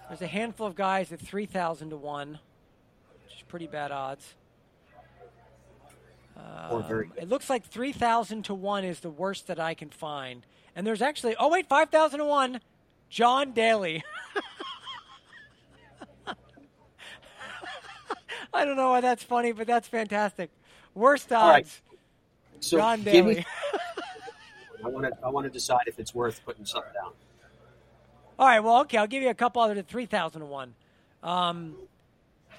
There's 0.07 0.22
a 0.22 0.27
handful 0.27 0.68
of 0.68 0.76
guys 0.76 1.11
at 1.11 1.19
3,000 1.19 1.90
to 1.90 1.98
1, 1.98 2.40
which 3.26 3.36
is 3.36 3.41
pretty 3.48 3.68
bad 3.68 3.91
odds. 3.91 4.36
Um, 6.38 7.11
it 7.18 7.30
looks 7.30 7.49
like 7.49 7.65
3,000 7.65 8.44
to 8.45 8.53
1 8.53 8.84
is 8.84 8.99
the 8.99 9.10
worst 9.10 9.48
that 9.48 9.60
I 9.60 9.73
can 9.73 9.90
find. 9.90 10.44
And 10.76 10.86
there's 10.86 11.02
actually, 11.02 11.36
oh, 11.40 11.49
wait, 11.49 11.68
5,000 11.68 12.19
to 12.19 12.26
1, 12.26 12.60
John 13.10 13.52
Daly. 13.53 14.03
I 18.53 18.64
don't 18.64 18.77
know 18.77 18.90
why 18.90 19.02
that's 19.02 19.23
funny, 19.23 19.52
but 19.52 19.68
that's 19.68 19.88
fantastic. 19.88 20.49
Worst 20.94 21.32
odds, 21.32 21.52
right. 21.53 21.68
So 22.61 22.77
John 22.77 23.03
Daly. 23.03 23.36
me- 23.36 23.45
I 24.84 24.88
want 24.88 25.06
to 25.07 25.11
I 25.26 25.30
want 25.30 25.45
to 25.45 25.49
decide 25.49 25.82
if 25.88 25.99
it's 25.99 26.14
worth 26.15 26.41
putting 26.45 26.65
something 26.65 26.94
down. 26.94 27.11
All 28.38 28.48
right, 28.48 28.60
well, 28.60 28.82
okay, 28.82 28.98
I'll 28.98 29.07
give 29.07 29.24
you 29.24 29.30
a 29.30 29.34
couple 29.34 29.62
other 29.62 29.76
at 29.76 29.88
3,000 29.88 30.41
to 30.41 30.45
1. 30.45 30.74
Um, 31.24 31.76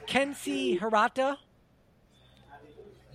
Kensei 0.07 0.78
Hirata. 0.81 1.36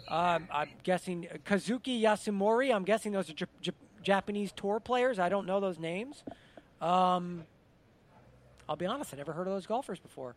Um, 0.07 0.47
I'm 0.51 0.69
guessing 0.83 1.27
Kazuki 1.45 2.01
Yasumori. 2.01 2.73
I'm 2.73 2.83
guessing 2.83 3.13
those 3.13 3.29
are 3.29 3.33
J- 3.33 3.45
J- 3.61 3.71
Japanese 4.03 4.51
tour 4.51 4.79
players. 4.79 5.17
I 5.17 5.29
don't 5.29 5.47
know 5.47 5.59
those 5.59 5.79
names. 5.79 6.23
Um, 6.81 7.45
I'll 8.69 8.75
be 8.75 8.85
honest, 8.85 9.13
I 9.13 9.17
never 9.17 9.33
heard 9.33 9.47
of 9.47 9.53
those 9.53 9.65
golfers 9.65 9.99
before. 9.99 10.35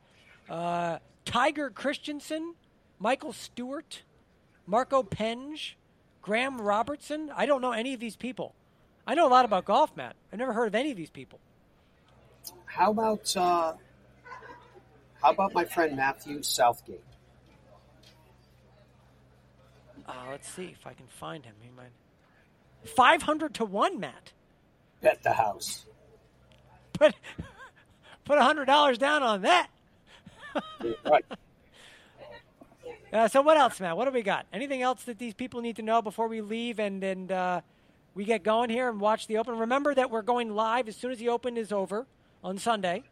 Uh, 0.49 0.99
Tiger 1.25 1.71
Christensen, 1.71 2.55
Michael 2.99 3.33
Stewart, 3.33 4.03
Marco 4.67 5.03
Penge, 5.03 5.77
Graham 6.23 6.61
Robertson. 6.61 7.31
I 7.37 7.45
don't 7.45 7.61
know 7.61 7.73
any 7.73 7.93
of 7.93 8.01
these 8.01 8.17
people. 8.17 8.55
I 9.07 9.15
know 9.15 9.27
a 9.27 9.29
lot 9.29 9.45
about 9.45 9.67
golf, 9.67 9.95
Matt. 9.97 10.17
I've 10.33 10.39
never 10.39 10.53
heard 10.55 10.69
of 10.69 10.75
any 10.75 10.91
of 10.91 10.97
these 10.97 11.11
people. 11.11 11.39
How 12.75 12.91
about 12.91 13.37
uh, 13.37 13.75
how 15.23 15.31
about 15.31 15.55
my 15.55 15.65
friend 15.65 15.97
Matthew 15.97 16.43
Southgate? 16.43 17.05
Uh, 20.09 20.13
let's 20.33 20.49
see 20.49 20.75
if 20.77 20.85
I 20.85 20.93
can 20.93 21.07
find 21.07 21.45
him. 21.45 21.55
He 21.61 21.71
might. 21.71 21.93
Five 22.97 23.23
hundred 23.23 23.55
to 23.55 23.65
one, 23.65 24.01
Matt. 24.01 24.33
Bet 25.01 25.23
the 25.23 25.31
house. 25.31 25.87
Put 26.95 27.15
put 28.25 28.41
hundred 28.41 28.65
dollars 28.65 28.99
down 28.99 29.23
on 29.23 29.43
that. 29.43 29.69
right. 31.07 31.25
Uh, 33.13 33.29
so 33.29 33.41
what 33.41 33.57
else, 33.57 33.79
Matt? 33.79 33.97
What 33.97 34.07
do 34.07 34.11
we 34.11 34.23
got? 34.23 34.47
Anything 34.53 34.83
else 34.83 35.05
that 35.05 35.21
these 35.21 35.35
people 35.35 35.61
need 35.61 35.77
to 35.77 35.83
know 35.83 36.03
before 36.03 36.27
we 36.27 36.41
leave 36.41 36.81
and 36.81 37.05
and 37.05 37.31
uh, 37.31 37.61
we 38.17 38.25
get 38.25 38.43
going 38.43 38.69
here 38.69 38.89
and 38.89 39.01
watch 39.01 39.29
the 39.29 39.39
Open? 39.39 39.59
Remember 39.59 39.95
that 39.95 40.11
we're 40.11 40.23
going 40.23 40.57
live 40.57 40.89
as 40.89 40.97
soon 40.97 41.13
as 41.13 41.19
the 41.19 41.29
Open 41.29 41.57
is 41.57 41.71
over 41.71 42.09
on 42.45 42.59
Sunday. 42.59 43.03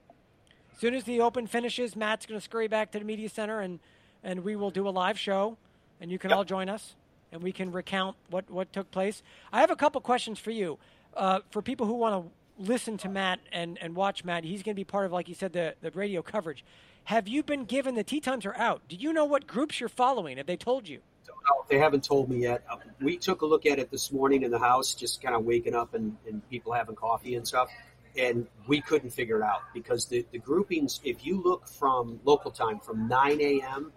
As 0.72 0.78
soon 0.78 0.94
as 0.94 1.04
the 1.04 1.20
Open 1.20 1.46
finishes, 1.46 1.96
Matt's 1.96 2.26
going 2.26 2.38
to 2.38 2.44
scurry 2.44 2.68
back 2.68 2.92
to 2.92 2.98
the 2.98 3.04
media 3.04 3.28
center 3.28 3.60
and 3.60 3.80
and 4.24 4.44
we 4.44 4.54
will 4.54 4.70
do 4.70 4.86
a 4.86 4.90
live 4.90 5.18
show, 5.18 5.56
and 6.00 6.08
you 6.08 6.16
can 6.16 6.32
all 6.32 6.44
join 6.44 6.68
us 6.68 6.94
and 7.32 7.42
we 7.42 7.50
can 7.50 7.72
recount 7.72 8.14
what 8.30 8.48
what 8.48 8.72
took 8.72 8.90
place. 8.92 9.22
I 9.52 9.60
have 9.60 9.70
a 9.72 9.76
couple 9.76 10.00
questions 10.00 10.38
for 10.38 10.52
you, 10.52 10.78
uh, 11.16 11.40
for 11.50 11.60
people 11.60 11.86
who 11.86 11.94
want 11.94 12.24
to 12.24 12.62
listen 12.62 12.98
to 12.98 13.08
Matt 13.08 13.40
and 13.50 13.78
and 13.80 13.96
watch 13.96 14.24
Matt. 14.24 14.44
He's 14.44 14.62
going 14.62 14.74
to 14.76 14.80
be 14.80 14.84
part 14.84 15.06
of, 15.06 15.12
like 15.12 15.28
you 15.28 15.34
said, 15.34 15.52
the 15.52 15.74
the 15.80 15.90
radio 15.90 16.22
coverage. 16.22 16.64
Have 17.04 17.26
you 17.26 17.42
been 17.42 17.64
given 17.64 17.96
the 17.96 18.04
tea 18.04 18.20
times 18.20 18.46
are 18.46 18.56
out? 18.56 18.82
Do 18.88 18.94
you 18.94 19.12
know 19.12 19.24
what 19.24 19.48
groups 19.48 19.80
you're 19.80 19.88
following? 19.88 20.36
Have 20.36 20.46
they 20.46 20.56
told 20.56 20.88
you? 20.88 21.00
No, 21.26 21.64
they 21.68 21.78
haven't 21.78 22.04
told 22.04 22.28
me 22.30 22.42
yet. 22.42 22.62
Uh, 22.70 22.76
We 23.00 23.16
took 23.16 23.42
a 23.42 23.46
look 23.46 23.66
at 23.66 23.80
it 23.80 23.90
this 23.90 24.12
morning 24.12 24.44
in 24.44 24.52
the 24.52 24.58
house, 24.60 24.94
just 24.94 25.20
kind 25.20 25.34
of 25.34 25.44
waking 25.44 25.74
up 25.74 25.94
and, 25.94 26.16
and 26.28 26.48
people 26.48 26.72
having 26.72 26.94
coffee 26.94 27.34
and 27.34 27.44
stuff, 27.46 27.68
and 28.16 28.46
we 28.66 28.80
couldn't 28.80 29.10
figure 29.10 29.38
it 29.38 29.42
out 29.42 29.62
because 29.72 30.06
the, 30.06 30.24
the 30.32 30.38
groupings, 30.38 31.00
if 31.04 31.24
you 31.24 31.42
look 31.42 31.66
from 31.66 32.20
local 32.24 32.50
time 32.50 32.78
from 32.78 33.08
9 33.08 33.40
a.m., 33.40 33.92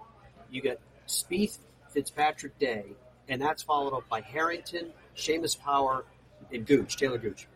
you 0.50 0.62
get 0.62 0.80
Spieth, 1.08 1.58
Fitzpatrick 1.90 2.58
Day, 2.60 2.86
and 3.28 3.42
that's 3.42 3.64
followed 3.64 3.96
up 3.96 4.08
by 4.10 4.22
Harrington, 4.22 4.92
Seamus 5.16 5.60
Power, 5.60 6.06
and 6.54 6.66
Gooch, 6.66 6.98
Taylor 6.98 7.18
Gooch. 7.18 7.48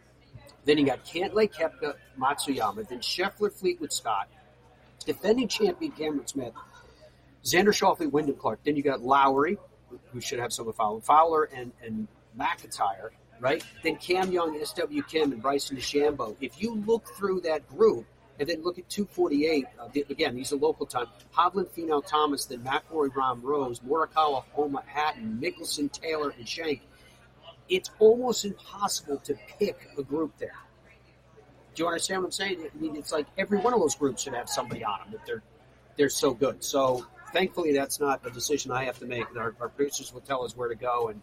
Then 0.66 0.78
you 0.78 0.86
got 0.86 1.06
Cantlay, 1.06 1.52
Koepka, 1.52 1.96
Matsuyama, 2.20 2.88
then 2.88 3.00
Scheffler, 3.00 3.52
Fleetwood 3.52 3.94
Scott, 3.94 4.28
defending 5.06 5.48
champion 5.48 5.92
Cameron 5.92 6.28
Smith, 6.28 6.54
Xander 7.44 7.70
Schauffele, 7.70 8.12
Wyndham 8.12 8.36
Clark. 8.36 8.60
Then 8.64 8.76
you 8.76 8.84
got 8.84 9.02
Lowry, 9.02 9.58
who 10.12 10.22
should 10.22 10.40
have 10.40 10.52
someone 10.52 10.74
Fowler, 10.74 11.02
Fowler 11.02 11.44
and, 11.46 11.72
and 11.84 12.08
MacIntyre, 12.36 13.12
right? 13.40 13.64
Then 13.84 13.96
Cam 13.98 14.32
Young, 14.32 14.64
SW 14.64 15.02
Kim, 15.08 15.32
and 15.32 15.42
Bryson 15.42 15.78
DeChambeau. 15.78 16.36
If 16.42 16.62
you 16.62 16.76
look 16.76 17.08
through 17.16 17.42
that 17.42 17.68
group 17.68 18.06
and 18.40 18.48
then 18.48 18.64
look 18.64 18.78
at 18.80 18.90
248, 18.90 19.66
uh, 19.80 19.88
again, 20.10 20.36
these 20.36 20.54
are 20.54 20.58
local 20.58 20.86
time. 20.86 21.08
Hovland, 21.36 21.70
Finau, 21.70 22.06
Thomas, 22.06 22.46
then 22.46 22.60
McIlroy, 22.60 23.10
Rahm, 23.10 23.42
Rose, 23.44 23.80
Morikawa, 23.80 24.44
Homa, 24.52 24.84
Hatton, 24.86 25.40
Mickelson, 25.42 25.92
Taylor, 25.92 26.34
and 26.38 26.48
Shank. 26.48 26.82
It's 27.68 27.92
almost 28.00 28.46
impossible 28.46 29.18
to 29.18 29.36
pick 29.60 29.90
a 29.98 30.04
group 30.04 30.38
there. 30.40 30.56
Do 31.76 31.84
you 31.84 31.88
understand 31.88 32.22
what 32.24 32.28
I'm 32.28 32.32
saying? 32.32 32.68
I 32.74 32.82
mean, 32.82 32.96
it's 32.96 33.12
like 33.12 33.28
every 33.38 33.60
one 33.60 33.74
of 33.74 33.80
those 33.80 33.96
groups 33.96 34.24
should 34.24 34.34
have 34.34 34.50
somebody 34.50 34.84
on 34.84 35.00
them 35.06 35.20
if 35.20 35.26
they're 35.26 35.44
they're 36.00 36.10
so 36.10 36.34
good. 36.34 36.64
So 36.64 37.06
thankfully, 37.34 37.74
that's 37.74 38.00
not 38.00 38.26
a 38.26 38.32
decision 38.32 38.72
I 38.72 38.86
have 38.86 38.98
to 39.00 39.06
make. 39.06 39.26
Our, 39.36 39.54
our 39.60 39.68
producers 39.68 40.14
will 40.14 40.22
tell 40.22 40.46
us 40.46 40.56
where 40.56 40.70
to 40.70 40.76
go, 40.76 41.10
and 41.10 41.22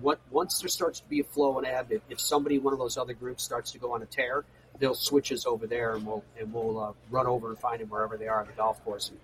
what 0.00 0.18
once 0.30 0.60
there 0.60 0.68
starts 0.68 1.00
to 1.00 1.08
be 1.08 1.20
a 1.20 1.24
flow 1.24 1.58
and 1.58 1.66
ebb, 1.66 1.92
if, 1.92 2.02
if 2.08 2.20
somebody 2.20 2.58
one 2.58 2.72
of 2.72 2.78
those 2.78 2.96
other 2.96 3.12
groups 3.12 3.42
starts 3.42 3.72
to 3.72 3.78
go 3.78 3.92
on 3.92 4.02
a 4.02 4.06
tear, 4.06 4.44
they'll 4.78 4.94
switch 4.94 5.32
us 5.32 5.46
over 5.46 5.66
there, 5.66 5.94
and 5.94 6.06
we'll 6.06 6.24
and 6.38 6.52
we'll 6.52 6.80
uh, 6.80 6.92
run 7.10 7.26
over 7.26 7.50
and 7.50 7.58
find 7.58 7.80
them 7.80 7.88
wherever 7.88 8.16
they 8.16 8.28
are 8.28 8.40
on 8.40 8.46
the 8.46 8.52
golf 8.52 8.82
course 8.84 9.10
and, 9.10 9.18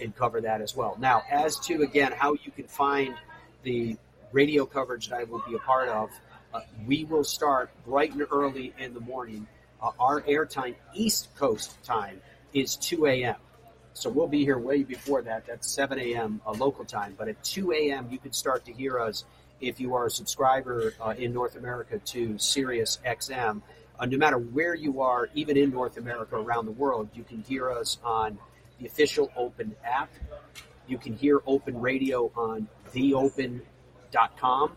and 0.00 0.16
cover 0.16 0.40
that 0.40 0.60
as 0.60 0.76
well. 0.76 0.96
Now, 0.98 1.22
as 1.30 1.58
to 1.60 1.82
again 1.82 2.12
how 2.12 2.34
you 2.34 2.50
can 2.50 2.66
find 2.66 3.14
the 3.62 3.96
radio 4.32 4.64
coverage 4.66 5.08
that 5.08 5.20
I 5.20 5.24
will 5.24 5.42
be 5.48 5.54
a 5.54 5.58
part 5.58 5.88
of, 5.88 6.10
uh, 6.52 6.60
we 6.86 7.04
will 7.04 7.24
start 7.24 7.70
bright 7.84 8.12
and 8.12 8.26
early 8.30 8.72
in 8.78 8.94
the 8.94 9.00
morning. 9.00 9.46
Uh, 9.82 9.90
our 9.98 10.20
airtime, 10.22 10.74
East 10.94 11.34
Coast 11.36 11.82
time, 11.82 12.20
is 12.52 12.76
2 12.76 13.06
a.m. 13.06 13.36
So 13.94 14.10
we'll 14.10 14.28
be 14.28 14.44
here 14.44 14.58
way 14.58 14.82
before 14.82 15.22
that. 15.22 15.46
That's 15.46 15.70
7 15.70 15.98
a.m. 15.98 16.40
Uh, 16.46 16.52
local 16.52 16.84
time. 16.84 17.14
But 17.18 17.28
at 17.28 17.42
2 17.44 17.72
a.m., 17.72 18.08
you 18.10 18.18
can 18.18 18.32
start 18.32 18.64
to 18.66 18.72
hear 18.72 19.00
us 19.00 19.24
if 19.60 19.80
you 19.80 19.94
are 19.94 20.06
a 20.06 20.10
subscriber 20.10 20.94
uh, 21.00 21.14
in 21.16 21.32
North 21.32 21.56
America 21.56 21.98
to 21.98 22.38
Sirius 22.38 22.98
XM. 23.06 23.62
Uh, 23.98 24.06
no 24.06 24.16
matter 24.16 24.38
where 24.38 24.74
you 24.74 25.02
are, 25.02 25.28
even 25.34 25.56
in 25.56 25.70
North 25.70 25.98
America, 25.98 26.36
around 26.36 26.64
the 26.64 26.72
world, 26.72 27.08
you 27.14 27.22
can 27.22 27.42
hear 27.42 27.70
us 27.70 27.98
on 28.02 28.38
the 28.78 28.86
official 28.86 29.30
Open 29.36 29.76
app. 29.84 30.10
You 30.88 30.96
can 30.98 31.14
hear 31.14 31.40
Open 31.46 31.80
Radio 31.80 32.32
on 32.34 32.66
theopen.com. 32.88 34.72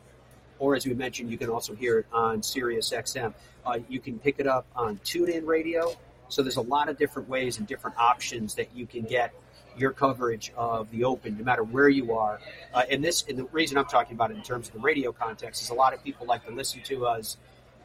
Or 0.60 0.76
as 0.76 0.86
we 0.86 0.94
mentioned, 0.94 1.32
you 1.32 1.38
can 1.38 1.50
also 1.50 1.74
hear 1.74 2.00
it 2.00 2.06
on 2.12 2.44
Sirius 2.44 2.92
XM. 2.92 3.34
Uh, 3.66 3.80
you 3.88 4.00
can 4.00 4.20
pick 4.20 4.40
it 4.40 4.48
up 4.48 4.66
on 4.76 4.98
TuneIn 5.06 5.46
Radio, 5.46 5.96
So 6.28 6.42
there's 6.42 6.58
a 6.58 6.62
lot 6.62 6.90
of 6.90 6.98
different 6.98 7.30
ways 7.30 7.58
and 7.58 7.68
different 7.68 7.98
options 7.98 8.56
that 8.56 8.76
you 8.76 8.86
can 8.86 9.04
get 9.04 9.34
your 9.78 9.92
coverage 9.92 10.52
of 10.56 10.90
the 10.92 11.04
Open, 11.04 11.38
no 11.38 11.44
matter 11.44 11.64
where 11.64 11.90
you 11.90 12.14
are. 12.14 12.40
Uh, 12.74 12.84
and 12.90 13.04
this, 13.04 13.26
and 13.28 13.38
the 13.38 13.46
reason 13.46 13.78
I'm 13.78 13.86
talking 13.86 14.16
about 14.16 14.32
it 14.32 14.38
in 14.38 14.44
terms 14.44 14.68
of 14.68 14.74
the 14.74 14.80
radio 14.80 15.12
context 15.12 15.62
is 15.62 15.70
a 15.70 15.74
lot 15.74 15.94
of 15.94 16.04
people 16.04 16.26
like 16.26 16.46
to 16.46 16.52
listen 16.52 16.82
to 16.84 17.06
us. 17.06 17.38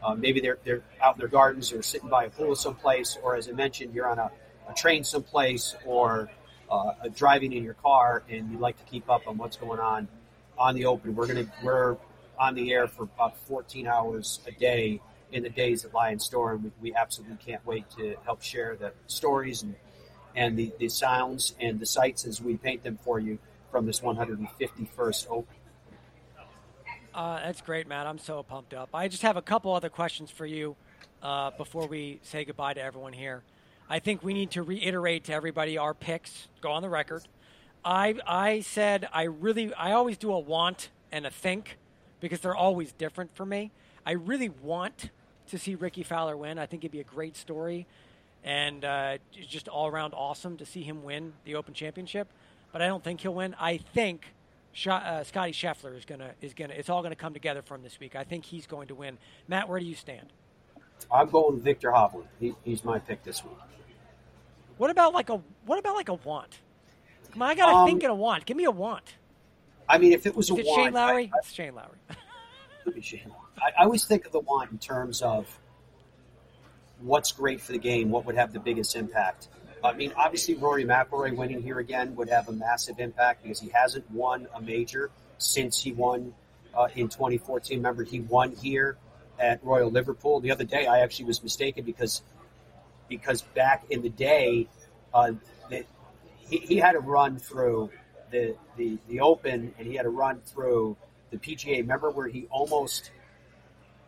Uh, 0.02 0.14
maybe 0.14 0.40
they're 0.40 0.58
they're 0.64 0.82
out 1.02 1.16
in 1.16 1.18
their 1.18 1.28
gardens 1.28 1.72
or 1.72 1.82
sitting 1.82 2.08
by 2.08 2.24
a 2.24 2.30
pool 2.30 2.54
someplace, 2.54 3.18
or 3.22 3.36
as 3.36 3.48
I 3.48 3.52
mentioned, 3.52 3.94
you're 3.94 4.08
on 4.08 4.18
a, 4.18 4.30
a 4.68 4.74
train 4.74 5.02
someplace 5.02 5.74
or 5.84 6.30
uh, 6.70 6.92
driving 7.14 7.52
in 7.52 7.64
your 7.64 7.74
car, 7.74 8.22
and 8.30 8.50
you 8.52 8.58
like 8.58 8.76
to 8.78 8.84
keep 8.84 9.10
up 9.10 9.26
on 9.26 9.38
what's 9.38 9.56
going 9.56 9.80
on 9.80 10.06
on 10.56 10.74
the 10.74 10.86
Open. 10.86 11.16
We're 11.16 11.26
gonna 11.26 11.46
we're 11.62 11.96
on 12.38 12.54
the 12.54 12.72
air 12.72 12.86
for 12.86 13.02
about 13.02 13.36
14 13.36 13.86
hours 13.86 14.40
a 14.46 14.52
day 14.52 15.00
in 15.32 15.42
the 15.42 15.50
days 15.50 15.82
that 15.82 15.92
lie 15.92 16.10
in 16.10 16.18
store, 16.18 16.52
and 16.52 16.64
we, 16.64 16.70
we 16.80 16.94
absolutely 16.94 17.36
can't 17.44 17.64
wait 17.66 17.84
to 17.96 18.14
help 18.24 18.42
share 18.42 18.76
the 18.76 18.92
stories 19.06 19.62
and 19.62 19.74
and 20.38 20.56
the, 20.56 20.72
the 20.78 20.88
sounds 20.88 21.54
and 21.60 21.80
the 21.80 21.86
sights 21.86 22.24
as 22.24 22.40
we 22.40 22.56
paint 22.56 22.84
them 22.84 22.96
for 23.02 23.18
you 23.18 23.38
from 23.72 23.86
this 23.86 24.00
151st 24.00 25.26
Open. 25.28 25.54
Uh, 27.12 27.40
that's 27.40 27.60
great, 27.60 27.88
Matt. 27.88 28.06
I'm 28.06 28.18
so 28.18 28.44
pumped 28.44 28.72
up. 28.72 28.90
I 28.94 29.08
just 29.08 29.22
have 29.22 29.36
a 29.36 29.42
couple 29.42 29.74
other 29.74 29.88
questions 29.88 30.30
for 30.30 30.46
you 30.46 30.76
uh, 31.24 31.50
before 31.50 31.88
we 31.88 32.20
say 32.22 32.44
goodbye 32.44 32.74
to 32.74 32.80
everyone 32.80 33.12
here. 33.12 33.42
I 33.90 33.98
think 33.98 34.22
we 34.22 34.32
need 34.32 34.52
to 34.52 34.62
reiterate 34.62 35.24
to 35.24 35.32
everybody 35.32 35.76
our 35.76 35.92
picks. 35.92 36.46
Go 36.60 36.70
on 36.70 36.82
the 36.82 36.88
record. 36.88 37.24
I 37.84 38.14
I 38.26 38.60
said 38.60 39.08
I 39.12 39.24
really 39.24 39.72
I 39.74 39.92
always 39.92 40.18
do 40.18 40.32
a 40.32 40.38
want 40.38 40.90
and 41.10 41.26
a 41.26 41.30
think 41.30 41.78
because 42.20 42.40
they're 42.40 42.54
always 42.54 42.92
different 42.92 43.34
for 43.34 43.46
me. 43.46 43.72
I 44.06 44.12
really 44.12 44.50
want 44.50 45.10
to 45.48 45.58
see 45.58 45.74
Rickie 45.74 46.02
Fowler 46.02 46.36
win. 46.36 46.58
I 46.58 46.66
think 46.66 46.84
it'd 46.84 46.92
be 46.92 47.00
a 47.00 47.04
great 47.04 47.36
story 47.36 47.86
and 48.44 48.84
uh, 48.84 49.18
just 49.48 49.68
all 49.68 49.86
around 49.86 50.14
awesome 50.14 50.56
to 50.58 50.66
see 50.66 50.82
him 50.82 51.02
win 51.02 51.32
the 51.44 51.54
Open 51.54 51.74
Championship. 51.74 52.28
But 52.72 52.82
I 52.82 52.86
don't 52.86 53.02
think 53.02 53.20
he'll 53.20 53.34
win. 53.34 53.54
I 53.58 53.78
think 53.78 54.26
uh, 54.86 55.24
Scottie 55.24 55.52
Scheffler 55.52 55.96
is 55.96 56.04
gonna 56.04 56.32
is 56.40 56.54
gonna. 56.54 56.74
It's 56.74 56.88
all 56.88 57.02
gonna 57.02 57.16
come 57.16 57.32
together 57.32 57.62
for 57.62 57.74
him 57.74 57.82
this 57.82 57.98
week. 57.98 58.14
I 58.14 58.24
think 58.24 58.44
he's 58.44 58.66
going 58.66 58.88
to 58.88 58.94
win. 58.94 59.18
Matt, 59.46 59.68
where 59.68 59.80
do 59.80 59.86
you 59.86 59.94
stand? 59.94 60.32
I'm 61.12 61.30
going 61.30 61.60
Viktor 61.60 61.90
Hovland. 61.90 62.26
He, 62.40 62.54
he's 62.64 62.84
my 62.84 62.98
pick 62.98 63.22
this 63.22 63.44
week. 63.44 63.54
What 64.76 64.90
about 64.90 65.14
like 65.14 65.30
a 65.30 65.40
what 65.66 65.78
about 65.78 65.96
like 65.96 66.08
a 66.08 66.14
want? 66.14 66.58
Come 67.32 67.42
on, 67.42 67.48
I 67.50 67.54
gotta 67.54 67.76
um, 67.76 67.86
think 67.86 68.02
in 68.04 68.10
a 68.10 68.14
want. 68.14 68.46
Give 68.46 68.56
me 68.56 68.64
a 68.64 68.70
want. 68.70 69.14
I 69.88 69.98
mean, 69.98 70.12
if 70.12 70.26
it 70.26 70.34
was 70.34 70.50
is 70.50 70.56
a 70.56 70.60
it 70.60 70.66
want, 70.66 70.84
Shane 70.84 70.92
Lowry. 70.92 71.30
I, 71.32 71.36
I, 71.36 71.38
it's 71.38 71.52
Shane 71.52 71.74
Lowry. 71.74 71.98
Shane. 73.02 73.32
I, 73.58 73.82
I 73.82 73.84
always 73.84 74.04
think 74.04 74.26
of 74.26 74.32
the 74.32 74.40
want 74.40 74.70
in 74.70 74.78
terms 74.78 75.22
of 75.22 75.58
what's 77.00 77.32
great 77.32 77.60
for 77.60 77.72
the 77.72 77.78
game, 77.78 78.10
what 78.10 78.26
would 78.26 78.36
have 78.36 78.52
the 78.52 78.60
biggest 78.60 78.96
impact. 78.96 79.48
I 79.82 79.92
mean, 79.92 80.12
obviously, 80.16 80.54
Rory 80.54 80.84
McIlroy 80.84 81.36
winning 81.36 81.62
here 81.62 81.78
again 81.78 82.16
would 82.16 82.28
have 82.28 82.48
a 82.48 82.52
massive 82.52 82.98
impact 82.98 83.42
because 83.42 83.60
he 83.60 83.68
hasn't 83.68 84.10
won 84.10 84.48
a 84.54 84.60
major 84.60 85.10
since 85.38 85.80
he 85.80 85.92
won 85.92 86.34
uh, 86.74 86.88
in 86.94 87.08
2014. 87.08 87.78
Remember, 87.78 88.02
he 88.02 88.20
won 88.20 88.52
here 88.52 88.96
at 89.38 89.64
Royal 89.64 89.90
Liverpool. 89.90 90.40
The 90.40 90.50
other 90.50 90.64
day, 90.64 90.86
I 90.86 91.00
actually 91.00 91.26
was 91.26 91.42
mistaken 91.42 91.84
because 91.84 92.22
because 93.08 93.42
back 93.42 93.84
in 93.88 94.02
the 94.02 94.10
day, 94.10 94.68
uh, 95.14 95.32
the, 95.70 95.84
he, 96.36 96.58
he 96.58 96.76
had 96.76 96.94
a 96.94 97.00
run 97.00 97.38
through 97.38 97.90
the, 98.30 98.56
the 98.76 98.98
the 99.08 99.20
Open 99.20 99.74
and 99.78 99.86
he 99.86 99.94
had 99.94 100.06
a 100.06 100.10
run 100.10 100.40
through 100.44 100.96
the 101.30 101.38
PGA. 101.38 101.78
Remember 101.78 102.10
where 102.10 102.28
he 102.28 102.46
almost 102.50 103.10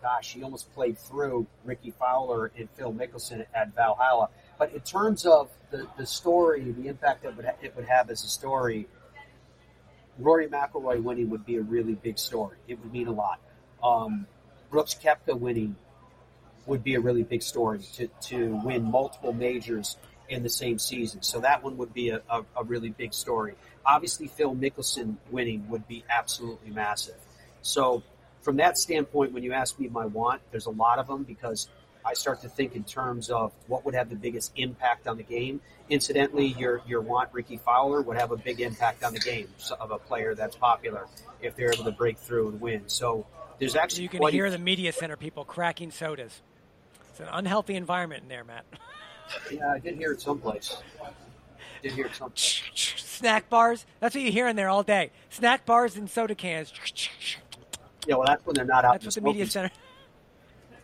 gosh, 0.02 0.32
he 0.32 0.42
almost 0.42 0.72
played 0.74 0.98
through 0.98 1.46
Rickie 1.64 1.92
Fowler 1.92 2.50
and 2.56 2.68
Phil 2.70 2.92
Mickelson 2.92 3.44
at 3.54 3.74
Valhalla. 3.74 4.28
But 4.58 4.72
in 4.72 4.80
terms 4.80 5.26
of 5.26 5.50
the, 5.70 5.86
the 5.96 6.06
story, 6.06 6.70
the 6.72 6.88
impact 6.88 7.22
that 7.22 7.58
it 7.62 7.74
would 7.76 7.86
have 7.86 8.10
as 8.10 8.24
a 8.24 8.28
story, 8.28 8.88
Rory 10.18 10.48
McIlroy 10.48 11.02
winning 11.02 11.30
would 11.30 11.46
be 11.46 11.56
a 11.56 11.62
really 11.62 11.94
big 11.94 12.18
story. 12.18 12.56
It 12.68 12.78
would 12.80 12.92
mean 12.92 13.06
a 13.06 13.12
lot. 13.12 13.40
Um, 13.82 14.26
Brooks 14.70 14.94
Koepka 14.94 15.38
winning 15.38 15.76
would 16.66 16.84
be 16.84 16.94
a 16.94 17.00
really 17.00 17.22
big 17.22 17.42
story 17.42 17.80
to, 17.94 18.06
to 18.06 18.60
win 18.64 18.84
multiple 18.84 19.32
majors 19.32 19.96
in 20.28 20.42
the 20.42 20.48
same 20.48 20.78
season. 20.78 21.22
So 21.22 21.40
that 21.40 21.62
one 21.62 21.76
would 21.78 21.92
be 21.92 22.10
a, 22.10 22.22
a, 22.30 22.44
a 22.56 22.64
really 22.64 22.90
big 22.90 23.12
story. 23.12 23.54
Obviously, 23.84 24.28
Phil 24.28 24.54
Mickelson 24.54 25.16
winning 25.30 25.68
would 25.68 25.88
be 25.88 26.04
absolutely 26.08 26.70
massive. 26.70 27.16
So 27.62 28.02
from 28.42 28.56
that 28.56 28.78
standpoint, 28.78 29.32
when 29.32 29.42
you 29.42 29.52
ask 29.52 29.78
me 29.78 29.88
my 29.88 30.06
want, 30.06 30.40
there's 30.50 30.66
a 30.66 30.70
lot 30.70 30.98
of 30.98 31.06
them 31.06 31.24
because 31.24 31.68
I 32.04 32.14
start 32.14 32.40
to 32.42 32.48
think 32.48 32.74
in 32.74 32.84
terms 32.84 33.30
of 33.30 33.52
what 33.66 33.84
would 33.84 33.94
have 33.94 34.08
the 34.08 34.16
biggest 34.16 34.52
impact 34.56 35.06
on 35.06 35.16
the 35.16 35.22
game. 35.22 35.60
Incidentally, 35.88 36.46
your 36.46 36.80
your 36.86 37.00
want 37.00 37.30
Rickie 37.32 37.58
Fowler 37.58 38.00
would 38.02 38.16
have 38.16 38.30
a 38.30 38.36
big 38.36 38.60
impact 38.60 39.04
on 39.04 39.12
the 39.12 39.18
game 39.18 39.48
of 39.78 39.90
a 39.90 39.98
player 39.98 40.34
that's 40.34 40.56
popular 40.56 41.06
if 41.42 41.56
they're 41.56 41.72
able 41.72 41.84
to 41.84 41.92
break 41.92 42.16
through 42.16 42.48
and 42.48 42.60
win. 42.60 42.82
So 42.86 43.26
there's 43.58 43.76
actually 43.76 44.04
you 44.04 44.08
can 44.08 44.26
hear 44.28 44.50
the 44.50 44.58
media 44.58 44.92
center 44.92 45.16
people 45.16 45.44
cracking 45.44 45.90
sodas. 45.90 46.40
It's 47.10 47.20
an 47.20 47.28
unhealthy 47.30 47.74
environment 47.74 48.22
in 48.22 48.28
there, 48.28 48.44
Matt. 48.44 48.64
yeah, 49.52 49.72
I 49.72 49.78
did 49.78 49.96
hear 49.96 50.12
it 50.12 50.20
someplace. 50.20 50.76
Did 51.82 51.92
hear 51.92 52.06
it 52.06 52.14
someplace. 52.14 52.62
Snack 52.74 53.50
bars. 53.50 53.84
That's 53.98 54.14
what 54.14 54.24
you 54.24 54.32
hear 54.32 54.48
in 54.48 54.56
there 54.56 54.68
all 54.70 54.82
day. 54.82 55.10
Snack 55.28 55.66
bars 55.66 55.96
and 55.96 56.08
soda 56.08 56.34
cans. 56.34 56.72
Yeah, 58.06 58.16
well, 58.16 58.26
that's 58.26 58.44
when 58.44 58.54
they're 58.54 58.64
not 58.64 58.84
out. 58.84 58.92
That's 58.94 59.06
what 59.06 59.14
the 59.14 59.20
media 59.20 59.46
center. 59.46 59.70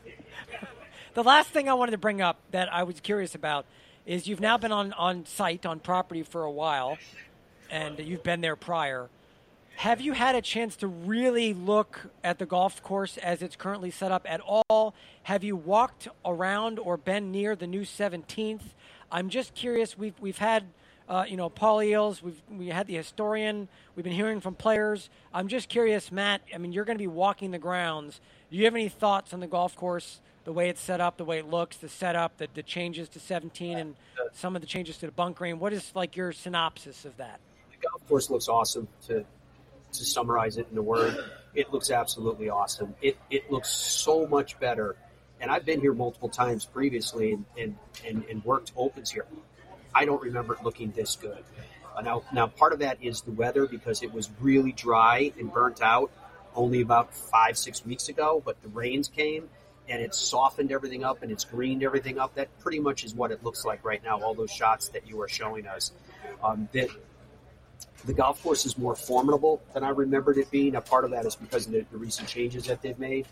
the 1.15 1.25
last 1.25 1.51
thing 1.51 1.69
I 1.69 1.75
wanted 1.75 1.93
to 1.93 1.99
bring 1.99 2.21
up 2.21 2.39
that 2.51 2.73
I 2.73 2.83
was 2.83 3.01
curious 3.01 3.35
about 3.35 3.67
is 4.05 4.27
you've 4.27 4.41
now 4.41 4.57
been 4.57 4.73
on 4.73 4.93
on 4.93 5.27
site 5.27 5.67
on 5.67 5.81
property 5.81 6.23
for 6.23 6.45
a 6.45 6.51
while, 6.51 6.99
and 7.71 7.99
you've 7.99 8.23
been 8.23 8.41
there 8.41 8.57
prior. 8.57 9.09
Have 9.77 10.01
you 10.01 10.15
had 10.15 10.35
a 10.35 10.41
chance 10.41 10.77
to 10.77 10.87
really 10.87 11.53
look 11.53 12.09
at 12.25 12.39
the 12.39 12.47
golf 12.47 12.83
course 12.83 13.19
as 13.19 13.43
it's 13.43 13.57
currently 13.57 13.91
set 13.91 14.11
up 14.11 14.25
at 14.27 14.41
all? 14.41 14.95
Have 15.25 15.45
you 15.45 15.55
walked 15.55 16.09
around 16.25 16.79
or 16.79 16.97
been 16.97 17.31
near 17.31 17.55
the 17.55 17.67
new 17.67 17.83
17th? 17.83 18.63
I'm 19.13 19.29
just 19.29 19.55
curious. 19.55 19.99
We've 19.99 20.19
we've 20.19 20.39
had 20.39 20.65
uh, 21.09 21.25
you 21.29 21.37
know, 21.37 21.49
Paul 21.49 21.79
Eales. 21.79 22.23
We've 22.23 22.41
we 22.51 22.69
had 22.69 22.87
the 22.87 22.97
historian. 22.97 23.69
We've 23.95 24.05
been 24.05 24.13
hearing 24.13 24.41
from 24.41 24.55
players. 24.55 25.09
I'm 25.33 25.49
just 25.49 25.69
curious, 25.69 26.11
Matt. 26.11 26.43
I 26.55 26.59
mean, 26.59 26.73
you're 26.73 26.85
going 26.85 26.99
to 26.99 27.03
be 27.03 27.07
walking 27.07 27.51
the 27.51 27.59
grounds. 27.59 28.21
Do 28.51 28.57
you 28.57 28.65
have 28.65 28.75
any 28.75 28.89
thoughts 28.89 29.33
on 29.33 29.41
the 29.41 29.47
golf 29.47 29.77
course, 29.77 30.21
the 30.45 30.53
way 30.53 30.69
it's 30.69 30.81
set 30.81 31.01
up, 31.01 31.17
the 31.17 31.25
way 31.25 31.39
it 31.39 31.49
looks, 31.49 31.77
the 31.77 31.89
setup, 31.89 32.39
the, 32.39 32.49
the 32.55 32.63
changes 32.63 33.09
to 33.11 33.21
17, 33.21 33.79
and 33.79 33.97
some 34.33 34.57
of 34.57 34.63
the 34.63 34.69
changes 34.69 34.99
to 34.99 35.07
the 35.07 35.13
bunkering? 35.13 35.59
What 35.59 35.73
is 35.73 35.93
like 35.95 36.17
your 36.17 36.33
synopsis 36.33 37.05
of 37.05 37.17
that? 37.19 37.41
The 37.71 37.89
golf 37.89 38.07
course 38.09 38.31
looks 38.31 38.49
awesome. 38.49 38.89
To 39.09 39.25
to 39.93 40.05
summarize 40.05 40.59
it 40.59 40.67
in 40.71 40.77
a 40.77 40.83
word, 40.83 41.17
it 41.55 41.73
looks 41.73 41.91
absolutely 41.91 42.51
awesome. 42.51 42.95
It 43.01 43.17
it 43.31 43.51
looks 43.51 43.71
so 43.71 44.27
much 44.27 44.59
better. 44.59 44.97
And 45.41 45.51
I've 45.51 45.67
been 45.67 45.81
here 45.81 45.93
multiple 45.93 46.31
times 46.31 46.65
previously 46.65 47.33
and, 47.33 47.45
and, 47.59 47.77
and, 48.07 48.25
and 48.31 48.43
worked 48.43 48.73
opens 48.75 49.11
here. 49.11 49.27
I 49.97 50.05
don't 50.05 50.21
remember 50.21 50.53
it 50.53 50.63
looking 50.63 50.91
this 50.91 51.17
good. 51.17 51.43
Uh, 51.97 52.03
now, 52.03 52.23
now 52.31 52.47
part 52.47 52.75
of 52.75 52.81
that 52.81 52.99
is 53.03 53.23
the 53.23 53.31
weather 53.31 53.67
because 53.67 54.03
it 54.03 54.13
was 54.13 54.29
really 54.43 54.73
dry 54.73 55.33
and 55.39 55.51
burnt 55.51 55.81
out 55.81 56.11
only 56.55 56.83
about 56.83 57.15
five, 57.15 57.57
six 57.57 57.85
weeks 57.85 58.11
ago. 58.11 58.43
But 58.45 58.61
the 58.61 58.69
rains 58.69 59.09
came 59.09 59.49
and 59.89 60.03
it 60.03 60.15
softened 60.15 60.71
everything 60.71 61.03
up 61.03 61.23
and 61.23 61.33
it's 61.33 61.45
greened 61.45 61.83
everything 61.83 62.19
up. 62.19 62.35
That 62.35 62.49
pretty 62.59 62.79
much 62.79 63.05
is 63.05 63.15
what 63.15 63.31
it 63.31 63.43
looks 63.43 63.65
like 63.65 63.87
right 63.87 64.05
now. 64.05 64.21
All 64.21 64.35
those 64.35 64.51
shots 64.51 64.89
that 64.91 65.09
you 65.09 65.23
are 65.23 65.29
showing 65.29 65.67
us. 65.67 65.93
Um, 66.45 66.69
that 66.75 66.91
the 68.05 68.13
golf 68.13 68.43
course 68.43 68.67
is 68.67 68.77
more 68.77 68.95
formidable 68.95 69.63
than 69.73 69.83
I 69.83 69.89
remembered 69.89 70.37
it 70.37 70.51
being. 70.51 70.75
A 70.75 70.83
part 70.83 71.07
of 71.07 71.13
that 71.13 71.25
is 71.25 71.37
because 71.37 71.67
of 71.67 71.73
the, 71.73 71.87
the 71.91 71.97
recent 71.97 72.29
changes 72.29 72.67
that 72.67 72.83
they've 72.83 72.99
made. 72.99 73.27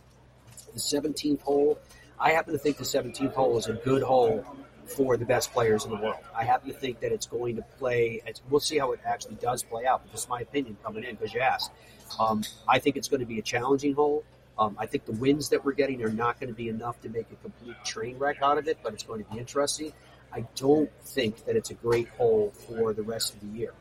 The 0.72 0.80
17th 0.80 1.42
hole, 1.42 1.78
I 2.18 2.30
happen 2.30 2.54
to 2.54 2.58
think 2.58 2.78
the 2.78 2.84
17th 2.84 3.34
hole 3.34 3.58
is 3.58 3.66
a 3.66 3.74
good 3.74 4.02
hole 4.02 4.46
for 4.86 5.16
the 5.16 5.24
best 5.24 5.52
players 5.52 5.84
in 5.84 5.90
the 5.90 5.96
world. 5.96 6.22
I 6.36 6.44
happen 6.44 6.72
to 6.72 6.78
think 6.78 7.00
that 7.00 7.12
it's 7.12 7.26
going 7.26 7.56
to 7.56 7.62
play. 7.78 8.22
we'll 8.50 8.60
see 8.60 8.78
how 8.78 8.92
it 8.92 9.00
actually 9.04 9.36
does 9.36 9.62
play 9.62 9.86
out. 9.86 10.02
But 10.04 10.12
just 10.12 10.28
my 10.28 10.40
opinion 10.40 10.76
coming 10.84 11.04
in 11.04 11.16
because 11.16 11.34
you 11.34 11.40
asked. 11.40 11.70
Um, 12.18 12.42
I 12.68 12.78
think 12.78 12.96
it's 12.96 13.08
going 13.08 13.20
to 13.20 13.26
be 13.26 13.38
a 13.38 13.42
challenging 13.42 13.94
hole. 13.94 14.24
Um, 14.58 14.76
I 14.78 14.86
think 14.86 15.04
the 15.04 15.12
wins 15.12 15.48
that 15.48 15.64
we're 15.64 15.72
getting 15.72 16.02
are 16.04 16.10
not 16.10 16.38
going 16.38 16.48
to 16.48 16.54
be 16.54 16.68
enough 16.68 17.00
to 17.02 17.08
make 17.08 17.26
a 17.32 17.36
complete 17.36 17.76
train 17.84 18.18
wreck 18.18 18.40
out 18.40 18.56
of 18.56 18.68
it, 18.68 18.78
but 18.82 18.92
it's 18.92 19.02
going 19.02 19.24
to 19.24 19.30
be 19.30 19.38
interesting. 19.38 19.92
I 20.32 20.44
don't 20.54 20.90
think 21.02 21.44
that 21.46 21.56
it's 21.56 21.70
a 21.70 21.74
great 21.74 22.08
hole 22.10 22.52
for 22.52 22.92
the 22.92 23.02
rest 23.02 23.34
of 23.34 23.40
the 23.40 23.58
year. 23.58 23.72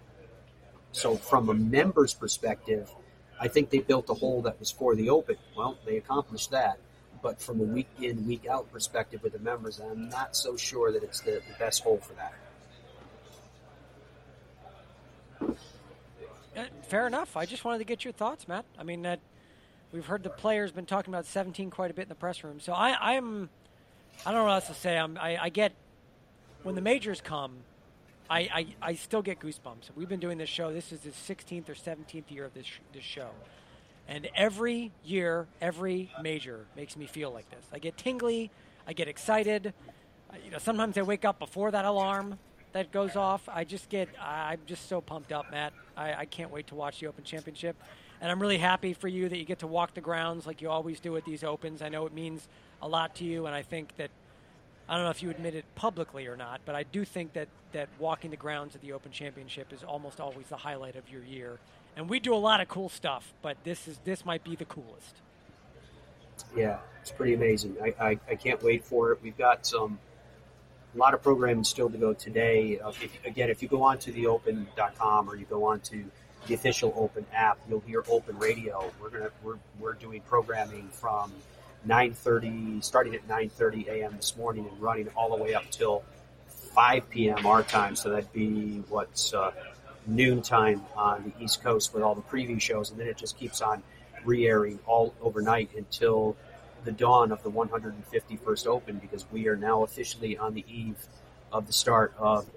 So, 0.91 1.15
from 1.15 1.49
a 1.49 1.53
member's 1.53 2.13
perspective, 2.13 2.89
I 3.39 3.47
think 3.47 3.69
they 3.69 3.79
built 3.79 4.09
a 4.09 4.13
hole 4.13 4.43
that 4.43 4.59
was 4.59 4.71
for 4.71 4.95
the 4.95 5.09
Open. 5.09 5.37
Well, 5.55 5.77
they 5.85 5.97
accomplished 5.97 6.51
that 6.51 6.77
but 7.23 7.41
from 7.41 7.61
a 7.61 7.63
week 7.63 7.87
in, 7.99 8.27
week 8.27 8.45
out 8.45 8.71
perspective 8.71 9.23
with 9.23 9.33
the 9.33 9.39
members, 9.39 9.79
I'm 9.79 10.09
not 10.09 10.35
so 10.35 10.57
sure 10.57 10.91
that 10.91 11.01
it's 11.01 11.21
the, 11.21 11.31
the 11.31 11.55
best 11.57 11.83
hole 11.83 11.97
for 11.97 12.13
that. 12.13 12.33
Fair 16.87 17.07
enough. 17.07 17.35
I 17.35 17.47
just 17.47 17.65
wanted 17.65 17.79
to 17.79 17.85
get 17.85 18.03
your 18.03 18.13
thoughts, 18.13 18.47
Matt. 18.47 18.65
I 18.77 18.83
mean, 18.83 19.01
that 19.03 19.21
we've 19.91 20.05
heard 20.05 20.21
the 20.21 20.29
players 20.29 20.71
been 20.71 20.85
talking 20.85 21.11
about 21.11 21.25
17 21.25 21.71
quite 21.71 21.89
a 21.89 21.93
bit 21.93 22.03
in 22.03 22.09
the 22.09 22.15
press 22.15 22.43
room. 22.43 22.59
So 22.59 22.73
I, 22.73 23.15
I'm, 23.15 23.49
I 24.25 24.31
don't 24.31 24.41
know 24.41 24.45
what 24.45 24.53
else 24.53 24.67
to 24.67 24.75
say. 24.75 24.97
I'm, 24.97 25.17
I, 25.17 25.37
I 25.43 25.49
get 25.49 25.71
when 26.61 26.75
the 26.75 26.81
majors 26.81 27.21
come, 27.21 27.55
I, 28.29 28.39
I, 28.39 28.67
I 28.81 28.95
still 28.95 29.21
get 29.21 29.39
goosebumps. 29.39 29.91
We've 29.95 30.09
been 30.09 30.19
doing 30.19 30.37
this 30.37 30.49
show. 30.49 30.71
This 30.71 30.91
is 30.91 30.99
the 31.01 31.11
16th 31.11 31.69
or 31.69 31.73
17th 31.73 32.29
year 32.29 32.45
of 32.45 32.53
this 32.53 32.67
this 32.93 33.03
show, 33.03 33.29
and 34.07 34.29
every 34.35 34.91
year, 35.03 35.47
every 35.61 36.11
major 36.21 36.65
makes 36.75 36.97
me 36.97 37.05
feel 37.05 37.31
like 37.31 37.49
this. 37.49 37.65
I 37.71 37.79
get 37.79 37.97
tingly, 37.97 38.51
I 38.87 38.93
get 38.93 39.07
excited. 39.07 39.73
Uh, 40.29 40.35
You 40.43 40.51
know, 40.51 40.57
sometimes 40.57 40.97
I 40.97 41.01
wake 41.03 41.25
up 41.25 41.39
before 41.39 41.71
that 41.71 41.85
alarm 41.85 42.37
that 42.73 42.91
goes 42.91 43.15
off. 43.15 43.47
I 43.47 43.63
just 43.63 43.87
get, 43.89 44.09
I'm 44.19 44.59
just 44.65 44.89
so 44.89 44.99
pumped 44.99 45.31
up, 45.31 45.51
Matt. 45.51 45.73
I, 45.95 46.13
I 46.13 46.25
can't 46.25 46.51
wait 46.51 46.67
to 46.67 46.75
watch 46.75 46.99
the 46.99 47.07
Open 47.07 47.23
Championship, 47.23 47.75
and 48.19 48.31
I'm 48.31 48.41
really 48.41 48.57
happy 48.57 48.93
for 48.93 49.07
you 49.07 49.29
that 49.29 49.37
you 49.37 49.45
get 49.45 49.59
to 49.59 49.67
walk 49.67 49.93
the 49.93 50.01
grounds 50.01 50.45
like 50.47 50.61
you 50.61 50.69
always 50.69 50.99
do 50.99 51.15
at 51.15 51.23
these 51.23 51.43
Opens. 51.43 51.81
I 51.81 51.89
know 51.89 52.05
it 52.05 52.13
means 52.13 52.47
a 52.81 52.87
lot 52.87 53.15
to 53.15 53.23
you, 53.23 53.45
and 53.45 53.55
I 53.55 53.61
think 53.61 53.95
that 53.97 54.09
I 54.89 54.95
don't 54.95 55.05
know 55.05 55.11
if 55.11 55.23
you 55.23 55.29
admit 55.29 55.55
it 55.55 55.65
publicly 55.75 56.27
or 56.27 56.35
not, 56.35 56.61
but 56.65 56.75
I 56.75 56.83
do 56.83 57.05
think 57.05 57.33
that, 57.33 57.47
that 57.71 57.87
walking 57.99 58.31
the 58.31 58.37
grounds 58.37 58.75
at 58.75 58.81
the 58.81 58.91
Open 58.91 59.11
Championship 59.11 59.71
is 59.71 59.83
almost 59.83 60.19
always 60.19 60.47
the 60.47 60.57
highlight 60.57 60.95
of 60.95 61.09
your 61.09 61.23
year. 61.23 61.59
And 61.95 62.09
we 62.09 62.19
do 62.19 62.33
a 62.33 62.37
lot 62.37 62.59
of 62.61 62.67
cool 62.67 62.89
stuff, 62.89 63.33
but 63.41 63.57
this 63.63 63.87
is 63.87 63.99
this 64.03 64.25
might 64.25 64.43
be 64.43 64.55
the 64.55 64.65
coolest. 64.65 65.21
Yeah, 66.55 66.79
it's 67.01 67.11
pretty 67.11 67.33
amazing. 67.33 67.75
I, 67.81 67.93
I, 67.99 68.19
I 68.29 68.35
can't 68.35 68.61
wait 68.63 68.83
for 68.83 69.11
it. 69.11 69.19
We've 69.21 69.37
got 69.37 69.65
some 69.65 69.99
a 70.93 70.97
lot 70.97 71.13
of 71.13 71.23
programming 71.23 71.63
still 71.63 71.89
to 71.89 71.97
go 71.97 72.13
today. 72.13 72.79
Uh, 72.79 72.89
if, 72.89 73.25
again, 73.25 73.49
if 73.49 73.61
you 73.61 73.67
go 73.67 73.81
on 73.81 73.97
to 73.99 74.11
theopen.com 74.11 75.29
or 75.29 75.35
you 75.35 75.45
go 75.45 75.65
on 75.65 75.79
to 75.81 76.03
the 76.47 76.53
official 76.53 76.93
Open 76.95 77.25
app, 77.33 77.57
you'll 77.69 77.79
hear 77.81 78.03
Open 78.09 78.37
Radio. 78.37 78.91
We're 79.01 79.09
gonna 79.09 79.29
we're, 79.43 79.57
we're 79.79 79.93
doing 79.93 80.21
programming 80.21 80.89
from 80.89 81.31
9:30, 81.87 82.83
starting 82.83 83.15
at 83.15 83.27
9:30 83.27 83.87
a.m. 83.87 84.15
this 84.15 84.35
morning 84.37 84.67
and 84.67 84.81
running 84.81 85.09
all 85.15 85.35
the 85.35 85.43
way 85.43 85.53
up 85.53 85.69
till 85.71 86.03
5 86.47 87.09
p.m. 87.09 87.45
our 87.45 87.63
time. 87.63 87.95
So 87.95 88.09
that'd 88.09 88.31
be 88.33 88.83
what's 88.89 89.33
uh, 89.33 89.51
noon 90.07 90.41
time 90.41 90.83
on 90.95 91.23
the 91.37 91.43
East 91.43 91.63
Coast 91.63 91.93
with 91.93 92.03
all 92.03 92.15
the 92.15 92.21
preview 92.21 92.59
shows, 92.59 92.91
and 92.91 92.99
then 92.99 93.07
it 93.07 93.17
just 93.17 93.37
keeps 93.37 93.61
on 93.61 93.83
re-airing 94.25 94.79
all 94.85 95.13
overnight 95.21 95.69
until 95.75 96.35
the 96.85 96.91
dawn 96.91 97.31
of 97.31 97.43
the 97.43 97.51
151st 97.51 98.67
Open 98.67 98.97
because 98.97 99.25
we 99.31 99.47
are 99.47 99.55
now 99.55 99.83
officially 99.83 100.37
on 100.37 100.53
the 100.53 100.65
eve 100.67 100.97
of 101.51 101.67
the 101.67 101.73
start 101.73 102.13
of 102.17 102.49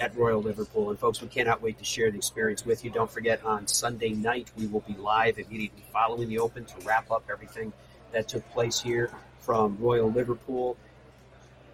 at 0.00 0.16
Royal 0.16 0.42
Liverpool. 0.42 0.90
And 0.90 0.98
folks, 0.98 1.20
we 1.20 1.28
cannot 1.28 1.62
wait 1.62 1.78
to 1.78 1.84
share 1.84 2.10
the 2.10 2.16
experience 2.16 2.64
with 2.64 2.84
you. 2.84 2.90
Don't 2.90 3.10
forget 3.10 3.44
on 3.44 3.66
Sunday 3.66 4.10
night 4.10 4.50
we 4.56 4.66
will 4.66 4.80
be 4.80 4.94
live 4.94 5.38
immediately 5.38 5.84
following 5.92 6.28
the 6.28 6.38
Open 6.38 6.64
to 6.64 6.74
wrap 6.84 7.10
up 7.10 7.24
everything 7.30 7.72
that 8.12 8.28
took 8.28 8.48
place 8.50 8.80
here 8.80 9.10
from 9.40 9.76
Royal 9.78 10.10
Liverpool. 10.10 10.76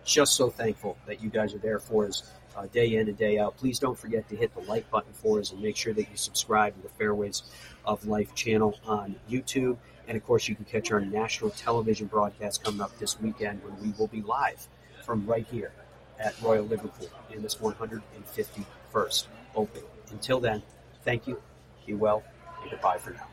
Just 0.04 0.34
so 0.34 0.50
thankful 0.50 0.96
that 1.06 1.22
you 1.22 1.30
guys 1.30 1.54
are 1.54 1.58
there 1.58 1.78
for 1.78 2.06
us 2.06 2.30
uh, 2.56 2.66
day 2.66 2.94
in 2.96 3.08
and 3.08 3.16
day 3.16 3.38
out. 3.38 3.56
Please 3.56 3.78
don't 3.78 3.98
forget 3.98 4.28
to 4.28 4.36
hit 4.36 4.54
the 4.54 4.60
like 4.62 4.90
button 4.90 5.12
for 5.12 5.38
us 5.38 5.52
and 5.52 5.60
make 5.62 5.76
sure 5.76 5.92
that 5.92 6.02
you 6.10 6.16
subscribe 6.16 6.74
to 6.76 6.82
the 6.82 6.88
Fairways 6.90 7.42
of 7.84 8.06
Life 8.06 8.34
channel 8.34 8.78
on 8.86 9.16
YouTube. 9.30 9.76
And 10.06 10.16
of 10.16 10.24
course, 10.24 10.48
you 10.48 10.54
can 10.54 10.64
catch 10.64 10.90
our 10.90 11.00
national 11.00 11.50
television 11.50 12.06
broadcast 12.06 12.64
coming 12.64 12.80
up 12.80 12.96
this 12.98 13.20
weekend 13.20 13.62
when 13.62 13.80
we 13.82 13.92
will 13.98 14.06
be 14.06 14.22
live 14.22 14.66
from 15.04 15.26
right 15.26 15.46
here 15.50 15.72
at 16.18 16.34
Royal 16.42 16.64
Liverpool 16.64 17.08
in 17.32 17.42
this 17.42 17.56
151st 17.56 19.26
Open. 19.54 19.82
Until 20.10 20.40
then, 20.40 20.62
thank 21.04 21.26
you, 21.26 21.40
be 21.86 21.94
well, 21.94 22.22
and 22.62 22.70
goodbye 22.70 22.98
for 22.98 23.10
now. 23.10 23.28